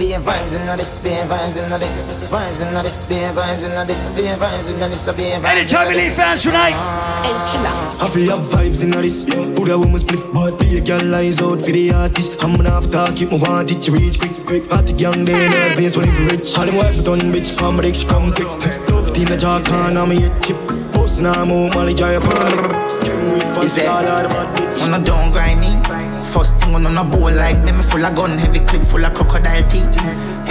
I 0.00 0.02
be 0.02 0.12
in 0.14 0.22
vibes 0.22 0.56
and 0.56 0.80
this, 0.80 0.98
be 1.00 1.10
in 1.10 1.28
vibes 1.28 1.60
and 1.60 1.70
this, 1.76 2.08
vibes 2.32 2.64
and 2.64 2.74
this, 2.86 3.04
be 3.04 3.16
in 3.16 3.34
vibes 3.36 3.68
and 3.68 3.86
this, 3.86 4.08
be 4.16 4.24
in 4.24 4.38
vibes 4.38 4.72
and 4.72 4.80
this, 4.80 5.06
I 5.06 5.12
be 5.14 5.24
in 5.28 5.40
vibes. 5.42 5.52
Any 5.52 5.68
Tommy 5.68 5.94
Lee 5.94 6.08
fans 6.08 6.42
tonight? 6.42 6.72
I 6.72 8.08
feel 8.08 8.34
have 8.34 8.46
vibes 8.48 8.82
in 8.82 8.92
this. 8.92 9.26
Put 9.28 9.68
a 9.68 9.78
woman 9.78 10.00
split, 10.00 10.20
but 10.32 10.58
be 10.58 10.78
a 10.78 10.80
girl 10.80 11.14
eyes 11.14 11.42
out 11.42 11.60
for 11.60 11.72
the 11.72 11.92
artist. 11.92 12.42
I'm 12.42 12.56
gonna 12.56 12.70
have 12.70 12.90
to 12.90 13.12
keep 13.14 13.30
my 13.30 13.36
want 13.36 13.72
it 13.72 13.82
to 13.82 13.92
reach 13.92 14.18
quick, 14.18 14.32
quick. 14.46 14.70
Party 14.70 14.94
young, 14.94 15.26
they 15.26 15.36
in 15.36 15.52
her 15.52 15.74
place 15.74 15.98
when 15.98 16.08
they 16.08 16.24
rich. 16.32 16.56
All 16.56 16.64
them 16.64 16.78
work 16.78 16.96
but 16.96 17.08
on 17.08 17.18
bitch, 17.28 17.52
from 17.52 17.76
my 17.76 17.92
she 17.92 18.06
come 18.06 18.32
quick. 18.32 18.72
Stuffed 18.72 19.18
in 19.18 19.26
the 19.26 19.36
jar, 19.36 19.60
can 19.60 19.98
on 19.98 20.08
me 20.08 20.24
a 20.24 20.30
chip. 20.40 20.56
Boss 20.94 21.20
now, 21.20 21.44
move, 21.44 21.74
Molly, 21.74 21.92
Jaya, 21.92 22.22
Skin 22.88 23.36
with 23.36 23.44
fast, 23.52 23.84
all 23.84 24.08
out 24.08 24.24
of 24.24 24.32
bad 24.32 24.48
bitch. 24.56 24.80
When 24.80 24.94
I 24.94 25.04
don't 25.04 25.30
grind 25.30 25.60
me, 25.60 25.76
first 26.30 26.56
thing 26.58 26.74
on 26.74 26.86
a 26.86 27.04
bowl 27.04 27.30
like 27.30 27.58
me, 27.64 27.72
me 27.72 27.82
full 27.82 28.04
of 28.04 28.14
gun, 28.14 28.38
heavy 28.38 28.60
clip 28.60 28.82
full 28.82 29.04
of 29.04 29.12
crocodile 29.14 29.66
teeth. 29.68 29.90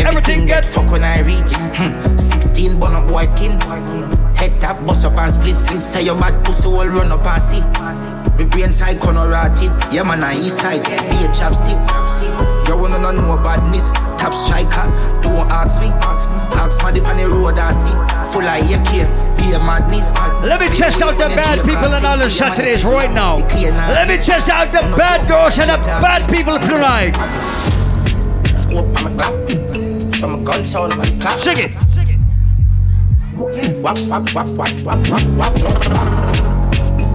Everything 0.03 0.45
get 0.45 0.65
fuck 0.65 0.91
when 0.91 1.03
I 1.03 1.21
reach. 1.21 1.53
Hmm. 1.75 2.17
16 2.17 2.79
bun 2.79 2.95
up 2.95 3.07
boy 3.07 3.23
skin. 3.23 3.55
Head 4.35 4.59
tap, 4.59 4.85
bust 4.85 5.05
up 5.05 5.17
and 5.17 5.33
split 5.33 5.57
split. 5.57 5.81
Say 5.81 6.03
your 6.03 6.19
bad 6.19 6.35
pussy 6.43 6.67
all 6.67 6.87
run 6.87 7.11
up 7.11 7.25
and 7.25 7.41
see. 7.41 7.63
Me 8.37 8.49
brain 8.49 8.73
side 8.73 8.99
corner 8.99 9.27
rotted. 9.29 9.71
Yeah 9.91 10.03
man, 10.03 10.23
I 10.23 10.35
east 10.35 10.59
side. 10.59 10.83
Be 10.83 11.17
a 11.23 11.29
chapstick. 11.31 11.79
You 12.67 12.77
wanna 12.77 12.99
know 12.99 13.11
no 13.11 13.37
badness. 13.41 13.91
Tap 14.19 14.33
striker. 14.33 14.87
Don't 15.23 15.47
ask 15.49 15.79
me. 15.81 15.87
Ask 16.59 16.81
my 16.83 16.91
dip 16.91 17.07
on 17.07 17.17
the 17.17 17.27
road 17.27 17.57
I 17.57 17.71
see. 17.71 17.95
Full 18.31 18.43
of 18.43 18.59
AK. 18.67 19.28
Be 19.39 19.53
a 19.53 19.59
madness. 19.59 20.11
Let 20.43 20.59
me 20.59 20.67
test 20.75 21.01
out 21.01 21.17
the 21.17 21.31
bad 21.33 21.59
people 21.65 21.93
in 21.93 22.05
Island 22.05 22.31
Saturdays 22.31 22.83
right 22.83 23.11
now. 23.11 23.37
Let 23.37 24.09
me 24.09 24.17
test 24.17 24.49
out 24.49 24.71
the 24.73 24.81
bad 24.97 25.27
girls 25.29 25.57
and 25.57 25.69
the 25.69 25.77
bad 26.03 26.29
people 26.29 26.59
tonight. 26.59 27.15
Scope 28.59 28.95
on 28.97 29.03
my 29.05 29.13
clap. 29.15 29.33
From 30.19 30.35
a 30.35 30.43
gun 30.43 30.65
sound, 30.65 30.97
my 30.97 31.05
clap. 31.21 31.39
Sing 31.39 31.57
it. 31.57 31.71
Wap, 33.81 33.97
wap, 34.09 34.33
wap, 34.35 34.49
wap, 34.57 34.69
wap, 34.83 35.07
wap, 35.07 35.23
wap, 35.39 35.55
wap. 35.55 35.75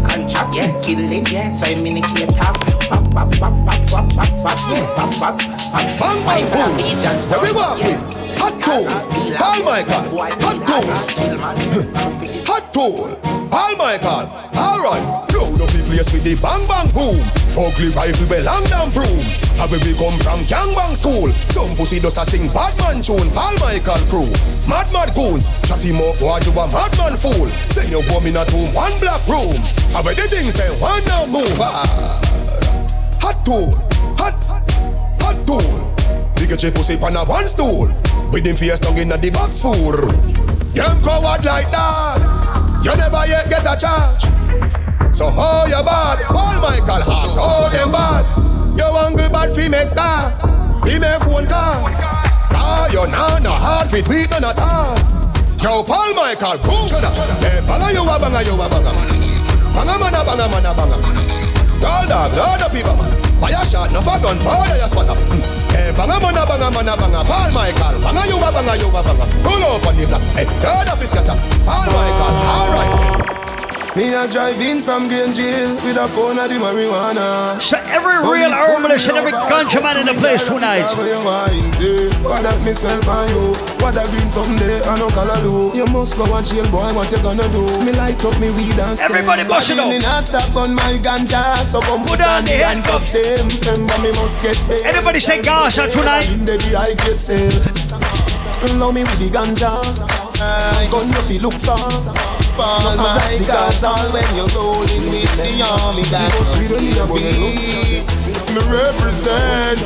Contract, 0.08 0.54
yeah, 0.54 0.80
kill 0.80 1.12
it, 1.12 1.30
yeah. 1.30 1.52
So 1.52 1.66
I'm 1.66 1.84
in 1.84 1.94
the 1.96 2.00
key 2.00 2.24
top. 2.32 2.56
Wap, 2.90 3.04
wap, 3.12 3.28
wap, 3.38 3.52
wap, 3.66 3.92
wap, 3.92 4.16
wap, 4.16 4.32
wap, 4.42 4.58
yeah. 4.70 4.96
Wap, 4.96 5.12
wap, 5.20 5.36
wap. 5.36 6.00
Bang, 6.00 6.24
bang, 6.24 6.44
boom. 6.50 6.72
Let 7.28 7.42
me 7.42 7.52
walk 7.52 7.80
in. 7.84 8.23
Hot 8.38 8.54
tool. 8.60 8.86
Paul 9.38 9.60
Michael. 9.64 10.04
Hot 10.14 10.58
tool. 10.66 10.86
Hot 12.48 12.64
tool. 12.72 13.16
Paul 13.50 13.76
Michael. 13.76 14.26
Alright. 14.56 15.30
Crowd 15.30 15.60
up 15.60 15.70
the 15.70 15.82
place 15.86 16.12
with 16.12 16.24
the 16.24 16.34
bang 16.40 16.66
bang 16.66 16.90
boom. 16.94 17.18
Ugly 17.54 17.90
rifle 17.94 18.26
and 18.34 18.66
damn 18.68 18.90
broom. 18.90 19.24
Where 19.74 19.80
we 19.80 19.94
come 19.98 20.18
from 20.20 20.46
gangbang 20.46 20.94
school. 20.94 21.28
Some 21.30 21.74
pussy 21.74 21.98
does 21.98 22.16
a 22.18 22.24
sing 22.24 22.46
Batman 22.52 23.02
tune. 23.02 23.30
Paul 23.30 23.58
Michael 23.58 23.98
crew. 24.06 24.30
Mad 24.68 24.86
mad 24.92 25.14
goons. 25.14 25.50
Shut 25.66 25.82
him 25.82 25.98
up 25.98 26.18
boy 26.20 26.38
you 26.46 26.52
a 26.54 26.64
madman 26.70 27.16
fool. 27.16 27.48
Send 27.74 27.90
your 27.90 28.02
woman 28.12 28.30
in 28.30 28.36
a 28.36 28.44
two 28.44 28.70
one 28.70 28.94
black 29.00 29.26
room. 29.26 29.58
And 29.94 30.04
where 30.04 30.14
the 30.14 30.30
thing 30.30 30.50
say 30.50 30.68
one 30.78 31.04
now 31.06 31.26
move. 31.26 31.58
Ah. 31.58 32.20
Hot 33.22 33.44
tool. 33.44 33.74
Hot. 34.18 34.34
Hot 35.22 35.46
tool. 35.46 35.83
Big 36.44 36.60
a 36.60 36.70
pussy 36.76 37.00
on 37.00 37.16
a 37.16 37.24
one 37.24 37.48
stool. 37.48 37.88
With 38.28 38.44
him 38.44 38.52
face 38.52 38.76
down 38.76 39.00
in 39.00 39.08
a 39.08 39.16
the 39.16 39.32
box 39.32 39.64
four. 39.64 39.96
Them 40.76 41.00
coward 41.00 41.40
like 41.40 41.72
that. 41.72 42.20
You 42.84 42.92
never 43.00 43.24
yet 43.24 43.48
get 43.48 43.64
a 43.64 43.72
charge. 43.72 44.28
So 45.08 45.32
how 45.32 45.64
you 45.64 45.80
bad? 45.80 46.20
Paul 46.28 46.60
Michael 46.60 47.00
has 47.00 47.32
how 47.32 47.72
you 47.72 47.88
bad. 47.88 48.28
You 48.76 48.92
want 48.92 49.16
good 49.16 49.32
bad 49.32 49.56
fi 49.56 49.72
make 49.72 49.96
that. 49.96 50.36
Fi 50.84 51.00
make 51.00 51.24
phone 51.24 51.48
call. 51.48 51.88
Ah, 52.52 52.92
you 52.92 53.08
nah 53.08 53.40
no 53.40 53.48
hard 53.48 53.88
fi 53.88 54.04
tweet 54.04 54.28
on 54.36 54.44
a 54.44 54.52
talk. 54.52 55.00
Yo, 55.64 55.80
Paul 55.80 56.12
Michael, 56.12 56.60
boom. 56.60 56.92
Hey, 57.40 57.64
banga 57.64 57.88
you 57.88 58.04
a 58.04 58.20
banga 58.20 58.44
you 58.44 58.52
a 58.52 58.68
banga. 58.68 58.92
Banga 59.72 59.96
man 59.96 60.12
a 60.12 60.20
banga 60.20 60.44
man 60.52 60.68
a 60.68 60.72
banga. 60.76 60.96
Girl 61.80 62.04
dog, 62.04 62.36
load 62.36 62.60
up 62.60 62.68
people. 62.68 63.00
Fire 63.40 63.64
shot, 63.64 63.88
no 63.96 64.04
for 64.04 64.20
gun, 64.20 64.36
powder 64.44 64.76
you 64.76 64.92
swatter. 64.92 65.63
Hey, 65.74 65.90
banga 65.90 66.22
man 66.22 66.38
a 66.38 66.46
banga 66.46 66.70
man 66.70 66.86
a 66.86 66.94
banga. 66.94 67.20
Paul 67.26 67.50
Michael, 67.50 67.98
banga 67.98 68.22
you 68.30 68.38
a 68.38 68.48
banga 68.54 68.78
you 68.78 68.86
a 68.86 69.00
banga. 69.02 69.26
Pull 69.42 69.62
up 69.66 69.86
on 69.86 69.96
the 69.98 70.06
block. 70.06 70.22
Eh, 70.38 70.46
hey, 70.46 70.46
load 70.62 70.86
up 70.86 71.02
his 71.02 71.10
scatter. 71.10 71.34
Paul 71.66 71.90
Michael, 71.90 72.34
alright. 72.46 73.43
Me 73.94 74.10
a 74.12 74.26
drive 74.26 74.60
in 74.60 74.82
from 74.82 75.06
Green 75.06 75.32
Jail 75.32 75.70
with 75.86 75.94
a 75.94 76.10
pound 76.18 76.42
of 76.42 76.50
the 76.50 76.58
marijuana. 76.58 77.62
So 77.62 77.78
every 77.86 78.18
real 78.26 78.50
herbalist 78.50 79.06
and 79.06 79.18
every 79.18 79.30
ganja 79.30 79.80
man 79.80 80.02
in 80.02 80.06
the 80.10 80.18
place 80.18 80.42
tonight. 80.42 80.82
What 82.26 82.42
that 82.42 82.58
me 82.66 82.72
smell 82.74 82.98
by 83.06 83.22
you? 83.30 83.54
What 83.78 83.94
that 83.94 84.10
green 84.10 84.26
someday 84.28 84.82
I 84.82 84.98
no 84.98 85.06
color 85.14 85.38
do? 85.46 85.70
You 85.78 85.86
must 85.86 86.18
go 86.18 86.26
and 86.26 86.42
jail, 86.42 86.66
boy. 86.74 86.90
What 86.90 87.12
you 87.14 87.22
gonna 87.22 87.46
do? 87.54 87.62
Me 87.86 87.94
light 87.94 88.18
up 88.26 88.34
me 88.42 88.50
weed 88.50 88.74
and 88.74 88.98
Everybody 88.98 89.46
bust 89.46 89.70
it 89.70 89.78
up. 89.78 89.86
Me 89.86 90.02
not 90.02 90.26
stop 90.26 90.50
on 90.58 90.74
my 90.74 90.98
ganja, 90.98 91.54
so 91.62 91.78
come 91.86 92.02
put 92.02 92.18
on 92.18 92.42
the 92.50 92.66
handcuff 92.66 93.06
them. 93.14 93.46
Remember 93.62 93.94
me 94.02 94.10
must 94.18 94.42
get 94.42 94.58
paid. 94.66 94.90
Anybody 94.90 95.20
say 95.22 95.38
ganja 95.38 95.86
tonight? 95.86 96.26
The 96.42 96.58
I 96.74 96.98
get 97.06 97.22
sale. 97.22 97.62
Love 98.74 98.90
me 98.90 99.06
with 99.06 99.22
the 99.22 99.30
ganja. 99.30 99.78
Gun 100.90 101.06
you 101.06 101.22
feel 101.30 101.46
look 101.46 101.54
for. 101.62 102.43
Fall 102.54 102.94
my 102.94 103.18
God, 103.48 103.74
all 103.82 104.06
when 104.14 104.22
you're 104.38 104.46
rolling 104.54 105.10
with 105.10 105.26
the 105.34 105.58
army. 105.66 106.06
That 106.14 106.30
must 106.38 106.70
be 106.70 106.94
a 106.94 107.06
beat. 107.10 108.06
Me 108.54 108.62
represent. 108.70 109.82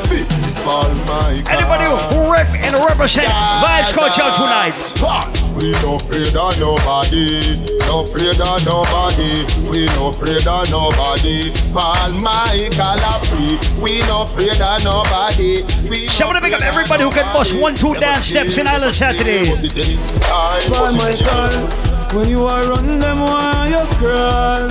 Fall 0.61 0.85
my 1.09 1.41
God. 1.41 1.49
Anybody 1.49 1.89
who 1.89 2.29
rep 2.29 2.45
and 2.61 2.77
represent 2.77 3.25
Vibes 3.25 3.89
Culture 3.89 4.29
tonight. 4.37 4.77
We 5.57 5.73
no 5.81 5.97
afraid 5.97 6.29
of 6.29 6.53
nobody, 6.61 7.57
We 7.65 7.73
no 7.89 8.05
afraid 8.05 8.37
of 8.37 8.61
nobody. 8.61 9.49
We 9.65 9.89
no 9.97 10.13
afraid 10.13 10.45
of 10.45 10.69
nobody. 10.69 11.49
Paul 11.73 12.21
Michael 12.21 13.01
a 13.01 13.17
free. 13.25 13.57
We 13.81 13.97
no 14.05 14.29
afraid 14.29 14.61
of 14.61 14.77
nobody. 14.85 15.65
We 15.89 16.05
Shout 16.05 16.35
out 16.35 16.45
to 16.45 16.53
up 16.53 16.61
everybody 16.61 17.01
who 17.01 17.09
can 17.09 17.25
bust 17.33 17.57
one, 17.57 17.73
two 17.73 17.95
dance 17.95 18.27
steps 18.27 18.59
in 18.59 18.67
Island 18.67 18.93
Saturdays. 18.93 19.57
Paul 20.29 20.93
Michael. 21.01 21.98
When 22.13 22.27
you 22.27 22.43
are 22.47 22.65
run 22.65 22.99
them 22.99 23.19
while 23.19 23.69
you 23.69 23.85
crawl 24.01 24.67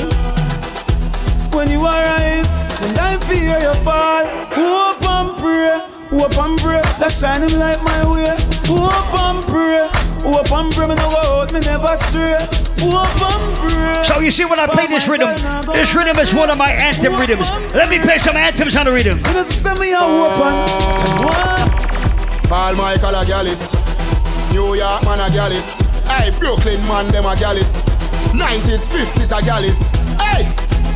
When 1.54 1.70
you 1.70 1.84
arise 1.86 2.50
And 2.82 2.98
I 2.98 3.16
fear 3.16 3.60
you 3.62 3.74
fall. 3.86 4.26
Hope 4.50 5.06
and 5.06 5.38
pray 5.38 5.78
Hope 6.10 6.36
and 6.36 6.58
pray 6.58 6.82
That 6.98 7.14
shine 7.14 7.46
him 7.46 7.54
like 7.60 7.78
my 7.86 8.10
way. 8.10 8.34
Hope 8.66 9.14
and 9.22 9.46
pray 9.46 9.86
Hope 10.26 10.50
and 10.50 10.72
pray 10.74 10.88
Me 10.88 10.96
no 10.96 11.08
go 11.08 11.38
out 11.38 11.52
Me 11.52 11.60
never 11.60 11.94
stray. 12.10 12.42
Hope 12.82 13.22
and 13.22 13.56
pray. 13.56 14.02
So 14.02 14.18
you 14.18 14.32
see 14.32 14.44
when 14.44 14.58
I 14.58 14.66
play 14.66 14.86
this 14.86 15.06
rhythm, 15.06 15.30
this 15.72 15.94
rhythm 15.94 16.18
is 16.18 16.34
one 16.34 16.50
of 16.50 16.58
my 16.58 16.70
anthem 16.70 17.14
rhythms. 17.14 17.48
Let 17.74 17.88
me 17.88 17.98
play 17.98 18.18
some 18.18 18.36
anthems 18.36 18.76
on 18.76 18.86
the 18.86 18.92
rhythm. 18.92 19.20
Paul 22.48 22.74
Michael 22.74 23.14
a 23.14 23.26
gallus 23.26 23.97
New 24.52 24.74
York 24.74 25.04
man 25.04 25.20
a 25.20 25.28
gallus. 25.32 25.80
Hey, 26.08 26.30
Brooklyn 26.38 26.80
man 26.88 27.08
them 27.08 27.26
a 27.26 27.36
gallus. 27.36 27.82
90s, 28.32 28.88
50s 28.88 29.32
a 29.36 29.44
gallus. 29.44 29.90
Hey, 30.20 30.44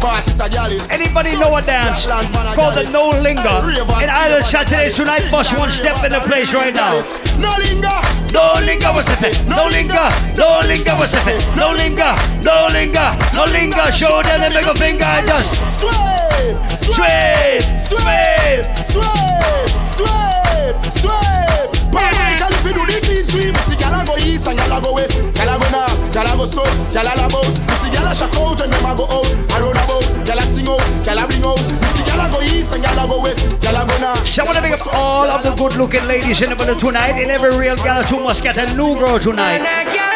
40s 0.01 0.45
a 0.45 0.49
gallus. 0.49 0.91
Anybody 0.91 1.37
know 1.39 1.55
a 1.57 1.63
dance 1.63 2.07
called 2.07 2.75
the 2.75 2.85
No 2.93 3.11
Linger? 3.21 3.63
In 4.03 4.11
Island 4.11 4.47
Saturday 4.47 4.91
tonight, 4.93 5.29
bust 5.31 5.57
one 5.59 5.71
step 5.71 6.05
in 6.05 6.13
the 6.13 6.21
place 6.21 6.53
right 6.55 6.75
now. 6.75 6.93
No 7.39 7.53
linger, 7.59 7.99
no 8.33 8.55
linger, 8.65 8.91
what's 8.93 9.11
it? 9.11 9.47
No 9.47 9.69
linger, 9.69 10.09
no 10.37 10.61
linger, 10.67 10.95
what's 10.99 11.15
it? 11.15 11.43
No 11.57 11.73
linger, 11.73 12.15
no 12.43 12.69
linger, 12.73 13.09
no 13.35 13.45
linger. 13.53 13.87
Show 13.93 14.23
them 14.23 14.41
the 14.41 14.51
middle 14.55 14.75
finger, 14.75 15.07
just 15.27 15.53
Sweep, 15.71 16.57
sweep, 16.75 17.63
sweep, 17.79 18.65
sweep, 18.81 19.69
sweep, 19.87 20.93
sweep. 20.93 21.33
Paul 21.73 21.82
Michael 21.93 22.53
if 22.57 22.65
you 22.65 22.73
do 22.73 22.83
the 22.89 22.99
clean 23.05 23.25
sweep, 23.25 23.57
see 23.69 23.77
gyal 23.77 23.95
a 23.95 24.05
go 24.05 24.17
east 24.25 24.49
and 24.49 24.59
gyal 24.59 24.79
a 24.79 24.83
go 24.83 24.93
west, 24.95 25.15
gyal 25.37 25.53
a 25.53 25.55
go 25.61 25.67
north, 25.71 25.95
gyal 26.13 26.29
a 26.29 26.33
go 26.37 26.45
south, 26.45 26.73
gyal 26.89 27.07
a 27.07 27.13
lab 27.15 27.35
out. 27.37 27.47
You 27.47 27.77
see 27.81 27.91
gyal 27.93 28.09
a 28.09 28.13
shock 28.15 28.35
out 28.37 28.61
and 28.63 28.73
them 28.73 28.87
a 28.87 28.93
go 28.97 29.05
out, 29.07 29.29
a 29.29 29.57
round 29.61 29.81
about, 29.81 30.05
gyal 30.27 30.41
a 30.41 30.45
sting 30.49 30.69
out, 30.69 30.83
gyal 31.05 31.21
a 31.21 31.25
bring 31.29 31.45
out. 31.45 31.61
You 31.61 31.91
see 31.93 32.05
gyal 32.09 32.23
a 32.23 32.27
go 32.33 32.39
east 32.43 32.75
and 32.75 32.85
gyal 32.85 33.05
a 33.05 33.09
go 33.09 33.21
west, 33.21 33.61
gyal 33.61 33.77
a 33.77 33.83
go 33.85 33.95
north. 34.01 34.27
So 34.27 34.43
I 34.43 34.47
want 34.47 34.57
to 34.57 34.63
big 34.63 34.73
up 34.73 34.87
all 34.95 35.29
of 35.29 35.43
the 35.45 35.53
good 35.55 35.77
looking 35.77 36.07
ladies 36.07 36.41
in 36.41 36.51
the 36.51 36.57
building 36.57 36.79
tonight. 36.79 37.21
And 37.21 37.31
every 37.31 37.53
real 37.57 37.77
gal 37.77 38.03
too 38.03 38.21
must 38.21 38.43
get 38.43 38.57
a 38.57 38.67
new 38.77 38.95
girl 38.97 39.19
tonight. 39.19 40.12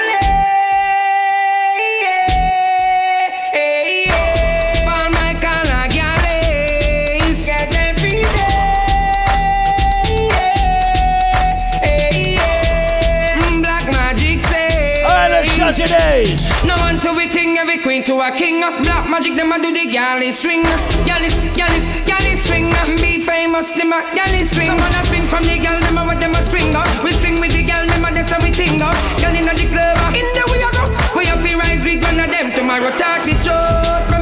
Magic, 19.27 19.39
them 19.39 19.53
a 19.53 19.63
do 19.63 19.73
the 19.73 19.91
galley 19.91 20.33
swing. 20.33 20.63
Galley, 21.05 21.29
galley, 21.55 21.81
galley 22.07 22.37
swing. 22.37 22.71
Be 23.01 23.25
famous, 23.25 23.71
them 23.73 23.93
a 23.93 24.03
galley 24.15 24.45
swing. 24.45 24.67
Some 24.67 24.79
a 24.79 25.05
swing 25.07 25.27
from 25.29 25.43
the 25.43 25.59
gal, 25.59 25.81
them 25.81 25.99
a 25.99 26.05
what 26.05 26.21
them 26.21 26.33
a 26.33 26.47
swing 26.47 26.75
up. 26.75 26.87
We 27.03 27.13
swing 27.13 27.41
with 27.41 27.53
the 27.53 27.63
gal, 27.63 27.87
them 27.87 28.05
a 28.05 28.13
that's 28.13 28.31
how 28.31 28.43
we 28.43 28.51
ting 28.51 28.81
up. 28.83 28.95
Gal 29.19 29.35
inna 29.35 29.55
the 29.55 29.67
club, 29.67 29.97
uh, 29.99 30.13
in 30.15 30.27
the 30.35 30.45
way 30.51 30.63
I 30.63 30.71
go 30.75 31.19
We 31.19 31.25
to 31.27 31.57
rise 31.59 31.85
with 31.85 32.03
one 32.03 32.21
of 32.21 32.31
them. 32.31 32.53
Tomorrow 32.53 32.91
talk 32.99 33.25
the 33.25 33.35
truth 33.43 34.16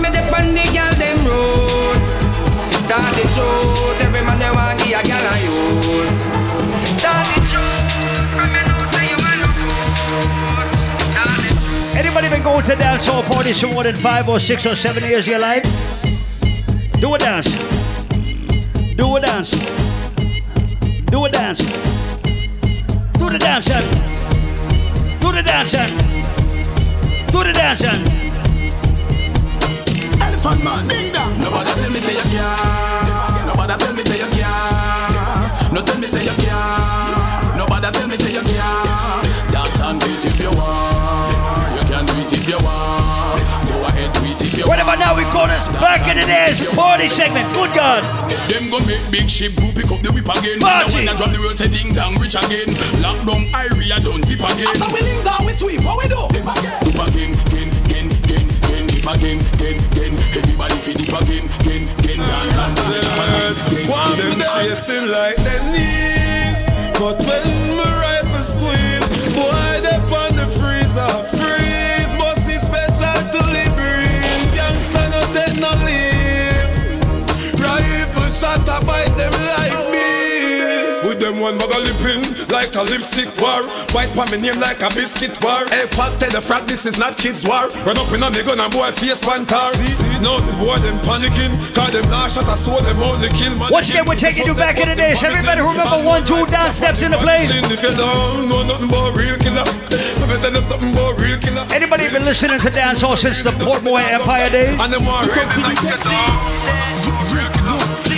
truth 12.40 12.43
Anybody 12.43 12.43
been 12.43 12.43
going 12.43 12.65
to 12.65 12.77
dance 12.77 13.06
hall 13.06 13.23
parties 13.23 13.61
for 13.61 13.69
more 13.69 13.82
than 13.82 13.94
five 13.94 14.28
or 14.28 14.39
six 14.39 14.66
or 14.66 14.77
seven 14.77 15.02
years 15.05 15.27
of 15.27 15.32
your 15.32 15.40
life? 15.40 15.65
Do 17.01 17.15
a 17.15 17.19
dance. 17.19 17.48
Do 18.97 19.16
a 19.16 19.20
dance. 19.20 19.51
Do 21.06 21.24
a 21.24 21.31
dance. 21.31 21.61
Do 23.19 23.31
the 23.31 23.39
dance. 23.39 23.69
Do 25.20 25.32
the 25.32 25.43
dance. 25.43 25.73
Do 27.32 27.44
the 27.44 27.52
dance. 27.52 27.85
Elephant 30.20 30.65
man, 30.65 30.89
ding 30.89 31.12
dong. 31.12 31.39
Nobody 31.39 31.70
tell 31.70 31.90
me 31.90 31.97
say 31.97 32.15
you 32.15 32.39
can't. 32.39 33.47
Nobody 33.47 33.85
tell 33.85 33.94
me 33.94 34.02
say 34.05 34.19
you 34.19 34.31
can't. 34.31 35.73
No 35.73 35.82
tell 35.82 35.98
me 35.98 36.06
say 36.06 36.24
you 36.24 36.44
can't. 36.44 36.84
In 46.03 46.19
the 46.19 46.27
dance 46.27 46.59
party 46.75 47.09
segment. 47.09 47.47
Good 47.55 47.71
God. 47.79 48.03
Them 48.51 48.66
go 48.71 48.83
make 48.87 49.03
big 49.15 49.31
ship 49.31 49.55
go 49.55 49.71
pick 49.71 49.87
up 49.91 50.03
the 50.03 50.11
whip 50.11 50.27
again. 50.27 50.59
Party. 50.59 50.91
Now 50.91 50.91
when 50.91 51.09
I 51.09 51.15
drop 51.15 51.31
the 51.31 51.39
world 51.39 51.55
say 51.55 51.71
ding 51.71 51.95
dong 51.95 52.19
rich 52.19 52.35
again. 52.35 52.66
Lockdown 52.99 53.47
area 53.55 53.97
don't 54.03 54.25
dip 54.27 54.43
again. 54.43 54.75
After 54.75 54.91
we 54.91 55.01
ding 55.01 55.23
dong 55.23 55.43
we 55.47 55.53
sweep, 55.55 55.81
what 55.87 55.99
we 56.03 56.11
do? 56.11 56.19
Dip 56.35 56.43
again. 56.43 56.79
Dip 56.83 56.99
again, 56.99 57.31
again, 57.47 57.71
again, 57.87 58.07
again, 58.11 58.47
again, 58.51 58.85
dip 58.91 59.07
again, 59.07 59.39
again, 59.39 59.79
again. 59.79 60.12
Everybody 60.35 60.77
fit 60.83 60.97
dip 60.99 61.15
again, 61.15 61.45
again, 61.62 61.83
again. 61.87 62.19
Dance 62.19 62.59
and 62.59 62.75
dance. 62.75 63.05
Want 63.89 64.19
them 64.19 64.41
chasing 64.41 65.11
like 65.11 65.37
their 65.45 65.62
knees 65.71 66.65
But 66.99 67.19
when 67.21 67.77
my 67.77 67.85
rifle 68.01 68.43
squeeze 68.43 69.09
Boy, 69.35 69.81
they 69.85 69.99
on 70.15 70.37
the 70.37 70.47
freezer 70.49 71.34
With 81.05 81.20
them 81.20 81.36
one 81.40 81.60
bag 81.60 81.68
of 81.68 81.85
lipping 81.85 82.24
Like 82.48 82.72
a 82.74 82.82
lipstick 82.82 83.28
war 83.36 83.68
White 83.93 84.09
pan 84.16 84.24
me 84.32 84.40
name 84.40 84.56
like 84.56 84.81
a 84.81 84.89
biscuit 84.89 85.36
war 85.44 85.60
Hey 85.68 85.85
fat 85.85 86.16
tell 86.16 86.32
the 86.32 86.40
frat 86.40 86.64
this 86.64 86.89
is 86.89 86.97
not 86.98 87.20
kids 87.20 87.44
war 87.44 87.68
Run 87.85 88.01
up 88.01 88.09
in 88.09 88.24
a 88.24 88.28
me 88.32 88.40
gun 88.40 88.56
and 88.56 88.72
boy 88.72 88.89
face 88.97 89.20
pantar 89.20 89.68
See, 89.76 90.09
now 90.24 90.40
the 90.40 90.56
boy 90.56 90.81
them 90.81 90.97
panicking 91.05 91.52
Cause 91.76 91.93
them 91.93 92.09
not 92.09 92.32
shot 92.32 92.48
a 92.48 92.56
soul 92.56 92.81
them 92.81 93.05
only 93.05 93.28
kill 93.36 93.52
man 93.60 93.68
Once 93.68 93.90
again, 93.90 94.09
we're 94.09 94.16
taking 94.16 94.47
you 94.47 94.55
back 94.55 94.81
in 94.81 94.89
the 94.89 94.94
days. 94.97 95.22
Everybody 95.22 95.60
remember 95.60 96.01
one, 96.05 96.24
two 96.24 96.47
down 96.47 96.72
steps 96.72 97.02
in 97.02 97.10
the 97.10 97.18
place. 97.18 97.51
If 97.51 97.82
you 97.82 97.93
don't 97.97 98.48
know 98.48 98.62
nothing 98.64 98.89
about 98.89 99.16
real 99.16 99.36
killer, 99.36 99.64
let 99.64 100.26
me 100.28 100.36
tell 100.40 100.52
you 100.52 100.64
something 100.64 100.93
about 100.93 101.20
real 101.20 101.39
killer. 101.39 101.64
Anybody 101.74 102.09
been 102.09 102.24
listening 102.24 102.59
to 102.59 102.68
dancehall 102.68 103.16
since 103.16 103.43
the 103.43 103.51
Portmore 103.51 104.01
Empire 104.01 104.48
days? 104.51 104.72
And 104.72 104.93
them 104.93 105.05
are 105.09 105.24
real 105.26 105.44
like 105.60 105.81
you 105.85 105.98
don't. 106.01 107.35
Real 107.35 107.51
killer. 107.52 108.14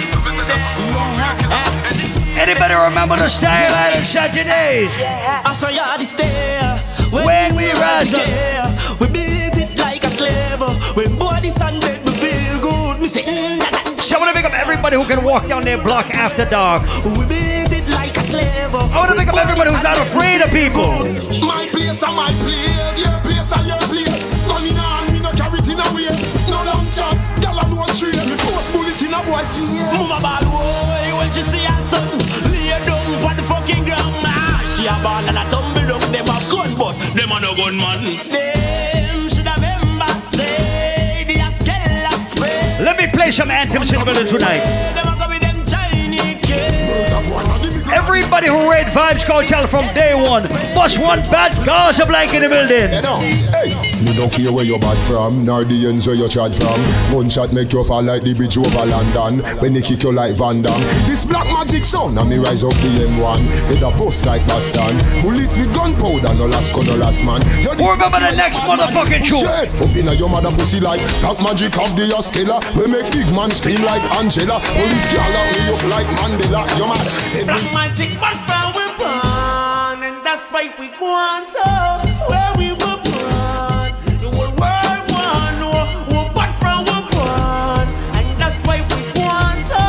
Anybody 2.36 2.74
remember 2.74 3.16
the 3.16 3.28
style 3.28 3.72
Island 3.74 4.06
Saturdays? 4.06 4.92
I 5.00 5.52
saw 5.56 5.68
you 5.68 5.80
at 5.80 5.96
the 5.98 6.06
stair 6.06 6.76
When 7.10 7.56
we 7.56 7.72
rise 7.80 8.12
up. 8.14 8.20
up. 8.60 9.00
We 9.00 9.08
beat 9.08 9.56
it 9.56 9.78
like 9.80 10.04
a 10.04 10.10
slave. 10.10 10.60
When 10.96 11.16
bodies 11.16 11.58
and 11.60 11.80
bed, 11.80 12.04
we 12.04 12.12
feel 12.12 12.60
good. 12.60 13.00
Me 13.00 13.08
say, 13.08 13.24
mm, 13.24 13.58
da, 13.58 13.70
da. 13.70 14.02
So 14.02 14.16
I 14.16 14.20
want 14.20 14.30
to 14.30 14.36
pick 14.36 14.44
up 14.44 14.52
everybody 14.52 14.96
who 14.96 15.04
can 15.06 15.24
walk 15.24 15.48
down 15.48 15.62
their 15.62 15.78
block 15.82 16.10
after 16.10 16.44
dark. 16.44 16.82
We 17.04 17.24
beat 17.26 17.72
it 17.72 17.88
like 17.96 18.14
a 18.16 18.20
slave. 18.20 18.74
I 18.74 18.84
want 18.84 19.10
to 19.10 19.16
pick 19.16 19.28
up 19.28 19.36
everybody 19.40 19.70
who's 19.72 19.82
not 19.82 19.96
afraid 19.98 20.42
of 20.42 20.50
people. 20.52 20.92
My 21.40 21.66
place 21.72 22.02
and 22.04 22.14
my 22.14 22.28
place, 22.44 23.00
your 23.00 23.16
place 23.24 23.50
and 23.56 23.66
your 23.66 23.80
place. 23.88 24.44
Money 24.46 24.70
in 24.70 24.76
hand, 24.76 25.12
me 25.12 25.18
no 25.24 25.30
carry 25.32 25.58
it 25.58 25.68
in 25.72 25.80
a 25.80 25.88
waist. 25.96 26.46
No 26.52 26.60
long 26.68 26.84
chat, 26.92 27.16
gyal 27.40 27.58
a 27.58 27.64
no 27.72 27.80
trace. 27.96 28.35
Me 29.16 29.32
force 29.32 29.58
bullet 29.58 29.58
in 29.58 29.78
a 29.78 29.80
boy 29.80 29.88
face. 29.88 29.98
Move 29.98 30.10
a 30.10 30.20
ball, 30.20 30.44
boy, 30.52 31.16
when 31.18 31.30
she 31.30 31.42
see 31.42 31.64
her 31.64 31.82
son. 31.90 32.18
Lay 32.52 32.68
down 32.84 33.24
on 33.24 33.34
the 33.36 33.42
fucking 33.42 33.84
ground. 33.84 34.14
Ah, 34.24 34.60
She 34.76 34.86
a 34.86 34.94
ball 35.02 35.24
and 35.26 35.38
a 35.38 35.44
tumble 35.48 35.86
down. 35.86 36.00
Them 36.12 36.26
have 36.26 36.48
gun, 36.50 36.74
but 36.76 36.92
them 37.14 37.30
a 37.32 37.40
no 37.40 37.54
gunman 37.54 38.16
Them 38.30 39.28
should 39.28 39.46
have 39.46 39.60
remember 39.60 40.06
Say, 40.22 41.24
the 41.26 41.34
Askella 41.34 42.12
spray. 42.28 42.84
Let 42.84 42.96
me 42.98 43.06
play 43.08 43.30
some 43.30 43.50
anthems 43.50 43.92
in 43.92 43.98
the 44.00 44.04
building 44.04 44.26
tonight. 44.26 45.05
Everybody 47.92 48.48
who 48.48 48.70
read 48.70 48.86
Vybz 48.88 49.24
Kartel 49.24 49.68
from 49.68 49.86
day 49.94 50.14
one, 50.14 50.42
bust 50.74 50.98
one 50.98 51.20
bad 51.30 51.54
blank 51.64 52.34
in 52.34 52.42
the 52.42 52.48
building. 52.48 52.90
Me 54.04 54.12
don't 54.12 54.30
care 54.30 54.52
where 54.52 54.64
you're 54.64 54.78
bad 54.78 54.98
from, 55.08 55.44
nor 55.44 55.64
the 55.64 55.88
ends 55.88 56.06
where 56.06 56.14
you 56.14 56.28
chat 56.28 56.54
from. 56.54 56.78
Gunshot 57.10 57.52
make 57.52 57.72
you 57.72 57.82
fall 57.82 58.02
like 58.02 58.22
the 58.22 58.34
bridge 58.34 58.58
over 58.58 58.84
London. 58.84 59.40
When 59.58 59.72
they 59.72 59.80
kick 59.80 60.02
you 60.04 60.12
like 60.12 60.36
Van 60.36 60.60
Damme. 60.60 60.80
This 61.08 61.24
black 61.24 61.48
magic 61.48 61.82
sound, 61.82 62.18
and 62.18 62.28
me 62.28 62.36
rise 62.36 62.62
up 62.62 62.76
the 62.84 63.08
M1. 63.08 63.40
Head 63.72 63.82
a 63.82 63.90
bust 63.96 64.26
like 64.26 64.44
Boston. 64.46 65.00
Bullet 65.24 65.48
with 65.56 65.72
gunpowder, 65.72 66.34
no 66.36 66.44
last 66.46 66.76
gun, 66.76 66.84
no 66.86 66.96
last 67.00 67.24
man. 67.24 67.40
You 67.64 67.72
Who 67.72 67.88
remember 67.88 68.20
the 68.20 68.36
next 68.36 68.60
motherfucking 68.68 69.24
tune? 69.24 69.42
Shit, 69.48 69.72
up 69.80 69.96
inna 69.96 70.12
your 70.12 70.28
mother 70.28 70.52
pussy 70.52 70.78
like 70.78 71.00
black 71.24 71.40
magic 71.40 71.72
of 71.80 71.90
the 71.96 72.04
Askella. 72.12 72.60
We 72.76 72.92
make 72.92 73.08
big 73.10 73.28
man 73.32 73.48
scream 73.48 73.80
like 73.80 74.04
Angela. 74.20 74.60
Police 74.60 75.08
girl 75.08 75.24
out 75.24 75.48
way 75.56 75.72
up 75.72 75.82
like 75.88 76.08
Mandela. 76.20 76.62
You 76.76 76.84
mad? 76.84 77.06
Black 77.48 77.64
magic, 77.76 78.16
but 78.18 78.36
from 78.48 78.68
we 78.76 78.86
born 78.96 79.98
And 80.00 80.16
that's 80.24 80.48
why 80.48 80.72
we 80.80 80.88
go 80.96 81.12
so 81.44 81.68
Where 82.28 82.52
we 82.56 82.72
were 82.72 82.98
born 83.04 83.92
The 84.16 84.28
whole 84.32 84.54
world 84.56 85.02
want 85.12 85.52
know 85.60 85.80
Who 86.08 86.18
but 86.32 86.50
from 86.56 86.80
we 86.88 86.98
born 87.12 87.86
And 88.16 88.28
that's 88.40 88.56
why 88.64 88.80
we 88.80 89.00
go 89.12 89.28
so 89.68 89.82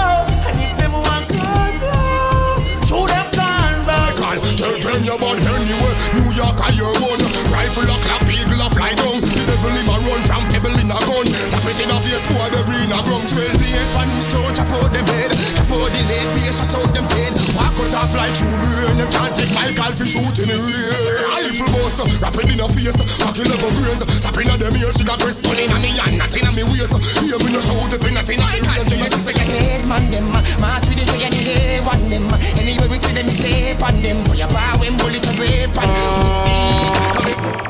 And 0.47 0.55
if 0.59 0.71
them 0.79 0.93
want 0.99 1.31
gone 1.31 1.77
back 1.79 2.59
Show 2.83 3.07
them 3.07 3.27
gone 3.39 3.79
back 3.87 4.11
Call, 4.19 4.35
tell 4.59 4.75
them 4.75 5.01
you 5.07 5.17
born 5.21 5.39
anywhere. 5.39 5.95
New 6.17 6.29
York 6.35 6.57
are 6.65 6.73
your 6.75 6.91
one. 7.05 7.21
Rifle 7.53 7.87
a 7.87 7.95
clap, 8.01 8.25
eagle 8.27 8.65
a 8.65 8.67
fly 8.73 8.91
down. 8.97 9.21
The 9.21 9.43
devil 9.45 9.75
him 9.77 9.87
a 9.87 9.95
run 10.09 10.21
from 10.25 10.43
pebble 10.49 10.77
in 10.81 10.89
a 10.89 10.97
gun. 11.05 11.27
Tap 11.53 11.65
it 11.69 11.79
in 11.79 11.93
a 11.93 11.97
face, 12.01 12.25
boy, 12.25 12.49
the 12.49 12.59
green 12.65 12.89
a 12.89 12.99
grum. 13.05 13.21
Twelve 13.29 13.57
days, 13.61 13.87
Spanish 13.93 14.25
stone, 14.25 14.53
chop 14.57 14.73
out 14.73 14.89
them 14.89 15.05
head. 15.13 15.31
Chop 15.61 15.71
out 15.77 15.89
the 15.93 16.01
leg, 16.09 16.27
face, 16.33 16.57
shut 16.57 16.73
out 16.73 16.89
them 16.95 17.05
head. 17.13 17.36
Walk 17.77 17.93
out 17.93 18.09
a 18.09 18.09
fly 18.09 18.25
through 18.33 18.49
the 18.49 18.57
rain. 18.57 18.97
You 18.97 19.07
can't 19.13 19.33
take 19.37 19.53
my 19.53 19.69
call 19.77 19.93
for 19.93 20.07
shooting 20.09 20.49
in 20.49 20.57
air. 20.57 21.21
Rifle 21.29 21.69
boss, 21.77 22.01
rap 22.17 22.33
it 22.41 22.49
in 22.49 22.57
a 22.57 22.65
face. 22.65 22.97
Cocky 23.21 23.45
level 23.45 23.69
graze. 23.77 24.01
Tap 24.17 24.33
in 24.33 24.49
a 24.49 24.57
them 24.57 24.73
ears, 24.81 24.97
she 24.97 25.05
got 25.05 25.21
press 25.21 25.41
gun 25.45 25.61
in 25.61 25.69
me 25.77 25.93
hand, 25.93 26.17
not 26.17 26.33
in 26.33 26.49
me 26.57 26.63
waist. 26.73 26.97
Hear 27.21 27.37
me 27.37 27.53
no 27.53 27.61
shout 27.61 27.93
if 27.93 28.01
nothing 28.01 28.41
a 28.41 28.47
me 28.49 28.81
range. 28.81 29.13
A 29.13 29.19
say 29.21 29.33
you 29.37 29.45
dead 29.45 29.85
man 29.85 30.09
them 30.09 30.25
uh, 30.33 30.41
March 30.57 30.89
with 30.89 30.97
the 30.97 31.05
say 31.05 31.21
you 31.21 31.29
the 31.29 31.85
one 31.85 32.09
them 32.09 32.25
Anyway 32.57 32.87
we 32.89 32.97
see 32.97 33.13
them 33.13 33.27
stay 33.27 33.77
on 33.77 34.01
them 34.01 34.23
Boy 34.25 34.41
a 34.41 34.47
power 34.49 34.77
when 34.81 34.97
bullet 34.97 35.21
a 35.21 35.31
rape 35.37 35.77
and 35.77 35.93
we 36.17 37.61
see. 37.61 37.66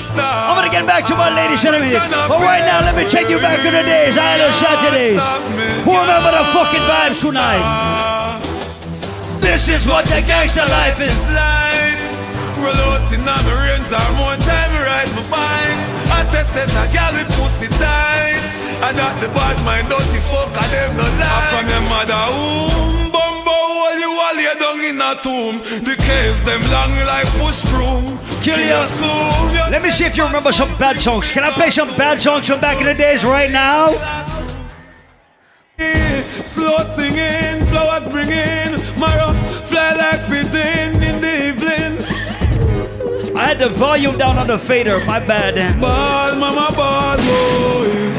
I'm 0.00 0.56
gonna 0.56 0.70
get 0.70 0.86
back 0.86 1.04
to 1.06 1.14
my 1.14 1.30
ladies 1.34 1.64
in 1.64 1.74
a 1.74 1.80
minute. 1.80 2.02
But 2.28 2.40
right 2.40 2.64
now, 2.64 2.80
let 2.80 2.96
me 2.96 3.04
take 3.08 3.28
you 3.28 3.38
back 3.38 3.58
to 3.62 3.70
the 3.70 3.82
days, 3.82 4.16
Island 4.18 4.54
Saturdays. 4.54 5.22
Who 5.84 5.92
remember 5.92 6.30
the 6.32 6.44
fucking 6.52 6.84
vibes 6.88 7.20
tonight? 7.20 8.40
This 9.40 9.68
is 9.68 9.86
what 9.86 10.04
the 10.06 10.22
gangster 10.26 10.66
life 10.66 11.00
is. 11.00 11.26
like. 11.32 11.98
Roll 12.60 12.76
out 12.92 13.08
in 13.12 13.24
my 13.24 13.32
range 13.64 13.88
or 13.88 14.10
more 14.20 14.36
time 14.44 14.72
ride 14.84 15.08
my 15.16 15.24
bike. 15.32 15.80
I 16.12 16.28
tested 16.28 16.68
a 16.68 16.84
gal 16.92 17.12
with 17.16 17.30
pussy 17.40 17.68
tight. 17.80 18.36
I 18.84 18.92
got 18.92 19.16
the 19.16 19.28
bad 19.32 19.56
mind, 19.64 19.88
dirty 19.88 20.20
fuck, 20.28 20.52
I 20.52 20.64
them 20.68 20.96
no 20.96 21.06
lie. 21.20 21.46
From 21.52 21.64
your 21.68 21.84
mother 21.88 22.20
womb, 22.36 23.09
you 23.98 24.10
all 24.10 24.36
down 24.58 24.80
in 24.80 25.00
a 25.00 25.14
tomb. 25.22 25.58
The 25.84 25.96
case 25.96 26.40
them 26.42 26.60
long 26.70 26.92
push 27.38 27.64
broom. 27.70 28.18
Kill 28.42 28.60
ya. 28.60 28.84
soon. 28.86 29.70
Let 29.70 29.82
me 29.82 29.90
see 29.90 30.04
if 30.04 30.16
you 30.16 30.24
remember 30.24 30.52
some 30.52 30.68
bad 30.78 30.98
songs. 30.98 31.30
Can 31.30 31.44
I 31.44 31.50
play 31.50 31.70
some 31.70 31.88
bad 31.96 32.20
songs 32.20 32.46
from 32.46 32.60
back 32.60 32.78
in 32.80 32.86
the 32.86 32.94
days 32.94 33.24
right 33.24 33.50
now? 33.50 33.92
Slow 36.44 36.78
singing, 36.96 37.64
flowers 37.70 38.06
bringing, 38.08 38.72
marrow 38.98 39.32
fly 39.70 39.94
like 39.94 40.26
pigeon 40.26 41.02
in 41.02 41.20
the 41.20 41.34
evening. 41.48 41.92
I 43.36 43.46
had 43.48 43.58
the 43.58 43.68
volume 43.68 44.18
down 44.18 44.36
on 44.36 44.48
the 44.48 44.58
fader, 44.58 44.98
my 45.06 45.20
bad. 45.20 45.54
Ball, 45.80 46.34
mama, 46.36 46.74
ball, 46.76 47.16
boy. 47.16 48.10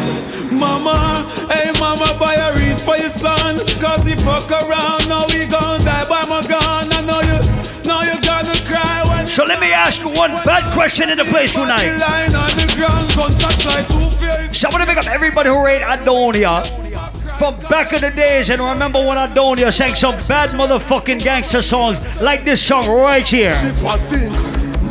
Mama, 0.55 1.29
hey 1.51 1.71
mama, 1.79 2.17
buy 2.19 2.35
a 2.35 2.60
for 2.81 2.97
your 2.97 3.09
son. 3.09 3.57
Cause 3.79 4.03
he 4.03 4.15
fuck 4.15 4.49
around, 4.51 5.07
now 5.07 5.27
he 5.29 5.45
gon' 5.45 5.81
die 5.81 6.07
by 6.09 6.25
my 6.25 6.41
gun. 6.47 6.91
I 6.91 7.01
know 7.01 7.21
you, 7.21 7.37
now 7.87 8.01
you 8.01 8.19
gonna 8.21 8.57
cry 8.65 9.03
when 9.07 9.27
So 9.27 9.43
let 9.45 9.59
me 9.59 9.71
ask 9.71 10.01
you 10.01 10.09
one 10.09 10.31
bad 10.43 10.63
question 10.73 11.09
in 11.09 11.17
the 11.17 11.25
place 11.25 11.53
tonight. 11.53 11.97
lying 11.97 12.35
on 12.35 12.51
the 12.57 12.67
ground, 12.75 13.05
gunshots 13.15 13.61
fly 13.63 13.81
too 13.83 14.09
fierce. 14.17 14.57
So 14.59 14.67
I 14.67 14.71
want 14.71 14.81
to 14.83 14.87
pick 14.87 14.97
up 14.97 15.07
everybody 15.07 15.49
who 15.49 15.63
rate 15.63 15.81
Aidonia 15.81 16.65
from 17.37 17.57
back 17.69 17.93
in 17.93 18.01
the 18.01 18.11
days 18.11 18.49
and 18.49 18.61
remember 18.61 18.99
when 18.99 19.17
Aidonia 19.17 19.73
sang 19.73 19.95
some 19.95 20.15
bad 20.27 20.51
motherfucking 20.51 21.23
gangster 21.23 21.61
songs 21.61 21.97
like 22.21 22.45
this 22.45 22.63
song 22.63 22.87
right 22.87 23.27
here. 23.27 23.49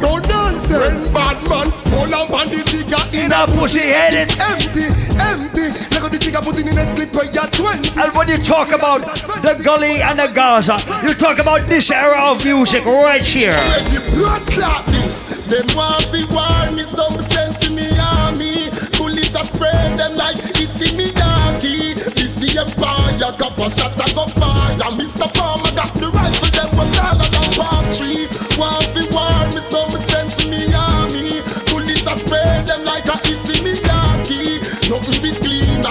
No 0.01 0.19
nonsense, 0.19 1.13
bad 1.13 1.37
man. 1.49 1.71
Hold 1.93 2.13
on 2.15 2.49
the 2.49 2.63
trigger 2.65 3.03
In 3.17 3.33
a 3.33 3.47
pussy 3.47 3.81
headed. 3.81 4.31
Empty, 4.41 4.87
empty. 5.21 5.67
Like 5.95 6.11
the 6.11 6.19
trigger 6.21 6.41
put 6.41 6.59
in 6.59 6.67
the 6.67 6.75
next 6.75 6.97
clip 6.97 7.13
where 7.15 7.31
you're 7.31 7.47
20. 7.47 8.01
And 8.01 8.15
when 8.15 8.29
you 8.29 8.39
talk 8.39 8.73
about 8.73 9.01
the 9.01 9.61
gully 9.63 10.03
and 10.03 10.19
the 10.19 10.29
Gaza, 10.33 10.79
you 11.07 11.15
talk 11.15 11.39
about 11.39 11.69
this 11.69 11.91
era 11.91 12.19
of 12.31 12.45
music 12.45 12.85
right 12.85 13.25
here. 13.25 13.53
When 13.53 13.85
the 13.93 14.01
blood 14.11 14.47
clot 14.51 14.87
this, 14.87 15.47
them 15.47 15.67
want 15.77 16.05
to 16.13 16.27
war 16.33 16.71
me 16.73 16.83
some 16.83 17.21
sense 17.23 17.67
in 17.67 17.75
me 17.75 17.89
army. 17.99 18.71
Bullet 18.97 19.37
a 19.37 19.45
spray 19.45 19.97
them 19.97 20.17
like 20.17 20.39
it's 20.57 20.81
in 20.81 20.97
Miyagi. 20.97 21.95
This 22.15 22.35
the 22.37 22.59
empire, 22.61 23.37
got 23.37 23.59
a 23.59 23.71
shot 23.71 23.95
a 24.01 24.15
go 24.15 24.27
fire. 24.27 24.71
Mr. 24.97 25.29
Farmer 25.37 25.71
got 25.77 25.95
the 25.95 26.11
rifle, 26.11 26.51
them 26.51 26.77
was 26.77 27.30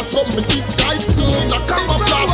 a 0.10 0.26
something 0.26 0.44
disguise 0.49 1.06
in 1.19 1.53
a 1.53 1.60
camouflage. 1.69 2.34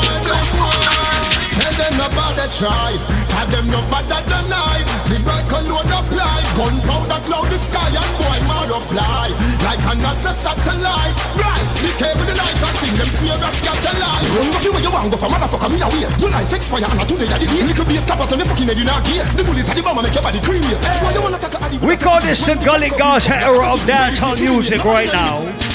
Tell 1.56 1.74
them 1.76 1.94
no 2.00 2.08
bother 2.16 2.48
try. 2.48 2.96
Tell 3.28 3.48
them 3.48 3.68
no 3.68 3.82
bother 3.92 4.22
deny. 4.28 4.80
The 5.12 5.20
right 5.28 5.46
can 5.48 5.66
load 5.68 5.92
apply. 5.92 6.40
Gunpowder 6.56 7.20
cloud 7.28 7.48
the 7.52 7.60
sky 7.60 7.92
and 7.92 8.12
boy 8.16 8.40
marrow 8.48 8.80
fly. 8.80 9.28
Like 9.64 9.84
a 9.84 9.94
NASA 10.00 10.32
satellite. 10.36 11.16
Right. 11.36 11.66
The 11.84 11.92
cable 12.00 12.24
the 12.24 12.36
night 12.36 12.56
and 12.56 12.76
sing 12.80 12.96
them 12.96 13.12
serious 13.12 13.58
got 13.60 13.78
the 13.84 13.94
light. 14.00 14.24
Run 14.36 14.48
go 14.52 14.72
where 14.72 14.84
you 14.84 14.92
want 14.92 15.12
go 15.12 15.18
for 15.18 15.30
motherfucker 15.30 15.70
me 15.72 15.82
away. 15.84 16.08
Your 16.20 16.32
life 16.32 16.54
expire 16.54 16.88
and 16.88 17.08
today 17.08 17.28
I 17.28 17.40
did 17.40 17.52
it. 17.52 17.66
Little 17.66 17.86
be 17.86 17.98
a 17.98 18.02
top 18.08 18.20
out 18.24 18.32
on 18.32 18.40
the 18.40 18.46
fucking 18.46 18.68
head 18.68 18.80
in 18.80 18.88
our 18.88 19.02
gear. 19.04 19.24
The 19.36 19.44
bullet 19.44 19.68
at 19.68 19.76
the 19.76 19.84
bomb 19.84 20.00
make 20.00 20.14
your 20.14 20.24
body 20.24 20.40
creamy. 20.40 20.76
Why 21.04 21.12
you 21.12 21.22
wanna 21.22 21.40
talk 21.40 21.56
at 21.60 21.72
the 21.72 21.86
We 21.86 21.98
call 21.98 22.22
this 22.22 22.40
the 22.46 22.56
Gully 22.56 22.90
Gaza 22.96 23.36
era 23.36 23.68
of 23.68 23.80
dancehall 23.84 24.40
music 24.40 24.84
right 24.86 25.12
now. 25.12 25.75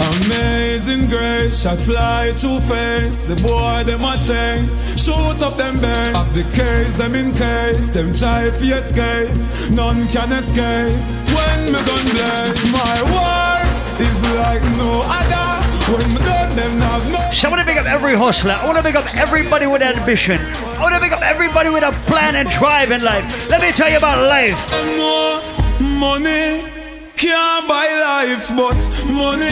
Amazing 0.00 1.08
grace, 1.08 1.62
shot 1.62 1.78
fly 1.78 2.32
two 2.38 2.60
face. 2.60 3.22
The 3.24 3.34
boy 3.42 3.82
them 3.82 4.00
a 4.00 4.14
chase, 4.22 4.78
shoot 4.94 5.42
up 5.42 5.56
them 5.56 5.74
base. 5.80 6.32
The 6.32 6.44
case 6.54 6.94
them 6.94 7.16
in 7.16 7.34
case, 7.34 7.90
them 7.90 8.12
try 8.12 8.48
fi 8.50 8.78
escape. 8.78 9.34
None 9.74 10.06
can 10.06 10.30
escape 10.30 10.94
when 11.34 11.64
me 11.66 11.80
gun 11.82 12.04
play. 12.14 12.46
My 12.70 12.96
war 13.10 13.58
is 13.98 14.20
like 14.38 14.62
no 14.78 15.02
other. 15.02 15.66
When 15.90 16.08
me 16.14 16.20
done 16.22 16.54
them 16.54 16.78
have 16.78 17.10
no. 17.10 17.18
So 17.32 17.48
I 17.48 17.50
want 17.50 17.66
to 17.66 17.66
pick 17.66 17.80
up 17.80 17.86
every 17.86 18.14
hustler. 18.14 18.52
I 18.52 18.66
want 18.66 18.76
to 18.76 18.84
pick 18.84 18.94
up 18.94 19.12
everybody 19.16 19.66
with 19.66 19.82
ambition. 19.82 20.38
I 20.78 20.82
want 20.82 20.94
to 20.94 21.00
pick 21.00 21.12
up 21.12 21.22
everybody 21.22 21.70
with 21.70 21.82
a 21.82 21.90
plan 22.06 22.36
and 22.36 22.48
drive 22.50 22.92
in 22.92 23.02
life. 23.02 23.50
Let 23.50 23.60
me 23.62 23.72
tell 23.72 23.90
you 23.90 23.96
about 23.96 24.22
life. 24.28 24.54
More 24.96 25.42
money 25.80 26.77
can't 27.18 27.66
buy 27.66 27.88
life, 27.98 28.48
but 28.54 28.78
money 29.10 29.50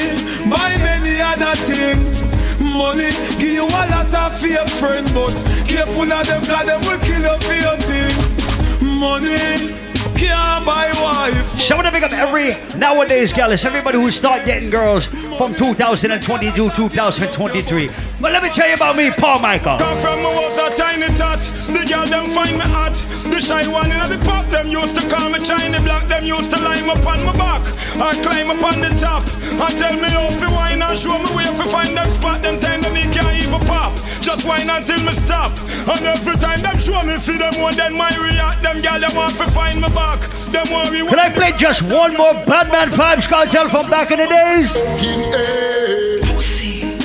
buy 0.49 0.71
many 0.79 1.21
other 1.21 1.55
things. 1.67 2.23
Money 2.63 3.11
give 3.41 3.55
you 3.55 3.65
a 3.65 3.75
lot 3.91 4.15
of 4.15 4.41
fake 4.41 4.69
friend, 4.79 5.11
but 5.13 5.35
careful 5.67 6.13
of 6.13 6.27
them, 6.27 6.45
cause 6.45 6.67
them 6.67 6.81
will 6.83 6.99
kill 7.01 7.23
you 7.27 7.37
for 7.43 7.55
your 7.59 7.77
things. 7.83 8.39
Money 9.01 9.86
can't 10.19 10.65
buy 10.65 10.91
wife. 11.01 11.47
So 11.61 11.75
I 11.75 11.79
want 11.79 11.87
to 11.87 11.93
pick 11.93 12.03
up 12.03 12.13
every 12.13 12.51
nowadays 12.79 13.33
gallus, 13.33 13.65
everybody 13.65 13.99
who 13.99 14.11
start 14.11 14.45
getting 14.45 14.71
girls 14.71 15.07
from 15.37 15.55
2022, 15.55 16.71
2023. 16.71 17.89
But 18.21 18.33
let 18.33 18.43
me 18.43 18.49
tell 18.51 18.69
you 18.69 18.75
about 18.75 18.97
me, 18.97 19.11
Paul 19.11 19.41
Michael. 19.41 19.79
Come 19.79 19.99
from 19.99 20.19
me 20.21 20.31
was 20.35 20.57
a 20.59 20.75
tiny 20.77 21.09
tot. 21.17 21.41
The 21.67 21.85
girl 21.89 22.07
them 22.07 22.29
find 22.31 22.57
me 22.57 22.65
hot. 22.65 22.95
The 23.31 23.41
shy 23.41 23.67
one 23.69 23.91
in 23.91 23.99
the 24.11 24.21
pop 24.25 24.45
them 24.47 24.69
used 24.69 25.01
to 25.01 25.09
call 25.09 25.31
me 25.31 25.41
China 25.41 25.81
black. 25.83 26.07
Them 26.09 26.25
used 26.25 26.51
to 26.53 26.63
line 26.63 26.89
up 26.89 27.05
on 27.07 27.25
my 27.25 27.33
back. 27.33 27.63
I 27.97 28.13
climb 28.23 28.51
up 28.51 28.63
on 28.63 28.81
the 28.81 28.93
top. 29.01 29.25
And 29.57 29.79
tell 29.79 29.95
me 29.95 30.09
how 30.09 30.29
to 30.29 30.49
wine 30.55 30.83
and 30.83 30.99
show 30.99 31.17
me 31.17 31.31
where 31.35 31.47
to 31.47 31.65
find 31.65 31.97
them 31.97 32.11
spot. 32.11 32.43
Them 32.43 32.61
time 32.61 32.83
that 32.83 32.93
me 32.93 33.03
can't 33.03 33.06
even 33.06 33.06
pop. 33.06 33.06
Just 34.27 34.45
wine 34.45 34.69
until 34.69 34.99
me 35.05 35.13
stop. 35.13 35.57
And 35.87 36.05
every 36.05 36.35
time 36.39 36.61
them 36.61 36.81
show 36.81 37.01
me 37.05 37.15
for 37.15 37.39
them 37.39 37.63
one, 37.63 37.77
then 37.77 37.97
my 37.97 38.11
react. 38.19 38.61
Them 38.61 38.83
girl 38.83 38.99
them 38.99 39.15
want 39.15 39.37
to 39.37 39.47
find 39.47 39.81
me 39.81 39.89
back. 39.91 40.19
Them 40.51 40.67
worry. 40.73 41.07
Can 41.07 41.21
I 41.21 41.31
play 41.31 41.53
just 41.53 41.83
one 41.83 42.17
more 42.17 42.35
Batman 42.45 42.89
Vybz 42.91 43.29
Kartel 43.29 43.71
from 43.71 43.89
back 43.89 44.11
in 44.11 44.19
the 44.19 44.27
days? 44.27 44.75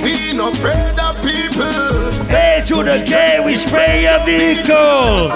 We 0.01 0.33
no 0.35 0.49
afraid 0.49 0.97
of 0.97 1.21
people. 1.21 2.25
Hey, 2.25 2.63
to 2.65 2.81
the 2.81 3.03
K, 3.05 3.39
we 3.45 3.55
spray 3.55 4.01
your 4.01 4.25
vehicle. 4.25 5.27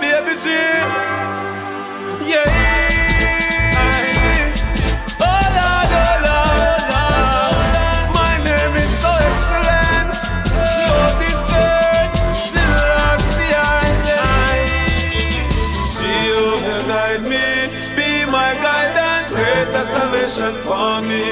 Baby 0.00 0.36
G. 0.42 0.50
Yeah. 2.28 2.65
Salvation 20.26 20.54
for 20.62 21.00
me. 21.02 21.24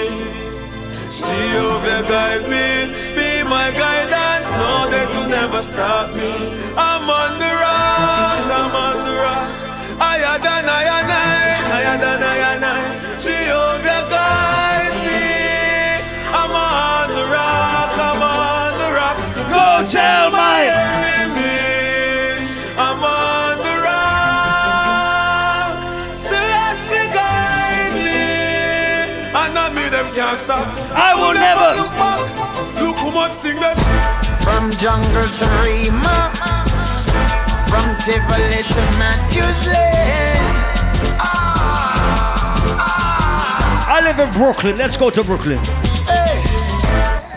Jehovah 1.11 2.03
guide 2.09 2.47
me, 2.49 2.95
be 3.15 3.43
my 3.49 3.71
guidance, 3.77 4.47
no 4.59 4.89
they 4.91 5.07
could 5.13 5.31
never 5.31 5.63
stop 5.63 6.15
me. 6.15 6.33
I'm 6.77 7.09
on 7.09 7.39
the 7.39 7.53
rock, 7.63 8.45
I'm 8.51 8.75
on 8.75 8.97
the 9.07 9.15
rock. 9.15 9.49
Higher 9.99 10.39
than 10.39 10.65
I 10.69 10.83
and 10.99 11.11
I, 11.11 11.35
higher 11.71 11.99
than 11.99 12.23
I 12.23 12.37
and 12.55 12.65
I. 12.65 12.81
Jehovah 13.19 14.03
guide 14.11 14.97
me, 15.07 15.23
I'm 16.35 16.55
on 16.55 17.09
the 17.15 17.27
rock, 17.31 17.93
I'm 18.09 18.23
on 18.23 18.73
the 18.83 18.91
rock. 18.99 19.17
Go 19.55 19.91
tell 19.91 20.31
my 20.31 20.67
enemy, 20.67 21.24
can't 30.35 30.45
stop. 30.45 30.67
I 30.95 31.15
will 31.15 31.35
never 31.35 31.81
look 31.81 31.93
back. 31.95 32.21
Look 32.83 32.97
how 32.97 33.11
much 33.11 33.33
thing 33.43 33.57
that. 33.61 33.79
From 34.43 34.71
jungle 34.83 35.29
to 35.39 35.47
Rema, 35.63 36.33
from 37.71 37.87
Tivoli 38.03 38.63
to 38.75 38.83
Matthews 38.99 39.67
Lane. 39.67 40.55
I 43.87 44.01
live 44.03 44.19
in 44.19 44.31
Brooklyn. 44.33 44.77
Let's 44.77 44.97
go 44.97 45.11
to 45.11 45.23
Brooklyn. 45.23 45.63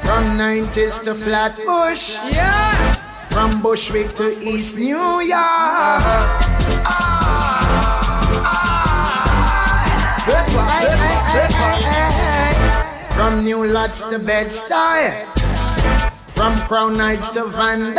From 0.01 0.37
90s 0.37 1.03
to 1.03 1.13
Flatbush, 1.13 2.17
yeah. 2.31 2.93
From 3.29 3.61
Bushwick 3.61 4.13
to 4.15 4.37
East 4.41 4.77
New 4.77 5.19
York. 5.21 6.37
From 13.17 13.43
New 13.43 13.65
Lots 13.65 14.03
to 14.11 14.19
Bed-Stuy. 14.19 15.25
From 16.37 16.55
Crown 16.69 16.93
Heights 16.99 17.31
to 17.31 17.45
Vanderbilt. 17.45 17.97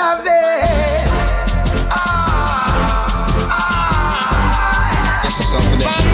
This 5.24 5.40
is 5.40 5.46
something 5.50 5.80
that 5.82 6.06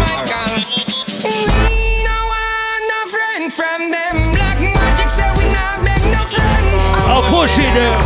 We 1.20 2.01
no 2.01 2.16
want 2.32 2.82
no 2.89 3.01
friend 3.12 3.52
from 3.52 3.93
them. 3.93 4.32
Black 4.32 4.59
magic 4.72 5.10
say 5.10 5.28
we 5.36 5.52
not 5.52 5.85
beg 5.85 6.01
no 6.09 6.24
friend. 6.24 6.64
I'll 7.05 7.28
push 7.28 7.59
it 7.59 7.68
there. 7.76 8.01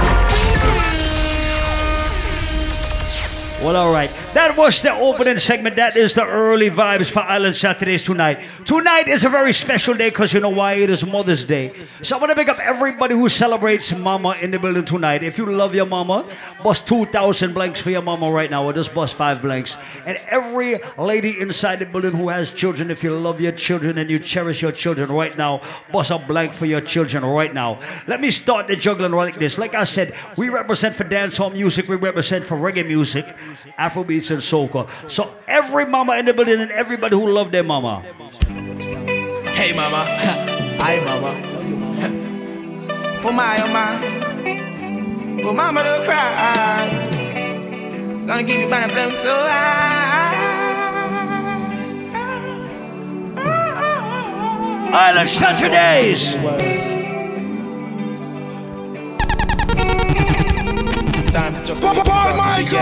Well, 3.64 3.76
all 3.76 3.92
right. 3.92 4.10
That 4.38 4.56
was 4.56 4.82
the 4.82 4.92
opening 4.92 5.40
segment. 5.40 5.74
That 5.74 5.96
is 5.96 6.14
the 6.14 6.24
early 6.24 6.70
vibes 6.70 7.10
for 7.10 7.18
Island 7.18 7.56
Saturdays 7.56 8.04
tonight. 8.04 8.40
Tonight 8.64 9.08
is 9.08 9.24
a 9.24 9.28
very 9.28 9.52
special 9.52 9.94
day 9.94 10.10
because 10.10 10.32
you 10.32 10.38
know 10.38 10.48
why? 10.48 10.74
It 10.74 10.90
is 10.90 11.04
Mother's 11.04 11.44
Day. 11.44 11.72
So 12.02 12.16
I 12.16 12.20
want 12.20 12.30
to 12.30 12.36
pick 12.36 12.48
up 12.48 12.60
everybody 12.60 13.16
who 13.16 13.28
celebrates 13.28 13.92
Mama 13.92 14.36
in 14.40 14.52
the 14.52 14.60
building 14.60 14.84
tonight. 14.84 15.24
If 15.24 15.38
you 15.38 15.46
love 15.46 15.74
your 15.74 15.86
mama, 15.86 16.24
bust 16.62 16.86
2,000 16.86 17.52
blanks 17.52 17.80
for 17.80 17.90
your 17.90 18.00
mama 18.00 18.30
right 18.30 18.48
now, 18.48 18.64
or 18.64 18.72
just 18.72 18.94
bust 18.94 19.16
five 19.16 19.42
blanks. 19.42 19.76
And 20.06 20.16
every 20.28 20.78
lady 20.96 21.40
inside 21.40 21.80
the 21.80 21.86
building 21.86 22.12
who 22.12 22.28
has 22.28 22.52
children, 22.52 22.92
if 22.92 23.02
you 23.02 23.18
love 23.18 23.40
your 23.40 23.50
children 23.50 23.98
and 23.98 24.08
you 24.08 24.20
cherish 24.20 24.62
your 24.62 24.70
children 24.70 25.10
right 25.10 25.36
now, 25.36 25.62
bust 25.90 26.12
a 26.12 26.18
blank 26.18 26.54
for 26.54 26.66
your 26.66 26.80
children 26.80 27.24
right 27.24 27.52
now. 27.52 27.80
Let 28.06 28.20
me 28.20 28.30
start 28.30 28.68
the 28.68 28.76
juggling 28.76 29.10
like 29.10 29.40
this. 29.40 29.58
Like 29.58 29.74
I 29.74 29.82
said, 29.82 30.14
we 30.36 30.48
represent 30.48 30.94
for 30.94 31.02
dancehall 31.02 31.52
music, 31.52 31.88
we 31.88 31.96
represent 31.96 32.44
for 32.44 32.56
reggae 32.56 32.86
music, 32.86 33.26
Afrobeats, 33.76 34.27
and 34.30 34.40
soca. 34.40 34.88
So 35.10 35.30
every 35.46 35.86
mama 35.86 36.16
in 36.16 36.26
the 36.26 36.34
building 36.34 36.60
and 36.60 36.70
everybody 36.70 37.16
who 37.16 37.28
love 37.28 37.50
their 37.50 37.62
mama. 37.62 38.00
Hey 39.54 39.72
mama, 39.74 40.04
hi 40.80 41.00
mama. 41.04 41.32
For 43.18 43.28
oh, 43.28 43.32
my 43.32 43.58
oh 43.62 43.68
my, 43.72 43.94
for 45.42 45.54
mama 45.54 45.82
don't 45.82 46.04
cry. 46.04 47.08
Gonna 48.26 48.44
keep 48.44 48.60
you 48.60 48.68
by 48.68 48.82
the 48.82 48.88
flame 48.92 49.10
so 49.18 49.34
high. 49.34 50.18
Island 54.90 55.28
Saturdays. 55.28 56.97
Time 61.32 61.52
to 61.54 61.64
just 61.66 61.82
Paul 61.82 62.36
Michael. 62.36 62.78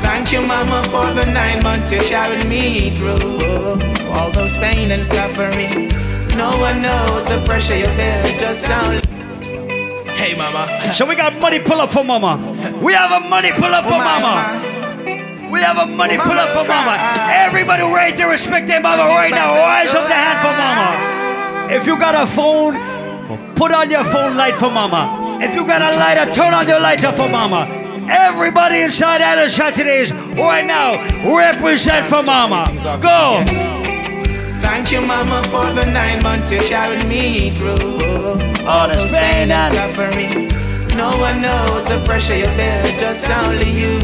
Thank 0.00 0.32
you, 0.32 0.40
Mama, 0.46 0.82
for 0.84 1.12
the 1.12 1.30
nine 1.30 1.62
months 1.62 1.92
you 1.92 2.00
carried 2.00 2.46
me 2.46 2.90
through. 2.90 3.80
All 4.12 4.30
those 4.32 4.56
pain 4.56 4.90
and 4.90 5.04
suffering. 5.06 5.88
No 6.36 6.56
one 6.58 6.82
knows 6.82 7.24
the 7.26 7.42
pressure 7.46 7.76
you 7.76 7.86
bear 7.98 8.22
just 8.38 8.68
now. 8.68 9.00
Hey, 10.14 10.34
Mama. 10.36 10.66
So 10.94 11.04
we 11.06 11.14
got 11.16 11.38
money 11.38 11.58
pull 11.60 11.80
up 11.80 11.90
for 11.90 12.02
mama. 12.02 12.36
We 12.82 12.92
have 12.94 13.12
a 13.22 13.28
money 13.28 13.52
pull 13.52 13.72
up 13.74 13.84
for 13.84 13.98
mama. 13.98 14.56
We 15.52 15.60
have 15.60 15.78
a 15.78 15.86
money 15.86 16.16
pull 16.16 16.32
up 16.32 16.48
for 16.50 16.64
mama. 16.66 16.96
Everybody 17.30 17.82
right 17.82 18.16
there 18.16 18.28
respect 18.30 18.66
their 18.66 18.80
mama 18.80 19.04
right 19.04 19.30
now. 19.30 19.54
Rise 19.54 19.94
up 19.94 20.08
the 20.08 20.14
hand 20.14 20.38
for 20.40 20.54
mama. 20.56 21.74
If 21.76 21.86
you 21.86 21.98
got 21.98 22.14
a 22.14 22.26
phone, 22.26 22.74
put 23.56 23.70
on 23.72 23.90
your 23.90 24.04
phone 24.04 24.36
light 24.36 24.54
for 24.56 24.70
mama. 24.70 25.27
If 25.40 25.54
you 25.54 25.66
got 25.66 25.80
a 25.82 25.96
lighter, 25.96 26.32
turn 26.32 26.52
on 26.52 26.66
your 26.66 26.80
lighter 26.80 27.12
for 27.12 27.28
mama. 27.28 27.68
Everybody 28.10 28.82
inside 28.82 29.20
Island 29.20 29.52
Saturdays 29.52 30.12
right 30.36 30.66
now, 30.66 30.98
represent 31.36 32.06
for 32.06 32.22
mama. 32.22 32.66
Go. 33.00 33.44
Thank 34.60 34.90
you, 34.90 35.00
mama, 35.00 35.42
for 35.44 35.72
the 35.72 35.84
nine 35.90 36.22
months 36.22 36.50
you 36.50 36.60
carried 36.60 37.06
me 37.06 37.50
through. 37.50 37.78
All 38.66 38.88
this 38.88 39.12
pain 39.12 39.50
and 39.50 39.74
suffering. 39.74 40.48
No 40.96 41.16
one 41.16 41.40
knows 41.40 41.84
the 41.84 42.02
pressure 42.04 42.36
you 42.36 42.46
bear, 42.58 42.82
just 42.98 43.30
only 43.30 43.70
you. 43.70 44.00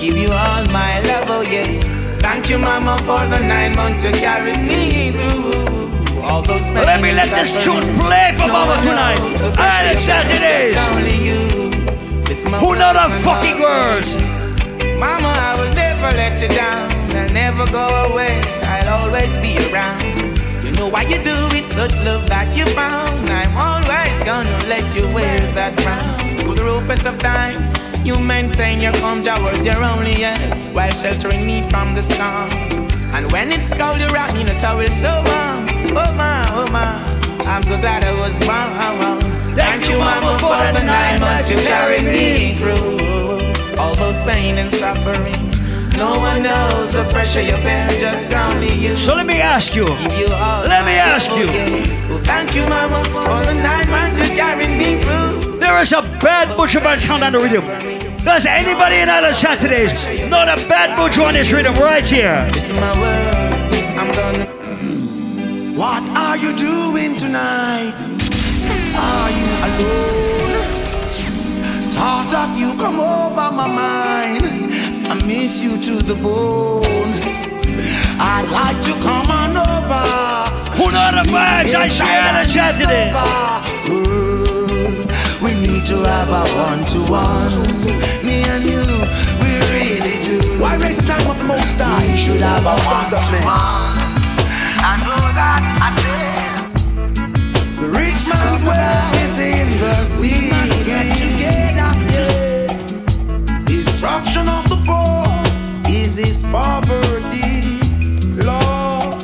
Give 0.00 0.16
you 0.16 0.32
all 0.32 0.64
my 0.72 1.00
love, 1.00 1.24
oh 1.28 1.42
yeah. 1.42 1.80
Thank 2.20 2.48
you, 2.48 2.58
mama, 2.58 2.96
for 3.00 3.26
the 3.26 3.42
nine 3.46 3.76
months 3.76 4.02
you 4.02 4.12
carried 4.12 4.60
me 4.60 5.10
through. 5.12 5.77
All 6.24 6.42
those 6.42 6.70
Let 6.70 7.00
me 7.00 7.12
let 7.12 7.28
this 7.28 7.52
tune 7.64 7.84
play 7.98 8.32
for 8.34 8.46
No 8.46 8.52
mama 8.52 8.82
tonight. 8.82 9.18
knows 9.18 10.76
only 10.90 11.16
you. 11.28 12.22
This 12.24 12.44
my 12.44 12.58
Who 12.58 12.74
know 12.76 12.92
words 12.92 13.10
the 13.10 13.20
fucking 13.24 13.58
words? 13.58 14.08
Mama, 15.00 15.28
I 15.28 15.54
will 15.58 15.72
never 15.74 16.10
let 16.16 16.40
you 16.42 16.48
down. 16.48 16.90
I'll 17.16 17.32
never 17.32 17.66
go 17.70 17.86
away. 18.10 18.40
I'll 18.62 19.04
always 19.04 19.36
be 19.38 19.56
around. 19.70 20.02
You 20.64 20.72
know 20.72 20.88
why 20.88 21.02
you 21.02 21.18
do 21.22 21.36
it, 21.56 21.66
such 21.66 22.00
love 22.04 22.28
that 22.28 22.54
you 22.56 22.66
found. 22.74 23.28
I'm 23.30 23.56
always 23.56 24.24
gonna 24.24 24.58
let 24.66 24.94
you 24.94 25.06
wear 25.14 25.38
that 25.54 25.76
crown. 25.78 26.18
Through 26.38 26.56
the 26.56 26.64
roughest 26.64 27.06
of 27.06 27.18
times, 27.20 27.72
you 28.04 28.18
maintain 28.18 28.80
your 28.80 28.92
calm 28.94 29.22
towards 29.22 29.64
your 29.64 29.82
only 29.82 30.24
end 30.24 30.54
while 30.74 30.90
sheltering 30.90 31.46
me 31.46 31.62
from 31.70 31.94
the 31.94 32.02
storm. 32.02 32.50
And 33.14 33.30
when 33.32 33.50
it's 33.52 33.72
cold, 33.74 34.00
you 34.00 34.08
wrap 34.08 34.34
me 34.34 34.42
in 34.42 34.48
a 34.48 34.58
towel 34.60 34.86
so 34.88 35.22
warm. 35.26 35.77
Oh 35.90 36.12
my, 36.14 36.50
oh 36.54 36.68
my, 36.70 37.18
I'm 37.46 37.62
so 37.62 37.78
glad 37.78 38.04
I 38.04 38.12
was 38.18 38.38
born. 38.38 39.20
Thank 39.54 39.88
you, 39.88 39.98
Mama, 39.98 40.38
for 40.38 40.56
the 40.78 40.84
nine 40.84 41.20
months 41.20 41.50
you 41.50 41.56
carried 41.56 42.04
me 42.04 42.54
through. 42.56 43.78
All 43.78 43.94
those 43.94 44.22
pain 44.22 44.58
and 44.58 44.72
suffering. 44.72 45.48
No 45.96 46.18
one 46.18 46.44
knows 46.44 46.92
the 46.92 47.04
pressure 47.10 47.42
you 47.42 47.56
bear, 47.56 47.88
just 47.98 48.32
only 48.32 48.72
you. 48.72 48.96
So 48.96 49.14
let 49.16 49.26
me 49.26 49.40
ask 49.40 49.74
you. 49.74 49.84
Let 49.84 50.84
me 50.86 50.92
ask 50.92 51.28
you. 51.30 51.46
Well, 52.08 52.22
thank 52.22 52.54
you, 52.54 52.62
Mama, 52.68 53.02
for 53.06 53.44
the 53.46 53.54
nine 53.54 53.90
months 53.90 54.18
you 54.18 54.26
carried 54.36 54.70
me 54.78 55.02
through. 55.02 55.58
There 55.58 55.80
is 55.80 55.92
a 55.92 56.02
bad 56.20 56.48
Buju 56.56 56.80
Banton 56.80 57.22
on 57.22 57.32
the 57.32 57.40
rhythm. 57.40 57.64
Does 58.18 58.46
anybody 58.46 58.96
in 58.96 59.08
Island 59.08 59.34
Saturdays 59.34 59.92
know 60.30 60.44
the 60.46 60.64
bad 60.68 60.90
Buju 60.90 61.24
on 61.26 61.34
this 61.34 61.50
rhythm 61.50 61.74
right 61.74 62.08
here? 62.08 62.44
This 62.52 62.70
is 62.70 62.78
my 62.78 62.92
world. 63.00 63.74
I'm 63.98 64.14
gonna. 64.14 64.57
What 65.78 66.02
are 66.18 66.36
you 66.36 66.56
doing 66.58 67.14
tonight? 67.14 67.94
Are 68.98 69.30
you 69.30 69.46
alone? 69.62 70.66
Thought 71.94 72.34
of 72.34 72.58
you 72.58 72.74
come 72.82 72.98
over 72.98 73.54
my 73.54 73.68
mind. 73.70 74.42
I 75.06 75.14
miss 75.22 75.62
you 75.62 75.78
to 75.78 76.02
the 76.02 76.18
bone. 76.20 77.22
I'd 78.18 78.50
like 78.50 78.82
to 78.90 78.94
come 79.06 79.30
on 79.30 79.54
over. 79.54 80.02
Who 80.74 80.90
know 80.90 81.14
the 81.14 81.30
vibes? 81.30 81.72
I 81.72 81.86
say 81.86 82.10
Island 82.10 82.50
Saturday. 82.50 83.14
We 85.40 85.54
need 85.62 85.86
to 85.86 86.02
have 86.02 86.28
a 86.28 86.42
one-to-one. 86.58 88.26
Me 88.26 88.42
and 88.50 88.64
you, 88.64 88.82
we 89.38 89.50
really 89.70 90.18
do. 90.26 90.58
Why 90.60 90.74
raise 90.74 90.98
the 90.98 91.06
time 91.06 91.38
the 91.38 91.44
most? 91.44 91.78
We 92.10 92.16
should 92.16 92.40
have 92.40 92.66
a 92.66 92.74
Sons 92.82 93.12
of 93.12 93.22
men. 93.30 93.78
I 95.38 95.40
that 95.40 95.62
I 95.86 95.90
said 96.02 96.58
the 97.80 97.88
rich 97.90 98.26
man's 98.26 98.62
wealth 98.66 99.22
is 99.22 99.38
in 99.38 99.68
the 99.78 99.94
sea. 100.04 100.34
We 100.34 100.50
must 100.50 100.84
get 100.84 101.06
together. 101.14 101.90
Yeah. 102.12 102.66
Destruction 103.64 104.48
of 104.48 104.64
the 104.68 104.78
poor 104.88 105.26
is 105.88 106.16
his 106.16 106.42
poverty. 106.42 107.78
Lord, 108.42 109.18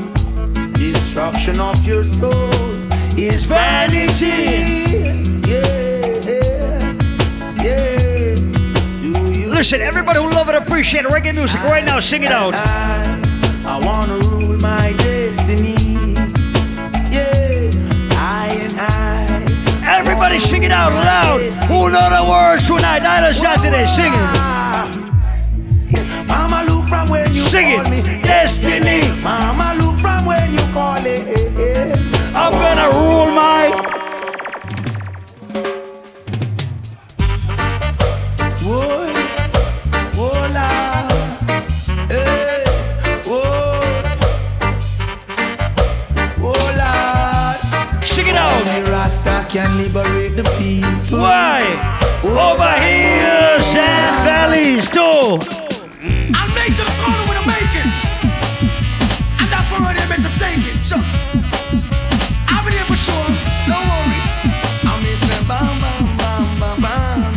destruction 0.74 1.58
of 1.58 1.84
your 1.84 2.04
soul 2.04 2.50
is 3.18 3.46
vanity. 3.46 4.62
Yeah, 5.48 5.64
yeah. 7.62 8.36
Listen, 9.50 9.80
everybody 9.80 10.20
who 10.20 10.30
love 10.30 10.48
and 10.48 10.58
appreciate 10.58 11.04
reggae 11.06 11.34
music 11.34 11.62
right 11.64 11.84
now, 11.84 11.98
sing 12.00 12.22
it 12.22 12.30
out. 12.30 12.54
I 12.54 13.20
I 13.66 13.78
wanna 13.84 14.18
rule 14.18 14.58
my 14.58 14.92
destiny. 14.98 15.93
Sing 20.38 20.62
it 20.64 20.72
out 20.72 20.92
loud. 20.92 21.40
Who 21.68 21.90
know 21.90 22.08
the 22.10 22.28
words 22.28 22.66
tonight? 22.66 23.02
Island 23.02 23.34
Saturday, 23.36 23.86
sing 23.86 24.12
it. 24.12 24.20
Mama 26.28 26.64
look 26.68 26.86
from 26.86 27.08
when 27.08 27.32
you 27.34 27.42
Sing 27.42 27.76
call 27.76 27.86
it. 27.86 27.90
me 27.90 28.02
Destiny. 28.22 29.00
Mama 29.22 29.74
look 29.80 29.96
from 29.98 30.24
when 30.26 30.52
you 30.52 30.64
call 30.72 30.96
it. 30.98 31.96
I'm 32.34 32.52
gonna 32.52 32.88
rule 32.98 33.26
my. 33.30 34.03
Rasta 49.24 49.46
can 49.48 49.76
liberate 49.78 50.36
the 50.36 50.44
people. 50.58 51.18
Why? 51.18 51.62
Over 52.22 52.72
hills 52.80 53.74
and 53.76 54.24
valleys, 54.24 54.88
too. 54.90 55.40
I'll 56.34 56.52
make 56.54 56.76
to 56.76 56.84
the 56.84 56.96
corner 57.00 57.24
when 57.28 57.36
I 57.36 57.44
make 57.48 57.74
it. 57.80 57.88
And 59.40 59.48
that's 59.50 59.68
where 59.70 59.94
they 59.94 60.06
make 60.08 60.22
them 60.22 60.34
take 60.36 60.60
it. 60.60 60.76
So, 60.84 60.96
I'll 62.48 62.64
be 62.64 62.72
there 62.72 62.84
for 62.84 62.96
sure. 62.96 63.28
Don't 63.68 63.84
worry. 63.88 64.20
I'm 64.88 65.00
Mr. 65.02 65.36
Bam 65.48 65.72
Bam 65.80 66.16
Bam 66.20 66.44
Bam 66.60 66.76
Bam. 66.82 67.34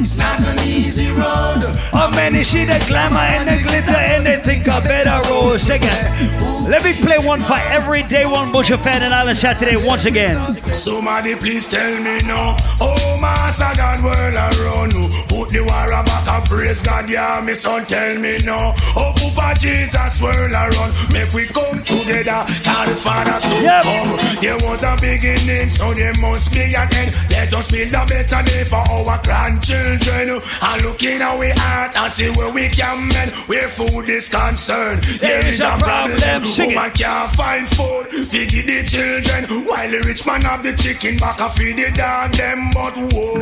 It's 0.00 0.16
not 0.18 0.40
an 0.48 0.58
easy 0.68 1.10
road. 1.12 1.64
How 1.92 2.10
many 2.10 2.44
see 2.44 2.64
the 2.64 2.82
glamour 2.88 3.18
and 3.18 3.48
the 3.48 3.62
glitter 3.62 3.96
and 3.96 4.26
they 4.26 4.36
think 4.36 4.68
I 4.68 4.80
better 4.80 5.30
roll? 5.30 5.54
Sing 5.54 5.80
it. 5.82 6.51
Let 6.62 6.84
me 6.84 6.92
play 6.94 7.18
one 7.18 7.42
for 7.42 7.58
every 7.58 8.04
day 8.04 8.24
one 8.24 8.52
Buju 8.52 8.78
fan 8.78 9.02
in 9.02 9.12
Island 9.12 9.36
Saturday 9.36 9.76
once 9.76 10.06
again. 10.06 10.36
Somebody 10.54 11.34
please 11.34 11.68
tell 11.68 11.98
me 11.98 12.16
now. 12.26 12.56
Oh, 12.80 13.18
Master 13.20 13.66
God, 13.76 13.98
world 14.04 14.34
around 14.38 14.94
you. 14.94 15.10
Put 15.26 15.50
the 15.50 15.66
war 15.66 15.90
back 15.90 16.26
and 16.28 16.44
praise 16.46 16.80
God, 16.80 17.10
yeah, 17.10 17.42
me 17.44 17.54
son, 17.54 17.84
tell 17.86 18.14
me 18.18 18.38
now. 18.46 18.74
Oh, 18.94 19.12
Papa 19.34 19.58
Jesus, 19.58 20.22
world 20.22 20.54
around. 20.54 20.94
Make 21.10 21.34
we 21.34 21.50
come 21.50 21.82
together. 21.82 22.46
Call 22.62 22.86
the 22.86 22.94
Father 22.94 23.38
so 23.42 23.58
come. 23.58 24.14
There 24.38 24.58
was 24.62 24.86
a 24.86 24.94
beginning, 25.02 25.66
so 25.66 25.90
there 25.92 26.14
must 26.22 26.54
be 26.54 26.62
an 26.78 26.88
end. 26.94 27.10
Let 27.34 27.50
us 27.58 27.74
build 27.74 27.90
a 27.90 28.06
better 28.06 28.42
day 28.46 28.62
for 28.62 28.86
our 28.86 29.18
grandchildren. 29.26 30.38
And 30.38 30.78
look 30.86 31.02
in 31.02 31.22
our 31.22 31.50
heart 31.58 31.98
and 31.98 32.12
see 32.12 32.30
where 32.38 32.54
we 32.54 32.70
can 32.70 33.08
mend. 33.10 33.34
Where 33.50 33.66
food 33.68 34.06
is 34.08 34.30
concerned, 34.30 35.02
there 35.18 35.42
is 35.42 35.58
a 35.60 35.74
problem. 35.82 36.14
Sing 36.52 36.70
it. 36.72 36.94
Can't 36.94 37.32
find 37.32 37.64
food, 37.68 38.06
feed 38.28 38.50
the 38.68 38.84
children. 38.84 39.64
While 39.64 39.88
the 39.90 40.04
rich 40.06 40.26
man 40.26 40.42
have 40.42 40.62
the 40.62 40.76
chicken 40.76 41.16
back 41.16 41.40
and 41.40 41.52
feed 41.56 41.76
the 41.80 41.88
dog 41.96 42.32
them. 42.36 42.68
But 42.76 42.92
whoa, 43.08 43.40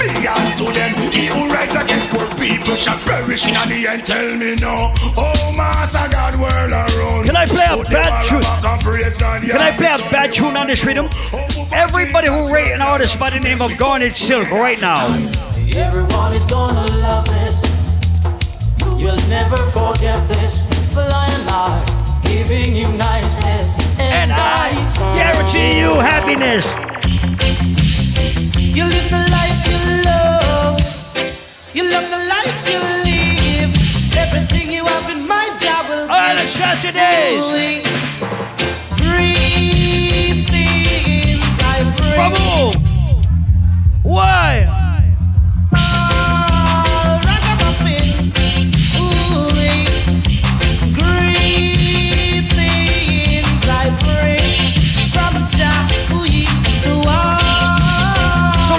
be 0.00 0.08
unto 0.24 0.72
them. 0.72 0.92
He 1.12 1.26
who 1.28 1.52
rights 1.52 1.76
against 1.76 2.08
poor 2.08 2.26
people 2.40 2.74
shall 2.76 2.98
perish 3.04 3.44
in 3.44 3.52
the 3.68 3.86
end. 3.86 4.06
Tell 4.06 4.34
me 4.36 4.56
now, 4.56 4.92
oh 5.20 5.52
Master 5.56 6.08
God, 6.10 6.34
world 6.40 6.72
around. 6.72 7.26
Can 7.28 7.36
I 7.36 7.44
play 7.46 7.68
a 7.68 7.76
Put 7.76 7.90
bad 7.92 8.24
tune? 8.28 8.40
back 8.40 8.64
and 8.64 8.80
praise 8.82 9.18
God, 9.18 9.42
Can 9.42 9.60
I 9.60 9.76
play 9.76 9.92
a 9.92 9.98
me 9.98 10.10
bad 10.10 10.32
tune 10.32 10.56
on 10.56 10.66
this 10.66 10.84
rhythm? 10.84 11.08
Oh, 11.32 11.68
Everybody 11.72 12.28
who 12.28 12.52
rate 12.52 12.72
an 12.72 12.80
artist 12.82 13.18
by 13.18 13.28
the 13.30 13.40
name 13.40 13.60
of 13.60 13.76
Garnet 13.76 14.16
Silk 14.16 14.50
right 14.50 14.80
now. 14.80 15.06
Everyone 15.76 16.32
is 16.32 16.46
gonna 16.46 16.86
love 17.04 17.26
this. 17.26 17.73
You'll 19.04 19.28
never 19.28 19.58
forget 19.58 20.16
this. 20.28 20.66
Lion 20.96 21.44
giving 22.22 22.74
you 22.74 22.88
niceness. 22.96 23.76
And 24.00 24.32
I 24.32 24.72
guarantee 25.14 25.78
you 25.78 26.00
happiness. 26.00 26.64
You 28.56 28.84
live 28.84 29.10
the 29.10 29.28
life 29.30 29.60
you 29.68 29.76
love. 30.08 30.80
You 31.74 31.84
love 31.90 32.08
the 32.08 32.22
life 32.32 32.66
you 32.66 32.80
live. 33.04 33.76
Everything 34.16 34.72
you 34.72 34.86
have 34.86 35.10
in 35.10 35.28
mind, 35.28 35.62
I 35.62 35.84
will 35.86 36.10
Island 36.10 36.48
Saturdays. 36.48 37.44
doing. 37.46 37.82
Breathe 39.04 40.48
things 40.48 41.44
I. 41.60 41.84
From 42.16 42.32
who? 42.40 44.08
Why? 44.08 44.83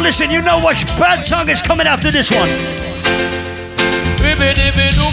Listen, 0.05 0.29
you 0.29 0.39
know 0.39 0.59
what 0.59 0.77
bad 0.99 1.25
song 1.25 1.49
is 1.49 1.63
coming 1.63 1.87
after 1.87 2.11
this 2.11 2.29
one. 2.29 2.49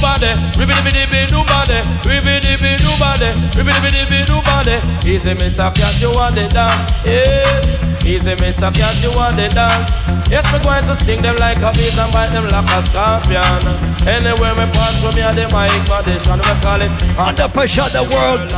Ribby 0.02 0.74
dibby 0.90 1.30
nobody, 1.30 1.78
ribby 2.02 2.42
dibby 2.42 2.42
dibby 2.42 2.42
nobody, 2.42 2.42
ribby 2.42 2.42
dibby 2.42 2.78
nobody, 2.82 3.30
ribby 3.54 3.70
dibby 3.70 3.90
dibby 3.94 4.18
nobody. 4.26 4.76
Easy 5.06 5.34
miss 5.34 5.60
a 5.60 5.70
cat 5.70 5.94
you 6.02 6.10
want 6.10 6.34
the 6.34 6.48
dog, 6.48 6.74
yes. 7.06 7.78
Easy 8.04 8.34
miss 8.42 8.62
a 8.62 8.72
cat 8.72 8.98
you 8.98 9.14
want 9.14 9.36
the 9.36 9.46
dog. 9.54 9.78
Yes, 10.26 10.42
me 10.52 10.58
going 10.64 10.82
to 10.86 10.96
sting 10.96 11.22
them 11.22 11.36
like 11.36 11.58
a 11.58 11.70
bees 11.78 11.96
and 11.96 12.12
bite 12.12 12.34
them 12.34 12.48
like 12.50 12.66
a 12.74 12.82
scorpion. 12.82 13.62
Anywhere 14.02 14.54
me 14.58 14.66
pass 14.74 14.98
from 14.98 15.14
me 15.14 15.22
and 15.22 15.38
the 15.38 15.46
mic 15.54 15.70
condition, 15.86 16.34
we 16.34 16.54
call 16.58 16.82
it 16.82 16.90
under 17.16 17.46
pressure 17.46 17.86
the 17.94 18.02
world. 18.10 18.50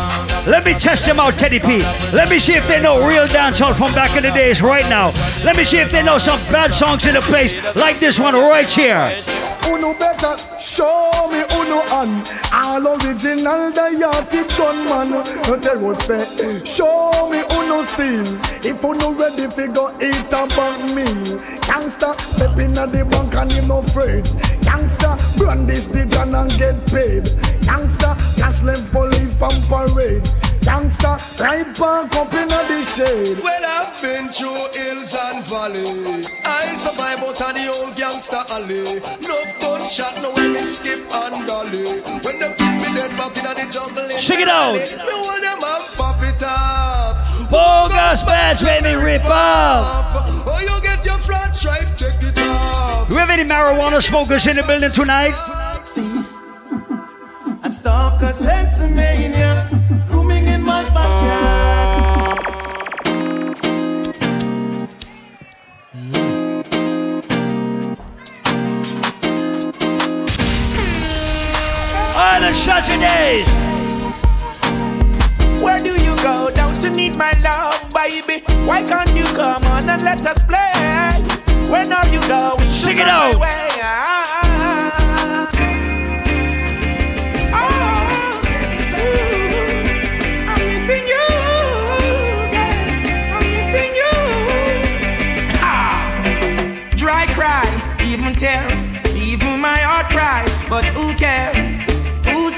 Let 0.48 0.64
me 0.64 0.72
test 0.72 1.04
them 1.04 1.20
out, 1.20 1.36
Teddy 1.36 1.60
P. 1.60 1.80
Let 2.12 2.30
me 2.30 2.38
see 2.38 2.54
if 2.54 2.66
they 2.68 2.80
know 2.80 3.06
real 3.06 3.26
dancehall 3.26 3.76
from 3.76 3.92
back 3.92 4.16
in 4.16 4.22
the 4.22 4.32
days 4.32 4.62
right 4.62 4.88
now. 4.88 5.12
Let 5.44 5.58
me 5.58 5.64
see 5.64 5.78
if 5.78 5.90
they 5.90 6.02
know 6.02 6.16
some 6.16 6.40
bad 6.48 6.72
songs 6.72 7.04
in 7.04 7.14
the 7.14 7.20
place 7.20 7.52
like 7.76 8.00
this 8.00 8.18
one 8.18 8.34
right 8.34 8.70
here. 8.70 9.20
Uno 9.66 9.94
better 9.94 10.36
show 10.60 11.10
me 11.34 11.42
uno 11.58 11.82
on 11.90 12.22
All 12.54 12.86
original 12.94 13.74
diatic 13.74 14.46
gunman 14.54 15.10
They 15.58 15.76
would 15.82 15.98
say 15.98 16.22
Show 16.62 17.28
me 17.30 17.42
uno 17.58 17.82
steel. 17.82 18.22
If 18.62 18.84
uno 18.84 19.12
ready 19.18 19.50
fi 19.50 19.66
go 19.74 19.90
eat 19.98 20.30
a 20.30 20.46
bank 20.54 20.94
meal 20.94 21.26
Gangsta 21.66 22.14
step 22.20 22.56
in 22.58 22.74
the 22.74 23.02
bank 23.10 23.34
and 23.34 23.52
him 23.52 23.68
no 23.68 23.78
afraid. 23.78 24.24
Gangsta 24.62 25.18
brandish 25.36 25.86
the 25.90 26.06
gun 26.06 26.34
and 26.34 26.50
get 26.54 26.78
paid. 26.86 27.24
Gangsta 27.66 28.14
cash 28.38 28.62
left 28.62 28.92
police 28.92 29.34
pump 29.34 29.58
parade 29.68 30.22
Gangsta 30.64 31.20
ride 31.44 31.76
park 31.76 32.08
up 32.16 32.32
in 32.32 32.48
the 32.48 32.80
shade. 32.88 33.36
Well 33.44 33.64
I've 33.68 33.92
been 34.00 34.32
through 34.32 34.56
hills 34.72 35.12
and 35.12 35.44
valleys 35.44 36.40
I 36.40 36.64
survive 36.72 37.20
out 37.20 37.36
of 37.36 37.52
the 37.52 37.68
old 37.68 37.92
gangsta 38.00 38.40
alley. 38.48 38.96
Enough 38.96 39.60
gunshot 39.60 40.16
now 40.24 40.32
when 40.32 40.56
me 40.56 40.64
skip 40.64 41.04
and 41.04 41.44
dolly. 41.44 41.84
When 42.24 42.36
them 42.40 42.56
keep 42.56 42.80
me 42.80 42.88
dead 42.96 43.12
back 43.20 43.36
in 43.36 43.44
the 43.44 43.68
jungle 43.68 44.08
in 44.08 44.16
Shake 44.16 44.40
it 44.40 44.48
out. 44.48 44.72
Me 44.72 45.12
want 45.20 45.44
them 45.44 45.60
up 45.60 45.84
pop 46.00 46.24
it 46.24 46.40
off. 46.40 47.50
Bogus 47.52 48.24
badge 48.24 48.64
made 48.64 48.88
me 48.88 48.94
rip 48.96 49.24
off. 49.26 50.16
Oh 50.48 50.60
you 50.64 50.80
get 50.80 51.04
your 51.04 51.20
flat 51.20 51.54
stripe 51.54 51.92
take 52.00 52.24
it 52.24 52.38
off. 52.40 53.10
We 53.10 53.16
have 53.16 53.28
any 53.28 53.44
marijuana 53.44 54.00
smokers 54.00 54.46
in 54.46 54.56
the 54.56 54.62
building 54.62 54.92
tonight? 54.92 55.36
A 57.64 57.70
stalker 57.70 58.26
sensomania 58.26 59.70
rooming 59.70 60.03
Saturdays. 72.52 73.46
Where 75.62 75.78
do 75.78 75.94
you 76.02 76.14
go? 76.16 76.50
Don't 76.50 76.82
you 76.82 76.90
need 76.90 77.16
my 77.16 77.32
love, 77.42 77.90
baby? 77.94 78.42
Why 78.66 78.82
can't 78.82 79.14
you 79.14 79.24
come 79.24 79.64
on 79.64 79.88
and 79.88 80.02
let 80.02 80.24
us 80.26 80.42
play? 80.42 80.72
When 81.70 81.92
are 81.92 82.06
you 82.08 82.20
going? 82.28 82.68
Sing 82.68 82.96
it 82.98 83.08
out. 83.08 83.40
way? 83.40 83.50
Ooh, 87.54 88.40
I'm 90.50 90.60
missing 90.68 91.06
you. 91.12 91.26
I'm 93.34 93.46
missing 93.56 93.92
you. 94.00 94.12
Ah. 95.62 96.90
Dry 96.96 97.26
cry, 97.28 97.64
even 98.04 98.34
tears, 98.34 98.86
even 99.16 99.60
my 99.60 99.78
heart 99.78 100.08
cries. 100.10 100.50
But 100.68 100.84
who 100.86 101.14
cares? 101.14 101.33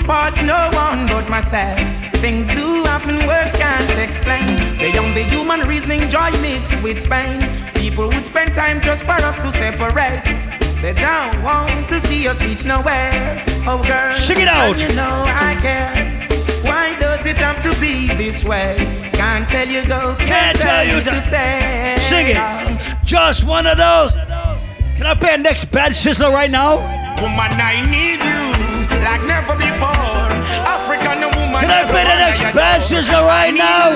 Whose 0.06 0.14
fault? 0.14 0.42
No 0.44 0.70
one 0.78 1.06
but 1.08 1.28
myself. 1.28 1.80
Things 2.16 2.46
do 2.48 2.84
happen, 2.84 3.26
words 3.26 3.56
can't 3.56 3.90
explain. 3.98 4.46
Beyond 4.78 5.14
the 5.14 5.24
human 5.28 5.60
reasoning, 5.66 6.08
joy 6.08 6.30
meets 6.40 6.80
with 6.80 7.10
pain. 7.10 7.40
People 7.74 8.06
would 8.08 8.24
spend 8.24 8.54
time 8.54 8.80
just 8.80 9.02
for 9.02 9.12
us 9.26 9.36
to 9.38 9.50
separate. 9.50 10.22
They 10.80 10.94
don't 10.94 11.42
want 11.42 11.88
to 11.90 11.98
see 11.98 12.28
us 12.28 12.40
reach 12.44 12.64
nowhere. 12.64 13.44
Oh, 13.66 13.82
girl, 13.82 14.14
Sing 14.14 14.40
it 14.40 14.46
out. 14.48 14.78
you 14.78 14.94
know 14.94 15.24
I 15.26 15.56
care. 15.60 15.92
Why 16.62 16.96
does 17.00 17.26
it 17.26 17.38
have 17.38 17.60
to 17.62 17.80
be 17.80 18.06
this 18.14 18.44
way? 18.44 18.76
Can't 19.12 19.48
tell 19.48 19.66
you 19.66 19.84
go, 19.88 20.14
can't, 20.20 20.56
tell 20.56 20.86
you 20.86 21.00
to 21.02 21.20
stay. 21.20 21.96
Sing 21.98 22.26
it. 22.28 22.96
Just 23.04 23.42
one 23.44 23.66
of 23.66 23.76
those. 23.76 24.14
Can 24.14 25.04
I 25.06 25.14
play 25.14 25.34
a 25.34 25.38
next 25.38 25.66
bad 25.66 25.92
sizzler 25.92 26.32
right 26.32 26.50
now? 26.50 26.76
Woman, 27.20 27.52
I 27.60 27.84
need 27.90 28.12
you 28.12 28.15
like 29.02 29.22
never 29.26 29.54
before. 29.56 30.28
African 30.66 31.22
woman. 31.36 31.60
Can 31.62 31.70
I 31.70 31.84
play 31.88 32.04
the 32.04 32.16
next 32.20 32.42
bad 32.54 32.80
sizzler 32.82 33.24
right 33.26 33.54
now? 33.54 33.90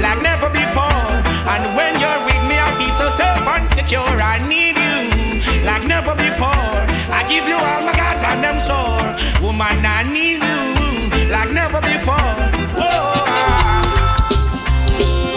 Like 0.00 0.20
never 0.22 0.48
before. 0.50 1.06
And 1.52 1.62
when 1.76 1.92
you're 2.00 2.20
with 2.26 2.42
me, 2.48 2.56
I 2.58 2.68
feel 2.78 2.94
so 2.98 3.08
safe 3.18 3.46
and 3.46 3.66
secure. 3.74 4.14
I 4.20 4.38
need 4.46 4.76
you 4.78 5.64
like 5.64 5.84
never 5.86 6.14
before. 6.14 6.78
I 7.12 7.24
give 7.28 7.46
you 7.46 7.56
all 7.56 7.82
my 7.82 7.92
God 7.94 8.18
and 8.22 8.46
I'm 8.46 8.58
sore. 8.60 9.08
Woman, 9.42 9.84
I 9.84 10.02
need 10.10 10.42
you 10.42 11.30
like 11.30 11.50
never 11.52 11.80
before. 11.80 12.34
Whoa. 12.78 13.22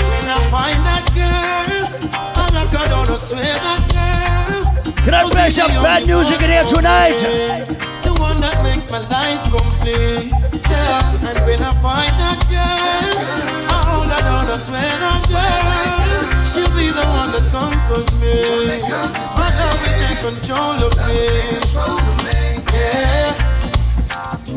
When 0.10 0.28
I 0.30 0.40
find 0.52 0.80
that 0.86 1.06
girl 1.16 1.70
I 2.36 2.45
look 2.53 2.72
her 2.74 2.88
down, 2.90 3.07
I 3.10 3.18
swear 3.18 3.44
that 3.44 3.82
girl 3.94 4.94
Can 5.03 5.14
I 5.14 5.30
play 5.30 5.49
some 5.49 5.68
bad 5.84 6.06
music 6.07 6.41
in 6.41 6.49
here 6.49 6.64
tonight? 6.64 7.94
The 8.36 8.41
one 8.41 8.52
that 8.52 8.64
makes 8.68 8.91
my 8.91 8.99
life 9.07 9.40
complete 9.48 10.28
Yeah, 10.68 11.24
and 11.24 11.40
when 11.48 11.56
I 11.56 11.72
find 11.80 12.12
that 12.20 12.44
girl 12.52 13.16
I 13.72 13.80
hold 13.88 14.12
her 14.12 14.20
down, 14.20 14.44
I 14.44 14.60
swear 14.60 14.84
that 14.84 15.24
girl 15.32 16.44
She'll 16.44 16.68
be 16.76 16.91
the 16.91 17.06
one 17.16 17.32
that 17.32 17.48
conquers 17.56 18.12
me 18.20 18.36
My 19.40 19.48
love 19.56 19.80
will 19.80 19.95
take 20.03 20.20
control 20.20 20.76
of 20.84 20.91
me 21.07 21.32
Yeah 22.76 23.32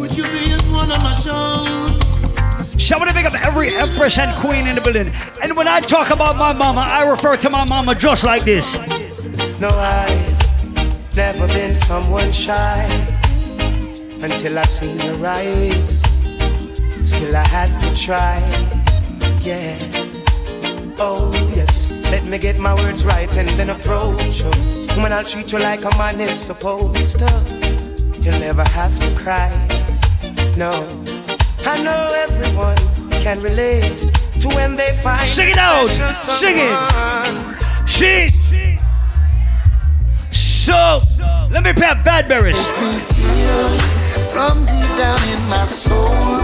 Would 0.01 0.17
you 0.17 0.25
be 0.27 0.51
just 0.51 0.67
one 0.73 0.91
of 0.91 0.99
my 1.03 1.15
shows? 1.15 2.03
So 2.83 2.97
I 2.97 2.99
want 2.99 3.11
to 3.11 3.15
pick 3.15 3.27
up 3.27 3.35
every 3.47 3.77
empress 3.77 4.19
and 4.19 4.35
queen 4.41 4.67
in 4.67 4.75
the 4.75 4.81
building. 4.81 5.13
And 5.43 5.57
when 5.57 5.69
I 5.69 5.81
talk 5.81 6.11
about 6.11 6.37
my 6.37 6.53
mama, 6.53 6.81
I 6.81 7.03
refer 7.09 7.37
to 7.37 7.51
my 7.51 7.65
mama 7.65 7.95
just 7.95 8.25
like 8.25 8.43
this. 8.43 8.79
No, 9.61 9.69
I've 9.69 11.17
never 11.17 11.47
been 11.49 11.77
someone 11.77 12.33
shy 12.33 13.28
until 14.23 14.59
I 14.59 14.65
seen 14.65 14.99
your 15.07 15.27
eyes. 15.27 16.03
Still, 17.03 17.37
I 17.37 17.47
had 17.47 17.71
to 17.81 17.95
try. 17.95 18.39
Yeah. 19.41 19.77
Oh, 20.99 21.31
yes. 21.57 22.11
Let 22.11 22.25
me 22.25 22.39
get 22.39 22.59
my 22.59 22.75
words 22.75 23.05
right 23.07 23.35
and 23.37 23.49
then 23.51 23.71
approach 23.71 24.41
you. 24.43 24.51
Woman, 24.97 25.13
I'll 25.13 25.25
treat 25.25 25.53
you 25.53 25.59
like 25.61 25.85
a 25.85 25.91
man 25.99 26.21
is 26.21 26.39
supposed 26.39 27.19
to. 27.21 27.31
You'll 28.21 28.41
never 28.41 28.65
have 28.65 28.99
to 29.01 29.15
cry. 29.15 29.51
No. 30.57 30.71
I 31.65 31.83
know 31.83 32.09
everyone 32.27 32.77
can 33.23 33.41
relate 33.41 33.99
to 34.41 34.49
when 34.57 34.75
they 34.77 34.91
find 35.03 35.29
Sing 35.29 35.51
it 35.51 35.59
out. 35.59 35.89
shake 35.89 36.17
Sing 36.17 36.57
it. 36.59 36.91
someone. 36.91 37.87
She. 37.87 38.29
So, 40.31 41.01
let 41.51 41.63
me 41.65 41.73
play 41.73 41.95
bad 42.05 42.29
Beres. 42.29 42.57
feel 42.57 43.98
from 44.33 44.65
deep 44.67 44.91
down 44.97 45.21
in 45.33 45.41
my 45.49 45.65
soul. 45.65 46.41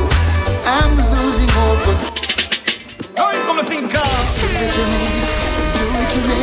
I'm 0.67 0.93
losing 1.13 1.49
hope. 1.57 1.81
But 1.87 1.99
Now 3.17 3.31
you 3.33 3.41
come 3.47 3.59
to 3.59 3.67
think 3.67 3.93
of. 3.95 4.17
give 4.41 4.55
it 4.57 4.71
to 4.73 4.83
me, 4.93 5.05
do 5.77 5.85
it 6.03 6.09
to 6.15 6.21
me, 6.29 6.41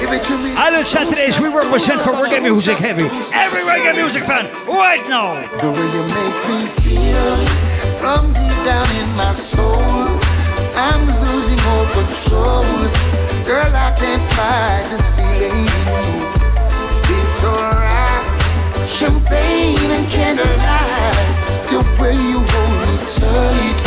give 0.00 0.12
it. 0.12 0.58
Island 0.58 0.86
Saturdays, 0.86 1.40
we 1.40 1.48
represent 1.48 2.00
for 2.00 2.12
reggae 2.12 2.42
music 2.42 2.76
heavy. 2.78 3.04
Every 3.34 3.62
reggae 3.62 3.94
music 3.96 4.24
fan, 4.24 4.46
right 4.68 5.02
now. 5.08 5.40
The 5.60 5.70
way 5.72 5.86
you 5.96 6.02
make 6.04 6.38
me 6.48 6.60
feel 6.68 7.36
from 8.00 8.26
deep 8.32 8.58
down 8.64 8.88
in 9.02 9.08
my 9.16 9.32
soul. 9.32 10.08
I'm 10.76 11.02
losing 11.24 11.60
all 11.72 11.86
control. 11.92 12.64
Girl, 13.44 13.72
I 13.74 13.90
can't 13.98 14.22
fight 14.36 14.84
this 14.90 15.06
feeling. 15.16 15.66
It 15.66 17.06
feels 17.06 17.32
so 17.40 17.50
right. 17.50 18.09
Champagne 18.90 19.78
and 19.94 20.06
candlelight. 20.10 21.38
The 21.70 21.78
way 22.02 22.12
you 22.26 22.42
hold 22.42 22.74
me 22.82 22.94
tight. 23.06 23.78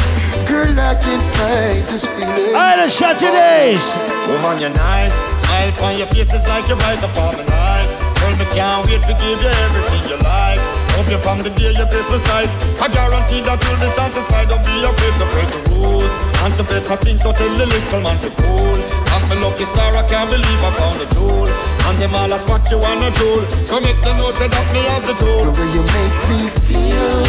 Girl, 0.47 0.79
I 0.79 0.95
can't 0.95 1.21
fight 1.35 1.83
this 1.91 2.05
feeling. 2.07 2.55
Island 2.55 2.91
Saturdays. 2.91 3.83
Woman, 4.31 4.59
you're 4.59 4.71
nice. 4.71 5.13
Smile 5.35 5.91
on 5.91 5.97
your 5.97 6.07
face 6.07 6.33
is 6.33 6.47
like 6.47 6.67
you're 6.67 6.77
right 6.77 6.97
upon 7.03 7.35
my 7.35 7.43
life. 7.43 7.89
Girl, 8.19 8.31
me 8.39 8.45
can't 8.55 8.87
wait 8.87 9.01
to 9.03 9.13
give 9.19 9.39
you 9.43 9.51
everything 9.67 10.09
you 10.09 10.17
like. 10.23 10.72
Hope 11.03 11.19
you 11.19 11.19
from 11.19 11.43
the 11.43 11.51
day 11.59 11.75
your 11.75 11.91
Christmas 11.91 12.23
sight. 12.23 12.47
I 12.79 12.87
guarantee 12.87 13.43
that 13.43 13.59
you'll 13.59 13.75
be 13.83 13.91
satisfied. 13.91 14.47
Don't 14.47 14.63
be 14.63 14.71
afraid 14.87 15.11
to 15.19 15.27
break 15.35 15.51
the 15.51 15.59
rules. 15.75 16.07
And 16.47 16.55
to 16.55 16.63
better 16.63 16.95
things, 16.95 17.27
so 17.27 17.35
tell 17.35 17.51
the 17.59 17.67
little 17.67 17.99
man 18.07 18.15
to 18.23 18.31
cool. 18.39 18.79
I'm 19.11 19.19
my 19.27 19.35
lucky 19.43 19.67
star, 19.67 19.91
I 19.99 20.07
can't 20.07 20.31
believe 20.31 20.61
I 20.63 20.71
found 20.79 21.03
a 21.03 21.07
jewel. 21.11 21.51
And 21.91 21.99
them 21.99 22.15
all 22.15 22.31
ask 22.31 22.47
what 22.47 22.63
you 22.71 22.79
wanna 22.79 23.11
jewel. 23.19 23.43
So 23.67 23.83
make 23.83 23.99
them 23.99 24.15
know 24.15 24.31
say 24.31 24.47
that 24.47 24.67
me 24.71 24.79
have 24.95 25.03
the 25.03 25.19
tool. 25.19 25.43
The 25.43 25.51
way 25.51 25.69
you 25.75 25.83
make 25.91 26.17
me 26.31 26.47
feel 26.47 27.19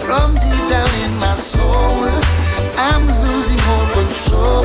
from 0.00 0.32
deep 0.40 0.64
down 0.72 0.88
in 1.04 1.12
my 1.20 1.36
soul, 1.36 2.08
I'm 2.80 3.04
losing 3.28 3.60
all 3.68 3.92
control. 3.92 4.64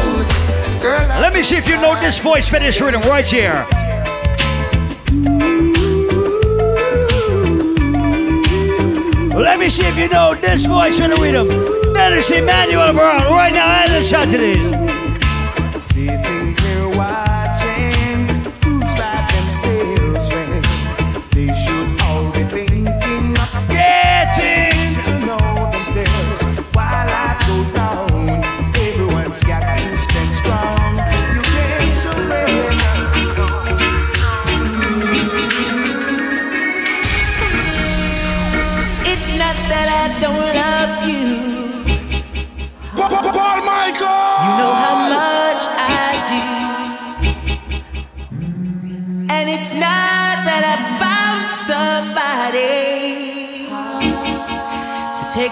Girl, 0.80 1.04
Let 1.20 1.36
me 1.36 1.44
see 1.44 1.60
if 1.60 1.68
you 1.68 1.76
know 1.84 2.00
this 2.00 2.16
voice 2.16 2.48
for 2.48 2.64
this 2.64 2.80
rhythm 2.80 3.04
right 3.12 3.28
here. 3.28 3.68
Let 9.36 9.60
me 9.60 9.70
see 9.70 9.84
if 9.86 9.98
you 9.98 10.08
know 10.10 10.36
this 10.36 10.66
voice 10.66 11.00
for 11.00 11.08
the 11.08 11.16
rhythm. 11.16 11.48
That 11.94 12.14
is 12.14 12.30
Emmanuel 12.30 12.94
Brown 12.94 13.24
right 13.24 13.52
now 13.52 13.66
Island 13.66 14.06
Saturdays. 14.06 14.83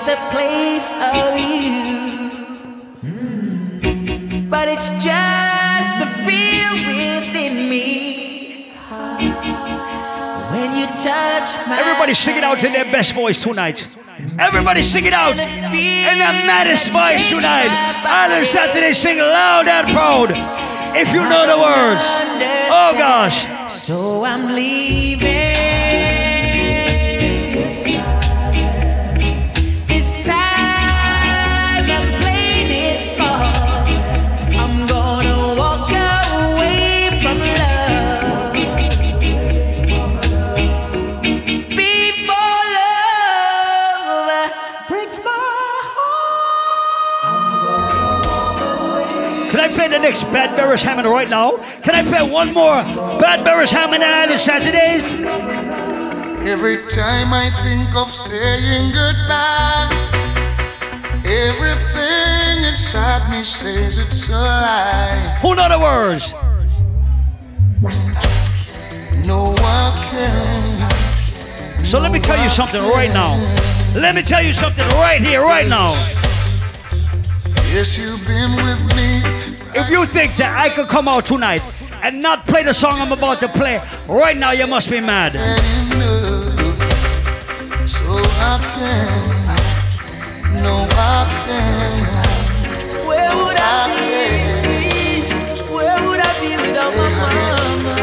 Take 0.02 0.16
the 0.16 0.22
place 0.32 0.92
of 0.92 1.38
you. 1.38 2.32
But 4.50 4.68
it's 4.68 4.90
just 5.04 6.00
the 6.00 6.08
feel 6.26 6.74
within 6.88 7.70
me. 7.70 8.74
When 10.52 10.78
you 10.78 10.86
touch 10.88 11.68
my 11.68 11.78
Everybody 11.80 12.14
sing 12.14 12.38
it 12.38 12.44
out 12.44 12.64
in 12.64 12.74
their 12.74 12.86
best 12.86 13.14
voice 13.14 13.42
tonight. 13.44 13.88
Everybody 14.38 14.82
sing 14.82 15.06
it 15.06 15.14
out 15.14 15.38
in 15.38 16.18
the 16.18 16.34
maddest 16.46 16.90
voice 16.90 17.30
tonight. 17.30 17.70
Island 18.06 18.46
Saturday 18.46 18.94
sing 18.94 19.18
loud 19.18 19.68
and 19.68 19.88
proud. 19.90 20.32
If 20.96 21.14
you 21.14 21.22
know 21.22 21.48
the 21.48 21.58
words. 21.58 22.04
Oh 22.70 22.94
gosh. 22.98 23.46
So 23.72 24.24
I'm 24.26 24.54
leaving. 24.54 25.31
The 49.92 50.00
next 50.00 50.24
Bad 50.32 50.58
Beres 50.58 50.84
Hammond 50.84 51.08
right 51.08 51.30
now? 51.30 51.58
Can 51.84 51.94
I 51.94 52.04
play 52.04 52.24
one 52.24 52.54
more 52.54 52.82
Bad 53.20 53.46
Beres 53.46 53.72
Hammond 53.72 54.02
and 54.02 54.16
Island 54.16 54.40
Saturdays? 54.40 55.04
Every 56.48 56.78
time 56.90 57.34
I 57.34 57.52
think 57.62 57.94
of 57.96 58.08
saying 58.12 58.94
goodbye, 58.96 59.92
everything 61.28 62.64
inside 62.72 63.30
me 63.30 63.44
says 63.44 63.98
it's 63.98 64.30
a 64.30 64.32
lie. 64.32 65.38
Who 65.42 65.56
know 65.56 65.68
the 65.68 65.80
words? 65.80 66.34
No 69.28 69.52
one 69.52 69.92
can. 70.10 70.90
So 71.86 72.00
let 72.00 72.12
me 72.14 72.20
tell 72.20 72.42
you 72.42 72.50
something 72.50 72.82
right 72.82 73.12
now. 73.14 73.36
Let 74.00 74.16
me 74.16 74.22
tell 74.22 74.42
you 74.42 74.54
something 74.54 74.88
right 74.96 75.20
here, 75.22 75.42
right 75.42 75.68
now. 75.68 75.90
Yes, 77.74 77.98
you've 78.00 78.26
been 78.26 78.52
with 78.56 78.86
me. 78.88 78.91
If 79.74 79.90
you 79.90 80.06
think 80.06 80.36
that 80.36 80.60
I 80.60 80.68
could 80.70 80.90
come 80.90 81.08
out 81.08 81.26
tonight 81.26 81.62
and 82.04 82.22
not 82.22 82.46
play 82.46 82.64
the 82.64 82.74
song 82.74 83.00
I'm 83.00 83.14
about 83.14 83.40
to 83.40 83.48
play, 83.48 83.80
right 84.10 84.36
now 84.36 84.52
you 84.52 84.68
must 84.68 84.90
be 84.90 85.00
mad. 85.00 85.32
So 87.88 88.12
I 88.12 88.60
can. 88.76 89.32
No, 90.62 90.86
I. 90.92 91.24
Where 93.08 93.34
would 93.44 93.58
I 93.58 93.88
be? 93.96 95.24
Where 95.74 96.00
would 96.08 96.20
I 96.20 96.32
be 96.42 96.52
without 96.60 96.92
my 96.92 97.08
mama? 97.16 97.94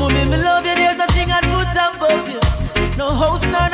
Mommy, 0.00 0.24
me 0.24 0.36
love 0.36 0.66
you. 0.66 0.74
There's 0.74 0.98
nothing 0.98 1.30
I'd 1.30 1.44
put 1.44 1.70
above 1.78 2.28
you. 2.28 2.40
No 2.96 3.08
house, 3.14 3.44
no 3.46 3.69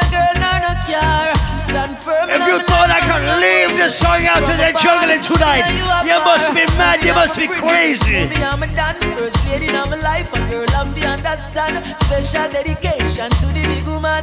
If 2.07 2.43
you 2.47 2.62
thought 2.62 2.87
I 2.87 3.03
could 3.03 3.27
leave 3.43 3.74
this 3.77 3.99
song 3.99 4.23
out 4.31 4.39
to 4.47 4.55
the 4.55 4.70
juggling 4.78 5.23
tonight, 5.27 5.66
you 6.07 6.15
must 6.23 6.55
be 6.55 6.62
mad, 6.78 7.03
you 7.03 7.12
must 7.12 7.35
be 7.35 7.49
crazy. 7.51 8.31
I'm 8.47 8.62
a 8.62 8.66
done 8.70 8.95
first 9.19 9.35
lady 9.47 9.66
in 9.66 9.74
my 9.74 9.99
life, 9.99 10.31
and 10.33 10.47
girl, 10.49 10.66
love 10.70 10.97
you 10.97 11.03
understand. 11.03 11.83
Special 12.07 12.47
dedication 12.47 13.31
to 13.43 13.47
the 13.51 13.62
big 13.66 13.85
woman. 13.91 14.23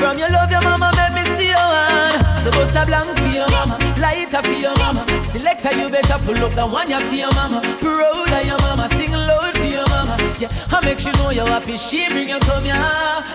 From 0.00 0.18
your 0.18 0.30
love, 0.30 0.50
your 0.50 0.62
mama 0.62 0.90
make 0.96 1.12
me 1.12 1.24
see 1.36 1.48
your 1.52 1.60
hand. 1.60 2.16
Supposed 2.40 2.72
to 2.72 2.86
blank 2.86 3.12
for 3.12 3.28
your 3.28 3.48
mama, 3.50 3.76
lighter 4.00 4.42
for 4.42 4.56
your 4.56 4.74
mama. 4.80 5.04
Selector, 5.24 5.76
you 5.76 5.90
better 5.90 6.18
pull 6.24 6.40
up 6.40 6.54
the 6.56 6.66
one 6.66 6.88
you 6.88 6.98
for 6.98 7.14
your 7.14 7.32
mama. 7.34 7.60
Proud 7.80 8.32
of 8.32 8.46
your 8.46 8.58
mama, 8.64 8.88
sing 8.96 9.12
loud 9.12 9.52
for 9.52 9.68
your 9.68 9.86
mama. 9.92 10.16
Yeah, 10.40 10.48
I 10.72 10.80
make 10.80 10.98
sure 10.98 11.12
know 11.20 11.28
you're 11.28 11.46
happy. 11.46 11.76
She 11.76 12.08
bring 12.08 12.30
you 12.30 12.40
come 12.40 12.64
here. 12.64 12.74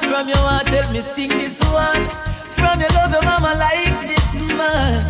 From 0.10 0.28
your 0.28 0.41
heart, 0.41 0.66
tell 0.66 0.91
me 0.91 1.02
sing 1.02 1.30
this 1.30 1.62
one. 1.70 2.37
From 2.58 2.80
your 2.80 2.90
love, 2.90 3.12
your 3.12 3.24
mama 3.24 3.54
like 3.56 4.08
this 4.08 4.44
man. 4.56 5.06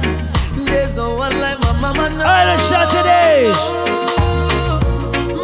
There's 0.66 0.94
no 0.94 1.16
one 1.16 1.40
like 1.40 1.60
my 1.62 1.74
mama. 1.74 2.10
No. 2.10 2.24
Island 2.24 2.62
Saturdays. 2.62 3.62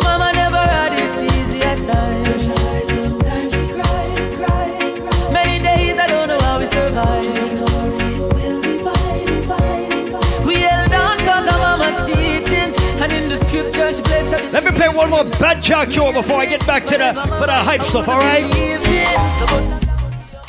Mama 0.04 0.32
never 0.34 0.58
had 0.58 0.94
it 0.94 1.34
easy 1.34 1.62
at 1.64 1.78
times. 1.78 2.44
Sometimes 2.92 3.54
she 3.54 3.64
cry, 3.74 4.06
cry, 4.40 4.68
cry. 5.00 5.32
Many 5.32 5.64
days 5.64 5.98
I 5.98 6.08
don't 6.08 6.28
know 6.28 6.40
how 6.40 6.60
we 6.60 6.66
survive. 6.66 7.24
She 7.26 7.32
said, 7.32 7.54
"No 7.60 7.66
worries, 7.76 8.28
we'll 8.36 8.62
be 8.62 8.76
fine, 8.88 9.28
fine, 9.50 10.06
fine." 10.12 10.46
We 10.48 10.56
held 10.56 10.94
on 10.94 11.18
cause 11.28 11.48
of 11.48 11.60
mama's 11.66 11.98
teachings, 12.08 12.76
and 13.02 13.12
in 13.12 13.30
the 13.30 13.38
scripture 13.38 13.94
she 13.94 14.02
placed. 14.02 14.32
Let 14.54 14.64
me 14.64 14.72
play 14.72 14.90
one 14.90 15.10
more 15.10 15.24
bad 15.24 15.62
Jack 15.62 15.90
before 15.90 16.42
I 16.42 16.46
get 16.46 16.66
back 16.68 16.84
to 16.86 16.98
the 16.98 17.14
for 17.40 17.48
the 17.48 17.54
hype 17.54 17.84
stuff, 17.84 18.08
alright? 18.08 19.83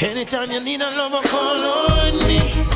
Anytime 0.01 0.51
you 0.51 0.61
need 0.61 0.81
a 0.81 0.91
lover, 0.91 1.21
call 1.29 1.59
on 1.59 2.19
me. 2.27 2.74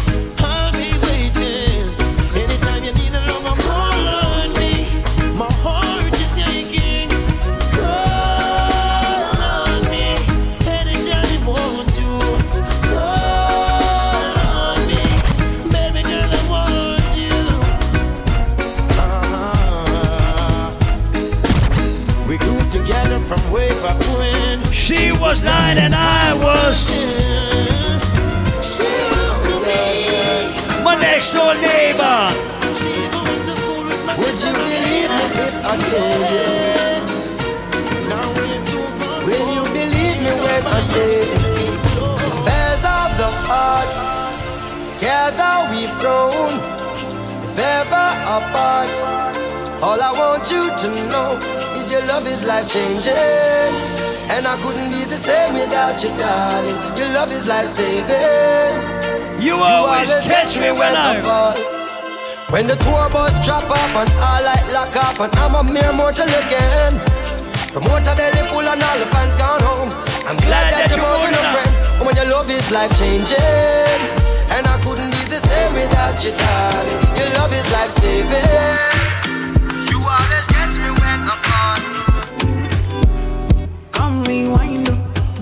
She 24.89 25.12
was 25.12 25.43
nine 25.43 25.77
and 25.77 25.94
I 25.94 26.32
was 26.40 26.89
my 30.82 30.97
next 30.98 31.35
door 31.35 31.52
neighbor. 31.60 32.32
Would 34.16 34.39
you 34.40 34.52
believe 34.56 34.89
me 34.89 35.28
if 35.44 35.56
I 35.60 35.77
told 35.90 36.24
you? 36.32 36.48
Will 39.28 39.48
you 39.52 39.65
believe 39.77 40.19
me 40.24 40.32
when 40.40 40.62
I 40.65 40.81
say 40.81 41.20
Affairs 42.24 42.82
of 42.89 43.10
the 43.20 43.28
heart 43.44 43.93
Together 44.97 45.69
we've 45.69 45.93
grown 46.01 46.56
If 47.44 47.59
ever 47.60 48.09
apart 48.24 48.89
All 49.82 50.01
I 50.01 50.10
want 50.16 50.51
you 50.51 50.65
to 50.65 50.89
know 51.10 51.36
Is 51.77 51.93
your 51.93 52.06
love 52.06 52.27
is 52.27 52.43
life 52.43 52.73
changing 52.73 54.08
And 54.31 54.47
I 54.47 54.57
couldn't 54.61 54.91
be 54.91 55.05
the 55.05 55.17
same 55.17 55.55
without 55.55 56.03
you, 56.05 56.11
darling 56.17 56.77
Your 56.99 57.09
love 57.17 57.33
is 57.33 57.49
life 57.49 57.69
saving 57.69 58.77
You 59.41 59.57
always 59.57 60.09
catch 60.27 60.57
me 60.57 60.71
when 60.71 60.95
I 60.95 61.21
fall 61.21 61.57
When 62.53 62.67
the 62.67 62.77
tour 62.77 63.09
bus 63.11 63.35
drop 63.45 63.65
off 63.65 63.95
and 63.97 64.11
all 64.21 64.43
light 64.45 64.69
lock 64.73 64.95
off 64.97 65.21
and 65.21 65.33
I'm 65.37 65.55
a 65.55 65.63
mere 65.65 65.93
mortal 65.93 66.29
again. 66.29 67.01
Promoter 67.73 68.15
belly 68.17 68.43
full 68.49 68.65
and 68.65 68.83
all 68.83 68.99
the 68.99 69.07
fans 69.13 69.37
gone 69.37 69.61
home. 69.61 69.91
I'm 70.29 70.37
glad, 70.37 70.73
that, 70.73 70.89
you're 70.91 71.01
more 71.01 71.21
than 71.25 71.37
a 71.37 71.45
friend. 71.53 71.73
And 72.01 72.05
when 72.07 72.17
your 72.17 72.29
love 72.29 72.49
is 72.49 72.69
life 72.71 72.93
changing, 72.99 74.01
and 74.49 74.65
I 74.65 74.77
couldn't 74.85 75.13
be 75.13 75.23
the 75.29 75.41
same 75.41 75.73
without 75.73 76.17
you, 76.25 76.33
darling. 76.33 77.01
Your 77.17 77.31
love 77.37 77.53
is 77.53 77.69
life 77.73 77.93
saving. 77.93 78.45
You 79.93 80.01
always 80.01 80.47
catch 80.49 80.77
me 80.81 80.98
rewind, 84.29 84.89
oh. 84.91 84.97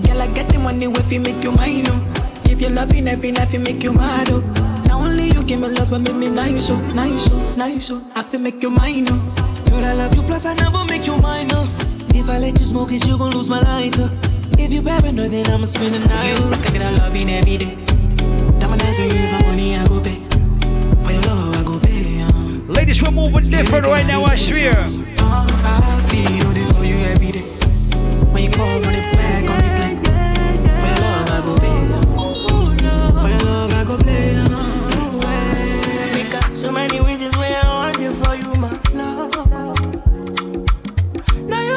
Girl, 0.07 0.21
I 0.21 0.27
get 0.27 0.47
the 0.49 0.59
money 0.59 0.85
if 0.85 1.11
you 1.11 1.19
make 1.19 1.43
you 1.43 1.51
mine, 1.51 1.83
oh. 1.87 2.01
If 2.45 2.61
you 2.61 2.69
loving 2.69 3.07
every 3.07 3.31
night, 3.31 3.53
you 3.53 3.59
make 3.59 3.83
you 3.83 3.93
mad, 3.93 4.29
oh. 4.31 4.41
Now 4.87 4.99
only 4.99 5.25
you 5.29 5.43
give 5.43 5.59
me 5.59 5.67
love 5.67 5.91
and 5.91 6.03
make 6.03 6.15
me 6.15 6.29
nice, 6.29 6.69
oh, 6.71 6.79
nice, 6.95 7.27
oh, 7.31 7.55
nice, 7.57 7.91
oh. 7.91 8.01
I 8.15 8.23
feel 8.23 8.39
make 8.39 8.63
you 8.63 8.69
mine, 8.69 9.05
oh. 9.09 9.19
Girl, 9.69 9.83
I 9.83 9.93
love 9.93 10.15
you, 10.15 10.23
plus 10.23 10.45
I 10.45 10.53
never 10.55 10.85
make 10.85 11.05
you 11.05 11.17
minus. 11.17 11.83
If 12.15 12.29
I 12.29 12.39
let 12.39 12.57
you 12.59 12.65
smoke 12.65 12.91
it, 12.91 13.05
you 13.05 13.17
gon' 13.17 13.31
lose 13.31 13.49
my 13.49 13.59
lighter. 13.61 14.09
If 14.57 14.71
you 14.71 14.81
paranoid, 14.81 15.31
then 15.31 15.45
I'ma 15.51 15.65
spend 15.65 15.93
the 15.93 15.99
night. 16.07 16.29
You 16.39 16.49
can 16.63 16.73
get 16.73 16.81
a 16.81 16.97
loving 17.03 17.29
every 17.29 17.57
day. 17.57 17.75
Diamond 18.57 18.81
dance 18.81 18.99
you, 18.99 19.09
the 19.09 19.43
money 19.45 19.75
I 19.75 19.85
go 19.85 20.01
pay. 20.01 20.17
For 21.03 21.11
your 21.11 21.21
love, 21.29 21.55
I 21.55 21.63
go 21.63 21.79
pay. 21.79 22.23
Uh. 22.23 22.73
Ladies, 22.73 23.03
we're 23.03 23.11
moving 23.11 23.49
different 23.51 23.85
right 23.85 24.07
now, 24.07 24.23
I 24.23 24.35
swear. 24.35 24.73
I 25.19 26.01
feel 26.09 26.56
For 28.57 28.65
your 28.65 28.79
love, 31.03 31.29
I 31.29 31.41
go. 31.45 31.53
For 33.21 33.29
your 33.29 33.39
love, 33.45 33.71
I 33.71 33.83
go 33.85 33.93
play. 33.97 34.33
So 36.55 36.71
many 36.71 36.99
reasons 37.01 37.37
why 37.37 37.51
I 37.53 37.67
want 37.67 37.99
you 37.99 38.11
for 38.23 38.33
you, 38.35 38.51
my 38.59 38.71
love. 38.95 39.31
Now 41.47 41.61
you 41.61 41.75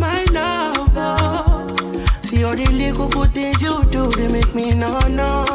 my 0.00 0.24
love. 0.32 0.96
See 2.24 2.42
all 2.44 2.56
the 2.56 2.66
little 2.72 3.08
good 3.08 3.32
things 3.34 3.60
you 3.60 3.84
do, 3.90 4.10
they 4.12 4.28
make 4.28 4.54
me 4.54 4.74
no 4.74 4.98
no. 5.08 5.51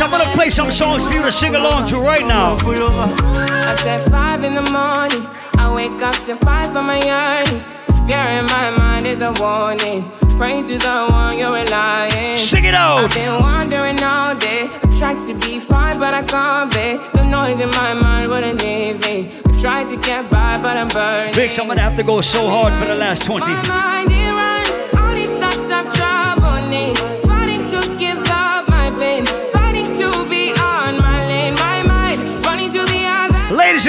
Ladies, 0.00 0.14
I'm 0.14 0.18
gonna 0.18 0.34
play 0.34 0.48
some 0.48 0.72
songs 0.72 1.06
for 1.06 1.12
you 1.12 1.22
to 1.22 1.30
sing 1.30 1.54
along 1.54 1.86
to 1.88 1.98
right 1.98 2.26
now. 2.26 2.56
I 2.56 3.76
said 3.82 4.00
five 4.10 4.44
in 4.44 4.54
the 4.54 4.62
morning. 4.72 5.22
I 5.58 5.70
wake 5.74 6.00
up 6.00 6.14
to 6.24 6.36
five 6.36 6.72
for 6.72 6.80
my 6.80 6.96
yearnings. 7.04 7.66
Fear 8.06 8.24
in 8.38 8.46
my 8.46 8.70
mind 8.78 9.06
is 9.06 9.20
a 9.20 9.32
warning. 9.38 10.10
Pray 10.38 10.62
to 10.62 10.78
the 10.78 11.06
one 11.10 11.36
you're 11.36 11.52
relying. 11.52 12.38
Sing 12.38 12.64
it 12.64 12.72
out. 12.72 13.04
I've 13.04 13.14
been 13.14 13.42
wandering 13.42 14.02
all 14.02 14.34
day. 14.34 14.70
I 14.72 14.96
tried 14.98 15.22
to 15.28 15.34
be 15.34 15.60
fine, 15.60 15.98
but 15.98 16.14
I 16.14 16.22
can't 16.22 16.72
be. 16.72 16.96
The 17.12 17.26
noise 17.26 17.60
in 17.60 17.68
my 17.68 17.92
mind 17.92 18.30
wouldn't 18.30 18.62
leave 18.62 19.04
me. 19.04 19.28
I 19.44 19.58
tried 19.60 19.88
to 19.88 19.96
get 19.98 20.30
by, 20.30 20.58
but 20.62 20.78
I'm 20.78 20.88
burning. 20.88 21.34
Vix, 21.34 21.58
I'm 21.58 21.68
gonna 21.68 21.82
have 21.82 21.96
to 21.96 22.02
go 22.02 22.22
so 22.22 22.48
hard 22.48 22.72
for 22.72 22.86
the 22.86 22.96
last 22.96 23.26
20. 23.26 23.46
My 23.46 23.68
mind 23.68 24.08
it 24.10 24.32
runs. 24.40 24.70
All 24.96 25.12
these 25.14 25.34
thoughts 25.42 25.68
of 25.76 25.94
trouble 25.94 26.68
me. 26.70 27.19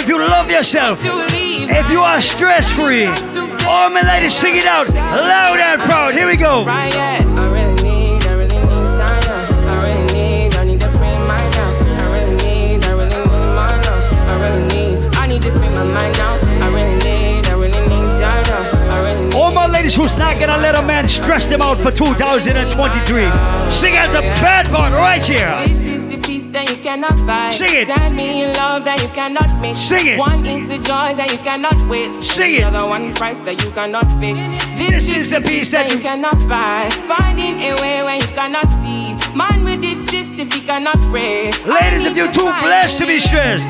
If 0.01 0.07
you 0.07 0.17
love 0.17 0.49
yourself, 0.49 0.99
if 1.03 1.89
you 1.91 2.01
are 2.01 2.19
stress 2.19 2.71
free, 2.71 3.05
all 3.67 3.89
my 3.91 4.01
ladies, 4.01 4.35
sing 4.35 4.55
it 4.55 4.65
out 4.65 4.89
loud 4.89 5.59
and 5.59 5.79
proud. 5.81 6.15
Here 6.15 6.25
we 6.25 6.37
go. 6.37 6.65
Right, 6.65 6.93
yeah. 6.93 7.23
I 7.37 7.45
really 7.45 7.75
need, 7.83 8.25
I 8.25 8.33
really 8.33 8.57
need 8.57 8.91
time 8.97 9.21
now. 9.21 9.69
I 9.69 9.85
really 9.85 10.13
need, 10.13 10.55
I 10.55 10.63
need 10.63 10.79
to 10.79 10.89
free 10.89 11.17
my 11.29 11.49
now. 11.49 11.77
I 12.01 12.05
really 12.13 12.35
need, 12.43 12.83
I 12.83 12.93
really 12.93 13.15
need 13.15 13.53
my 13.53 13.79
now. 13.85 14.31
I 14.31 14.39
really 14.41 14.67
need, 14.73 15.15
I 15.15 15.27
need 15.27 15.43
to 15.43 15.51
free 15.51 15.69
my 15.69 15.83
mind 15.83 16.17
now. 16.17 16.39
I 16.65 16.67
really 16.69 16.97
need, 17.05 17.45
I 17.47 17.53
really 17.53 17.81
need 17.87 18.19
time 18.19 18.43
now. 18.49 18.95
I 18.95 18.99
really 19.03 19.25
need. 19.25 19.35
All 19.35 19.51
my 19.51 19.67
ladies 19.67 19.95
who's 19.95 20.17
not 20.17 20.39
gonna 20.39 20.57
let 20.57 20.75
a 20.75 20.81
man 20.81 21.07
stress 21.07 21.45
them 21.45 21.61
out 21.61 21.77
for 21.77 21.91
2023, 21.91 23.69
sing 23.69 23.97
out 23.97 24.11
the 24.13 24.21
bad 24.41 24.65
part 24.67 24.93
right 24.93 25.23
here. 25.23 26.00
That 26.51 26.69
you 26.69 26.77
cannot 26.77 27.15
buy. 27.25 27.51
Sing 27.51 27.73
it. 27.73 27.87
Send 27.87 28.15
me 28.15 28.45
love 28.53 28.85
that 28.85 29.01
you 29.01 29.07
cannot 29.09 29.49
mix. 29.61 29.79
Sing 29.79 30.07
it. 30.07 30.17
One 30.17 30.45
is 30.45 30.67
the 30.67 30.77
joy 30.83 31.15
that 31.15 31.31
you 31.31 31.37
cannot 31.39 31.75
waste. 31.89 32.23
Sing 32.23 32.51
the 32.51 32.61
it. 32.61 32.63
other 32.63 32.87
one 32.89 33.13
price 33.13 33.39
that 33.41 33.63
you 33.63 33.71
cannot 33.71 34.07
fix. 34.19 34.47
This, 34.77 35.09
is, 35.09 35.29
the 35.29 35.41
peace 35.41 35.69
that 35.69 35.91
you 35.91 35.99
cannot 35.99 36.37
buy. 36.47 36.89
Finding 37.07 37.59
a 37.61 37.75
way 37.81 38.03
when 38.03 38.19
you 38.19 38.27
cannot 38.35 38.67
see. 38.83 39.15
Man 39.35 39.63
with 39.63 39.81
this 39.81 40.03
system 40.07 40.49
he 40.51 40.61
cannot 40.61 40.99
pray. 41.09 41.51
Ladies, 41.63 42.05
if 42.05 42.15
you're 42.17 42.31
too 42.31 42.51
blessed 42.61 42.97
to 42.99 43.05
be 43.05 43.19
stressed, 43.19 43.63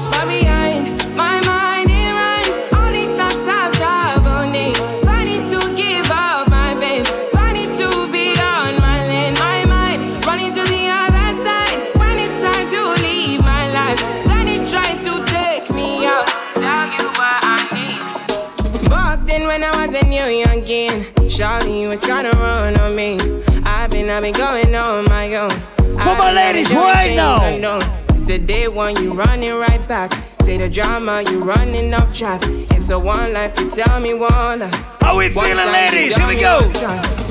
youngin', 20.71 21.29
Charlie, 21.29 21.81
you 21.81 21.89
were 21.89 21.97
trying 21.97 22.31
to 22.31 22.37
run 22.37 22.79
on 22.79 22.95
me. 22.95 23.19
I've 23.63 23.91
been, 23.91 24.09
I've 24.09 24.23
been 24.23 24.33
going 24.33 24.73
on 24.75 25.05
my 25.05 25.35
own. 25.35 25.49
For 25.49 26.15
my 26.17 26.31
ladies 26.33 26.73
right 26.73 27.15
now. 27.15 27.79
Say 28.17 28.37
day 28.37 28.67
one, 28.67 28.95
you 29.01 29.13
running 29.13 29.53
right 29.53 29.85
back. 29.87 30.11
Say 30.43 30.57
the 30.57 30.69
drama, 30.69 31.23
you 31.29 31.43
running 31.43 31.93
off 31.93 32.15
track. 32.15 32.41
It's 32.71 32.89
a 32.89 32.97
one 32.97 33.33
life, 33.33 33.59
you 33.59 33.69
tell 33.69 33.99
me 33.99 34.13
one 34.13 34.59
life. 34.59 34.73
How 34.99 35.17
we 35.17 35.29
feeling, 35.29 35.55
ladies? 35.55 36.15
Here 36.15 36.27
we 36.27 36.35
go. 36.35 36.59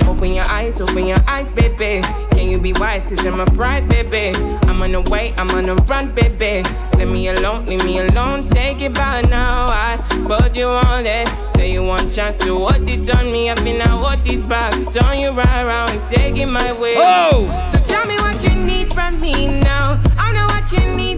Open 0.08 0.32
your 0.32 0.46
eyes, 0.46 0.80
open 0.80 1.06
your 1.06 1.18
eyes, 1.26 1.50
baby. 1.50 2.02
Can 2.30 2.48
you 2.48 2.58
be 2.58 2.72
wise? 2.74 3.06
Cause 3.06 3.24
I'm 3.26 3.40
a 3.40 3.46
pride, 3.46 3.88
baby. 3.88 4.36
I'm 4.68 4.80
on 4.80 4.92
the 4.92 5.00
way, 5.10 5.34
I'm 5.36 5.50
on 5.50 5.66
the 5.66 5.74
run, 5.74 6.14
baby. 6.14 6.62
Leave 6.98 7.08
me 7.08 7.28
alone, 7.28 7.66
leave 7.66 7.84
me 7.84 7.98
alone. 7.98 8.46
Take 8.46 8.80
it 8.80 8.94
by 8.94 9.22
now. 9.22 9.66
I 9.66 9.98
put 10.26 10.56
you 10.56 10.68
on 10.68 11.04
it. 11.06 11.28
Say 11.54 11.72
you 11.72 11.84
want 11.84 12.14
chance 12.14 12.38
to 12.38 12.56
hold 12.56 12.88
it 12.88 13.10
on 13.16 13.32
me. 13.32 13.50
I've 13.50 13.62
been 13.64 13.80
out, 13.80 14.04
hold 14.04 14.28
it 14.28 14.48
back. 14.48 14.72
Turn 14.92 15.18
you 15.18 15.30
right 15.30 15.62
around, 15.64 16.06
take 16.06 16.36
it 16.36 16.46
my 16.46 16.72
way. 16.72 16.94
Oh! 16.96 17.70
So 17.72 17.78
tell 17.92 18.06
me 18.06 18.16
what 18.18 18.42
you 18.44 18.54
need 18.54 18.92
from 18.92 19.20
me 19.20 19.48
now. 19.60 20.00
I 20.16 20.32
know 20.32 20.46
what 20.46 20.70
you 20.72 20.94
need 20.96 21.09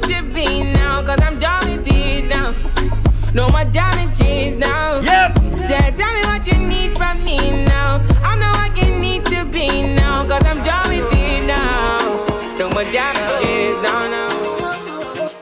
No 3.35 3.49
more 3.49 3.65
damages 3.65 4.57
now. 4.59 5.01
Yep. 5.01 5.39
Say, 5.59 5.91
tell 5.97 6.13
me 6.13 6.21
what 6.29 6.47
you 6.47 6.59
need 6.59 6.97
from 6.97 7.25
me 7.25 7.39
now. 7.65 8.03
I 8.23 8.37
know 8.37 8.53
what 8.61 8.77
you 8.77 8.93
need 8.99 9.25
to 9.27 9.45
be 9.47 9.95
now. 9.95 10.27
Cause 10.29 10.45
I'm 10.45 10.63
done 10.63 10.89
with 10.89 11.09
it 11.13 11.47
now. 11.47 12.27
No 12.59 12.69
more 12.71 12.85
damages 12.85 13.81
now, 13.81 14.07
now. 14.07 14.29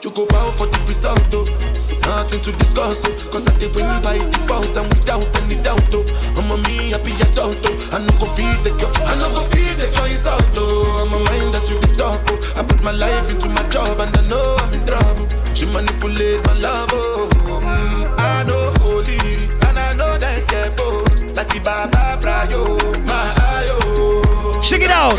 You 0.03 0.11
go 0.11 0.25
bow 0.27 0.51
for 0.55 0.67
the 0.71 0.79
result, 0.87 1.19
oh. 1.35 1.45
Nothing 2.07 2.41
to 2.47 2.53
discuss, 2.59 3.03
oh. 3.07 3.31
Cause 3.33 3.47
I 3.49 3.59
did 3.59 3.75
win 3.75 3.87
by 4.03 4.19
default 4.19 4.71
and 4.79 4.87
without 4.95 5.27
any 5.43 5.59
doubt, 5.63 5.83
oh. 5.91 6.07
I'm 6.39 6.47
a 6.55 6.57
me 6.71 6.95
happy 6.95 7.11
adult, 7.27 7.59
oh. 7.67 7.91
I 7.91 7.99
no 7.99 8.13
go 8.23 8.27
feed 8.39 8.55
the 8.63 8.71
girl, 8.79 8.95
I 9.03 9.19
no 9.19 9.29
go 9.35 9.43
feed 9.51 9.75
the 9.83 9.91
choice 9.99 10.27
out, 10.31 10.41
oh. 10.55 11.03
I'm 11.03 11.11
a 11.11 11.19
mind 11.27 11.53
that's 11.53 11.69
you 11.69 11.77
be 11.83 11.91
talk, 11.99 12.23
oh. 12.31 12.39
I 12.57 12.63
put 12.63 12.83
my 12.87 12.93
life 12.95 13.29
into 13.31 13.51
my 13.51 13.67
job 13.69 13.99
and 13.99 14.15
I 14.15 14.23
know 14.31 14.57
need 24.71 24.85
it 24.85 24.91
out. 24.91 25.15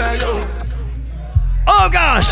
Oh 1.67 1.89
gosh. 1.91 2.25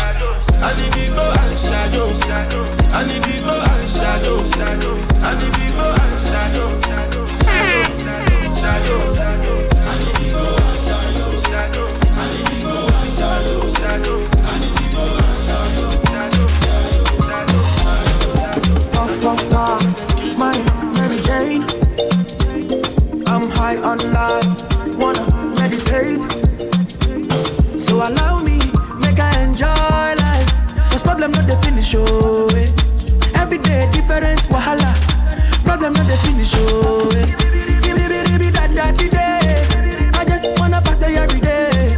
Puff, 19.20 19.50
pass. 19.50 20.06
Jane. 21.26 21.64
I'm 23.26 23.50
high 23.50 23.76
on. 23.76 24.39
allow 28.02 28.40
me, 28.42 28.58
make 29.00 29.20
I 29.20 29.42
enjoy 29.42 29.66
life. 29.68 30.48
Cause 30.90 31.02
problem 31.02 31.32
not 31.32 31.46
the 31.46 31.56
finish, 31.56 31.94
oh. 31.96 32.48
Eh. 32.56 33.40
Every 33.40 33.58
day 33.58 33.88
different 33.92 34.40
wahala. 34.48 34.94
Problem 35.64 35.92
not 35.92 36.06
the 36.06 36.16
finish, 36.24 36.52
oh. 36.56 37.10
Eh. 37.14 37.26
I 40.14 40.24
just 40.24 40.58
wanna 40.58 40.80
party 40.82 41.14
every 41.16 41.40
day. 41.40 41.96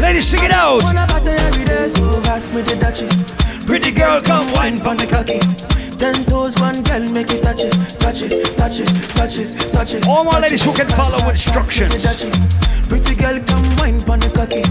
Ladies, 0.00 0.26
sing 0.28 0.42
it 0.44 0.50
out. 0.50 0.82
Pretty 3.66 3.92
girl, 3.92 4.20
come 4.20 4.52
wine 4.52 4.80
pon 4.80 4.96
the 4.96 5.06
cocky. 5.06 5.40
Ten 6.02 6.24
toes, 6.24 6.58
one 6.58 6.82
girl, 6.82 6.98
make 7.10 7.30
it 7.30 7.44
touch 7.44 7.62
it, 7.62 7.70
touch 8.00 8.22
it, 8.22 8.56
touch 8.56 8.80
it, 8.80 8.88
touch 9.14 9.38
it, 9.38 9.72
touch 9.72 9.94
it. 9.94 10.04
All 10.04 10.24
my 10.24 10.40
ladies 10.40 10.64
who 10.64 10.72
can 10.72 10.88
follow 10.88 11.16
instructions. 11.30 11.94
Pretty 12.88 13.14
girl, 13.14 13.38
come 13.46 13.62
wine 13.76 14.02
pon 14.02 14.18
the 14.18 14.28
cocky. 14.34 14.62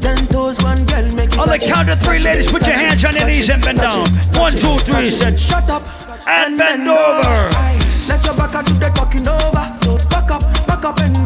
Ten 0.00 0.26
toes, 0.26 0.60
one 0.60 0.84
girl, 0.86 1.08
make 1.12 1.30
it 1.30 1.38
On 1.38 1.46
the 1.46 1.60
count 1.60 1.88
of 1.88 2.00
three, 2.02 2.18
ladies, 2.18 2.50
put 2.50 2.66
your 2.66 2.74
hands 2.74 3.04
on 3.04 3.14
your 3.14 3.28
knees 3.28 3.48
and 3.48 3.62
bend 3.62 3.78
down. 3.78 4.00
One, 4.00 4.10
two, 4.10 4.18
three, 4.18 4.40
One, 4.40 4.52
touch 4.54 4.60
two, 4.60 4.74
it, 4.74 4.80
three, 4.82 4.94
touch 4.94 5.14
set. 5.14 5.32
it. 5.34 5.38
Shut 5.38 5.70
up 5.70 5.86
And 6.26 6.58
bend 6.58 6.88
over. 6.88 7.46
Let 8.08 8.24
your 8.24 8.34
back 8.34 8.66
do 8.66 8.74
the 8.74 8.90
talking 8.92 9.28
over. 9.28 9.70
So 9.72 9.98
back 10.10 10.32
up, 10.32 10.42
back 10.66 10.84
up 10.84 10.98
and 10.98 11.21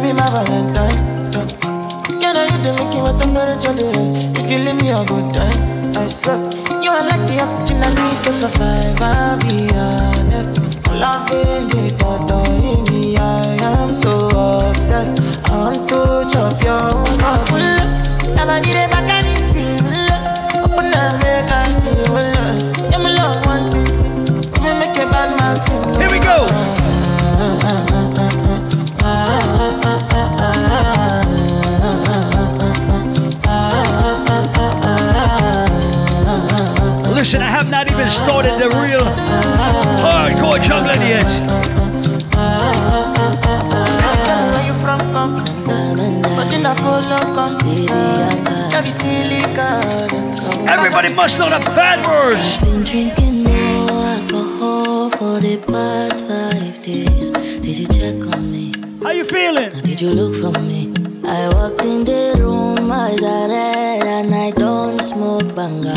baby, 0.00 0.12
my 0.12 0.30
Valentine. 0.30 0.98
Yeah. 1.32 1.46
Can 2.20 2.36
I 2.36 2.44
hit 2.50 2.62
the 2.64 2.72
making 2.78 3.02
what 3.02 3.20
temperature 3.20 3.76
is? 3.76 4.24
If 4.38 4.50
you 4.50 4.58
leave 4.64 4.80
me 4.80 4.90
a 4.90 5.04
good 5.04 5.34
time, 5.34 5.92
I 5.96 6.06
swear. 6.06 6.38
You 6.82 6.90
are 6.90 7.04
like 7.04 7.24
the 7.28 7.40
oxygen 7.42 7.82
I 7.82 7.90
need 7.92 8.18
to 8.24 8.32
survive. 8.32 9.00
I'll 9.00 9.38
be 9.40 9.68
honest. 9.74 10.60
Loving 10.90 11.68
the 11.68 11.84
thought 11.98 12.30
of 12.30 12.90
me, 12.90 13.16
I 13.16 13.56
am 13.76 13.92
so 13.92 14.28
obsessed. 14.68 15.20
I 15.48 15.56
want 15.56 15.88
to 15.88 16.26
chop 16.32 16.62
your 16.62 16.90
heart. 17.20 17.50
Never 18.36 18.60
need 18.64 18.76
a 18.76 18.99
Listen, 37.20 37.42
I 37.42 37.50
have 37.50 37.68
not 37.68 37.90
even 37.92 38.08
started 38.08 38.56
the 38.58 38.70
real 38.80 39.04
hardcore 40.00 40.58
juggling 40.64 41.02
yet. 41.02 41.28
Where 44.54 44.64
you 44.64 44.72
from, 44.80 45.00
come? 45.12 45.34
But 45.66 46.48
in 46.54 46.62
the 46.62 46.74
follow, 46.80 47.20
come. 47.36 47.58
Love 48.72 48.86
you 48.86 48.92
silicon. 49.00 50.66
Everybody 50.66 51.12
must 51.12 51.38
know 51.38 51.50
the 51.50 51.60
bad 51.76 52.06
words. 52.06 52.56
Been 52.56 52.84
drinking 52.84 53.44
more 53.44 54.00
alcohol 54.16 55.10
for 55.10 55.40
the 55.40 55.58
past 55.68 56.24
five 56.26 56.82
days. 56.82 57.28
Did 57.60 57.80
you 57.80 57.86
check 57.88 58.16
on 58.34 58.50
me? 58.50 58.72
How 59.02 59.10
you 59.10 59.26
feeling? 59.26 59.68
Did 59.82 60.00
you 60.00 60.08
look 60.08 60.34
for 60.36 60.58
me? 60.62 60.99
I 61.32 61.48
walked 61.54 61.84
in 61.84 62.04
the 62.04 62.34
room, 62.42 62.90
eyes 62.90 63.22
are 63.22 63.48
red, 63.48 64.02
and 64.02 64.34
I 64.34 64.50
don't 64.50 65.00
smoke 65.00 65.54
banga. 65.54 65.94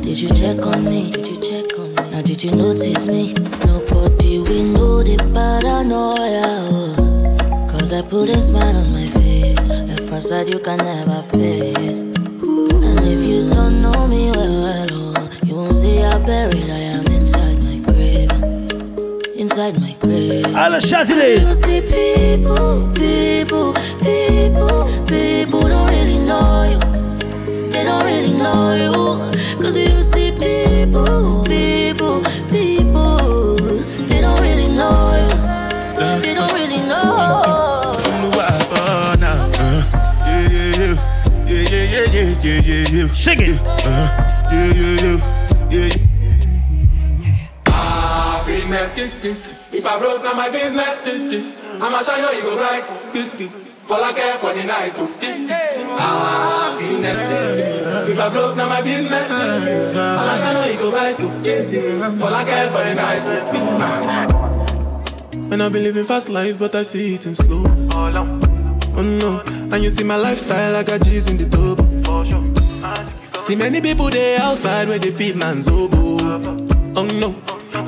Did 0.00 0.20
you 0.20 0.28
check 0.30 0.58
on 0.66 0.84
me? 0.84 1.10
Did 1.12 1.28
you 1.28 1.36
check 1.40 1.78
on 1.78 1.88
me? 1.94 2.10
Now 2.10 2.20
did 2.22 2.42
you 2.42 2.50
notice 2.50 3.06
me? 3.06 3.32
Nobody 3.64 4.38
will 4.40 4.64
know 4.74 5.02
the 5.04 5.16
paranoia. 5.32 6.66
oh. 6.74 7.68
Cause 7.70 7.92
I 7.92 8.02
put 8.02 8.28
a 8.28 8.40
smile 8.40 8.76
on 8.76 8.92
my 8.92 9.06
face, 9.06 9.78
a 9.80 9.96
facade 10.08 10.52
you 10.52 10.58
can 10.58 10.78
never 10.78 11.22
face. 11.22 12.02
And 12.02 12.98
if 13.06 13.22
you 13.28 13.48
don't 13.50 13.80
know 13.82 14.08
me 14.08 14.30
well, 14.32 14.62
well, 14.62 14.88
oh, 14.92 15.30
you 15.46 15.54
won't 15.54 15.72
see 15.72 15.98
how 15.98 16.18
buried 16.26 16.68
I 16.68 16.82
am 16.98 17.06
inside 17.06 17.62
my 17.62 17.78
grave. 17.86 18.32
Inside 19.36 19.80
my 19.80 19.94
grave. 20.00 20.46
All 20.56 20.70
the 20.72 20.80
Saturday. 20.80 21.40
You 21.40 21.54
see 21.54 21.80
people, 21.82 22.90
people, 22.94 23.31
Happiness. 49.32 49.72
If 49.72 49.86
I 49.86 49.98
broke, 49.98 50.22
now 50.22 50.34
my 50.34 50.50
business. 50.50 51.06
I'ma 51.80 52.02
shine 52.02 52.24
on 52.24 52.34
you 52.36 52.42
go 52.42 52.56
bright. 52.56 52.84
All 53.88 54.02
I 54.02 54.12
care 54.12 54.34
for 54.38 54.52
the 54.52 54.64
night. 54.64 54.92
Oh. 54.96 55.08
Happiness. 55.98 57.28
Ah, 57.30 58.08
if 58.08 58.20
I 58.20 58.30
broke, 58.30 58.56
now 58.56 58.68
my 58.68 58.82
business. 58.82 59.30
I'ma 59.32 60.36
shine 60.36 60.56
on 60.56 60.68
you 60.70 60.78
go 60.78 60.90
bright. 60.90 61.16
Oh. 61.20 62.24
All 62.24 62.34
I 62.34 62.44
care 62.44 62.70
for 62.70 62.84
the 62.84 62.94
night. 62.94 63.22
Oh. 63.54 64.32
And 65.52 65.62
I've 65.62 65.72
been 65.72 65.82
living 65.82 66.06
fast 66.06 66.28
life, 66.28 66.58
but 66.58 66.74
I 66.74 66.82
see 66.82 67.14
it 67.14 67.26
in 67.26 67.34
slow. 67.34 67.64
Oh 68.94 69.00
no, 69.02 69.42
and 69.74 69.82
you 69.82 69.90
see 69.90 70.04
my 70.04 70.16
lifestyle, 70.16 70.76
I 70.76 70.82
got 70.82 71.00
G's 71.02 71.30
in 71.30 71.38
the 71.38 71.46
double. 71.46 71.88
See 73.40 73.56
many 73.56 73.80
people 73.80 74.10
there 74.10 74.38
outside 74.40 74.88
where 74.88 74.98
they 74.98 75.10
feed 75.10 75.36
man's 75.36 75.68
oboe. 75.68 76.18
Oh 76.94 77.06
no, 77.18 77.34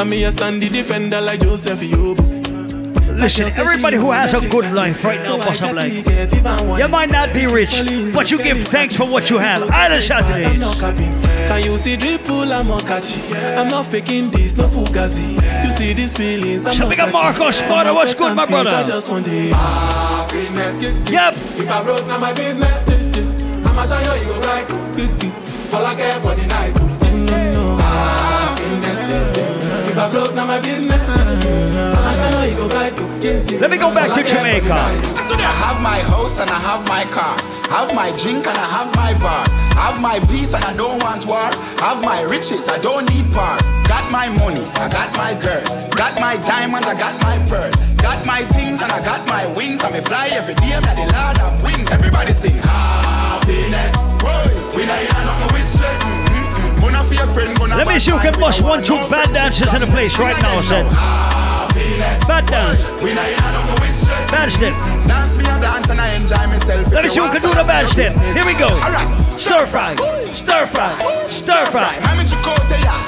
and 0.01 0.11
me 0.11 0.25
I 0.25 0.31
stand 0.31 0.63
the 0.63 0.69
defender 0.69 1.21
like 1.21 1.41
Joseph 1.41 1.81
Yobo. 1.81 2.25
Listen, 3.15 3.47
everybody 3.59 3.97
who 3.97 4.11
has 4.11 4.35
a 4.35 4.41
good 4.41 4.73
life 4.73 5.05
right 5.05 5.23
now, 5.25 5.37
what's 5.37 5.63
up 5.63 5.75
like? 5.75 5.93
You 5.93 6.89
might 6.89 7.11
not 7.11 7.33
be 7.33 7.47
rich, 7.47 7.83
but 8.13 8.31
you 8.31 8.43
give 8.43 8.59
thanks 8.67 8.97
for 8.97 9.07
what 9.07 9.31
you 9.31 9.39
have. 9.39 9.63
Island. 9.71 10.11
I'm 10.11 10.59
not 10.59 10.77
capping. 10.79 11.13
Can 11.47 11.63
you 11.65 11.79
see 11.79 11.97
dripple? 11.97 12.51
I'm 12.53 12.67
not 12.67 12.85
catchy. 12.85 13.21
I'm 13.37 13.69
not 13.69 13.87
faking 13.87 14.31
this, 14.31 14.57
no 14.57 14.67
fugazi. 14.67 15.35
You 15.65 15.71
see 15.71 15.93
these 15.93 16.17
feelings? 16.17 16.67
I'm 16.67 16.77
not 16.77 16.97
get 16.97 17.13
Marco 17.13 17.45
catchy. 17.45 17.65
Spada? 17.65 17.95
What's 17.95 18.19
good, 18.19 18.35
my 18.35 18.47
brother? 18.47 18.71
I 18.71 18.83
just 18.83 19.09
want 19.09 19.27
the 19.27 19.51
Happiness. 19.55 20.83
Yep. 21.11 21.35
If 21.35 21.71
I 21.71 21.83
broke, 21.85 22.07
now 22.09 22.19
my 22.19 22.33
business. 22.33 22.89
I'ma 23.69 23.87
shine 23.87 24.07
on 24.09 24.19
you 24.19 24.27
go 24.27 24.41
bright. 24.41 24.73
All 25.75 25.87
I 25.87 25.95
care 25.95 26.21
for 26.21 26.35
the 26.35 26.47
night. 26.47 26.84
If 29.95 30.03
I 30.03 30.11
broke, 30.11 30.35
now 30.35 30.43
my 30.43 30.59
business. 30.59 31.07
I'ma 31.07 32.19
shine 32.19 32.35
on 32.35 32.51
you 32.51 32.59
go 32.59 32.67
bright. 32.67 32.99
Let 33.63 33.71
me 33.71 33.79
go 33.79 33.95
back 33.95 34.11
to 34.11 34.27
Jamaica. 34.27 34.75
I 34.75 35.55
have 35.63 35.79
my 35.87 36.03
house 36.11 36.43
and 36.43 36.51
I 36.51 36.59
have 36.67 36.83
my 36.91 37.07
car. 37.15 37.39
Have 37.71 37.95
my 37.95 38.11
drink 38.19 38.43
and 38.43 38.59
I 38.59 38.67
have 38.75 38.91
my 38.99 39.15
bar. 39.23 39.47
Have 39.79 40.03
my 40.03 40.19
peace 40.27 40.51
and 40.51 40.67
I 40.67 40.75
don't 40.75 40.99
want 40.99 41.31
war. 41.31 41.47
Have 41.79 42.03
my 42.03 42.19
riches, 42.27 42.67
I 42.67 42.83
don't 42.83 43.07
need 43.07 43.31
par. 43.31 43.55
Got 43.87 44.03
my 44.11 44.27
money, 44.43 44.67
I 44.83 44.91
got 44.91 45.15
my 45.15 45.31
girl. 45.39 45.63
Got 45.95 46.19
my 46.19 46.43
diamonds, 46.43 46.91
I 46.91 46.99
got 46.99 47.15
my 47.23 47.39
pearl. 47.47 47.71
Got 48.03 48.19
my 48.27 48.43
things 48.51 48.83
and 48.83 48.91
I 48.91 48.99
got 48.99 49.23
my 49.31 49.47
wings. 49.55 49.87
I 49.87 49.95
may 49.95 50.03
fly 50.03 50.27
every 50.35 50.59
day, 50.59 50.75
I'm 50.75 50.83
the 50.91 51.07
lord 51.07 51.39
of 51.39 51.55
wings. 51.63 51.95
Everybody 51.95 52.35
sing 52.35 52.59
happiness. 52.59 54.11
Boy, 54.19 54.43
we 54.75 54.91
not 54.91 54.99
here 54.99 55.23
no 55.23 55.39
more 55.39 55.55
with 55.55 55.71
Let 57.05 57.89
me 57.89 57.99
see 57.99 58.13
who 58.13 58.19
can 58.19 58.33
bust 58.41 58.63
one, 58.63 58.83
two 58.83 58.97
bad 59.11 59.33
dances 59.33 59.73
in 59.75 59.81
the 59.81 59.87
place 59.87 60.19
right 60.19 60.41
now, 60.41 60.61
said. 60.63 60.87
Bad 62.27 62.47
dance. 62.47 62.91
Bad 64.31 64.49
step. 64.51 64.73
Dance 65.07 65.37
me 65.37 65.45
a 65.45 65.61
dance 65.61 65.91
and 65.91 66.01
I 66.01 66.15
enjoy 66.17 66.47
myself. 66.47 66.93
Let 66.93 67.05
me 67.05 67.11
see 67.11 67.21
who 67.21 67.29
can 67.29 67.43
do 67.43 67.51
the 67.51 67.65
bad 67.67 67.89
step. 67.89 68.13
Here 68.33 68.47
we 68.47 68.55
go. 68.55 68.69
Stir 69.31 69.67
fry. 69.67 69.95
Stir 70.33 70.67
fry. 70.67 70.91
Stir 71.29 71.67
fry. 71.67 71.99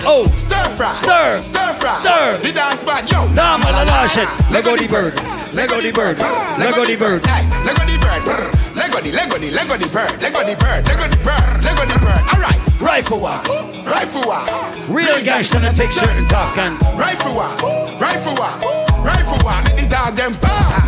Oh. 0.04 0.26
Stir 0.36 0.68
fry. 0.76 0.92
Stir. 1.02 1.40
Stir 1.40 1.72
fry. 1.74 1.94
Stir. 2.02 2.38
The 2.42 2.52
dance 2.52 2.84
band, 2.84 3.10
yo. 3.10 3.24
Nah, 3.32 3.58
man, 3.58 3.86
nah, 3.86 4.06
shit. 4.06 4.28
Lego 4.50 4.76
the 4.76 4.86
bird. 4.88 5.14
Lego 5.54 5.80
the 5.80 5.92
bird. 5.92 6.18
Lego 6.58 6.84
the 6.84 6.96
bird. 6.96 7.22
Lego 7.64 7.82
the 7.86 7.98
bird. 8.02 8.22
brr. 8.26 8.50
Lego 8.74 9.00
the, 9.00 9.12
Lego 9.12 9.38
the, 9.38 9.50
Lego 9.50 9.76
the 9.78 9.88
bird. 9.88 10.12
Lego 10.20 10.40
the 10.42 10.56
bird. 10.58 10.82
Lego 10.86 11.06
the 11.08 11.18
bird. 11.22 11.64
Lego 11.64 11.84
the 11.86 11.98
bird. 11.98 12.22
Alright. 12.34 12.65
Rifle 12.80 13.20
one. 13.20 13.40
Rifle 13.84 14.22
one. 14.28 14.94
Real 14.94 15.22
gangster 15.24 15.58
that 15.60 15.76
take 15.76 15.88
certain 15.88 16.26
talk 16.28 16.58
and 16.58 16.80
Rifle 16.98 17.32
one. 17.32 17.56
Rifle 17.98 18.34
one. 18.36 19.04
Rifle 19.04 19.38
one. 19.44 19.64
Let 19.64 19.78
the 19.78 19.88
dog 19.88 20.16
them 20.16 20.34
bang. 20.40 20.85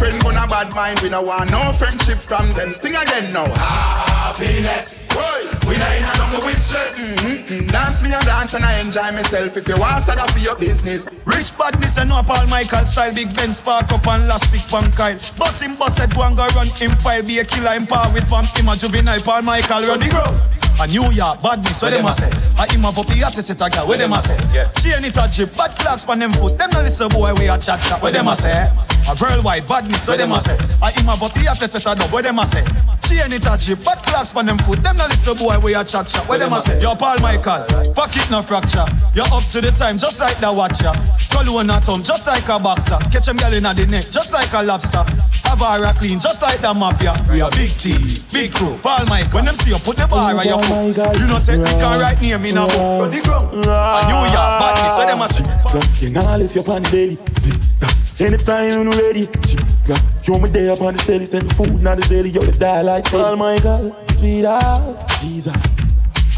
Friend 0.00 0.16
gonna 0.24 0.48
bad 0.48 0.72
mind. 0.74 0.98
We 1.00 1.10
no 1.10 1.20
want 1.20 1.50
no 1.52 1.60
friendship 1.76 2.16
from 2.16 2.48
them. 2.56 2.72
Sing 2.72 2.96
again 2.96 3.32
now. 3.36 3.44
Happiness. 3.52 5.06
Boy, 5.12 5.44
we 5.68 5.76
not 5.76 5.92
in 5.92 6.08
a 6.08 6.14
long 6.16 6.40
with 6.40 6.56
stress. 6.56 7.20
Mm-hmm. 7.20 7.68
Dance 7.68 8.00
me 8.02 8.08
and 8.08 8.24
dance 8.24 8.54
and 8.54 8.64
I 8.64 8.80
enjoy 8.80 9.12
myself. 9.12 9.56
If 9.58 9.68
you 9.68 9.76
want 9.76 10.00
start 10.00 10.18
off 10.18 10.32
for 10.32 10.40
your 10.40 10.56
business. 10.56 11.10
Rich 11.26 11.52
badness 11.58 11.98
and 11.98 12.08
no 12.08 12.22
Paul 12.22 12.46
Michael 12.46 12.84
style. 12.88 13.12
Big 13.12 13.36
Ben 13.36 13.52
spark 13.52 13.92
up 13.92 14.06
and 14.06 14.24
elastic 14.24 14.62
pan 14.72 14.90
Kyle. 14.92 15.20
Bust 15.36 15.62
him, 15.62 15.76
bust 15.76 16.00
it, 16.00 16.14
go 16.14 16.22
and 16.22 16.36
go 16.36 16.48
run 16.56 16.68
him 16.80 16.96
file. 16.96 17.22
Be 17.22 17.38
a 17.38 17.44
killer 17.44 17.76
in 17.76 17.86
power 17.86 18.10
with 18.14 18.28
fam. 18.28 18.46
Him 18.56 18.68
a 18.68 18.76
juvenile 18.76 19.20
Paul 19.20 19.42
Michael 19.42 19.84
run 19.84 20.00
the 20.00 20.08
ground. 20.08 20.59
A 20.80 20.86
New 20.86 21.12
York 21.12 21.42
badness, 21.42 21.82
where 21.82 21.90
them 21.90 22.06
a 22.06 22.12
say? 22.12 22.30
A 22.56 22.64
him 22.72 22.86
a 22.86 22.90
for 22.90 23.04
pilates 23.04 23.42
set 23.42 23.60
a 23.60 23.68
girl, 23.68 23.86
where 23.86 23.98
them 23.98 24.14
a 24.14 24.18
say? 24.18 24.38
Chain 24.80 25.04
it 25.04 25.14
a 25.14 25.28
chip, 25.28 25.52
bad 25.52 25.76
clocks 25.76 26.04
pon 26.04 26.18
them 26.18 26.32
foot. 26.32 26.56
Them 26.56 26.70
no 26.72 26.80
listen 26.80 27.08
boy, 27.10 27.34
we 27.36 27.48
a 27.48 27.58
chat 27.58 27.78
chat, 27.84 28.00
where 28.00 28.10
them 28.10 28.28
a 28.28 28.34
say? 28.34 28.66
A 29.04 29.14
worldwide 29.20 29.68
badness, 29.68 30.08
where 30.08 30.16
them 30.16 30.32
a 30.32 30.38
say? 30.38 30.56
A 30.80 30.88
him 30.88 31.08
a 31.10 31.16
for 31.18 31.28
pilates 31.28 31.68
set 31.68 31.84
a 31.84 31.94
dub, 31.94 32.10
where 32.10 32.22
them 32.22 32.38
a 32.38 32.46
say? 32.46 32.64
Chain 33.04 33.30
it 33.30 33.44
a 33.44 33.58
chip, 33.60 33.84
bad 33.84 33.98
clocks 34.08 34.32
pon 34.32 34.46
them 34.46 34.56
foot. 34.56 34.82
Them 34.82 34.96
no 34.96 35.04
listen 35.04 35.36
boy, 35.36 35.58
we 35.60 35.74
a 35.74 35.84
chat 35.84 36.08
chat, 36.08 36.26
where 36.26 36.38
them 36.38 36.54
a 36.54 36.60
say? 36.62 36.80
Yo 36.80 36.94
Paul 36.94 37.20
Michael, 37.20 37.60
pocket 37.92 38.30
no 38.30 38.40
fracture. 38.40 38.88
You're 39.14 39.28
up 39.36 39.44
to 39.52 39.60
the 39.60 39.72
time, 39.76 39.98
just 39.98 40.18
like 40.18 40.40
the 40.40 40.48
watcher. 40.48 40.96
Cologne 41.28 41.68
a 41.68 41.80
tongue, 41.80 42.02
just 42.02 42.26
like 42.26 42.48
a 42.48 42.58
boxer. 42.58 42.96
Catch 43.12 43.28
him 43.28 43.36
girl 43.36 43.52
inna 43.52 43.74
the 43.74 43.84
neck, 43.84 44.08
just 44.08 44.32
like 44.32 44.48
a 44.54 44.62
lobster. 44.62 45.04
Have 45.44 45.60
a 45.60 45.92
clean, 45.98 46.20
just 46.20 46.40
like 46.40 46.60
the 46.60 46.72
mafia. 46.72 47.20
We 47.28 47.40
a 47.40 47.50
big 47.50 47.76
teeth, 47.76 48.32
big 48.32 48.54
crew. 48.54 48.78
Paul 48.80 49.04
Michael, 49.06 49.34
when 49.34 49.44
them 49.44 49.56
see 49.56 49.70
you 49.70 49.78
put 49.78 49.96
the 49.96 50.06
bar 50.06 50.32
on 50.32 50.46
your 50.46 50.62
foot. 50.70 51.18
You 51.18 51.26
know 51.26 51.40
take 51.42 51.58
me 51.58 51.64
can 51.66 52.00
write 52.00 52.20
name 52.22 52.44
in 52.44 52.56
a 52.56 52.66
book. 52.66 52.78
Run 52.78 53.10
the 53.10 53.20
ground. 53.24 53.66
A 53.66 54.00
New 54.06 54.22
York 54.30 54.52
badness, 54.60 54.94
so 54.96 55.02
them 55.06 55.22
a 55.22 55.28
cheap. 55.28 56.02
You 56.02 56.10
know 56.10 56.36
lift 56.36 56.54
your 56.54 56.64
pan 56.64 56.82
daily. 56.82 57.18
Zip, 57.38 57.62
zap. 57.62 57.90
Anytime 58.20 58.86
you 58.86 58.90
ready. 58.92 59.26
Chip, 59.46 59.60
yeah. 59.86 59.98
You 60.24 60.38
me 60.38 60.48
there 60.50 60.72
up 60.72 60.80
on 60.82 60.94
the 60.94 61.00
celly, 61.00 61.26
send 61.26 61.50
the 61.50 61.54
food, 61.54 61.82
not 61.82 61.98
the 61.98 62.06
daily. 62.08 62.30
You 62.30 62.40
the 62.40 62.52
die 62.52 62.82
like 62.82 63.04
Paul 63.04 63.36
Michael. 63.36 63.96
Speed 64.08 64.44
out, 64.44 65.08
Jesus. 65.20 65.56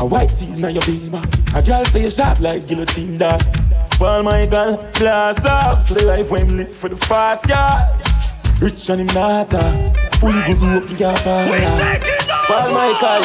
A 0.00 0.06
white 0.06 0.28
tees 0.28 0.60
now 0.60 0.68
your 0.68 0.82
beamer. 0.82 1.22
A 1.54 1.62
girl 1.62 1.84
say 1.84 2.02
you 2.02 2.10
sharp 2.10 2.40
like 2.40 2.66
guillotine 2.66 3.18
dog. 3.18 3.42
Paul 3.98 4.22
Michael, 4.22 4.76
blast 4.98 5.46
off 5.46 5.86
up 5.88 5.94
the 5.94 6.04
life 6.06 6.30
when 6.30 6.48
him 6.48 6.56
live 6.56 6.74
for 6.74 6.88
the 6.88 6.96
fast 6.96 7.46
guy. 7.46 8.00
Rich 8.60 8.88
and 8.90 9.02
him 9.02 9.06
not 9.08 9.50
Fully 10.20 10.40
goes 10.46 10.62
up 10.62 10.84
and 10.84 10.98
get 10.98 11.18
fire. 11.18 12.21
Paul 12.48 12.72
Michael. 12.72 13.22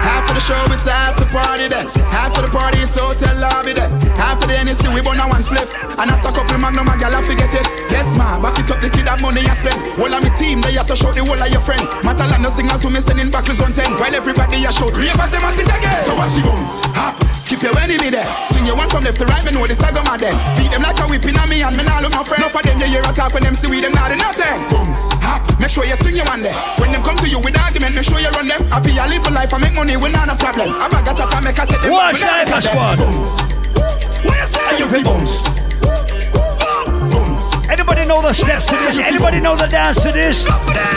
After 0.00 0.34
the 0.34 0.42
show, 0.42 0.58
it's 0.72 0.86
after 0.86 1.26
party 1.30 1.68
then. 1.68 1.86
After 2.12 2.42
the 2.42 2.50
party, 2.50 2.78
it's 2.82 2.96
hotel 2.96 3.36
lobby 3.38 3.72
then. 3.72 3.90
After 4.18 4.46
the 4.46 4.54
NSC, 4.60 4.92
we 4.94 5.00
burn 5.02 5.18
a 5.18 5.26
one 5.28 5.42
spliff. 5.42 5.70
And 6.00 6.10
after 6.10 6.28
a 6.28 6.32
couple 6.32 6.58
magnum, 6.58 6.86
my 6.86 6.96
gal, 6.96 7.14
I 7.14 7.22
forget 7.22 7.52
it. 7.52 7.66
Yes, 7.90 8.16
ma, 8.16 8.40
back 8.40 8.58
it 8.58 8.70
up, 8.70 8.80
the 8.80 8.88
kid 8.88 9.08
have 9.08 9.20
money 9.20 9.44
I 9.44 9.54
spend. 9.54 9.78
All 10.00 10.08
of 10.08 10.20
me 10.22 10.30
team, 10.36 10.60
they 10.62 10.76
also 10.76 10.94
show 10.94 11.12
the 11.12 11.24
whole 11.24 11.36
of 11.36 11.50
your 11.50 11.60
friend. 11.60 11.82
Matalan, 12.06 12.40
no 12.40 12.48
signal 12.48 12.78
to 12.80 12.88
me, 12.88 13.00
sending 13.00 13.30
back 13.30 13.44
on 13.48 13.72
10. 13.72 13.98
While 14.00 14.14
everybody 14.14 14.64
a 14.64 14.72
show, 14.72 14.88
three 14.90 15.10
of 15.10 15.20
us, 15.20 15.30
them 15.30 15.44
it 15.54 15.68
again. 15.68 16.00
So 16.00 16.16
watch 16.16 16.36
you 16.36 16.44
bones, 16.46 16.80
hop, 16.96 17.20
skip 17.36 17.60
your 17.60 17.76
enemy 17.76 18.08
there. 18.08 18.28
Swing 18.48 18.64
your 18.64 18.76
one 18.76 18.88
from 18.88 19.04
left 19.04 19.18
to 19.20 19.26
right, 19.26 19.44
me 19.44 19.52
know 19.52 19.66
the 19.66 19.74
saga 19.74 20.00
my 20.08 20.16
then. 20.16 20.34
Beat 20.56 20.72
them 20.72 20.82
like 20.82 20.98
a 21.00 21.04
whipping 21.06 21.36
on 21.36 21.48
me, 21.48 21.60
and 21.60 21.76
me 21.76 21.84
nah 21.84 22.00
look 22.00 22.16
my 22.16 22.24
friend. 22.24 22.40
Enough 22.40 22.56
of 22.56 22.62
them, 22.64 22.80
you 22.80 22.88
hear 22.88 23.04
a 23.04 23.12
talk 23.12 23.34
when 23.34 23.44
them 23.44 23.54
see 23.54 23.68
we 23.68 23.84
them 23.84 23.92
not 23.92 24.08
in 24.08 24.18
nothing. 24.18 24.56
Booms, 24.72 25.12
hop, 25.20 25.44
make 25.60 25.68
sure 25.68 25.84
you 25.84 25.96
swing 26.00 26.16
your 26.16 26.24
one 26.24 26.40
there. 26.40 26.56
You 28.00 28.14
make 28.14 28.22
sure 28.22 28.30
you 28.30 28.30
run 28.36 28.48
them. 28.48 28.66
Happy, 28.70 28.98
I 28.98 29.06
live 29.06 29.24
for 29.24 29.30
life, 29.30 29.52
I 29.52 29.58
make 29.58 29.74
money, 29.74 29.96
we 29.96 30.10
not 30.10 30.28
a 30.28 30.36
problem. 30.36 30.68
I 30.70 30.88
bag 30.88 31.08
a 31.08 31.14
chat, 31.14 31.34
I 31.34 31.40
make 31.40 31.58
a 31.58 31.66
set 31.66 31.82
them. 31.82 31.92
Watch 31.92 32.20
that, 32.20 32.48
a. 32.48 32.96
Booms. 32.96 33.60
Say 34.68 34.78
you 34.78 34.88
feel 34.88 35.04
booms. 35.04 35.69
Anybody 37.70 38.04
know 38.04 38.20
the 38.20 38.32
steps 38.32 38.66
to 38.66 38.74
this? 38.74 38.98
Anybody 38.98 39.38
know 39.38 39.54
the 39.54 39.70
dance 39.70 40.02
to 40.02 40.10
this? 40.10 40.42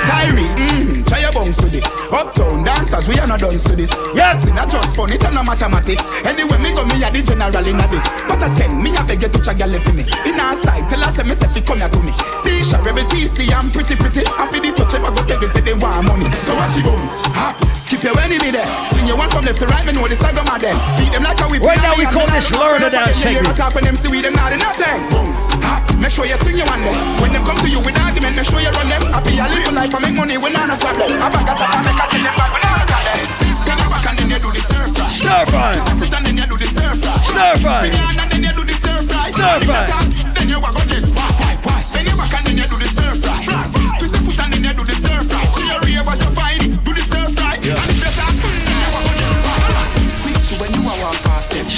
Kyrie, 0.09 0.49
mm, 0.57 1.05
try 1.05 1.21
your 1.21 1.31
bones 1.31 1.57
to 1.61 1.69
this. 1.69 1.85
Uptown 2.09 2.63
dancers, 2.65 3.07
we 3.07 3.13
are 3.21 3.27
not 3.27 3.39
done 3.39 3.53
to 3.53 3.75
this. 3.77 3.93
Dancing 4.17 4.55
not 4.55 4.69
just 4.73 4.95
fun, 4.95 5.13
it 5.13 5.23
and 5.23 5.35
no 5.37 5.43
mathematics. 5.45 6.09
Anyway, 6.25 6.57
me 6.65 6.73
go, 6.73 6.81
me 6.89 6.97
a 7.05 7.13
the 7.13 7.21
general 7.21 7.53
in 7.61 7.77
a 7.77 7.85
this. 7.93 8.09
But 8.25 8.41
I 8.41 8.49
spend, 8.49 8.81
me 8.81 8.89
a 8.97 9.05
beg 9.05 9.21
you 9.21 9.29
to 9.29 9.39
check 9.39 9.61
left 9.61 9.85
for 9.85 9.93
me. 9.93 10.01
In 10.25 10.41
our 10.41 10.57
side, 10.57 10.89
tell 10.89 11.05
us, 11.05 11.21
me 11.21 11.37
say, 11.37 11.45
come 11.61 11.77
here 11.77 11.93
to 11.93 11.99
me. 12.01 12.09
Tisha, 12.41 12.81
rebel 12.81 13.05
TC, 13.05 13.53
I'm 13.53 13.69
pretty, 13.69 13.93
pretty. 13.93 14.25
I 14.25 14.49
feel 14.49 14.65
the 14.65 14.73
touch, 14.73 14.97
I 14.97 15.13
go 15.13 15.21
tell 15.29 15.37
me, 15.37 15.45
say 15.45 15.61
they 15.61 15.77
want 15.77 16.09
money. 16.09 16.25
So 16.41 16.57
watch 16.57 16.73
your 16.73 16.89
bones, 16.89 17.21
hop, 17.37 17.53
skip 17.77 18.01
your 18.01 18.17
enemy 18.17 18.49
there. 18.49 18.65
Swing 18.89 19.05
your 19.05 19.21
one 19.21 19.29
from 19.29 19.45
left 19.45 19.61
to 19.61 19.69
right, 19.69 19.85
me 19.85 19.93
know 19.93 20.09
the 20.09 20.17
saga 20.17 20.41
my 20.49 20.57
then. 20.57 20.73
Beat 20.97 21.13
them 21.13 21.21
like 21.21 21.37
a 21.37 21.45
whip. 21.45 21.61
Right 21.61 21.77
now 21.85 21.93
we 21.93 22.09
call 22.09 22.25
this 22.33 22.49
learn 22.49 22.81
to 22.81 22.89
dance 22.89 23.21
segment. 23.21 23.45
segment. 23.45 23.61
Attack 23.61 23.71
when 23.77 23.83
them 23.85 23.93
see 23.93 24.09
we 24.09 24.25
them 24.25 24.33
not 24.33 24.49
in 24.49 24.57
nothing. 24.57 24.97
Bones, 25.13 25.53
hop, 25.61 25.85
make 26.01 26.09
sure 26.09 26.25
you 26.25 26.33
swing 26.41 26.57
your 26.57 26.62
one 26.68 26.81
there. 26.81 26.98
When 27.22 27.31
them 27.34 27.44
come 27.44 27.60
to 27.60 27.69
you 27.69 27.80
with 27.84 27.98
argument, 27.99 28.35
make 28.35 28.48
sure 28.48 28.61
you 28.61 28.72
run 28.73 28.88
them. 28.90 29.03
Happy, 29.11 29.40
I 29.40 29.48
live 29.48 29.64
for 29.64 29.73
life, 29.73 29.94
I 29.94 29.99
make 30.03 30.15
money, 30.15 30.38
we 30.38 30.49
not 30.52 30.69
a 30.72 30.76
problem. 30.80 31.10
I 31.19 31.27
bag 31.30 31.49
a 31.49 31.53
chat, 31.53 31.69
I 31.69 31.80
make 31.84 31.99
a 31.99 32.06
send 32.11 32.26
them 32.26 32.35
back, 32.35 32.52
we 32.53 32.60
not 32.64 32.81
a 32.81 32.85
problem. 32.88 33.19
Then 33.64 33.77
you 33.80 33.88
back 33.90 34.06
and 34.10 34.15
then 34.19 34.30
you 34.30 34.40
do 34.40 34.49
the 34.52 34.61
stir 34.64 34.85
fry. 34.91 35.07
Stir 35.07 35.44
fry. 35.48 35.73
Foot 35.73 36.14
and 36.14 36.23
then 36.26 36.35
you 36.38 36.48
do 36.48 36.56
the 36.57 36.68
stir 36.68 36.94
fry. 36.99 37.14
Stir 37.23 37.53
fry. 37.64 37.80
Spin 37.80 37.94
your 37.94 38.03
hand 38.03 38.19
and 38.23 38.30
then 38.31 38.41
you 38.44 38.53
do 38.53 38.64
the 38.64 38.76
stir 38.76 38.99
fry. 39.07 39.31
Stir 39.31 39.56
you 39.60 39.69
fry. 39.72 39.88
Then 40.35 40.48
you 40.49 40.60
walk 40.60 40.77
again. 40.84 41.03
Why, 41.15 41.30
why, 41.40 41.53
why? 41.64 41.80
Then 41.95 42.03
you 42.07 42.15
back 42.19 42.34
and 42.38 42.44
then 42.48 42.56
you 42.60 42.68
do 42.68 42.76
the 42.76 42.88
stir 42.91 43.11
fry. 43.23 43.34
Twist 43.34 43.48
the 43.48 43.82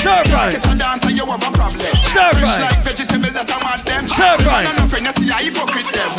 Stir 0.05 0.21
fry. 0.29 0.51
Catch 0.53 0.69
a 0.69 0.77
dance 0.77 1.17
you 1.17 1.25
have 1.25 1.41
a 1.41 1.49
problem. 1.49 1.81
Stir 1.81 2.29
Fresh 2.37 2.45
fry. 2.45 2.61
like 2.61 2.81
vegetable 2.85 3.33
that 3.33 3.49
I'm 3.49 3.65
at 3.65 3.81
them. 3.89 4.05
Stir 4.05 4.37
fry. 4.45 4.61
Man 4.61 4.77
and 4.77 4.85
a 4.85 4.85
friend, 4.85 5.05
you 5.09 5.13
see 5.17 5.33
a 5.33 5.37
hypocrite 5.41 5.89
them. 5.89 6.11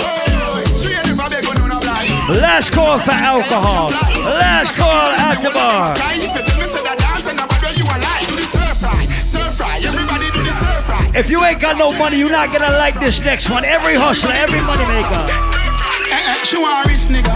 She 0.74 0.90
ain't 0.90 1.06
never 1.06 1.30
beg 1.30 1.46
on 1.46 1.54
no 1.54 1.78
blind. 1.78 2.10
Last 2.42 2.74
call 2.74 2.98
for 2.98 3.14
alcohol. 3.14 3.94
Last 4.26 4.74
call 4.74 4.90
at 4.90 5.38
the 5.38 5.54
bar. 5.54 5.94
If 6.18 6.18
you 6.18 6.42
tell 6.42 6.58
me 6.58 6.66
say 6.66 6.82
that 6.82 6.98
dance 6.98 7.30
and 7.30 7.38
about 7.38 7.62
where 7.62 7.78
you 7.78 7.86
alive, 7.86 8.26
do 8.26 8.34
the 8.34 8.46
stir 8.50 8.74
fry, 8.74 9.06
stir 9.22 9.48
fry. 9.54 9.78
Everybody 9.78 10.34
do 10.34 10.42
the 10.42 10.50
stir 10.50 10.78
fry. 10.82 11.02
If 11.14 11.30
you 11.30 11.38
ain't 11.46 11.62
got 11.62 11.78
no 11.78 11.94
money, 11.94 12.18
you're 12.18 12.34
not 12.34 12.50
gonna 12.50 12.74
like 12.82 12.98
this 12.98 13.22
next 13.22 13.54
one. 13.54 13.62
Every 13.62 13.94
hustler, 13.94 14.34
every 14.34 14.66
money 14.66 14.82
maker. 14.90 15.55
She 16.46 16.56
want 16.62 16.86
rich 16.86 17.10
nigga, 17.10 17.34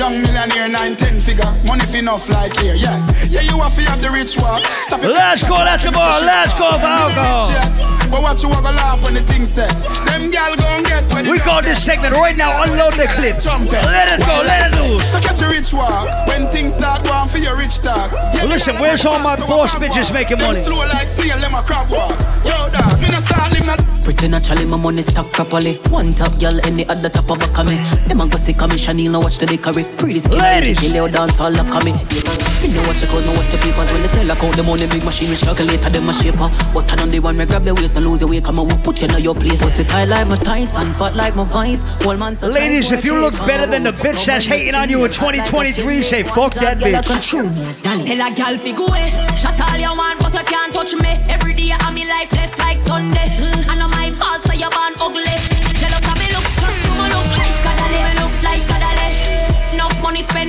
young 0.00 0.22
millionaire, 0.22 0.68
nine 0.68 0.96
ten 0.96 1.20
figure, 1.20 1.44
money 1.68 1.84
fi 1.84 1.98
enough 1.98 2.26
like 2.30 2.56
here, 2.60 2.74
yeah, 2.74 2.96
yeah. 3.28 3.42
You 3.44 3.60
have 3.60 3.76
to 3.76 3.82
have 3.84 4.00
the 4.00 4.08
rich 4.08 4.40
walk. 4.40 4.64
Stop 4.88 5.04
it. 5.04 5.10
Last 5.10 5.44
call 5.44 5.60
at 5.60 5.80
the 5.84 5.92
bar. 5.92 6.20
Last 6.24 6.56
call 6.56 6.78
for 6.78 6.86
alcohol. 6.86 7.52
But 8.08 8.22
what 8.22 8.42
you 8.42 8.48
wanna 8.48 8.72
laugh 8.72 9.04
when 9.04 9.12
the 9.12 9.20
thing 9.20 9.44
said? 9.44 9.68
Them 10.08 10.30
gal 10.30 10.56
gon' 10.56 10.84
get 10.84 11.04
when 11.12 11.28
We 11.28 11.38
call 11.38 11.60
this 11.60 11.84
segment 11.84 12.14
right 12.16 12.36
now. 12.36 12.62
Unload 12.62 12.94
the 12.94 13.08
clip. 13.12 13.36
Let 13.44 14.08
it 14.08 14.24
go. 14.24 14.40
Let 14.46 14.72
it 14.72 14.78
loose. 14.88 15.04
So 15.12 15.20
catch 15.20 15.42
a 15.42 15.48
rich 15.52 15.74
walk 15.74 16.08
when 16.26 16.48
things 16.48 16.72
start 16.74 17.04
going 17.04 17.28
for 17.28 17.38
your 17.38 17.58
rich 17.58 17.78
talk. 17.84 18.10
Yeah, 18.32 18.44
Listen, 18.44 18.76
where's 18.76 19.04
all 19.04 19.18
my 19.18 19.36
boss 19.36 19.74
bitches 19.74 20.12
making 20.14 20.38
money? 20.38 20.60
slow 20.60 20.78
like 20.96 21.08
snail, 21.08 21.36
them 21.38 21.52
a 21.54 21.60
crab 21.62 21.90
walk. 21.90 22.16
Yo, 22.46 22.56
dog, 22.72 22.96
me 23.02 23.10
no 23.12 23.18
start 23.20 23.52
live 23.52 23.66
not. 23.66 23.82
Pretty 24.04 24.28
naturally, 24.28 24.64
my 24.64 24.76
money 24.76 25.02
stack 25.02 25.32
properly. 25.32 25.74
One 25.90 26.14
top 26.14 26.38
girl, 26.38 26.54
any 26.64 26.86
other 26.88 27.08
top 27.08 27.28
of 27.28 27.40
back 27.40 27.58
of 27.58 27.68
me. 27.68 27.76
Them 28.06 28.20
a 28.20 28.28
go 28.28 28.38
see 28.46 28.54
commission, 28.54 28.98
you 28.98 29.10
know 29.10 29.18
watch 29.18 29.38
the 29.38 29.46
decorate. 29.46 29.90
Pretty 29.98 30.20
skin, 30.20 30.38
Ladies. 30.38 30.78
Kill 30.78 30.94
your 30.94 31.08
dance 31.08 31.40
all 31.40 31.50
look 31.50 31.66
at 31.66 31.82
me. 31.84 31.90
You 32.62 32.72
know 32.72 32.86
what 32.86 32.98
you 33.02 33.08
call, 33.10 33.20
know 33.26 33.34
what 33.34 33.46
the 33.50 33.58
papers 33.58 33.90
when 33.92 34.02
they 34.02 34.10
tell 34.14 34.30
account 34.30 34.56
the 34.56 34.62
money, 34.62 34.86
big 34.86 35.04
machine, 35.04 35.30
we 35.30 35.36
calculator, 35.36 35.90
them 35.90 36.08
a 36.08 36.14
shaper. 36.14 36.48
But 36.72 36.86
I 36.90 36.94
know 36.96 37.06
the 37.10 37.18
one, 37.18 37.36
me 37.36 37.44
grab 37.44 37.64
the 37.64 37.74
waist 37.74 37.96
and 37.96 38.06
lose 38.06 38.22
your 38.22 38.30
way, 38.30 38.40
come 38.40 38.58
on, 38.58 38.70
put 38.86 39.02
you 39.02 39.10
in 39.10 39.18
your 39.22 39.34
place. 39.34 39.60
Pussy 39.60 39.84
tight 39.84 40.06
like 40.06 40.28
my 40.28 40.38
tights 40.38 40.78
and 40.78 40.94
fat 40.94 41.14
like 41.14 41.34
my 41.34 41.44
vice. 41.44 41.82
Whole 42.02 42.16
man 42.16 42.38
Ladies, 42.40 42.92
if 42.92 43.04
you 43.04 43.18
look 43.18 43.34
better 43.50 43.66
than 43.66 43.82
the 43.82 43.92
bitch 43.92 44.24
that's 44.24 44.46
hating 44.46 44.74
on 44.74 44.88
you 44.88 45.04
in 45.04 45.10
2023, 45.10 46.02
say 46.02 46.22
fuck 46.22 46.54
that 46.54 46.78
bitch. 46.78 47.02
Tell 47.02 48.22
a 48.22 48.30
gal 48.30 48.56
fi 48.58 48.72
go 48.72 48.86
away. 48.86 49.10
Chat 49.42 49.58
all 49.58 49.78
you 49.78 49.90
want, 49.90 50.22
but 50.22 50.34
you 50.34 50.44
can't 50.46 50.72
touch 50.72 50.94
me. 50.94 51.18
Every 51.28 51.54
day 51.54 51.74
I'm 51.74 51.94
me 51.94 52.06
life 52.06 52.30
less 52.32 52.54
like 52.58 52.78
Sunday. 52.86 53.26
I 53.66 53.74
know 53.74 53.90
my 53.90 54.10
fault, 54.18 54.42
so 54.46 54.54
you're 54.54 54.70
born 54.70 54.94
ugly. 55.02 55.55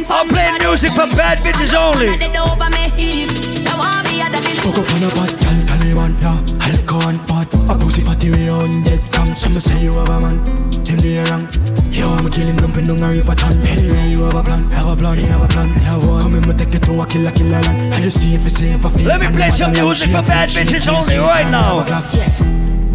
I'm 0.10 0.30
playing 0.30 0.58
music 0.64 0.92
for 0.92 1.08
bad 1.16 1.40
bitches 1.44 1.76
only. 1.76 2.18
Dead 2.18 2.36
over 2.38 2.70
me. 2.72 2.88
If 2.96 3.60
you 3.60 3.76
want 3.76 4.08
me, 4.08 4.22
I 4.24 4.32
daddy. 4.32 4.56
Coco 4.64 4.84
pan 4.88 5.04
a 5.04 5.10
pot, 5.12 5.32
gal 5.36 5.58
Taliban, 5.68 6.12
yeah. 6.24 6.68
Alcohol 6.68 7.10
and 7.10 7.22
pot 7.28 7.48
A 7.72 7.78
pussy 7.78 8.02
fatty 8.02 8.32
way 8.32 8.50
on 8.50 8.84
dead 8.84 9.00
cam 9.12 9.36
Some 9.36 9.60
say 9.60 9.84
you 9.84 9.94
have 9.94 10.10
a 10.10 10.20
man. 10.20 10.40
Them 10.88 11.00
they 11.04 11.20
wrong. 11.28 11.48
Yo, 11.92 12.08
I'm 12.08 12.30
killing 12.32 12.56
them 12.56 12.72
down 12.72 13.04
a 13.04 13.08
river 13.12 13.36
town. 13.36 13.58
Anyway, 13.68 14.10
you 14.12 14.24
have 14.24 14.36
a 14.36 14.44
plan. 14.44 14.64
Have 14.72 14.88
a 14.88 14.96
plan, 14.96 15.20
you 15.20 15.28
have 15.28 15.44
a 15.44 15.48
plan. 15.48 15.70
Have 15.84 16.08
one. 16.08 16.22
Come 16.22 16.36
in, 16.36 16.48
me 16.48 16.54
take 16.56 16.76
it 16.76 16.84
to 16.84 17.02
a 17.02 17.06
killer, 17.08 17.32
killer 17.32 17.62
land. 17.62 17.94
I 17.94 18.02
just 18.02 18.22
see 18.22 18.36
if 18.36 18.46
it's 18.46 18.56
safe, 18.56 18.86
I 18.86 18.90
feel 18.90 19.08
Let 19.08 19.22
me 19.22 19.28
play 19.36 19.52
some 19.52 19.74
music 19.74 20.10
for 20.12 20.24
bad 20.24 20.50
bitches 20.50 20.88
only 20.88 21.18
right 21.18 21.52
now. 21.52 21.84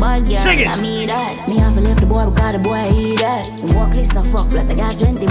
Bad 0.02 0.26
girl, 0.26 0.42
Sing 0.42 0.58
it. 0.58 0.66
I 0.66 0.82
mean 0.82 1.06
that. 1.06 1.46
Me 1.46 1.62
have 1.62 1.78
to 1.78 1.80
left 1.80 2.02
the 2.02 2.10
boy 2.10 2.26
because 2.26 2.58
the 2.58 2.58
boy 2.58 2.90
eat 2.90 3.22
that. 3.22 3.46
Him 3.62 3.70
walk 3.78 3.94
list 3.94 4.18
no 4.18 4.26
fuck, 4.34 4.50
plus 4.50 4.66
I 4.66 4.74
got 4.74 4.90
strength 4.90 5.22
in 5.22 5.30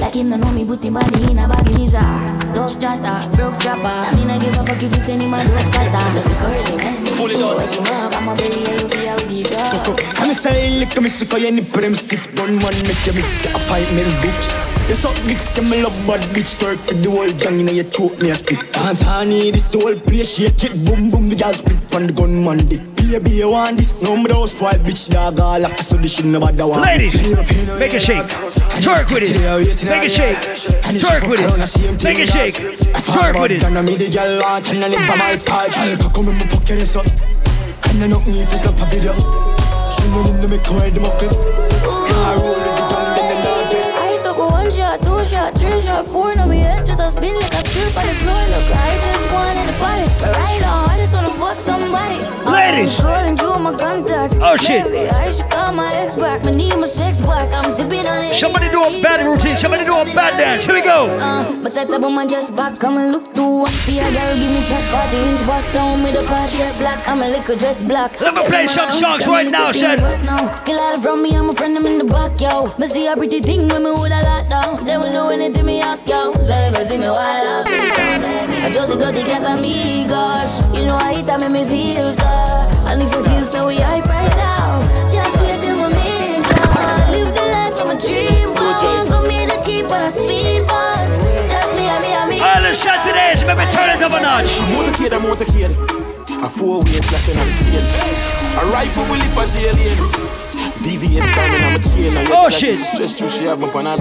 Like 0.00 0.16
him 0.16 0.32
no 0.32 0.40
know 0.40 0.48
me, 0.48 0.64
put 0.64 0.80
him 0.80 0.96
body 0.96 1.28
in 1.28 1.36
a 1.36 1.44
bag 1.44 1.68
in 1.68 1.76
his 1.76 1.92
eye. 1.92 2.16
Dove 2.56 2.72
chatter, 2.80 3.20
broke 3.36 3.60
chopper. 3.60 3.84
I 3.84 4.08
mean 4.16 4.32
I 4.32 4.40
give 4.40 4.56
a 4.56 4.64
fuck 4.64 4.80
if 4.80 4.96
you 4.96 5.02
send 5.04 5.20
him 5.20 5.36
a 5.36 5.44
dove 5.44 5.68
cutter. 5.76 6.24
Curly 6.40 6.80
man, 6.80 6.96
Pull 7.20 7.28
it 7.28 7.36
so 7.36 7.52
out. 7.52 7.60
wake 7.60 7.76
him 7.76 7.84
up, 7.84 8.16
I'm 8.16 8.28
a 8.28 8.32
belly 8.32 8.64
and 8.64 8.80
you 8.80 8.88
feel 8.88 9.20
deep 9.28 9.52
down. 9.52 9.76
I'm 10.24 10.32
say 10.32 10.80
lick 10.80 10.96
me 10.96 11.12
sick 11.12 11.28
of 11.28 11.44
your 11.44 11.52
nipple 11.52 11.84
them 11.84 11.92
stiff 11.92 12.32
gun 12.32 12.56
man 12.64 12.72
make 12.88 13.04
you 13.04 13.12
miss 13.12 13.44
your 13.44 13.60
appointment 13.60 14.08
bitch. 14.24 14.44
You 14.88 14.96
suck 14.96 15.20
dick, 15.28 15.36
you 15.52 15.68
me 15.68 15.84
love 15.84 15.92
bad 16.08 16.24
bitch 16.32 16.56
Twerk 16.56 16.80
for 16.80 16.96
the 16.96 17.12
whole 17.12 17.28
gang, 17.36 17.60
you 17.60 17.64
know 17.68 17.76
you 17.76 17.84
choke 17.84 18.16
me 18.24 18.32
a 18.32 18.34
spit 18.34 18.64
Dance 18.72 19.04
honey, 19.04 19.52
this 19.52 19.68
the 19.68 19.84
whole 19.84 20.00
place 20.00 20.40
shake 20.40 20.64
it 20.64 20.72
Boom 20.88 21.12
boom, 21.12 21.28
the 21.28 21.36
girl 21.36 21.52
split 21.52 21.76
on 21.92 22.08
the 22.08 22.12
gun 22.16 22.32
man 22.40 22.56
dick 22.72 22.80
Baby, 23.08 23.30
you 23.30 23.50
want 23.50 23.78
this? 23.78 24.02
No, 24.02 24.18
me 24.18 24.24
don't 24.24 24.44
bitch 24.84 25.08
dog 25.08 25.40
All 25.40 25.64
after 25.64 25.82
so 25.82 25.96
this 25.96 26.16
shit 26.16 26.26
never 26.26 26.44
want 26.44 26.82
Ladies, 26.82 27.16
make 27.78 27.94
a 27.94 27.98
shake. 27.98 28.28
Twerk 28.84 29.10
with 29.10 29.24
it. 29.24 29.84
Make 29.86 30.04
a 30.04 30.10
shake. 30.10 30.36
Twerk 30.36 31.26
with 31.26 31.40
it. 31.40 32.04
Make 32.04 32.18
a 32.18 32.26
shake. 32.26 32.56
Twerk 32.56 33.40
with 33.40 33.52
it. 33.52 33.64
And 33.64 33.78
I 33.78 33.80
me 33.80 33.96
the 33.96 34.10
girl 34.10 34.40
want 34.42 34.70
and 34.72 34.80
never 34.80 35.16
my 35.16 35.40
part 35.46 35.72
Girl, 35.72 36.10
come 36.10 36.28
and 36.28 36.36
me 36.36 36.44
fuck 36.44 36.68
your 36.68 36.78
ass 36.80 36.96
up 36.96 37.06
And 37.88 38.04
I 38.04 38.06
know 38.08 38.20
me 38.20 38.42
if 38.42 38.52
it's 38.52 38.64
not 38.66 38.76
a 38.76 38.84
video 38.92 39.14
She 39.88 40.04
know 40.12 40.22
them 40.22 40.42
to 40.42 40.48
make 40.48 40.66
her 40.66 40.90
the 40.90 41.00
muckle 41.00 41.32
Car 42.12 42.36
roll 42.36 42.87
shot, 44.88 45.00
two 45.00 45.24
shot, 45.24 45.54
three 45.54 45.80
shot, 45.80 46.06
four 46.06 46.38
on 46.38 46.48
me 46.48 46.62
Just 46.84 47.00
a 47.00 47.10
spin 47.10 47.34
like 47.34 47.52
a 47.52 47.62
strip 47.66 47.96
on 47.96 48.06
the 48.06 48.14
floor 48.22 48.42
Look, 48.52 48.66
I 48.72 48.90
just 49.04 49.32
wanted 49.32 49.66
the 49.68 49.76
body. 49.78 50.06
But 50.20 50.36
right 50.36 50.64
on, 50.64 50.90
I 50.90 50.96
just 50.96 51.14
wanna 51.14 51.30
fuck 51.30 51.60
somebody. 51.60 52.18
Ladies. 52.48 53.00
I'm 53.00 53.36
through 53.36 53.58
my 53.58 53.74
contacts. 53.76 54.38
Oh, 54.40 54.56
shit. 54.56 54.84
Maybe 54.84 55.08
I 55.10 55.30
should 55.30 55.50
call 55.50 55.72
my 55.72 55.90
ex 55.94 56.16
back. 56.16 56.46
I 56.46 56.50
need 56.50 56.74
my 56.76 56.86
sex 56.86 57.20
back. 57.20 57.52
I'm 57.52 57.70
sipping 57.70 58.06
on 58.06 58.24
it. 58.24 58.34
Somebody 58.34 58.68
do 58.70 58.82
a 58.82 59.02
bad 59.02 59.24
routine. 59.26 59.56
Somebody 59.56 59.84
do 59.84 59.94
a 59.94 60.04
bad 60.04 60.38
dance. 60.38 60.64
Here 60.64 60.74
we 60.74 60.82
go. 60.82 61.06
uh, 61.20 61.44
but 61.62 61.72
set 61.72 61.90
up 61.90 62.02
on 62.02 62.14
my 62.14 62.26
just 62.26 62.56
back, 62.56 62.78
come 62.78 62.96
and 62.96 63.12
look 63.12 63.34
through. 63.34 63.68
One 63.68 63.72
See 63.84 63.98
a 63.98 64.04
girl, 64.04 64.34
give 64.40 64.52
me 64.52 64.62
check, 64.64 64.84
40 64.88 65.16
inch 65.28 65.46
bust 65.46 65.72
down 65.72 66.02
with 66.02 66.16
a 66.16 66.24
part 66.24 66.50
black. 66.78 67.00
I'm 67.08 67.20
a 67.20 67.28
liquor 67.28 67.56
dress 67.56 67.82
black. 67.82 68.20
Let 68.20 68.34
me 68.34 68.42
play 68.46 68.66
some 68.66 68.92
songs 68.92 69.26
right 69.26 69.50
now, 69.50 69.72
son. 69.72 69.98
Get 70.64 70.80
out 70.80 71.00
from 71.00 71.22
me, 71.22 71.30
I'm 71.34 71.50
a 71.50 71.54
friend, 71.54 71.76
I'm 71.76 71.86
in 71.86 71.98
the 71.98 72.04
back, 72.04 72.40
yo. 72.40 72.72
Me 72.78 72.86
see 72.86 73.06
a 73.06 73.16
pretty 73.16 73.40
thing 73.40 73.68
when 73.68 73.84
me 73.84 73.90
would 73.90 74.12
a 74.12 74.20
lot 74.22 74.48
down 74.48 74.77
They 74.86 74.96
will 74.96 75.12
do 75.12 75.28
anything 75.34 75.66
me 75.66 75.80
ask, 75.82 76.06
yo 76.06 76.32
So 76.32 76.54
if 76.54 76.78
you 76.78 76.84
see 76.84 76.98
me 76.98 77.10
wild 77.10 77.46
out, 77.46 77.66
please 77.66 77.90
don't 77.96 78.20
blame 78.22 78.50
me 78.50 78.56
I 78.62 78.70
just 78.72 78.94
got 78.98 79.12
the 79.14 79.22
gas 79.26 79.44
amigos 79.44 80.62
You 80.72 80.86
know 80.86 80.96
I 80.96 81.14
hit 81.18 81.26
that 81.26 81.40
make 81.42 81.52
me 81.52 81.64
feel 81.66 82.10
so 82.10 82.30
And 82.86 83.02
if 83.02 83.10
you 83.12 83.22
feel 83.26 83.44
so, 83.44 83.66
we 83.66 83.78
hype 83.82 84.06
right 84.06 84.34
now 84.38 84.80
Just 85.10 85.40
wait 85.42 85.60
till 85.60 85.76
my 85.76 85.90
mission 85.90 86.40
Live 87.10 87.34
the 87.34 87.44
life 87.50 87.76
of 87.80 87.86
my 87.90 87.96
dream, 87.98 88.30
boy 88.54 89.10
Come 89.10 89.28
here 89.28 89.48
to 89.50 89.58
keep 89.66 89.90
on 89.90 90.02
a 90.02 90.10
speed, 90.10 90.62
but 90.70 91.04
Just 91.46 91.70
me 91.74 91.84
and 91.84 92.00
me 92.04 92.10
and 92.14 92.28
me 92.30 92.36
All 92.38 92.62
the 92.62 92.72
shot 92.72 93.02
today 93.04 93.34
is 93.34 93.42
maybe 93.44 93.66
turn 93.74 93.90
it 93.90 94.00
up 94.00 94.12
a 94.14 94.20
notch. 94.22 94.46
Motorcade, 94.72 95.12
a 95.12 95.20
motorcade. 95.20 95.74
A 96.38 96.48
four-way 96.48 97.00
flashing 97.08 97.36
on 97.36 97.46
the 97.46 97.54
scale. 97.66 98.62
A 98.62 98.72
rifle 98.72 99.02
will 99.10 99.18
lift 99.18 99.36
a 99.36 99.68
alien. 99.68 99.98
VVS 100.86 101.26
diamond 101.34 101.64
on 101.64 101.72
my 101.72 101.78
chain. 101.78 102.16
And 102.16 102.28
Oh, 102.30 102.44
you 102.44 102.50
shit. 102.50 102.76
Stress 102.76 103.14
through 103.18 103.28
she 103.28 103.44
have 103.44 103.62
up 103.62 103.74
on 103.74 103.86
her 103.86 103.96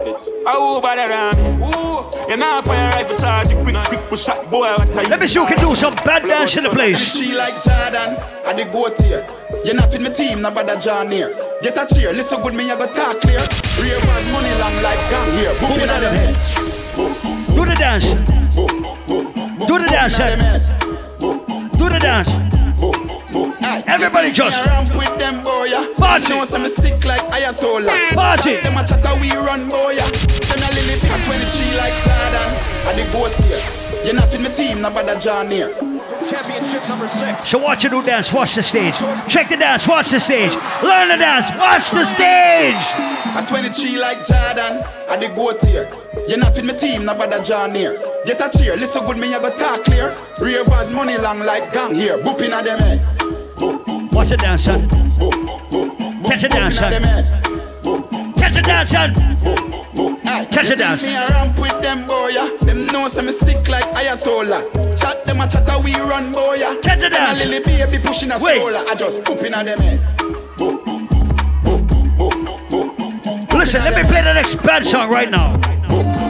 brain. 0.00 0.16
Oh, 0.46 0.80
bad 0.80 0.98
around 0.98 1.36
me. 1.36 1.64
Ooh, 1.64 2.08
you're 2.28 2.38
not 2.38 2.64
fire 2.64 2.88
rifle 2.90 3.16
charge. 3.16 3.48
Quick, 3.62 3.76
quick, 3.88 4.00
push 4.08 4.24
shot, 4.24 4.50
boy. 4.50 4.72
What 4.72 4.96
are 4.96 5.02
you? 5.02 5.08
Let 5.08 5.20
me 5.20 5.26
see 5.26 5.38
who 5.38 5.46
can 5.46 5.58
do 5.58 5.74
some 5.74 5.94
bad 6.04 6.22
dance 6.24 6.56
in 6.56 6.64
the 6.64 6.70
place. 6.70 6.98
She 6.98 7.34
like 7.36 7.54
Jordan, 7.62 8.16
I 8.46 8.52
the 8.54 8.68
goat 8.72 8.98
here. 9.00 9.24
You're 9.64 9.74
not 9.74 9.92
with 9.92 10.02
my 10.02 10.10
team, 10.10 10.42
no 10.42 10.50
bother 10.50 10.78
John 10.80 11.10
here. 11.10 11.30
Get 11.62 11.76
a 11.76 11.86
cheer, 11.86 12.12
listen 12.12 12.42
good, 12.42 12.54
me 12.54 12.70
I 12.70 12.76
got 12.76 12.94
talk 12.94 13.20
clear. 13.20 13.40
Ravers 13.80 14.32
money 14.32 14.52
long 14.58 14.76
like 14.82 15.00
gang 15.10 15.30
here. 15.36 15.52
Boop 15.60 15.76
in 15.80 15.88
them 15.88 16.02
head. 16.16 16.34
Do 17.54 17.64
the 17.66 17.74
dance. 17.74 18.08
Do 19.66 19.78
the 19.78 19.86
dance, 19.86 20.16
son. 20.16 20.38
Do 21.78 21.88
the 21.88 21.98
dance. 21.98 22.49
Everybody 23.86 24.32
just 24.32 24.56
ramp 24.68 24.90
with 24.94 25.14
them 25.18 25.42
boy. 25.44 25.70
yeah. 25.70 25.86
Party. 25.98 26.34
Know 26.34 26.44
some 26.44 26.66
sick 26.66 27.04
like 27.04 27.22
Ayatollah. 27.30 28.14
Party. 28.14 28.56
Them 28.58 28.78
a 28.78 28.82
chatter 28.86 29.14
we 29.20 29.30
run 29.36 29.68
boy. 29.68 29.94
yeah. 29.94 30.08
Them 30.50 30.62
a 30.62 30.68
lily 30.74 30.96
pick 30.98 31.14
23 31.14 31.78
like 31.78 31.96
Jordan. 32.02 32.48
I 32.86 32.92
the 32.98 33.04
goat 33.12 33.34
here. 33.46 33.80
You're 34.04 34.14
not 34.14 34.32
with 34.32 34.40
my 34.40 34.48
team, 34.48 34.80
not 34.80 34.94
no 34.94 35.02
bother 35.02 35.18
John 35.20 35.50
here. 35.50 35.68
Championship 36.24 36.88
number 36.88 37.06
six. 37.06 37.46
So 37.48 37.58
watch 37.58 37.84
you 37.84 37.90
do 37.90 38.02
dance, 38.02 38.32
watch 38.32 38.54
the 38.54 38.62
stage. 38.62 38.94
Check 39.28 39.50
the 39.50 39.56
dance, 39.56 39.86
watch 39.86 40.10
the 40.10 40.18
stage. 40.20 40.54
Learn 40.82 41.08
the 41.08 41.16
dance, 41.16 41.50
watch 41.58 41.90
the 41.90 42.04
stage. 42.04 42.80
A 43.36 43.44
23 43.46 44.00
like 44.00 44.24
Jordan, 44.24 44.80
I 45.08 45.16
the 45.20 45.30
goat 45.36 45.60
here. 45.62 45.86
You're 46.26 46.38
not 46.38 46.56
with 46.56 46.64
my 46.64 46.72
team, 46.72 47.04
not 47.04 47.18
no 47.18 47.26
bother 47.26 47.42
John 47.44 47.74
here. 47.74 47.94
Get 48.24 48.40
a 48.40 48.48
cheer, 48.56 48.74
listen 48.76 49.04
good, 49.06 49.18
me 49.18 49.34
I 49.34 49.38
got 49.40 49.58
talk 49.58 49.84
clear. 49.84 50.16
Ravers 50.40 50.94
money 50.94 51.18
long 51.18 51.40
like 51.40 51.70
gang 51.72 51.94
here. 51.94 52.16
Boop 52.18 52.40
in 52.40 52.50
them 52.52 52.78
head. 52.78 53.19
Watch 53.60 54.30
the 54.30 54.38
dance, 54.38 54.64
son. 54.64 54.88
Catch 56.24 56.42
the 56.42 56.48
dance, 56.48 56.76
son. 56.78 56.92
Catch 58.32 58.54
the 58.54 58.62
dance, 58.62 58.90
son. 58.90 59.12
Catch 60.50 60.68
the 60.68 60.76
dance. 60.76 61.02
Me 61.02 61.14
a 61.14 61.28
ramp 61.28 61.58
with 61.58 61.78
them 61.82 62.06
boy. 62.06 62.32
Them 62.64 62.86
know 62.86 63.06
some 63.08 63.28
sick 63.28 63.68
like 63.68 63.84
Ayatollah. 63.92 64.64
Chat 64.98 65.26
them 65.26 65.42
a 65.42 65.46
chatter 65.46 65.78
we 65.84 65.94
run 65.96 66.32
boy. 66.32 66.56
Catch 66.82 67.00
the 67.00 67.10
dance. 67.10 67.44
a 67.44 67.48
lily 67.48 67.62
baby 67.62 68.02
pushing 68.02 68.30
a 68.30 68.38
stroller. 68.38 68.80
I 68.88 68.94
just 68.94 69.26
poop 69.26 69.42
in 69.44 69.52
them 69.52 69.66
head. 69.66 70.00
Listen, 73.52 73.84
let 73.84 73.94
me 73.94 74.08
play 74.08 74.22
the 74.24 74.32
next 74.32 74.54
bad 74.62 74.86
song 74.86 75.10
right 75.10 75.30
now. 75.30 76.29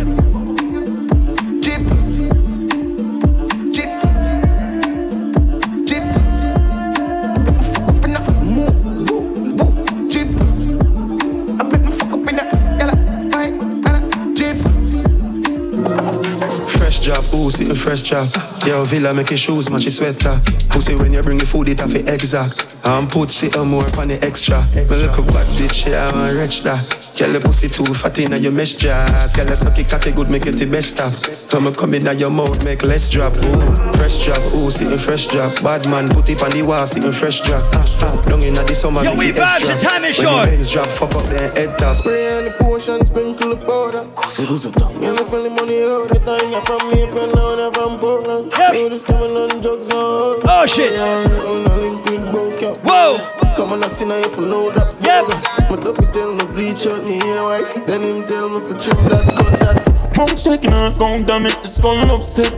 pussy, 17.41 17.69
a 17.71 17.75
fresh 17.75 18.03
job. 18.03 18.27
Yo, 18.67 18.83
Villa 18.85 19.13
make 19.13 19.31
your 19.31 19.37
shoes 19.37 19.69
match 19.71 19.83
your 19.83 19.91
sweater. 19.91 20.37
Pussy, 20.69 20.95
when 20.95 21.11
you 21.11 21.23
bring 21.23 21.39
the 21.39 21.45
food, 21.45 21.69
it 21.69 21.79
have 21.79 21.91
to 21.91 22.13
exact. 22.13 22.67
I'm 22.85 23.07
put 23.07 23.31
sit 23.31 23.57
on 23.57 23.69
more 23.69 23.85
on 23.97 24.09
the 24.09 24.19
extra. 24.23 24.63
Me 24.75 24.85
look 24.85 25.17
a 25.17 25.21
bad 25.23 25.47
bitch, 25.57 25.89
yeah, 25.89 26.09
I'm 26.09 26.35
a 26.35 26.39
rich 26.39 26.61
that. 26.61 27.00
Girl, 27.21 27.33
the 27.33 27.39
pussy 27.39 27.69
too 27.69 27.85
fat 27.85 28.17
in 28.17 28.33
your 28.41 28.51
mesh 28.51 28.81
jazz. 28.81 29.31
Girl, 29.37 29.45
I 29.45 29.53
suck 29.53 29.77
it, 29.77 29.85
cocky 29.85 30.09
good, 30.09 30.33
make 30.33 30.49
it 30.49 30.57
the 30.57 30.65
best 30.65 30.97
stop. 30.97 31.13
Come 31.53 31.67
and 31.69 31.77
come 31.77 31.93
in 31.93 32.09
your 32.17 32.33
mouth, 32.33 32.65
make 32.65 32.81
less 32.81 33.13
drop. 33.13 33.37
Ooh, 33.37 33.93
fresh 33.93 34.25
job, 34.25 34.41
ooh, 34.57 34.71
sitting 34.73 34.97
fresh 34.97 35.27
job. 35.29 35.53
Bad 35.61 35.85
man, 35.85 36.09
put 36.09 36.25
it 36.33 36.41
on 36.41 36.49
the 36.49 36.65
wall, 36.65 36.87
sitting 36.87 37.13
fresh 37.13 37.45
drop. 37.45 37.61
Ah, 37.77 37.85
ah. 38.09 38.25
Long 38.25 38.41
in 38.41 38.57
the 38.57 38.73
summer, 38.73 39.05
Yo, 39.05 39.13
make 39.13 39.37
it 39.37 39.37
extra. 39.37 39.69
vibes, 39.69 39.81
the 39.81 39.85
time 39.85 40.01
is 40.01 40.17
when 40.17 40.33
short. 40.33 40.49
the 40.49 40.49
Benz 40.49 40.71
drop, 40.73 40.87
fuck 40.89 41.13
up 41.13 41.25
their 41.29 41.45
head 41.53 41.69
top. 41.77 41.93
Spray 41.93 42.25
on 42.25 42.43
the 42.49 42.53
potion, 42.57 43.05
sprinkle 43.05 43.53
the 43.53 43.59
powder. 43.69 44.09
Goose 44.41 44.65
a 44.65 44.71
tongue, 44.73 44.97
you 44.97 45.13
know 45.13 45.21
smell 45.21 45.45
the 45.45 45.53
money 45.53 45.77
all 45.85 46.09
the 46.09 46.17
time. 46.25 46.49
You're 46.49 46.65
from 46.65 46.81
me, 46.89 47.05
but 47.13 47.37
now 47.37 47.53
you're 47.53 47.69
from 47.69 48.01
Portland. 48.01 48.49
You 48.73 48.89
this 48.89 49.05
coming 49.05 49.37
on 49.37 49.61
drugs 49.61 49.93
on. 49.93 50.41
Oh 50.41 50.65
shit. 50.65 50.97
On 50.97 51.69
a 51.69 51.73
link 51.77 52.01
with 52.01 52.25
broke. 52.33 52.81
Whoa. 52.81 53.13
Come 53.55 53.73
on, 53.73 53.83
I 53.83 53.87
see 53.89 54.05
now 54.09 54.17
if 54.17 54.33
you 54.37 54.49
know 54.49 54.71
that. 54.71 54.89
Yep. 55.05 55.69
My 55.69 55.75
dopey 55.83 56.05
tell 56.11 56.33
me 56.33 56.45
bleach 56.55 56.87
out 56.87 57.03
me 57.11 57.25
hair. 57.25 57.85
Then 57.85 58.01
him 58.03 58.27
tell 58.27 58.49
me 58.49 58.59
for 58.59 58.77
trim 58.79 58.97
that, 59.09 59.23
cut 59.35 59.59
that. 59.59 60.13
Pump 60.13 60.37
shaking 60.37 60.73
and 60.73 60.97
count 60.97 61.27
damn 61.27 61.45
it, 61.45 61.55
it's 61.63 61.79
gonna 61.79 62.13
upset. 62.13 62.53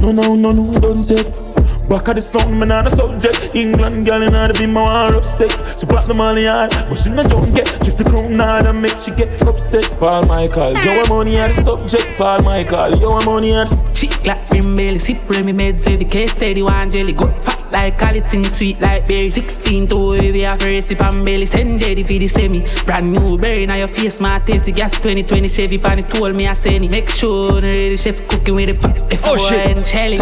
No, 0.00 0.12
no, 0.12 0.34
no, 0.36 0.52
no, 0.52 0.78
don't 0.80 1.04
say. 1.04 1.47
Back 1.88 2.08
of 2.08 2.16
the 2.16 2.20
sound, 2.20 2.58
man, 2.58 2.68
not 2.68 2.86
a 2.86 2.90
subject. 2.90 3.54
England 3.54 4.04
girl 4.06 4.22
in 4.22 4.34
order 4.34 4.52
be 4.54 4.66
my 4.66 4.82
war 5.08 5.14
of 5.18 5.24
sex. 5.24 5.62
She 5.80 5.86
plot 5.86 6.06
the 6.06 6.14
money 6.14 6.44
hard, 6.44 6.70
but 6.88 6.96
she 6.96 7.10
not 7.10 7.28
don't 7.30 7.54
get. 7.54 7.66
Shift 7.84 7.98
the 7.98 8.04
crown 8.04 8.34
hard 8.38 8.66
and 8.66 8.82
make 8.82 8.98
she 8.98 9.10
get 9.12 9.40
upset. 9.42 9.84
Paul 9.98 10.26
Michael, 10.26 10.74
yo, 10.84 11.02
I'm 11.02 11.08
money 11.08 11.36
at 11.38 11.54
the 11.54 11.60
subject. 11.62 12.04
Paul 12.18 12.42
Michael, 12.42 12.98
yo, 13.00 13.12
I'm 13.16 13.24
money 13.24 13.54
at 13.54 13.68
the 13.70 13.78
Chick 13.94 14.24
like 14.26 14.48
brim 14.48 14.76
belly, 14.76 14.98
sip 14.98 15.18
Remy 15.30 15.52
meds, 15.52 15.86
every 15.90 16.04
case 16.04 16.32
steady, 16.32 16.62
one 16.62 16.90
jelly, 16.90 17.12
good 17.14 17.34
fat 17.40 17.58
like 17.72 17.98
call 17.98 18.14
it 18.16 18.26
sweet 18.26 18.80
like 18.80 19.06
berry. 19.06 19.26
16 19.28 19.88
to 19.88 20.10
we 20.10 20.40
have 20.40 20.60
a 20.62 20.64
recipe 20.64 21.02
and 21.02 21.24
belly. 21.24 21.46
Send 21.46 21.82
ready 21.82 22.02
for 22.02 22.12
the 22.12 22.26
semi. 22.26 22.64
Brand 22.84 23.12
new 23.12 23.38
berry 23.38 23.66
now 23.66 23.74
your 23.76 23.88
face, 23.88 24.20
my 24.20 24.38
tasty 24.40 24.72
gas 24.72 24.92
2020 24.92 25.48
Chevy 25.48 25.78
pan 25.78 25.98
it 25.98 26.08
told 26.10 26.34
me 26.36 26.46
I 26.46 26.52
say 26.54 26.76
it. 26.76 26.90
Make 26.90 27.08
sure 27.08 27.60
the 27.60 27.66
ready 27.66 27.96
chef 27.96 28.26
cooking 28.28 28.54
with 28.54 28.68
the 28.68 28.74
pot. 28.74 29.12
If 29.12 29.26
Oh, 29.26 29.34
I 29.34 29.36
go 29.36 29.48
shit. 29.48 29.76
and 29.76 29.86
shelly. 29.86 30.18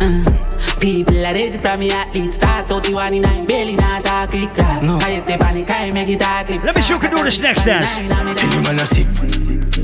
Uh, 0.00 0.43
People 0.80 1.18
are 1.18 1.32
ready 1.32 1.58
from 1.58 1.80
me 1.80 1.90
athlete. 1.90 2.32
Start 2.32 2.70
out 2.70 2.82
the 2.82 2.92
one 2.92 3.14
in 3.14 3.22
nine, 3.22 3.46
belly 3.46 3.76
not 3.76 4.04
talk 4.04 4.30
quick 4.30 4.52
grass. 4.54 4.82
No. 4.82 4.98
I 4.98 5.12
hit 5.12 5.26
the 5.26 5.38
panic, 5.38 5.70
I 5.70 5.90
make 5.90 6.08
it 6.08 6.20
a 6.20 6.44
clip. 6.46 6.62
Let 6.64 6.76
me 6.76 6.82
see 6.82 6.92
who 6.94 7.00
can 7.00 7.10
do 7.10 7.24
this 7.24 7.40
next 7.40 7.64
dance. 7.64 7.96
Tell 7.96 8.52
you 8.52 8.62
man 8.62 8.80
a 8.80 8.86
sip. 8.86 9.06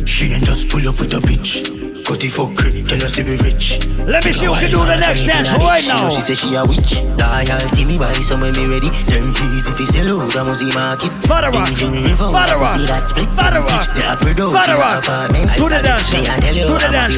She 0.07 0.32
ain't 0.32 0.44
just 0.44 0.69
pull 0.69 0.86
up 0.89 0.98
with 0.98 1.15
a 1.15 1.20
bitch. 1.20 1.80
Cut 2.11 2.27
it 2.27 2.35
for 2.35 2.51
crit, 2.59 2.74
tell 2.91 2.99
her 2.99 3.07
she 3.07 3.23
be 3.23 3.39
rich. 3.39 3.87
Let 4.03 4.27
me 4.27 4.35
see 4.35 4.51
who 4.51 4.59
can 4.59 4.66
do 4.66 4.82
the 4.82 4.99
next 4.99 5.31
dance 5.31 5.55
right 5.62 5.87
now. 5.87 6.11
She 6.11 6.19
say 6.19 6.35
she 6.35 6.59
a 6.59 6.66
witch. 6.66 7.07
Loyalty 7.15 7.87
me 7.87 8.03
buy 8.03 8.11
some 8.19 8.43
when 8.43 8.51
me 8.59 8.66
ready. 8.66 8.91
Them 9.07 9.31
keys 9.31 9.70
if 9.70 9.78
you 9.78 9.87
sell 9.87 10.19
out, 10.19 10.35
I 10.35 10.43
must 10.43 10.59
see 10.59 10.74
market. 10.74 11.15
Father 11.31 11.55
rock. 11.55 11.70
Father 11.70 12.59
rock. 12.59 12.74
see 12.74 12.91
that 12.91 13.07
split. 13.07 13.31
Father 13.39 13.62
rock. 13.62 13.87
They 13.95 14.03
are 14.03 14.19
spread 14.19 14.43
out 14.43 14.51
Father 14.59 14.74
rock. 14.74 15.07
Do 15.55 15.70
the 15.70 15.78
dance. 15.87 16.11
Me 16.11 16.27
a 16.27 16.35
tell 16.35 16.51
you, 16.51 16.66
Do 16.66 16.74
the 16.82 16.91
dance 16.91 17.15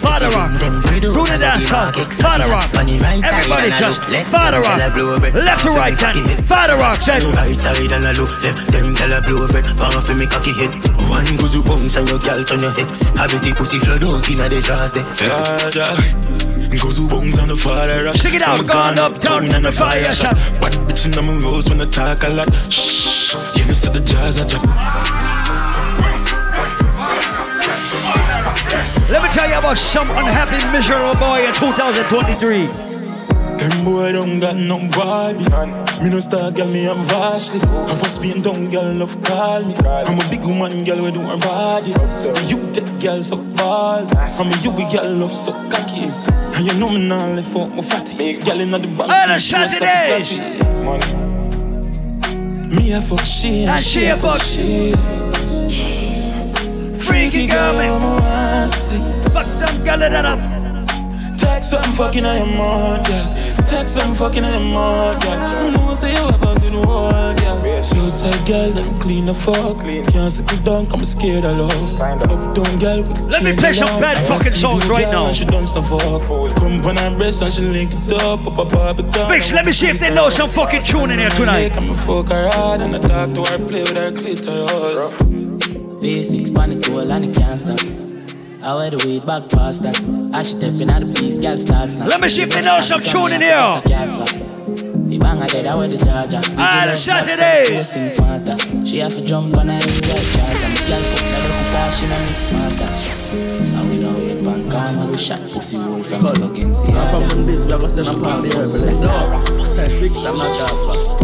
Father 0.00 0.32
rock. 0.32 0.48
Them 0.56 0.72
spread 0.80 1.04
out 1.04 1.12
Do 1.12 1.22
the 1.28 1.36
dance 1.36 1.68
the 1.68 2.04
Father 2.24 2.48
rock. 2.48 2.72
On 2.80 2.86
the 2.88 2.96
right 2.96 3.20
side 3.20 3.44
Everybody 3.44 3.68
just. 3.76 4.00
Father 4.32 4.64
rock. 4.64 4.80
tell 4.80 4.88
her 4.88 4.92
blow 4.96 5.20
bread. 5.20 5.36
Left 5.36 5.68
to 5.68 5.76
right 5.76 5.98
then. 6.00 6.40
Father 6.48 6.80
rock 6.80 7.04
said. 7.04 7.20
On 7.20 7.28
the 7.28 7.36
right 7.36 7.60
side 7.60 7.92
and 7.92 8.08
I 8.08 8.16
look 8.16 8.32
left. 8.40 8.72
Them 8.72 8.96
tell 8.96 9.12
her 9.12 9.20
blow 9.20 9.44
bread. 9.52 9.68
Bounce 9.76 10.08
me 10.16 10.24
cocky 10.24 10.56
head. 10.56 10.72
One 11.12 11.28
goes 11.36 11.52
you 11.52 11.60
bounce 11.60 12.00
and 12.00 12.08
your 12.08 12.22
girl 12.22 12.40
turn 12.40 12.64
your 12.64 12.72
ex. 12.80 13.12
Habit 13.12 13.44
pussy 13.52 13.76
flood 13.82 14.00
out 14.00 14.29
inna 14.32 14.48
the 14.48 14.60
jaws 14.60 14.92
there. 14.92 15.04
Ja, 15.18 15.68
ja. 15.70 15.86
Goes 16.78 16.98
who 16.98 17.08
bones 17.08 17.38
on 17.38 17.48
the 17.48 17.56
fire 17.56 18.04
rock. 18.04 18.16
Sing 18.16 18.34
it 18.34 18.42
out, 18.42 18.58
Some 18.58 18.66
gone 18.66 18.98
up, 18.98 19.20
down 19.20 19.46
down 19.46 19.56
in 19.56 19.62
the 19.62 19.72
fire 19.72 20.04
shop. 20.12 20.36
Bad 20.60 20.74
bitch 20.86 21.06
in 21.06 21.26
my 21.26 21.32
rose 21.42 21.68
when 21.68 21.80
I 21.80 21.86
talk 21.86 22.22
a 22.22 22.28
lot. 22.28 22.48
Shh, 22.70 23.34
you 23.56 23.64
know 23.66 23.72
see 23.72 23.90
the 23.90 24.00
jazz 24.00 24.40
I 24.40 24.46
drop. 24.46 24.64
Let 29.10 29.22
me 29.24 29.28
tell 29.30 29.48
you 29.48 29.58
about 29.58 29.76
some 29.76 30.08
unhappy, 30.10 30.64
miserable 30.70 31.18
boy 31.18 31.44
in 31.46 31.52
2023. 31.54 32.99
Them 33.60 33.84
boy 33.84 34.12
don't 34.12 34.40
got 34.40 34.56
no 34.56 34.78
bodies. 34.96 35.52
Me 36.02 36.08
no 36.08 36.18
star 36.20 36.50
girl, 36.52 36.66
me 36.68 36.88
I'm 36.88 36.96
vastly. 37.04 37.60
I 37.60 37.92
was 38.00 38.16
being 38.16 38.40
down 38.40 38.70
girl, 38.70 38.94
love 38.94 39.22
call 39.22 39.64
me. 39.64 39.74
I'm 39.76 40.18
a 40.18 40.30
big 40.30 40.40
woman 40.44 40.82
girl, 40.84 41.04
we 41.04 41.10
do 41.12 41.20
her 41.20 41.36
body. 41.36 41.92
So 42.18 42.32
you 42.48 42.56
take 42.72 42.88
girl 43.00 43.22
so 43.22 43.36
balls. 43.56 44.12
I'm 44.16 44.48
a 44.48 44.56
you 44.64 44.72
girl, 44.72 45.04
love 45.20 45.34
so 45.34 45.52
cocky. 45.68 46.08
And 46.56 46.66
you 46.66 46.78
know 46.80 46.88
me 46.88 47.06
now 47.06 47.32
left 47.34 47.54
out 47.54 47.68
my 47.68 47.82
fatty. 47.82 48.38
Girl 48.40 48.60
in 48.60 48.70
the 48.70 48.78
bank. 48.78 49.08
The 49.28 49.38
straight 49.38 49.70
Saturdays. 49.70 50.56
stop 50.56 50.70
it, 52.72 52.76
Me 52.76 52.92
a 52.92 53.00
fuck 53.00 53.20
she 53.24 53.64
And 53.64 53.80
she 53.80 54.06
a 54.06 54.16
fuck 54.16 54.40
she. 54.40 54.94
Freaky 57.04 57.46
girl, 57.46 57.74
me. 57.74 57.88
man. 57.88 58.68
Fuck 58.68 59.46
some 59.46 59.84
girl 59.84 59.98
that 59.98 60.24
up. 60.24 60.40
Take 61.38 61.62
some 61.62 61.82
fucking 61.82 62.24
on 62.24 62.36
your 62.38 62.46
mouth, 62.56 63.06
girl. 63.06 63.49
Take 63.70 63.86
some 63.86 64.14
fucking 64.14 64.42
on 64.42 64.50
your 64.50 64.74
mouth, 64.74 65.22
girl. 65.22 65.38
You 65.64 65.72
know, 65.78 65.94
say 65.94 66.10
you 66.10 66.26
have 66.26 66.42
a 66.42 66.58
good 66.58 66.74
one, 66.74 67.36
girl. 67.38 67.56
So 67.80 68.10
tight, 68.10 68.46
girl, 68.46 68.70
them 68.70 68.98
clean 68.98 69.26
the 69.26 69.34
fuck. 69.34 69.78
Can't 70.12 70.32
sit 70.32 70.50
you 70.50 70.58
down, 70.64 70.86
I'm 70.92 71.04
scared 71.04 71.44
of 71.44 71.56
love. 71.56 72.00
Uptown 72.00 72.78
girl 72.78 73.02
with 73.02 73.32
Let 73.32 73.44
me 73.44 73.54
play 73.56 73.72
some 73.72 74.00
bad 74.00 74.18
fucking 74.26 74.52
songs 74.52 74.86
you, 74.86 74.90
right 74.92 75.04
girl, 75.04 75.12
now. 75.12 75.26
and 75.28 75.36
She 75.36 75.44
done 75.44 75.66
stuff 75.66 75.88
fuck. 75.88 76.02
Come 76.56 76.84
on 76.84 76.96
her 76.96 77.16
breast 77.16 77.42
and 77.42 77.52
she 77.52 77.62
link 77.62 77.90
it 77.94 78.12
up, 78.22 78.44
up 78.44 78.58
a 78.58 78.64
Barbican. 78.64 79.28
Fix, 79.28 79.52
let 79.52 79.64
me 79.64 79.72
see 79.72 79.88
if 79.88 80.00
they 80.00 80.12
know 80.12 80.28
some 80.30 80.50
fucking 80.50 80.82
tune 80.82 81.12
in 81.12 81.20
here 81.20 81.30
tonight. 81.30 81.76
I'm 81.76 81.90
a 81.90 81.94
fuck 81.94 82.28
her 82.28 82.48
hard 82.50 82.80
and 82.80 82.96
I 82.96 82.98
talk 82.98 83.32
to 83.34 83.42
her, 83.44 83.58
play 83.68 83.82
with 83.82 83.96
her 83.96 84.10
clitoris. 84.10 85.14
V6 86.02 86.54
pan 86.54 86.72
it 86.72 86.88
all 86.90 87.10
and 87.12 87.24
it 87.24 87.34
can't 87.36 87.60
stop. 87.60 88.09
I 88.62 88.74
wear 88.74 88.90
the 88.90 88.98
weed 89.06 89.24
back 89.24 89.48
past 89.48 89.82
that. 89.84 89.96
As 90.34 90.50
she 90.50 90.56
stepping 90.56 90.90
out 90.90 91.00
the 91.00 91.12
piece, 91.14 91.38
girl 91.38 91.56
starts 91.56 91.94
now. 91.94 92.06
Let 92.06 92.20
me 92.20 92.28
see 92.28 92.42
if 92.42 92.50
they 92.50 92.60
know 92.60 92.80
some 92.82 93.00
tune 93.00 93.32
in 93.32 93.40
here. 93.40 93.80
The 93.84 95.18
bang 95.18 95.40
I 95.42 95.46
dead, 95.46 95.66
I 95.66 95.74
wear 95.74 95.88
the 95.88 95.96
charger. 95.96 96.40
Ah, 96.58 96.84
the 96.86 96.96
Saturday. 96.96 97.64
She 97.66 97.82
sing 97.82 98.08
smarter. 98.10 98.56
She 98.84 98.98
have 98.98 99.14
to 99.14 99.24
jump 99.24 99.56
on 99.56 99.68
her 99.68 99.74
in 99.74 99.80
the 99.80 100.00
charger. 100.04 100.68
Me 100.68 100.80
girl 100.86 101.00
fuck 101.08 101.24
never 101.24 101.52
cook 101.56 101.72
her, 101.72 101.88
she 101.90 102.04
no 102.06 102.18
mix 102.28 102.46
smarter. 102.52 102.88
And 103.80 103.84
we 103.88 103.96
know 103.96 104.14
it 104.28 104.44
pan 104.44 104.60
calm, 104.70 105.10
we 105.10 105.16
shot 105.16 105.40
pussy 105.50 105.76
roll 105.78 106.04
from 106.04 106.20
the 106.20 106.32
looking 106.40 106.74
see. 106.74 106.92
I'm 106.92 107.28
from 107.30 107.46
this, 107.46 107.64
we 107.64 107.72
are 107.72 107.78
gonna 107.78 107.88
send 107.88 108.08
on 108.08 108.42
the 108.42 108.48
earth. 108.58 108.74
Let's 108.76 109.00
go. 109.00 109.64
Six, 109.64 110.00
I'm 110.18 110.36
not 110.36 110.52
that 110.58 110.74
fast. 110.86 111.16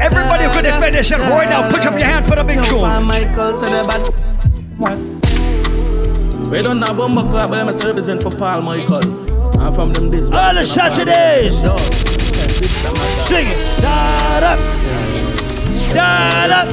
Everybody 0.00 0.44
who 0.44 0.50
can 0.50 0.64
defend 0.64 0.94
themselves 0.94 1.24
right 1.24 1.48
now, 1.48 1.68
put 1.68 1.84
up 1.84 1.92
your 1.98 2.06
hand 2.06 2.24
for 2.24 2.36
the 2.36 2.44
big 2.44 2.62
tune. 2.64 2.80
Michael 3.04 3.54
said 3.54 3.84
about 3.84 4.08
We 6.50 6.62
don't 6.62 6.78
bomb 6.78 7.14
club, 7.30 7.50
but 7.50 7.58
I'm 7.58 7.66
represent 7.66 8.22
for 8.22 8.30
Paul 8.30 8.62
Michael. 8.62 9.02
I'm 9.58 9.74
from 9.74 9.92
them 9.92 10.10
this. 10.10 10.30
All 10.30 10.54
the 10.54 10.64
Saturdays. 10.64 11.56
Sing 13.26 13.46
it. 13.46 13.82
Da 13.82 14.40
da. 14.40 14.56
Da 15.92 16.46
da. 16.46 16.64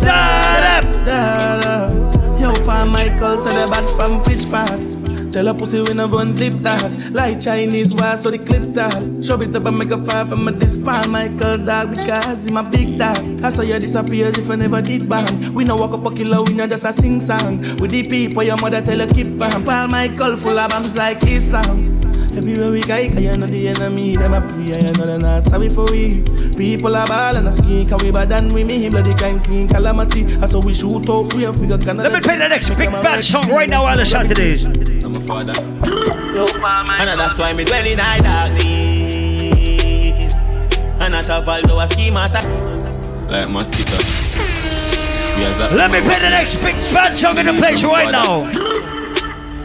Da 0.00 0.20
da. 0.62 0.80
Da 1.04 1.60
da. 1.60 2.38
Yo, 2.38 2.52
Paul 2.64 2.86
Michael 2.86 3.38
said 3.38 3.68
about 3.68 3.90
from 3.96 4.22
pitch 4.22 4.48
park. 4.48 4.97
Tell 5.38 5.46
a 5.46 5.54
pussy 5.54 5.80
we 5.80 5.94
never 5.94 6.16
run 6.16 6.34
deep 6.34 6.60
dog. 6.64 6.90
Like 7.12 7.38
Chinese 7.38 7.94
war, 7.94 8.16
so 8.16 8.28
the 8.28 8.38
clip 8.38 8.74
dog. 8.74 9.22
Show 9.24 9.40
it 9.40 9.54
up 9.54 9.66
and 9.66 9.78
make 9.78 9.92
a 9.92 9.98
fire 10.04 10.26
from 10.26 10.42
my 10.42 10.50
this 10.50 10.80
Paul 10.80 11.06
Michael 11.10 11.58
dog 11.58 11.94
because 11.94 12.42
he 12.42 12.50
my 12.50 12.68
big 12.68 12.98
dog. 12.98 13.16
I 13.44 13.50
saw 13.50 13.62
you 13.62 13.78
disappear 13.78 14.30
if 14.30 14.50
I 14.50 14.56
never 14.56 14.82
did 14.82 15.08
bang. 15.08 15.54
We 15.54 15.62
no 15.62 15.76
walk 15.76 15.92
up 15.92 16.04
a 16.04 16.10
killer, 16.12 16.42
we 16.42 16.54
no 16.54 16.66
just 16.66 16.84
a 16.84 16.92
sing 16.92 17.20
song. 17.20 17.58
With 17.78 17.92
the 17.92 18.02
people 18.02 18.42
your 18.42 18.56
mother 18.56 18.82
tell 18.82 18.98
her 18.98 19.06
keep 19.06 19.28
from. 19.38 19.62
Paul 19.64 19.86
Michael 19.86 20.36
full 20.38 20.58
of 20.58 20.70
bombs 20.70 20.96
like 20.96 21.22
Islam. 21.22 22.07
Everywhere 22.36 22.70
we 22.70 22.80
go, 22.82 22.96
cause 23.08 23.20
you 23.20 23.36
know 23.36 23.46
the 23.46 23.68
enemy, 23.68 24.14
them 24.16 24.34
a 24.34 24.40
pray, 24.40 24.64
you 24.66 24.82
know 24.82 24.92
they're 25.06 25.18
not 25.18 25.42
sorry 25.44 25.68
for 25.68 25.84
we. 25.90 26.22
People 26.56 26.94
are 26.96 27.06
ball 27.06 27.36
and 27.36 27.48
a 27.48 27.52
skin, 27.52 27.88
cause 27.88 28.02
we 28.02 28.10
bad 28.12 28.28
than 28.28 28.52
we, 28.52 28.62
me, 28.64 28.88
bloody 28.88 29.14
kind 29.14 29.40
scene, 29.40 29.66
calamity. 29.68 30.22
That's 30.24 30.52
how 30.52 30.60
we 30.60 30.74
shoot 30.74 31.08
out, 31.08 31.32
we 31.34 31.46
figure 31.46 31.78
can 31.78 31.96
Let 31.96 32.12
me 32.12 32.20
play 32.20 32.36
the 32.36 32.48
next 32.48 32.68
big 32.70 32.90
bad 32.90 33.24
song 33.24 33.48
right 33.50 33.68
now, 33.68 33.86
all 33.86 33.96
the 33.96 34.04
Saturdays. 34.06 34.64
I'm 34.64 35.14
a 35.16 35.20
father. 35.20 35.52
And 35.58 37.18
that's 37.18 37.38
why 37.38 37.52
me 37.54 37.64
dwell 37.64 37.86
in 37.86 37.98
high 37.98 38.20
darkness. 38.20 38.64
And 41.00 41.12
not 41.12 41.26
a 41.26 41.40
Valdo, 41.44 41.82
a 41.82 41.86
ski 41.88 42.10
master. 42.10 42.46
Like 43.28 43.48
mosquito. 43.50 43.96
We 45.38 45.44
as 45.44 45.58
a- 45.60 45.74
Let 45.74 45.90
me 45.90 46.00
play 46.00 46.18
the 46.20 46.30
next 46.30 46.62
big 46.62 46.74
bad 46.94 47.16
song 47.16 47.38
in 47.38 47.46
the 47.46 47.52
place 47.54 47.82
right 47.84 48.10
now. 48.12 48.44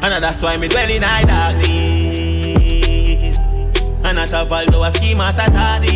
And 0.03 0.23
that's 0.23 0.41
why 0.43 0.57
me 0.57 0.67
dwell 0.67 0.89
in 0.89 1.01
high 1.01 1.23
darkness. 1.23 1.92
And 4.23 4.31
not 4.31 4.47
a 4.47 4.49
Valdo, 4.49 4.87
a 4.87 4.89
ski 4.89 5.15
master 5.15 5.51
tardis. 5.51 5.91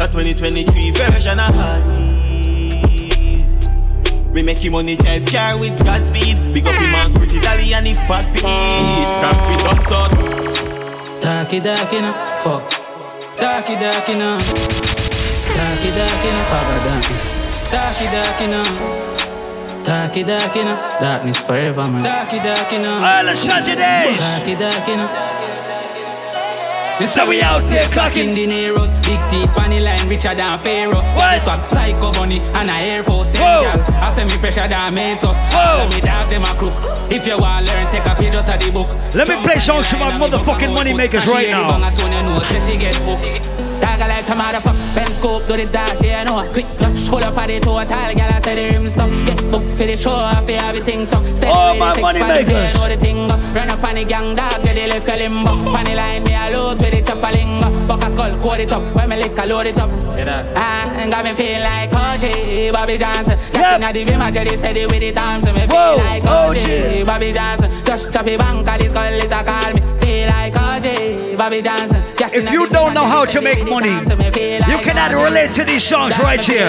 A 0.00 0.08
2023 0.10 0.90
version 0.90 1.38
of 1.38 1.54
Hardys. 1.54 1.94
We 4.32 4.42
make 4.42 4.58
him 4.58 4.72
money 4.72 4.96
drive 4.96 5.24
car 5.26 5.56
with 5.56 5.78
Godspeed. 5.84 6.52
Big 6.52 6.66
up 6.66 6.74
him 6.74 6.90
man's 6.90 7.14
pretty 7.14 7.38
dolly 7.38 7.72
and 7.74 7.86
hip 7.86 7.98
hot 8.10 8.26
beat. 8.34 9.06
Cranks 9.22 9.46
with 9.46 9.70
up 9.70 9.84
so 9.86 10.10
Talkie 11.20 11.60
darky 11.60 12.00
no, 12.00 12.12
fuck. 12.42 12.68
Talkie 13.36 13.76
darky 13.78 14.14
no. 14.14 14.36
Talkie 15.54 15.94
darky 15.94 16.30
no, 16.34 16.42
power 16.50 16.78
darkness. 16.90 17.70
Talkie 17.70 18.10
darky 18.10 18.46
no. 18.50 18.64
Talkie 19.84 20.24
darky 20.24 20.64
no, 20.64 20.74
darkness 20.98 21.38
forever 21.38 21.86
man. 21.86 22.02
Talkie 22.02 22.40
darky 22.42 22.78
no. 22.78 22.98
All 22.98 23.24
the 23.24 23.36
Saturdays. 23.36 24.18
Talkie 24.18 24.56
darky 24.56 24.96
no. 24.96 25.33
So 27.00 27.28
we 27.28 27.42
out 27.42 27.62
there 27.70 27.86
clocking 27.88 28.34
dineros, 28.34 28.90
big 29.02 29.20
teeth 29.28 29.56
on 29.58 29.70
the 29.70 29.80
line, 29.80 30.08
richer 30.08 30.34
than 30.34 30.58
Pharaoh. 30.60 31.02
What? 31.14 31.34
This 31.34 31.46
one, 31.46 31.62
psycho 31.64 32.12
bunny 32.12 32.40
and 32.40 32.70
a 32.70 32.72
Air 32.72 33.02
Force. 33.02 33.30
Same 33.32 33.40
I 33.42 34.10
say 34.10 34.24
me 34.24 34.36
fresher 34.38 34.66
than 34.66 34.94
Mentos. 34.94 35.38
Let 35.52 35.92
me 35.92 36.00
dog 36.00 36.28
them 36.30 36.42
a 36.42 36.54
crook. 36.58 36.74
If 37.12 37.26
you 37.26 37.38
want 37.38 37.66
learn, 37.66 37.90
take 37.92 38.06
a 38.06 38.14
page 38.14 38.34
out 38.34 38.48
of 38.48 38.58
the 38.58 38.70
book. 38.72 38.88
Let 39.14 39.28
me 39.28 39.36
play 39.42 39.58
songs 39.58 39.88
from 39.90 40.02
our 40.02 40.12
motherfucking 40.12 40.74
money 40.74 40.94
makers 40.94 41.26
right 41.26 41.50
now. 41.50 41.78
She 43.74 43.80
get 43.80 43.80
hooked. 43.80 43.80
Dagger 43.80 44.08
like 44.08 44.28
a 44.28 44.32
motherfucker, 44.32 44.94
pen 44.94 45.06
scope, 45.12 45.46
the 45.46 45.66
dash, 45.66 46.00
yeah, 46.02 46.20
I 46.20 46.24
know. 46.24 46.52
Quick, 46.52 46.66
touch, 46.76 47.06
hold 47.08 47.22
up 47.22 47.36
at 47.38 47.48
the 47.48 47.60
total, 47.60 47.86
gal, 47.86 48.32
I 48.32 48.38
say 48.40 48.54
the 48.54 48.78
rim 48.78 48.88
stuff. 48.88 49.10
Get 49.26 49.40
booked 49.50 49.78
for 49.78 49.86
the 49.86 49.96
show, 49.96 50.14
I 50.16 50.44
feel 50.46 50.60
everything. 50.60 51.06
Steady 51.34 51.52
Oh, 51.54 51.70
with 51.72 51.80
my 51.80 51.94
the 51.94 52.00
money 52.02 52.20
makers. 52.20 52.48
yeah, 52.50 52.72
know 52.74 52.88
the 52.88 52.96
thing. 52.96 53.28
Run 53.54 53.70
up 53.70 53.84
on 53.84 53.94
the 53.94 54.04
gang, 54.04 54.34
dog, 54.34 54.62
get 54.62 54.74
the 54.76 54.86
left 54.86 55.06
limbo. 55.08 55.52
Funny 55.72 55.94
line, 55.94 56.22
me 56.24 56.34
a 56.34 56.50
load 56.52 56.80
with 56.80 56.92
the 56.92 57.00
chopper 57.02 57.32
lingo. 57.32 57.68
Buck 57.86 58.04
a 58.04 58.10
skull, 58.10 58.36
code 58.40 58.60
it 58.60 58.72
up. 58.72 58.84
When 58.94 59.08
me 59.08 59.16
lick, 59.16 59.38
I 59.38 59.44
load 59.44 59.66
it 59.66 59.78
up. 59.78 59.90
Ah, 60.56 61.06
got 61.10 61.24
me 61.24 61.32
feel 61.34 61.60
like 61.60 61.90
OJ, 61.90 62.72
Bobby 62.72 62.96
Johnson. 62.98 63.38
Yep. 63.52 63.76
Inna 63.80 63.92
the 63.92 64.04
Vima, 64.04 64.32
Jerry 64.32 64.56
steady 64.56 64.86
with 64.86 65.00
the 65.00 65.12
Thompson. 65.12 65.54
Me 65.54 65.66
feel 65.66 65.76
Whoa, 65.76 65.96
like 65.96 66.22
OJ, 66.22 67.04
Bobby 67.04 67.32
Johnson. 67.32 67.70
Just 67.84 68.12
chop 68.12 68.24
bank, 68.26 68.64
girl 68.66 68.80
is 68.80 68.92
a 69.32 69.42
call 69.44 69.72
me. 69.74 69.80
Feel 70.00 70.28
like 70.28 70.54
OJ, 70.54 71.36
Bobby 71.36 71.60
Johnson. 71.62 72.02
Just 72.16 72.36
If 72.36 72.50
you 72.52 72.68
don't 72.68 72.94
know 72.94 73.04
how 73.04 73.24
to 73.24 73.40
make 73.40 73.63
money, 73.64 73.90
you 74.70 74.78
cannot 74.84 75.12
relate 75.12 75.52
to 75.54 75.64
these 75.64 75.84
songs 75.84 76.18
right 76.18 76.40
here. 76.44 76.68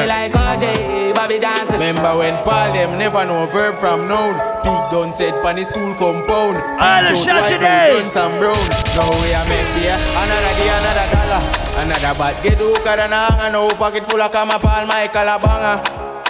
Remember 1.72 2.12
when 2.18 2.36
Paul 2.44 2.74
them 2.74 2.98
never 2.98 3.26
know 3.26 3.48
verb 3.52 3.76
from 3.80 4.08
noun. 4.08 4.36
Big 4.64 4.82
done 4.92 5.14
said 5.14 5.34
pan 5.44 5.56
the 5.56 5.66
school 5.66 5.94
compound. 5.96 6.58
All 6.58 7.02
the 7.04 7.14
Teach 7.14 7.28
out 7.30 7.38
shot 7.38 7.42
white 7.42 7.54
today. 7.54 7.92
road, 7.94 8.02
guns 8.02 8.16
and 8.18 8.34
brown. 8.42 8.66
Now 8.98 9.10
we 9.22 9.30
are 9.36 9.46
messy, 9.46 9.86
yeah. 9.86 10.00
Another 10.18 10.54
day, 10.58 10.70
another 10.74 11.08
dollar. 11.14 11.42
Another 11.86 12.14
bad 12.18 12.36
get 12.44 12.58
hookah 12.58 12.98
and 13.04 13.14
hang 13.14 13.40
and 13.46 13.54
no 13.54 13.70
pocket 13.76 14.04
full 14.10 14.22
of 14.22 14.32
kama 14.32 14.58
Paul 14.60 14.88
Michael 14.88 15.30
a 15.30 15.38
banger. 15.38 15.78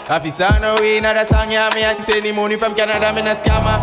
If 0.08 0.26
it's 0.26 0.42
on 0.42 0.62
the 0.62 0.78
way, 0.82 0.98
another 1.00 1.26
song, 1.26 1.52
yeah, 1.52 1.70
me 1.74 1.84
I 1.84 1.98
send 1.98 2.26
the 2.26 2.32
money 2.32 2.58
from 2.58 2.76
Canada, 2.76 3.12
me 3.14 3.22
no 3.24 3.34
scammer. 3.34 3.82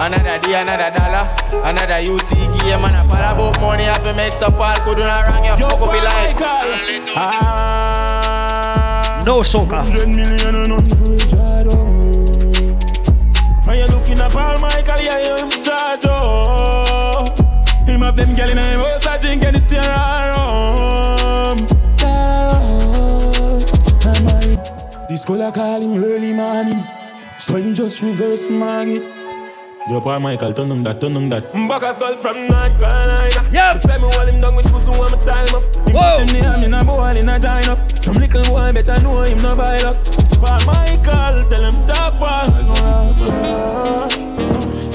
Another 0.00 0.38
day, 0.38 0.54
another 0.58 0.90
dollar. 0.96 1.28
Another 1.62 2.00
UT 2.00 2.30
game 2.64 2.84
and 2.88 2.96
a 2.96 3.04
fall 3.04 3.20
about 3.20 3.60
money. 3.60 3.86
I 3.86 3.98
fi 3.98 4.12
make 4.12 4.32
some 4.34 4.54
Paul 4.54 4.74
could 4.76 4.96
do 4.96 5.02
not 5.02 5.28
wrong, 5.28 5.44
yeah. 5.44 5.56
Fuck 5.58 5.82
up 5.82 5.92
your 5.92 6.02
life. 6.02 6.34
Ah. 7.16 8.80
No 9.26 9.42
soca. 9.42 9.82
Hundred 9.82 10.08
million 10.08 10.54
and 10.54 10.68
nothing 10.70 10.96
for 10.96 11.12
a 11.12 11.18
shadow. 11.28 11.84
When 13.66 13.76
you 13.76 13.88
looking 13.88 14.20
at 14.20 14.32
Paul 14.32 14.58
Michael, 14.58 15.00
yeah, 15.04 15.18
you 15.20 15.36
charge 15.62 16.06
oh. 16.06 17.26
Him 17.84 18.00
have 18.00 18.16
them 18.16 18.34
girl 18.34 18.48
in 18.48 18.56
him 18.56 18.80
house, 18.80 19.06
I 19.06 19.18
drink 19.18 19.44
and 19.44 19.62
stay 19.62 19.76
around. 19.76 21.68
This 25.10 25.26
color 25.26 25.52
call 25.52 25.82
him 25.82 26.02
early 26.02 26.32
morning, 26.32 26.82
so 27.38 27.56
him 27.56 27.74
just 27.74 28.00
reverse 28.00 28.48
market. 28.48 29.19
Yo, 29.88 30.00
Paul 30.00 30.20
Michael, 30.20 30.52
turn 30.52 30.70
on 30.70 30.82
that, 30.84 31.00
turn 31.00 31.16
on 31.16 31.28
that. 31.30 31.50
Mm, 31.52 31.68
Backers 31.68 31.96
girl 31.98 32.14
from 32.16 32.46
North 32.46 32.78
Carolina. 32.78 33.48
Yeah. 33.50 33.74
Say 33.76 33.96
me 33.98 34.08
hold 34.12 34.28
him 34.28 34.40
down 34.40 34.54
with 34.54 34.66
pussy 34.70 34.90
when 34.90 35.10
me 35.10 35.18
time 35.24 35.54
up. 35.54 35.62
Him 35.88 35.94
Whoa. 35.94 36.18
put 36.18 36.30
him 36.30 36.40
near 36.40 36.58
me, 36.58 36.64
in 36.66 36.74
a 36.74 36.84
bowl 36.84 37.02
in 37.06 37.28
a 37.28 37.40
join 37.40 37.64
up. 37.68 37.78
Some 38.02 38.16
little 38.16 38.42
boy 38.44 38.72
better 38.72 39.00
know 39.02 39.22
him 39.22 39.40
no 39.42 39.56
buy 39.56 39.78
luck. 39.80 39.96
Paul 40.40 40.64
Michael, 40.66 41.48
tell 41.48 41.64
him 41.64 41.86
talk 41.86 42.14
fast. 42.18 42.76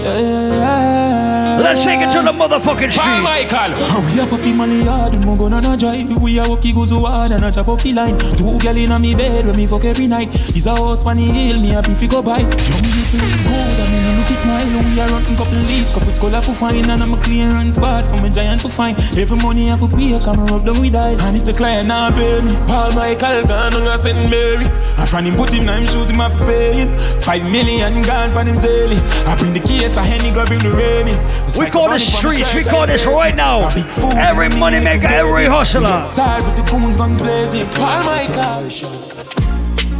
Yeah, 0.05 0.19
yeah, 0.19 0.53
yeah. 0.53 1.34
Let's 1.65 1.83
take 1.83 1.97
it 1.97 2.13
to 2.13 2.21
the 2.21 2.29
motherfucking 2.29 2.93
Paul 2.93 3.09
street. 3.09 3.25
Michael. 3.25 3.73
Oh, 3.89 3.97
we 4.05 4.21
a 4.21 4.29
puppy 4.29 4.53
money 4.53 4.85
hard, 4.85 5.17
mo 5.25 5.33
go 5.33 5.49
on 5.49 5.65
a 5.65 5.73
drive. 5.73 6.13
We 6.21 6.37
a 6.37 6.45
walkie 6.45 6.77
go 6.77 6.85
so 6.85 7.01
hard 7.09 7.31
and 7.33 7.41
a 7.41 7.49
chop 7.49 7.73
up 7.73 7.81
the 7.81 7.89
line. 7.89 8.13
Two 8.37 8.53
girl 8.61 8.77
in 8.77 8.93
a 8.93 8.99
me 9.01 9.17
bed 9.17 9.47
when 9.49 9.57
me 9.57 9.65
fuck 9.65 9.81
every 9.83 10.05
night. 10.05 10.29
He's 10.29 10.69
a 10.69 10.77
house 10.77 11.01
funny 11.01 11.25
hill, 11.25 11.57
me 11.57 11.73
happy 11.73 11.97
fi 11.97 12.05
go 12.05 12.21
by. 12.21 12.37
Young 12.37 12.85
me 12.85 13.01
feel 13.09 13.25
good, 13.25 13.81
I 13.81 13.85
mean 13.89 14.21
if 14.21 14.29
he 14.29 14.37
smile. 14.37 14.61
We 14.61 14.93
a 15.01 15.09
run 15.09 15.25
couple 15.33 15.57
leads, 15.65 15.89
couple 15.89 16.13
scholar 16.13 16.37
for 16.45 16.53
fine, 16.53 16.85
and 16.85 17.01
I'm 17.01 17.17
a 17.17 17.17
clearance 17.17 17.81
bad 17.81 18.05
from 18.05 18.21
a 18.21 18.29
giant 18.29 18.61
for 18.61 18.69
fine. 18.69 18.93
Every 19.17 19.41
money 19.41 19.73
I 19.73 19.77
for 19.81 19.89
pay, 19.89 20.13
come 20.21 20.45
rub 20.45 20.69
them 20.69 20.77
with 20.77 20.93
die. 20.93 21.17
And 21.17 21.33
if 21.33 21.49
the 21.49 21.53
client 21.57 21.89
not 21.89 22.13
pay 22.13 22.45
me, 22.45 22.53
Paul 22.69 22.93
Michael 22.93 23.41
gone 23.49 23.73
on 23.73 23.89
a 23.89 23.97
St. 23.97 24.29
Mary. 24.29 24.69
I 25.01 25.09
find 25.09 25.25
him 25.25 25.33
put 25.33 25.49
him 25.49 25.65
nine 25.65 25.89
shoes, 25.89 26.13
him 26.13 26.21
have 26.21 26.37
to 26.37 26.45
pay 26.45 26.85
him. 26.85 26.93
Five 27.25 27.41
million 27.49 28.05
gone 28.05 28.37
for 28.37 28.45
him 28.45 28.53
daily. 28.61 29.01
I 29.25 29.33
bring 29.33 29.57
the 29.57 29.65
case, 29.65 29.97
I 29.97 30.05
Henny 30.05 30.29
go 30.29 30.45
bring 30.45 30.61
the 30.61 30.69
rainy. 30.69 31.17
We 31.57 31.67
call 31.71 31.89
this 31.89 32.03
streets, 32.17 32.53
we 32.53 32.63
call 32.63 32.85
this 32.87 33.05
right 33.05 33.35
now. 33.35 33.69
Every 34.17 34.49
money 34.49 34.79
maker, 34.83 35.07
every 35.07 35.45
hustler. 35.45 36.05
Side 36.07 36.43
with 36.43 36.55
the 36.55 36.63
goons 36.71 36.97
gone 36.97 37.15
blazing. 37.15 37.67
Paul 37.71 38.03
Michael. 38.03 38.63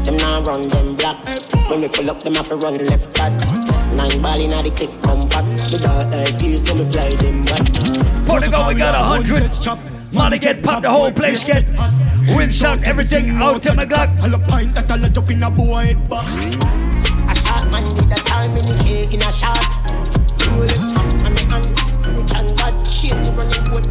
Them 0.04 0.18
now 0.18 0.44
run 0.44 0.62
them 0.70 0.96
black. 0.96 1.18
When 1.70 1.82
we 1.82 1.88
pull 1.88 2.10
up, 2.10 2.20
them 2.22 2.36
have 2.36 2.48
to 2.50 2.58
run 2.58 2.78
left 2.88 3.16
back. 3.16 3.32
Nine 3.96 4.22
ball 4.22 4.40
inna 4.40 4.62
the 4.64 4.72
click 4.76 4.92
come 5.02 5.22
back. 5.30 5.46
The 5.72 5.80
dark 5.82 6.14
eye 6.14 6.38
clear, 6.38 6.58
so 6.58 6.76
me 6.76 6.84
fly 6.86 7.10
them 7.24 7.46
back. 7.46 7.64
Portugal, 8.28 8.68
we 8.68 8.76
got 8.76 8.96
a 8.96 9.04
hundred. 9.04 10.14
Money 10.14 10.40
get 10.40 10.62
popped, 10.62 10.84
the 10.84 10.90
whole 10.90 11.12
place 11.12 11.44
get 11.44 11.66
rinse 12.36 12.64
out 12.64 12.82
everything 12.84 13.30
out 13.42 13.64
to 13.64 13.74
my 13.76 13.86
Glock. 13.86 14.10
All 14.24 14.34
a 14.34 14.40
pint 14.48 14.76
that 14.76 14.92
all 14.92 15.04
a 15.04 15.10
jump 15.10 15.32
in 15.32 15.44
a 15.44 15.50
boy 15.50 15.94
head 15.94 16.10
back. 16.10 16.26
A 17.30 17.36
shot 17.36 17.72
man 17.72 17.84
with 17.84 18.12
a 18.12 18.22
time 18.24 18.52
in 18.52 18.66
the 18.66 18.76
cake 18.84 19.14
in 19.14 19.22
a 19.22 19.32
shots. 19.32 19.92
Rolex 20.46 20.96
watch 20.96 21.15
shit, 23.06 23.26
you 23.26 23.32
on 23.32 23.48
it 23.48 23.70
all. 23.70 23.85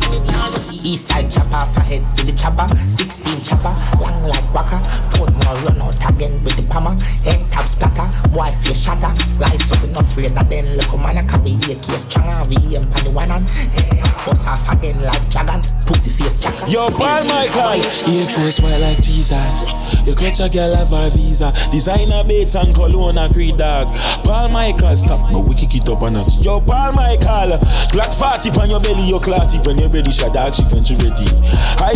East 0.84 1.08
side 1.08 1.30
chopper 1.30 1.56
off 1.56 1.76
ahead 1.76 2.02
with 2.16 2.28
the 2.28 2.36
chopper. 2.36 2.68
16 2.88 3.42
chopper, 3.42 3.74
long 4.00 4.22
like 4.24 4.46
waka. 4.54 4.78
Portmore 5.16 5.64
run 5.64 5.82
out 5.82 6.12
again 6.12 6.42
with 6.44 6.56
the 6.56 6.72
hammer. 6.72 6.94
Head 7.24 7.40
tap 7.50 7.66
splatter, 7.66 8.06
boy 8.30 8.52
face 8.52 8.84
shatter. 8.84 9.12
Lies 9.40 9.72
up 9.72 9.82
enough 9.82 10.04
afraid 10.14 10.30
that 10.30 10.48
then 10.48 10.76
look 10.76 10.94
man 11.00 11.18
a 11.18 11.22
carry 11.26 11.58
a 11.72 11.74
case 11.80 12.06
stronger. 12.06 12.38
VM 12.46 12.86
pan 12.92 13.04
the 13.04 13.10
one 13.10 13.28
hand. 13.28 13.46
Bust 14.24 14.48
off 14.48 14.68
again 14.72 15.00
like 15.02 15.28
dragon. 15.28 15.60
Pussy 15.84 16.10
face 16.10 16.38
jacker. 16.38 16.68
Yo, 16.70 16.88
Paul 16.90 17.24
Michael. 17.26 17.82
Air 17.82 18.26
Force 18.26 18.60
white 18.60 18.78
like 18.78 19.00
Jesus. 19.02 19.68
You 20.06 20.14
clutch 20.14 20.40
a 20.40 20.48
girl 20.48 20.76
have 20.76 20.92
a 20.92 21.10
visa. 21.10 21.52
Designer 21.72 22.24
baits 22.24 22.54
and 22.54 22.74
cologne 22.74 23.18
a 23.18 23.28
creed 23.28 23.58
dog. 23.58 23.92
Paul 24.22 24.48
Michael, 24.48 24.94
stop 24.96 25.32
no 25.32 25.40
we 25.40 25.54
kick 25.54 25.74
it 25.74 25.88
up 25.88 26.02
a 26.02 26.10
notch. 26.10 26.38
Yo, 26.40 26.60
Paul 26.60 26.92
Michael. 26.92 27.58
Glock 27.92 28.12
40 28.14 28.54
on 28.60 28.70
your 28.70 28.80
belly, 28.80 29.08
your 29.08 29.20
clotty 29.20 29.58
when 29.66 29.78
you're 29.78 29.90
ready. 29.90 30.10
Shot 30.10 30.32
dog, 30.32 30.54
she 30.54 30.62
when 30.74 30.82
she 30.82 30.98
ready. 30.98 31.30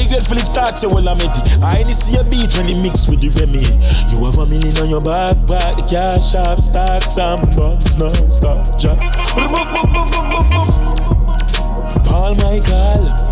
Get 0.08 0.22
Philip 0.22 0.48
thoughts, 0.54 0.82
you 0.82 0.88
well 0.88 1.08
I'm 1.08 1.18
ready. 1.18 1.42
I 1.60 1.80
only 1.80 1.92
see 1.92 2.16
a 2.16 2.24
beat 2.24 2.54
when 2.56 2.70
it 2.70 2.80
mix 2.80 3.06
with 3.06 3.20
the 3.20 3.28
Remy. 3.34 3.60
You 4.08 4.24
have 4.24 4.38
a 4.38 4.46
million 4.46 4.72
on 4.78 4.88
your 4.88 5.02
backpack, 5.02 5.76
the 5.76 5.84
cash 5.84 6.32
shop, 6.32 6.62
stocks 6.62 7.18
and 7.18 7.44
bonds, 7.54 7.98
non-stop 7.98 8.78
job. 8.78 8.98
Paul 12.06 12.34
Michael. 12.36 13.28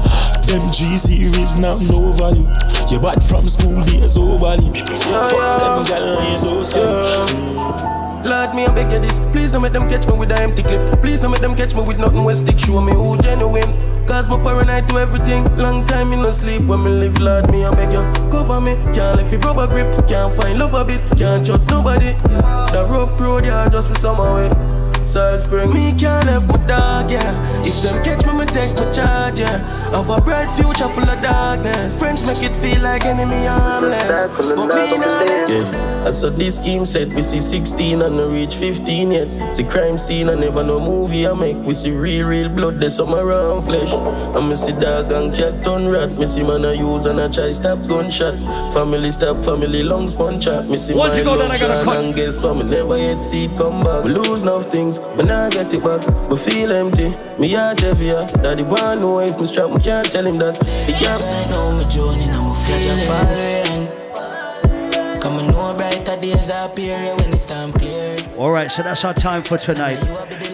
Them 0.47 0.71
G 0.71 0.97
series 0.97 1.57
now 1.57 1.77
no 1.91 2.13
value. 2.13 2.47
You 2.89 3.01
bad 3.01 3.23
from 3.23 3.49
school 3.49 3.83
days 3.83 4.17
oh, 4.17 4.39
over 4.39 4.55
you. 4.63 4.85
Fuck 4.85 5.59
them 5.59 5.85
gal 5.87 6.19
and 6.19 6.45
you 6.45 6.61
do 6.61 8.06
Lord, 8.27 8.55
me 8.55 8.67
I 8.67 8.75
beg 8.75 8.91
you 8.91 8.99
this. 8.99 9.21
Please 9.31 9.53
don't 9.53 9.63
make 9.63 9.73
them 9.73 9.89
catch 9.89 10.07
me 10.07 10.19
with 10.19 10.33
an 10.33 10.43
empty 10.43 10.63
clip. 10.63 10.83
Please 11.01 11.21
don't 11.21 11.31
make 11.31 11.41
them 11.41 11.55
catch 11.55 11.75
me 11.75 11.83
with 11.85 11.99
nothing 11.99 12.25
when 12.25 12.35
stick. 12.35 12.59
Show 12.59 12.81
me 12.81 12.93
who 12.93 13.17
genuine. 13.23 13.71
Cause 14.07 14.29
my 14.29 14.39
paranoid 14.43 14.89
to 14.89 14.99
everything. 14.99 15.45
Long 15.57 15.87
time 15.87 16.13
in 16.13 16.23
no 16.23 16.31
sleep 16.31 16.63
when 16.69 16.83
me 16.83 16.91
live, 16.91 17.19
Lord, 17.21 17.51
me 17.51 17.65
I 17.65 17.75
beg 17.75 17.93
you. 17.93 18.03
Cover 18.31 18.61
me. 18.61 18.75
Can't 18.95 19.17
lift 19.17 19.33
it 19.33 19.45
rubber 19.45 19.67
grip. 19.67 19.87
Can't 20.07 20.33
find 20.35 20.59
love 20.59 20.75
a 20.75 20.85
bit. 20.85 21.01
Can't 21.17 21.47
trust 21.47 21.71
nobody. 21.71 22.13
The 22.75 22.87
rough 22.91 23.21
road, 23.21 23.47
yeah, 23.47 23.69
just 23.69 23.93
for 23.93 23.99
summer 23.99 24.35
way. 24.35 24.76
Salt 25.07 25.41
Spring, 25.41 25.73
me 25.73 25.93
can't 25.95 26.27
left 26.27 26.49
my 26.49 26.57
dog, 26.67 27.11
yeah. 27.11 27.63
If 27.65 27.81
them 27.83 28.03
catch 28.03 28.27
me, 28.27 28.33
me 28.35 28.47
take 28.47 28.75
my 28.75 28.91
charge, 28.91 29.39
yeah. 29.41 29.59
Have 29.91 30.11
a 30.11 30.21
bright 30.21 30.51
future 30.51 30.89
full 30.89 31.09
of 31.09 31.23
darkness. 31.23 31.99
Friends 31.99 32.25
make 32.27 32.43
it 32.43 32.57
feel 32.57 32.83
like 32.83 33.05
enemy 33.05 33.47
harmless. 33.47 34.29
But 34.37 34.67
me 34.67 34.99
not 34.99 35.49
yeah. 35.49 35.87
And 36.07 36.15
so 36.15 36.31
this 36.31 36.59
scheme 36.59 36.85
said 36.85 37.13
we 37.15 37.23
see 37.23 37.41
16 37.41 38.01
and 38.01 38.15
no 38.17 38.31
reach 38.31 38.55
15 38.55 39.11
yet. 39.11 39.53
See 39.53 39.65
crime 39.65 39.97
scene 39.99 40.29
and 40.29 40.41
never 40.41 40.63
no 40.63 40.79
movie 40.79 41.27
I 41.27 41.35
make. 41.35 41.57
We 41.57 41.73
see 41.73 41.91
real, 41.91 42.29
real 42.29 42.49
blood, 42.49 42.81
there's 42.81 42.97
some 42.97 43.13
around 43.15 43.63
flesh. 43.63 43.93
And 43.93 44.49
me 44.49 44.55
see 44.55 44.73
dog 44.73 45.11
and 45.11 45.35
cat 45.35 45.65
turn 45.65 45.89
rat. 45.89 46.17
Me 46.17 46.27
see 46.27 46.43
man 46.45 46.65
I 46.65 46.75
use 46.75 47.07
and 47.07 47.21
I 47.21 47.29
try 47.29 47.51
stop 47.53 47.79
gunshot. 47.89 48.35
Family 48.73 49.11
stop, 49.11 49.43
family 49.45 49.83
lungs 49.83 50.15
punch 50.15 50.47
out. 50.47 50.69
Me 50.69 50.77
see 50.77 50.95
Once 50.95 51.13
my 51.13 51.19
you 51.19 51.25
go, 51.25 51.31
love 51.31 51.39
then 51.41 51.51
I 51.51 51.59
gotta 51.59 51.85
gone 51.85 51.95
cut. 51.95 52.05
and 52.05 52.15
guess 52.15 52.43
what? 52.43 52.57
Me 52.57 52.65
never 52.71 52.97
yet 52.99 53.23
see 53.23 53.47
it 53.47 53.57
come 53.57 53.83
back. 53.83 54.05
We 54.05 54.11
lose 54.11 54.43
enough 54.43 54.67
things, 54.67 54.96
but 54.99 55.27
now 55.27 55.47
I 55.47 55.51
get 55.51 55.73
it 55.73 55.83
back. 55.83 56.05
But 56.29 56.37
feel 56.37 56.73
empty. 56.73 57.09
Me 57.39 57.53
heart 57.53 57.81
heavier. 57.81 58.27
Daddy 58.43 58.63
want 58.63 59.01
know 59.01 59.21
if 59.21 59.39
me 59.39 59.47
strap, 59.47 59.71
me 59.71 59.79
can't 59.79 60.11
tell 60.11 60.27
him 60.27 60.39
that. 60.39 60.59
The 60.59 60.97
gap. 61.01 61.21
I 61.21 61.51
know 61.51 61.73
my 61.73 61.85
journey, 61.89 62.25
I'm 62.31 62.51
a 62.51 62.55
future 62.65 62.97
fast. 63.07 64.07
Come 65.21 65.39
and 65.41 65.49
know 65.49 65.75
brighter 65.75 66.21
days 66.21 66.51
appear 66.51 66.97
when 67.17 67.33
it's 67.33 67.45
time 67.45 67.73
clear. 67.73 68.17
All 68.37 68.53
right, 68.53 68.71
so 68.71 68.83
that's 68.83 69.05
our 69.05 69.13
time 69.15 69.43
for 69.43 69.59
tonight. 69.59 69.99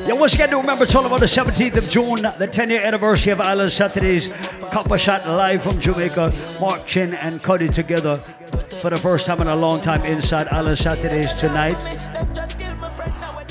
Yeah, 0.06 0.14
once 0.14 0.34
again, 0.34 0.50
do 0.50 0.58
remember 0.58 0.84
it's 0.84 0.94
all 0.94 1.04
about 1.04 1.20
the 1.20 1.26
17th 1.26 1.76
of 1.76 1.88
June, 1.88 2.22
the 2.38 2.48
10 2.50 2.70
year 2.70 2.80
anniversary 2.80 3.32
of 3.32 3.40
Island 3.40 3.70
Saturdays. 3.70 4.32
Copper 4.70 4.96
Shot 4.96 5.28
live 5.28 5.62
from 5.62 5.78
Jamaica. 5.78 6.32
Mark 6.60 6.86
Chin 6.86 7.12
and 7.12 7.42
Cody 7.42 7.68
together 7.68 8.22
for 8.80 8.88
the 8.90 8.96
first 8.96 9.26
time 9.26 9.40
in 9.42 9.48
a 9.48 9.56
long 9.56 9.80
time 9.80 10.04
inside 10.04 10.48
Island 10.48 10.78
Saturdays 10.78 11.34
tonight. 11.34 12.61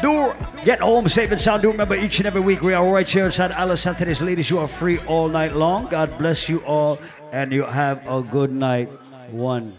Do 0.01 0.33
get 0.65 0.79
home 0.79 1.07
safe 1.09 1.31
and 1.31 1.39
sound. 1.39 1.61
Do 1.61 1.71
remember 1.71 1.95
each 1.95 2.19
and 2.19 2.27
every 2.27 2.41
week 2.41 2.61
we 2.61 2.73
are 2.73 2.87
right 2.91 3.07
here 3.07 3.25
inside 3.25 3.51
Island 3.51 3.79
Saturdays. 3.79 4.21
Ladies, 4.21 4.49
you 4.49 4.57
are 4.57 4.67
free 4.67 4.97
all 5.05 5.27
night 5.27 5.53
long. 5.53 5.87
God 5.89 6.17
bless 6.17 6.49
you 6.49 6.59
all 6.65 6.99
and 7.31 7.51
you 7.51 7.63
have 7.63 8.05
a 8.07 8.21
good 8.21 8.51
night. 8.51 8.89
One. 9.29 9.77